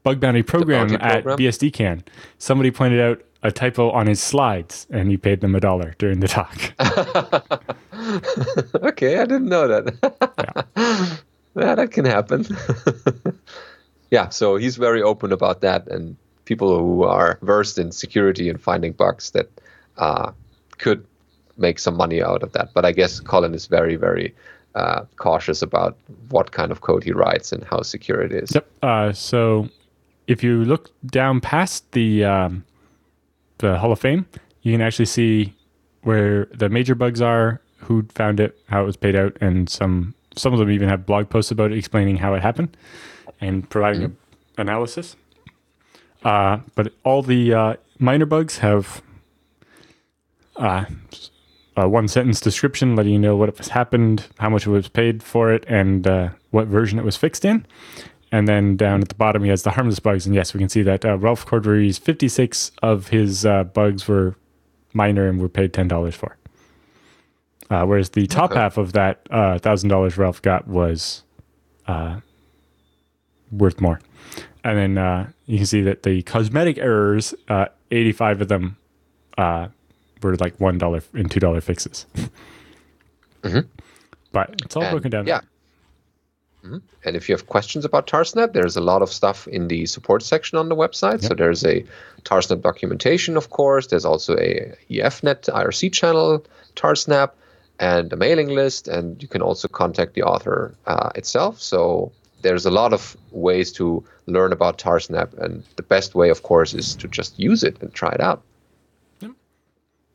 bug 0.03 0.21
bounty 0.21 0.43
program, 0.43 0.89
program 0.89 1.11
at 1.11 1.25
BSDCan. 1.25 2.03
Somebody 2.39 2.71
pointed 2.71 3.01
out 3.01 3.23
a 3.43 3.53
typo 3.53 3.91
on 3.91 4.07
his 4.07 4.21
slides, 4.21 4.87
and 4.91 5.11
he 5.11 5.17
paid 5.17 5.41
them 5.41 5.55
a 5.55 5.61
dollar 5.61 5.95
during 5.99 6.21
the 6.21 6.29
talk. 6.29 6.73
okay, 8.83 9.19
I 9.19 9.25
didn't 9.25 9.49
know 9.49 9.69
that. 9.69 10.67
yeah. 10.77 11.17
yeah, 11.55 11.75
that 11.75 11.93
can 11.93 12.05
happen. 12.05 12.47
yeah, 14.11 14.29
so 14.31 14.57
he's 14.57 14.77
very 14.77 15.03
open 15.03 15.33
about 15.33 15.61
that, 15.61 15.87
and 15.89 16.17
people 16.47 16.79
who 16.79 17.05
are 17.05 17.39
versed 17.43 17.79
in 17.79 17.93
security 17.93 18.49
and 18.49 18.61
finding 18.61 18.93
bugs 18.93 19.31
that 19.33 19.49
uh, 19.99 20.33
could 20.79 21.05
make 21.57 21.79
some 21.79 21.97
money 21.97 22.23
out 22.23 22.43
of 22.43 22.53
that. 22.53 22.73
But 22.75 22.85
I 22.85 22.93
guess 22.93 23.21
Colin 23.21 23.55
is 23.55 23.67
very, 23.67 23.97
very 23.97 24.35
uh, 24.75 25.05
cautious 25.17 25.63
about 25.63 25.97
what 26.29 26.53
kind 26.53 26.71
of 26.71 26.81
code 26.81 27.05
he 27.05 27.13
writes 27.13 27.53
and 27.53 27.65
how 27.65 27.83
secure 27.83 28.21
it 28.21 28.33
is. 28.33 28.55
Yep. 28.55 28.71
Uh, 28.83 29.13
so 29.13 29.69
if 30.27 30.43
you 30.43 30.65
look 30.65 30.91
down 31.07 31.41
past 31.41 31.91
the 31.93 32.25
um, 32.25 32.65
the 33.59 33.79
Hall 33.79 33.91
of 33.91 33.99
Fame, 33.99 34.27
you 34.63 34.73
can 34.73 34.81
actually 34.81 35.07
see 35.07 35.55
where 36.03 36.47
the 36.47 36.69
major 36.69 36.95
bugs 36.95 37.21
are, 37.21 37.61
who 37.79 38.07
found 38.15 38.39
it, 38.39 38.57
how 38.69 38.83
it 38.83 38.87
was 38.87 38.97
paid 38.97 39.17
out, 39.17 39.37
and 39.41 39.69
some 39.69 40.15
some 40.37 40.53
of 40.53 40.59
them 40.61 40.71
even 40.71 40.89
have 40.89 41.05
blog 41.07 41.29
posts 41.29 41.51
about 41.51 41.73
it 41.73 41.79
explaining 41.79 42.17
how 42.17 42.35
it 42.35 42.43
happened 42.43 42.77
and 43.41 43.69
providing 43.69 44.03
mm-hmm. 44.03 44.61
an 44.61 44.69
analysis. 44.69 45.17
Uh, 46.23 46.59
but 46.75 46.93
all 47.05 47.23
the 47.23 47.55
uh, 47.55 47.75
minor 47.99 48.27
bugs 48.27 48.59
have 48.59 49.03
uh, 50.59 50.85
a 51.77 51.89
one 51.89 52.09
sentence 52.09 52.41
description 52.41 52.97
letting 52.97 53.13
you 53.13 53.19
know 53.19 53.37
what 53.37 53.57
has 53.57 53.69
happened, 53.69 54.27
how 54.39 54.51
much 54.51 54.67
it 54.67 54.71
was 54.71 54.89
paid 54.89 55.23
for 55.23 55.53
it, 55.53 55.65
and 55.69 56.07
uh, 56.07 56.31
what 56.51 56.67
version 56.67 56.99
it 56.99 57.05
was 57.05 57.17
fixed 57.17 57.45
in. 57.45 57.65
And 58.31 58.47
then 58.47 58.77
down 58.77 59.01
at 59.01 59.09
the 59.09 59.15
bottom, 59.15 59.43
he 59.43 59.49
has 59.49 59.63
the 59.63 59.71
harmless 59.71 60.01
bugs. 60.01 60.27
And 60.27 60.35
yes, 60.35 60.53
we 60.53 60.59
can 60.59 60.69
see 60.69 60.83
that 60.83 61.05
uh, 61.05 61.17
Ralph 61.17 61.47
Cordry's 61.47 61.97
56 61.97 62.73
of 62.83 63.09
his 63.09 63.47
uh, 63.47 63.65
bugs 63.65 64.07
were 64.07 64.37
minor 64.93 65.29
and 65.29 65.41
were 65.41 65.49
paid 65.49 65.73
$10 65.73 66.13
for. 66.13 66.37
Uh, 67.71 67.85
whereas 67.85 68.11
the 68.11 68.27
top 68.27 68.51
okay. 68.51 68.61
half 68.61 68.77
of 68.77 68.93
that 68.93 69.25
$1,000 69.31 70.19
Ralph 70.19 70.43
got 70.43 70.69
was 70.69 71.23
worth 73.51 73.81
more. 73.81 74.01
And 74.65 74.79
then 74.79 74.99
uh, 74.99 75.31
you 75.47 75.59
can 75.59 75.67
see 75.67 75.83
that 75.83 76.03
the 76.03 76.23
cosmetic 76.23 76.79
errors, 76.79 77.35
uh, 77.49 77.67
85 77.91 78.43
of 78.43 78.49
them 78.49 78.77
uh, 79.37 79.69
were 80.23 80.37
like 80.37 80.59
$1 80.59 81.05
and 81.15 81.31
$2 81.31 81.63
fixes. 81.63 82.07
mm-hmm. 83.43 83.61
But 84.33 84.55
it's 84.65 84.77
all 84.77 84.83
and, 84.83 84.93
broken 84.93 85.11
down. 85.11 85.27
Yeah. 85.27 85.41
Mm-hmm. 86.65 86.79
And 87.05 87.17
if 87.17 87.29
you 87.29 87.35
have 87.35 87.47
questions 87.47 87.85
about 87.85 88.07
Tarsnap, 88.07 88.53
there's 88.53 88.77
a 88.77 88.81
lot 88.81 89.03
of 89.03 89.13
stuff 89.13 89.47
in 89.49 89.69
the 89.69 89.87
support 89.87 90.23
section 90.23 90.59
on 90.59 90.69
the 90.69 90.77
website. 90.77 91.23
Yep. 91.23 91.29
So 91.29 91.35
there's 91.35 91.65
a 91.65 91.85
Tarsnap 92.25 92.63
documentation, 92.63 93.37
of 93.37 93.51
course. 93.51 93.87
There's 93.87 94.05
also 94.05 94.37
a 94.37 94.75
EFNet 94.91 95.49
IRC 95.49 95.93
channel, 95.93 96.45
Tarsnap, 96.77 97.31
and 97.79 98.13
a 98.13 98.17
mailing 98.17 98.49
list. 98.49 98.89
And 98.89 99.23
you 99.23 99.29
can 99.29 99.41
also 99.41 99.69
contact 99.69 100.15
the 100.15 100.23
author 100.23 100.75
uh, 100.87 101.11
itself. 101.15 101.61
So 101.61 102.13
there's 102.43 102.67
a 102.67 102.71
lot 102.71 102.93
of 102.93 103.17
ways 103.31 103.73
to 103.73 104.05
learn 104.27 104.53
about 104.53 104.79
Tarsnap. 104.79 105.39
And 105.39 105.63
the 105.77 105.83
best 105.83 106.15
way, 106.15 106.29
of 106.29 106.43
course, 106.43 106.75
is 106.75 106.97
to 106.97 107.09
just 107.09 107.39
use 107.39 107.63
it 107.63 107.81
and 107.81 107.93
try 107.95 108.11
it 108.11 108.21
out. 108.21 108.43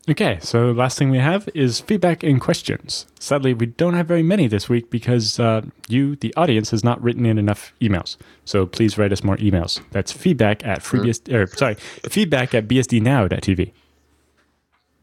Okay, 0.09 0.37
so 0.41 0.71
last 0.71 0.97
thing 0.97 1.11
we 1.11 1.19
have 1.19 1.47
is 1.53 1.79
feedback 1.79 2.23
and 2.23 2.41
questions. 2.41 3.07
Sadly, 3.19 3.53
we 3.53 3.67
don't 3.67 3.93
have 3.93 4.05
very 4.05 4.21
many 4.21 4.47
this 4.47 4.67
week 4.67 4.89
because 4.89 5.39
uh, 5.39 5.61
you, 5.87 6.17
the 6.17 6.33
audience, 6.35 6.71
has 6.71 6.83
not 6.83 7.01
written 7.01 7.25
in 7.25 7.37
enough 7.37 7.73
emails. 7.79 8.17
So 8.43 8.65
please 8.65 8.97
write 8.97 9.13
us 9.13 9.23
more 9.23 9.37
emails. 9.37 9.79
That's 9.91 10.11
feedback 10.11 10.65
at 10.65 10.79
FreeBSD, 10.79 11.33
or 11.33 11.47
sorry, 11.47 11.75
feedback 11.75 12.53
at 12.53 12.67
bsdnow.tv. 12.67 13.71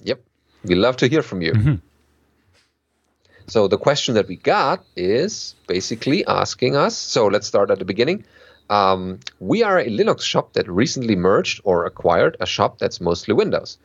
Yep, 0.05 0.23
we 0.65 0.75
love 0.75 0.99
to 0.99 1.09
hear 1.09 1.23
from 1.23 1.41
you. 1.41 1.53
Mm-hmm. 1.53 1.75
So 3.47 3.69
the 3.69 3.79
question 3.79 4.15
that 4.17 4.29
we 4.29 4.37
got 4.37 4.85
is 4.97 5.55
basically 5.67 6.27
asking 6.27 6.77
us. 6.77 6.95
So 6.95 7.27
let's 7.27 7.47
start 7.47 7.71
at 7.71 7.79
the 7.79 7.87
beginning. 7.87 8.27
Um, 8.69 9.21
we 9.39 9.63
are 9.63 9.79
a 9.79 9.87
Linux 9.87 10.21
shop 10.21 10.53
that 10.53 10.69
recently 10.69 11.17
merged 11.17 11.63
or 11.65 11.87
acquired 11.87 12.37
a 12.39 12.47
shop 12.47 12.79
that's 12.79 13.01
mostly 13.01 13.33
Windows 13.33 13.79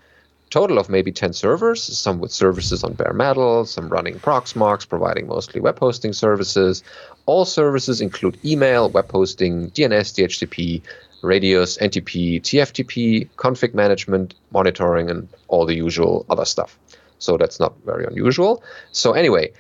total 0.50 0.78
of 0.78 0.90
maybe 0.90 1.12
10 1.12 1.34
servers, 1.34 1.82
some 1.82 2.20
with 2.20 2.32
services 2.32 2.84
on 2.84 2.94
bare 2.94 3.14
metal, 3.14 3.66
some 3.66 3.90
running 3.90 4.20
Proxmox, 4.20 4.88
providing 4.88 5.28
mostly 5.28 5.60
web 5.60 5.80
hosting 5.80 6.14
services. 6.14 6.84
All 7.26 7.46
services 7.46 8.02
include 8.02 8.38
email, 8.46 8.90
web 8.90 9.12
hosting, 9.12 9.72
DNS, 9.72 10.14
DHCP, 10.14 10.82
radius, 11.22 11.78
NTP, 11.78 12.42
TFTP, 12.42 13.30
config 13.38 13.74
management, 13.74 14.36
monitoring, 14.52 15.10
and 15.10 15.28
all 15.48 15.66
the 15.66 15.76
usual 15.76 16.26
other 16.30 16.46
stuff. 16.46 16.78
So 17.20 17.38
that's 17.38 17.60
not 17.60 17.74
very 17.86 18.06
unusual. 18.06 18.64
So, 18.92 19.14
anyway, 19.14 19.52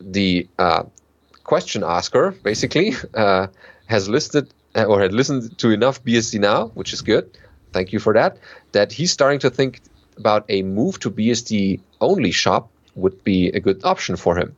the 0.00 0.48
uh, 0.58 0.84
question 1.44 1.84
asker 1.84 2.30
basically 2.42 2.94
uh, 3.14 3.48
has 3.86 4.08
listed 4.08 4.52
uh, 4.74 4.84
or 4.84 5.00
had 5.00 5.12
listened 5.12 5.56
to 5.58 5.70
enough 5.70 6.02
BSD 6.02 6.40
now, 6.40 6.68
which 6.68 6.92
is 6.92 7.02
good. 7.02 7.30
Thank 7.72 7.92
you 7.92 7.98
for 7.98 8.14
that. 8.14 8.38
That 8.72 8.92
he's 8.92 9.12
starting 9.12 9.40
to 9.40 9.50
think 9.50 9.80
about 10.16 10.44
a 10.48 10.62
move 10.62 10.98
to 11.00 11.10
BSD 11.10 11.80
only 12.00 12.30
shop 12.30 12.70
would 12.94 13.24
be 13.24 13.48
a 13.48 13.60
good 13.60 13.84
option 13.84 14.16
for 14.16 14.36
him. 14.36 14.54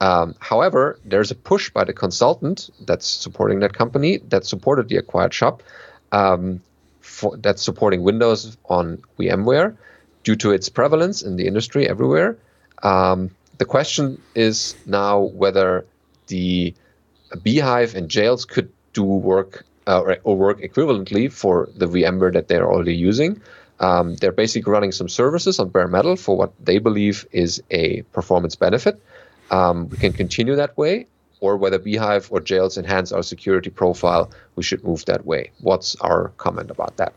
Um, 0.00 0.34
however, 0.38 0.98
there's 1.04 1.30
a 1.30 1.34
push 1.34 1.70
by 1.70 1.84
the 1.84 1.92
consultant 1.92 2.70
that's 2.86 3.06
supporting 3.06 3.60
that 3.60 3.74
company 3.74 4.18
that 4.28 4.46
supported 4.46 4.88
the 4.88 4.96
acquired 4.96 5.34
shop 5.34 5.62
um, 6.12 6.60
for, 7.00 7.36
that's 7.36 7.62
supporting 7.62 8.02
Windows 8.02 8.56
on 8.68 9.02
VMware 9.18 9.76
due 10.24 10.36
to 10.36 10.52
its 10.52 10.68
prevalence 10.68 11.22
in 11.22 11.36
the 11.36 11.46
industry 11.46 11.88
everywhere. 11.88 12.38
Um, 12.82 13.30
the 13.58 13.66
question 13.66 14.20
is 14.34 14.74
now 14.86 15.20
whether 15.20 15.84
the 16.28 16.74
bhyve 17.30 17.94
and 17.94 18.08
jails 18.08 18.44
could 18.46 18.72
do 18.92 19.04
work 19.04 19.64
uh, 19.86 20.00
or, 20.00 20.18
or, 20.24 20.36
work 20.36 20.60
equivalently 20.60 21.30
for 21.30 21.68
the 21.76 21.86
VMware 21.86 22.32
that 22.32 22.48
they're 22.48 22.70
already 22.70 22.94
using. 22.94 23.40
Um, 23.80 24.16
they're 24.16 24.32
basically 24.32 24.70
running 24.70 24.92
some 24.92 25.08
services 25.08 25.58
on 25.58 25.70
bare 25.70 25.88
metal 25.88 26.16
for 26.16 26.36
what 26.36 26.52
they 26.64 26.78
believe 26.78 27.26
is 27.32 27.62
a 27.70 28.02
performance 28.12 28.54
benefit. 28.54 29.02
Um, 29.50 29.88
we 29.88 29.96
can 29.96 30.12
continue 30.12 30.54
that 30.54 30.76
way, 30.76 31.06
or 31.40 31.56
whether 31.56 31.78
bhyve 31.78 32.30
or 32.30 32.40
jails 32.40 32.76
enhance 32.76 33.10
our 33.10 33.22
security 33.22 33.70
profile, 33.70 34.30
we 34.54 34.62
should 34.62 34.84
move 34.84 35.04
that 35.06 35.24
way. 35.26 35.50
What's 35.60 35.96
our 35.96 36.28
comment 36.36 36.70
about 36.70 36.96
that? 36.98 37.14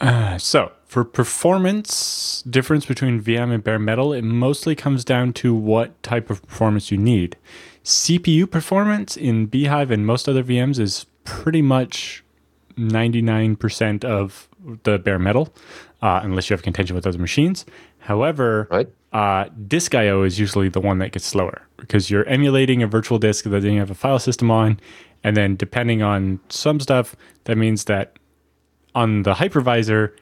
Uh, 0.00 0.38
so, 0.38 0.70
for 0.86 1.04
performance 1.04 2.42
difference 2.48 2.86
between 2.86 3.20
VM 3.20 3.52
and 3.52 3.62
bare 3.62 3.80
metal, 3.80 4.12
it 4.12 4.22
mostly 4.22 4.76
comes 4.76 5.04
down 5.04 5.32
to 5.34 5.54
what 5.54 6.00
type 6.04 6.30
of 6.30 6.46
performance 6.46 6.92
you 6.92 6.98
need. 6.98 7.36
CPU 7.84 8.48
performance 8.48 9.16
in 9.16 9.48
bhyve 9.48 9.90
and 9.90 10.06
most 10.06 10.28
other 10.28 10.44
VMs 10.44 10.78
is 10.78 11.06
pretty 11.24 11.62
much 11.62 12.22
99% 12.76 14.04
of 14.04 14.48
the 14.84 14.98
bare 14.98 15.18
metal, 15.18 15.54
uh, 16.02 16.20
unless 16.22 16.50
you 16.50 16.54
have 16.54 16.62
contention 16.62 16.96
with 16.96 17.06
other 17.06 17.18
machines. 17.18 17.64
However, 17.98 18.68
right. 18.70 18.88
uh, 19.12 19.48
disk 19.66 19.94
I/O 19.94 20.22
is 20.22 20.38
usually 20.38 20.68
the 20.68 20.80
one 20.80 20.98
that 20.98 21.12
gets 21.12 21.26
slower 21.26 21.62
because 21.76 22.10
you're 22.10 22.24
emulating 22.26 22.82
a 22.82 22.86
virtual 22.86 23.18
disk 23.18 23.44
that 23.44 23.60
then 23.60 23.72
you 23.72 23.78
have 23.78 23.90
a 23.90 23.94
file 23.94 24.18
system 24.18 24.50
on, 24.50 24.80
and 25.22 25.36
then 25.36 25.56
depending 25.56 26.02
on 26.02 26.40
some 26.48 26.80
stuff, 26.80 27.14
that 27.44 27.56
means 27.56 27.84
that 27.84 28.18
on 28.94 29.22
the 29.22 29.34
hypervisor, 29.34 30.12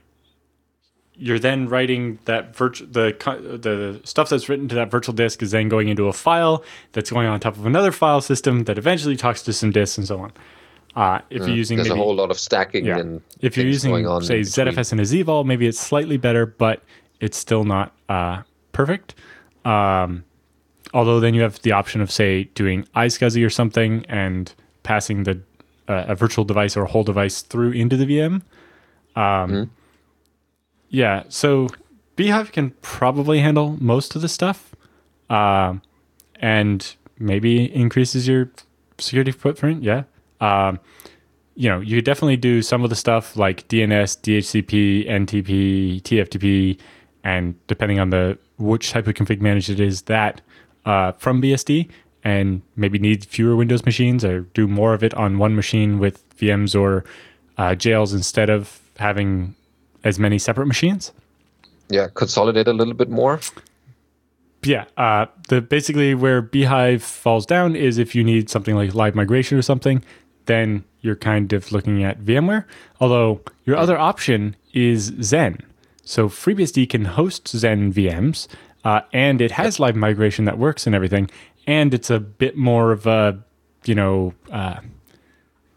you're 1.18 1.38
then 1.38 1.68
writing 1.68 2.18
that 2.26 2.54
virtual 2.54 2.86
the 2.88 3.16
the 3.60 4.00
stuff 4.04 4.28
that's 4.28 4.48
written 4.48 4.68
to 4.68 4.74
that 4.74 4.90
virtual 4.90 5.14
disk 5.14 5.42
is 5.42 5.50
then 5.50 5.68
going 5.68 5.88
into 5.88 6.08
a 6.08 6.12
file 6.12 6.62
that's 6.92 7.10
going 7.10 7.26
on 7.26 7.40
top 7.40 7.56
of 7.56 7.64
another 7.64 7.90
file 7.90 8.20
system 8.20 8.64
that 8.64 8.76
eventually 8.76 9.16
talks 9.16 9.42
to 9.42 9.52
some 9.52 9.70
disks 9.70 9.96
and 9.96 10.06
so 10.06 10.20
on. 10.20 10.32
Uh, 10.96 11.20
if 11.28 11.42
yeah, 11.42 11.48
you're 11.48 11.56
using 11.56 11.76
there's 11.76 11.90
maybe, 11.90 12.00
a 12.00 12.02
whole 12.02 12.14
lot 12.14 12.30
of 12.30 12.38
stacking 12.38 12.86
yeah. 12.86 12.96
and 12.96 13.20
if 13.42 13.54
you're 13.54 13.66
using 13.66 13.92
say 14.22 14.40
ZFS 14.40 14.92
and 14.92 15.00
a 15.00 15.04
ZVol, 15.04 15.44
maybe 15.44 15.66
it's 15.66 15.78
slightly 15.78 16.16
better, 16.16 16.46
but 16.46 16.82
it's 17.20 17.36
still 17.36 17.64
not 17.64 17.92
uh, 18.08 18.42
perfect. 18.72 19.14
Um, 19.66 20.24
although 20.94 21.20
then 21.20 21.34
you 21.34 21.42
have 21.42 21.60
the 21.60 21.72
option 21.72 22.00
of 22.00 22.10
say 22.10 22.44
doing 22.54 22.84
iSCSI 22.96 23.44
or 23.44 23.50
something 23.50 24.06
and 24.08 24.54
passing 24.84 25.24
the 25.24 25.38
uh, 25.88 26.04
a 26.08 26.14
virtual 26.14 26.44
device 26.44 26.76
or 26.76 26.84
a 26.84 26.88
whole 26.88 27.04
device 27.04 27.42
through 27.42 27.72
into 27.72 27.96
the 27.96 28.06
VM. 28.06 28.34
Um, 28.34 28.42
mm-hmm. 29.16 29.62
Yeah, 30.88 31.24
so 31.28 31.68
bhyve 32.16 32.52
can 32.52 32.70
probably 32.80 33.40
handle 33.40 33.76
most 33.80 34.16
of 34.16 34.22
the 34.22 34.28
stuff, 34.28 34.74
uh, 35.28 35.74
and 36.36 36.96
maybe 37.18 37.72
increases 37.74 38.26
your 38.26 38.50
security 38.98 39.32
footprint. 39.32 39.82
Yeah, 39.82 40.04
um, 40.40 40.78
you 41.54 41.68
know, 41.68 41.80
you 41.80 41.96
could 41.96 42.04
definitely 42.04 42.36
do 42.36 42.62
some 42.62 42.84
of 42.84 42.90
the 42.90 42.96
stuff 42.96 43.36
like 43.36 43.66
DNS, 43.68 44.20
DHCP, 44.20 45.08
NTP, 45.08 46.02
TFTP, 46.02 46.78
and 47.24 47.54
depending 47.66 47.98
on 47.98 48.10
the 48.10 48.38
which 48.58 48.90
type 48.90 49.06
of 49.06 49.14
config 49.14 49.40
manager 49.40 49.72
it 49.72 49.80
is, 49.80 50.02
that 50.02 50.40
uh, 50.84 51.12
from 51.12 51.40
BSD, 51.40 51.88
and 52.26 52.60
maybe 52.74 52.98
need 52.98 53.24
fewer 53.24 53.54
Windows 53.54 53.84
machines 53.84 54.24
or 54.24 54.40
do 54.52 54.66
more 54.66 54.92
of 54.94 55.04
it 55.04 55.14
on 55.14 55.38
one 55.38 55.54
machine 55.54 56.00
with 56.00 56.28
VMs 56.38 56.78
or 56.78 57.04
uh, 57.56 57.72
jails 57.76 58.12
instead 58.12 58.50
of 58.50 58.80
having 58.98 59.54
as 60.02 60.18
many 60.18 60.36
separate 60.36 60.66
machines. 60.66 61.12
Yeah, 61.88 62.08
consolidate 62.12 62.66
a 62.66 62.72
little 62.72 62.94
bit 62.94 63.08
more. 63.08 63.38
Yeah, 64.64 64.86
uh, 64.96 65.26
the 65.48 65.60
basically 65.60 66.16
where 66.16 66.42
bhyve 66.42 67.02
falls 67.02 67.46
down 67.46 67.76
is 67.76 67.96
if 67.96 68.16
you 68.16 68.24
need 68.24 68.50
something 68.50 68.74
like 68.74 68.92
live 68.92 69.14
migration 69.14 69.56
or 69.56 69.62
something, 69.62 70.02
then 70.46 70.84
you're 71.00 71.16
kind 71.16 71.52
of 71.52 71.72
looking 71.72 72.02
at 72.02 72.20
VMware. 72.20 72.64
Although 73.00 73.40
your 73.64 73.76
other 73.76 73.98
option 73.98 74.56
is 74.72 75.10
Xen. 75.12 75.60
So 76.04 76.28
FreeBSD 76.28 76.88
can 76.88 77.04
host 77.04 77.44
Xen 77.46 77.92
VMs, 77.92 78.46
uh, 78.84 79.00
and 79.12 79.40
it 79.40 79.50
has 79.52 79.80
live 79.80 79.96
migration 79.96 80.44
that 80.44 80.58
works 80.58 80.86
and 80.86 80.94
everything, 80.94 81.28
and 81.66 81.92
it's 81.92 82.10
a 82.10 82.20
bit 82.20 82.56
more 82.56 82.92
of 82.92 83.06
a, 83.06 83.38
you 83.84 83.94
know, 83.94 84.32
uh, 84.52 84.78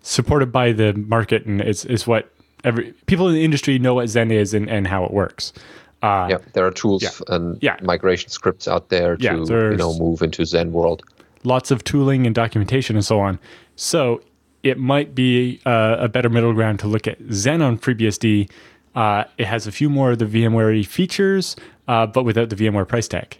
supported 0.01 0.51
by 0.51 0.71
the 0.71 0.93
market, 0.93 1.45
and 1.45 1.61
it's 1.61 1.83
is 1.85 2.05
what 2.05 2.31
every 2.63 2.91
people 3.07 3.27
in 3.27 3.33
the 3.33 3.43
industry 3.43 3.79
know 3.79 3.95
what 3.95 4.07
Xen 4.07 4.31
is 4.31 4.53
and, 4.53 4.69
and 4.69 4.87
how 4.87 5.03
it 5.03 5.11
works. 5.11 5.53
Uh, 6.01 6.27
yeah, 6.29 6.37
there 6.53 6.65
are 6.65 6.71
tools 6.71 7.03
yeah. 7.03 7.09
and 7.27 7.61
yeah. 7.61 7.77
migration 7.81 8.29
scripts 8.29 8.67
out 8.67 8.89
there 8.89 9.17
to 9.17 9.23
yeah, 9.23 9.35
you 9.35 9.77
know 9.77 9.97
move 9.97 10.21
into 10.21 10.43
Xen 10.43 10.71
world. 10.71 11.03
Lots 11.43 11.71
of 11.71 11.83
tooling 11.83 12.25
and 12.25 12.35
documentation 12.35 12.95
and 12.95 13.05
so 13.05 13.19
on. 13.19 13.39
So 13.75 14.21
it 14.63 14.77
might 14.77 15.15
be 15.15 15.59
uh, 15.65 15.97
a 15.99 16.09
better 16.09 16.29
middle 16.29 16.53
ground 16.53 16.79
to 16.79 16.87
look 16.87 17.07
at 17.07 17.19
Xen 17.19 17.61
on 17.61 17.77
FreeBSD. 17.77 18.49
Uh, 18.95 19.23
it 19.37 19.45
has 19.45 19.67
a 19.67 19.71
few 19.71 19.89
more 19.89 20.11
of 20.11 20.19
the 20.19 20.25
VMware 20.25 20.85
features, 20.85 21.55
uh, 21.87 22.05
but 22.05 22.23
without 22.23 22.49
the 22.49 22.55
VMware 22.55 22.87
price 22.87 23.07
tag. 23.07 23.37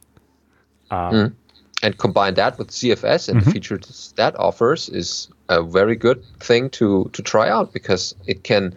Um, 0.91 1.13
mm. 1.13 1.33
And 1.81 1.97
combine 1.97 2.33
that 2.33 2.57
with 2.57 2.71
ZFS 2.71 3.29
and 3.29 3.39
mm-hmm. 3.39 3.49
the 3.49 3.51
features 3.51 4.13
that 4.17 4.37
offers 4.37 4.89
is 4.89 5.29
a 5.47 5.63
very 5.63 5.95
good 5.95 6.23
thing 6.39 6.69
to 6.71 7.09
to 7.13 7.21
try 7.23 7.49
out 7.49 7.71
because 7.71 8.13
it 8.27 8.43
can 8.43 8.75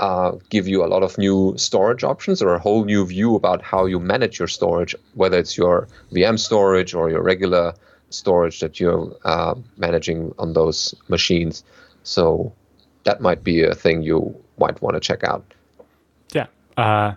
uh, 0.00 0.32
give 0.50 0.68
you 0.68 0.84
a 0.84 0.86
lot 0.86 1.02
of 1.02 1.18
new 1.18 1.54
storage 1.56 2.04
options 2.04 2.42
or 2.42 2.54
a 2.54 2.58
whole 2.58 2.84
new 2.84 3.06
view 3.06 3.34
about 3.34 3.62
how 3.62 3.86
you 3.86 3.98
manage 3.98 4.38
your 4.38 4.48
storage, 4.48 4.94
whether 5.14 5.38
it's 5.38 5.56
your 5.56 5.88
VM 6.12 6.38
storage 6.38 6.94
or 6.94 7.10
your 7.10 7.22
regular 7.22 7.74
storage 8.10 8.60
that 8.60 8.78
you're 8.78 9.12
uh, 9.24 9.54
managing 9.76 10.34
on 10.38 10.52
those 10.52 10.94
machines. 11.08 11.64
So 12.04 12.52
that 13.02 13.20
might 13.20 13.42
be 13.42 13.62
a 13.62 13.74
thing 13.74 14.02
you 14.02 14.34
might 14.58 14.80
want 14.80 14.94
to 14.94 15.00
check 15.00 15.24
out. 15.24 15.44
Yeah. 16.32 16.46
Uh, 16.76 17.14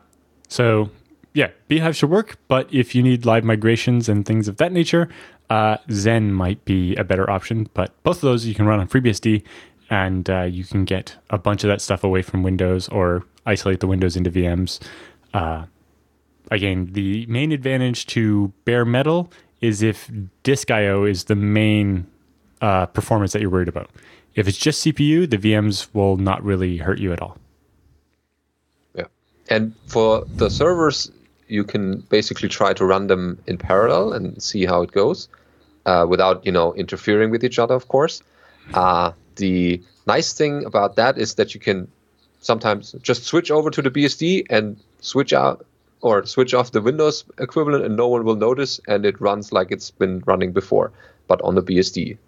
so 0.49 0.89
yeah, 1.33 1.51
bhyve 1.69 1.95
should 1.95 2.09
work, 2.09 2.37
but 2.47 2.73
if 2.73 2.95
you 2.95 3.03
need 3.03 3.25
live 3.25 3.43
migrations 3.43 4.09
and 4.09 4.25
things 4.25 4.47
of 4.47 4.57
that 4.57 4.71
nature, 4.71 5.07
uh, 5.51 5.77
Xen 5.87 6.31
might 6.31 6.65
be 6.65 6.95
a 6.95 7.03
better 7.03 7.29
option. 7.29 7.69
But 7.75 7.91
both 8.01 8.17
of 8.17 8.21
those 8.21 8.45
you 8.47 8.55
can 8.55 8.65
run 8.65 8.79
on 8.79 8.87
FreeBSD, 8.87 9.43
and 9.89 10.29
uh, 10.29 10.41
you 10.43 10.65
can 10.65 10.83
get 10.83 11.15
a 11.29 11.37
bunch 11.37 11.63
of 11.63 11.67
that 11.67 11.81
stuff 11.81 12.03
away 12.03 12.21
from 12.21 12.41
Windows 12.41 12.89
or 12.89 13.23
isolate 13.45 13.81
the 13.81 13.87
Windows 13.87 14.15
into 14.15 14.31
VMs. 14.31 14.79
Uh, 15.33 15.65
again, 16.49 16.89
the 16.93 17.25
main 17.27 17.51
advantage 17.51 18.07
to 18.07 18.51
bare 18.65 18.83
metal 18.83 19.31
is 19.61 19.81
if 19.81 20.11
disk 20.43 20.71
I/O 20.71 21.03
is 21.03 21.25
the 21.25 21.35
main 21.35 22.07
uh, 22.61 22.87
performance 22.87 23.33
that 23.33 23.41
you're 23.41 23.51
worried 23.51 23.67
about. 23.67 23.89
If 24.37 24.47
it's 24.47 24.57
just 24.59 24.85
CPU, 24.85 25.27
the 25.27 25.39
VMs 25.39 25.87
will 25.93 26.15
not 26.15 26.43
really 26.43 26.77
hurt 26.77 26.99
you 26.99 27.11
at 27.11 27.23
all. 27.23 27.37
Yeah. 28.93 29.05
And 29.49 29.73
for 29.87 30.25
the 30.27 30.49
servers, 30.51 31.11
you 31.47 31.63
can 31.63 32.01
basically 32.01 32.47
try 32.47 32.73
to 32.73 32.85
run 32.85 33.07
them 33.07 33.39
in 33.47 33.57
parallel 33.57 34.13
and 34.13 34.41
see 34.41 34.63
how 34.63 34.83
it 34.83 34.91
goes 34.91 35.27
uh, 35.87 36.05
without, 36.07 36.45
you 36.45 36.51
know, 36.51 36.75
interfering 36.75 37.31
with 37.31 37.43
each 37.43 37.57
other, 37.57 37.73
of 37.73 37.87
course. 37.87 38.21
Uh, 38.75 39.13
the 39.37 39.81
nice 40.05 40.33
thing 40.33 40.65
about 40.65 40.97
that 40.97 41.17
is 41.17 41.33
that 41.35 41.55
you 41.55 41.59
can 41.59 41.87
sometimes 42.39 42.93
just 43.01 43.23
switch 43.23 43.49
over 43.49 43.71
to 43.71 43.81
the 43.81 43.89
BSD 43.89 44.45
and 44.51 44.77
switch 45.01 45.33
out 45.33 45.65
or 46.01 46.27
switch 46.27 46.53
off 46.53 46.71
the 46.71 46.81
Windows 46.81 47.25
equivalent 47.39 47.83
and 47.85 47.97
no 47.97 48.07
one 48.07 48.23
will 48.23 48.35
notice 48.35 48.79
and 48.87 49.03
it 49.03 49.19
runs 49.19 49.51
like 49.51 49.71
it's 49.71 49.89
been 49.89 50.21
running 50.27 50.51
before, 50.51 50.91
but 51.27 51.41
on 51.41 51.55
the 51.55 51.63
BSD. 51.63 52.19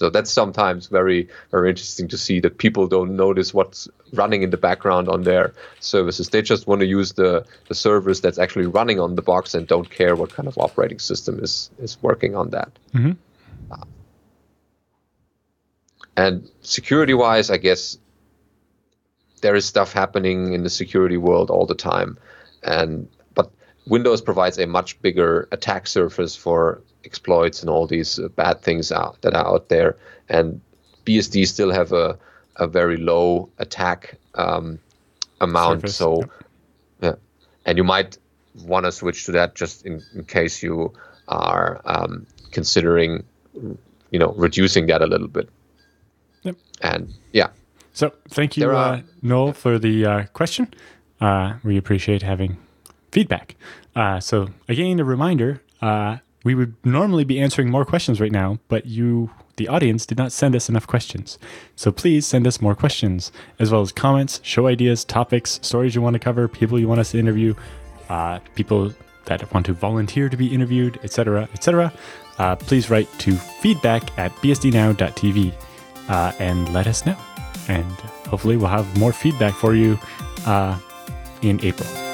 So 0.00 0.08
that's 0.08 0.30
sometimes 0.30 0.86
very, 0.86 1.28
very 1.50 1.68
interesting 1.68 2.08
to 2.08 2.16
see 2.16 2.40
that 2.40 2.56
people 2.56 2.88
don't 2.88 3.16
notice 3.16 3.52
what's 3.52 3.86
running 4.14 4.42
in 4.42 4.48
the 4.48 4.56
background 4.56 5.10
on 5.10 5.24
their 5.24 5.52
services. 5.80 6.30
They 6.30 6.40
just 6.40 6.66
want 6.66 6.80
to 6.80 6.86
use 6.86 7.12
the, 7.12 7.44
the 7.68 7.74
service 7.74 8.20
that's 8.20 8.38
actually 8.38 8.64
running 8.64 8.98
on 8.98 9.14
the 9.14 9.20
box 9.20 9.54
and 9.54 9.66
don't 9.66 9.90
care 9.90 10.16
what 10.16 10.32
kind 10.32 10.48
of 10.48 10.56
operating 10.56 11.00
system 11.00 11.38
is, 11.40 11.70
is 11.78 12.02
working 12.02 12.34
on 12.34 12.48
that. 12.48 12.70
Mm-hmm. 12.94 13.12
Uh, 13.70 13.84
and 16.16 16.48
security 16.62 17.12
wise, 17.12 17.50
I 17.50 17.58
guess 17.58 17.98
there 19.42 19.54
is 19.54 19.66
stuff 19.66 19.92
happening 19.92 20.54
in 20.54 20.62
the 20.62 20.70
security 20.70 21.18
world 21.18 21.50
all 21.50 21.66
the 21.66 21.74
time. 21.74 22.16
And 22.62 23.06
but 23.34 23.52
Windows 23.86 24.22
provides 24.22 24.58
a 24.58 24.66
much 24.66 24.98
bigger 25.02 25.46
attack 25.52 25.86
surface 25.86 26.34
for 26.34 26.80
exploits 27.04 27.60
and 27.60 27.70
all 27.70 27.86
these 27.86 28.18
uh, 28.18 28.28
bad 28.28 28.62
things 28.62 28.92
out 28.92 29.20
that 29.22 29.34
are 29.34 29.46
out 29.46 29.68
there. 29.68 29.96
And 30.28 30.60
BSD 31.04 31.46
still 31.46 31.70
have 31.70 31.92
a, 31.92 32.18
a 32.56 32.66
very 32.66 32.96
low 32.96 33.48
attack 33.58 34.16
um, 34.34 34.78
amount. 35.40 35.80
Surface, 35.80 35.96
so, 35.96 36.20
yep. 36.20 36.30
yeah. 37.02 37.14
And 37.66 37.78
you 37.78 37.84
might 37.84 38.18
want 38.64 38.86
to 38.86 38.92
switch 38.92 39.26
to 39.26 39.32
that 39.32 39.54
just 39.54 39.86
in, 39.86 40.02
in 40.14 40.24
case 40.24 40.62
you 40.62 40.92
are 41.28 41.80
um, 41.84 42.26
considering, 42.50 43.24
you 44.10 44.18
know, 44.18 44.32
reducing 44.32 44.86
that 44.86 45.02
a 45.02 45.06
little 45.06 45.28
bit. 45.28 45.48
Yep. 46.42 46.56
And 46.82 47.12
yeah. 47.32 47.48
So 47.92 48.12
thank 48.28 48.56
you, 48.56 48.68
are, 48.70 48.74
uh, 48.74 49.02
Noel, 49.22 49.52
for 49.52 49.78
the 49.78 50.06
uh, 50.06 50.24
question. 50.32 50.72
Uh, 51.20 51.54
we 51.62 51.76
appreciate 51.76 52.22
having 52.22 52.56
feedback. 53.10 53.56
Uh, 53.94 54.20
so 54.20 54.48
again, 54.68 55.00
a 55.00 55.04
reminder 55.04 55.60
uh, 55.82 56.18
we 56.44 56.54
would 56.54 56.74
normally 56.84 57.24
be 57.24 57.40
answering 57.40 57.70
more 57.70 57.84
questions 57.84 58.20
right 58.20 58.32
now, 58.32 58.58
but 58.68 58.86
you, 58.86 59.30
the 59.56 59.68
audience 59.68 60.06
did 60.06 60.18
not 60.18 60.32
send 60.32 60.56
us 60.56 60.68
enough 60.68 60.86
questions. 60.86 61.38
So 61.76 61.92
please 61.92 62.26
send 62.26 62.46
us 62.46 62.60
more 62.60 62.74
questions, 62.74 63.30
as 63.58 63.70
well 63.70 63.82
as 63.82 63.92
comments, 63.92 64.40
show 64.42 64.66
ideas, 64.66 65.04
topics, 65.04 65.60
stories 65.62 65.94
you 65.94 66.00
want 66.00 66.14
to 66.14 66.20
cover, 66.20 66.48
people 66.48 66.78
you 66.78 66.88
want 66.88 67.00
us 67.00 67.10
to 67.10 67.18
interview, 67.18 67.54
uh, 68.08 68.38
people 68.54 68.92
that 69.26 69.52
want 69.52 69.66
to 69.66 69.72
volunteer 69.72 70.28
to 70.28 70.36
be 70.36 70.52
interviewed, 70.52 70.98
etc., 71.02 71.48
etc. 71.52 71.92
Uh, 72.38 72.56
please 72.56 72.88
write 72.88 73.08
to 73.18 73.32
feedback 73.32 74.18
at 74.18 74.32
bsdnow.tv 74.36 75.52
uh, 76.08 76.32
and 76.38 76.72
let 76.72 76.86
us 76.86 77.04
know. 77.04 77.16
And 77.68 77.90
hopefully, 78.26 78.56
we'll 78.56 78.68
have 78.68 78.98
more 78.98 79.12
feedback 79.12 79.54
for 79.54 79.74
you 79.74 79.98
uh, 80.46 80.78
in 81.42 81.62
April. 81.62 82.09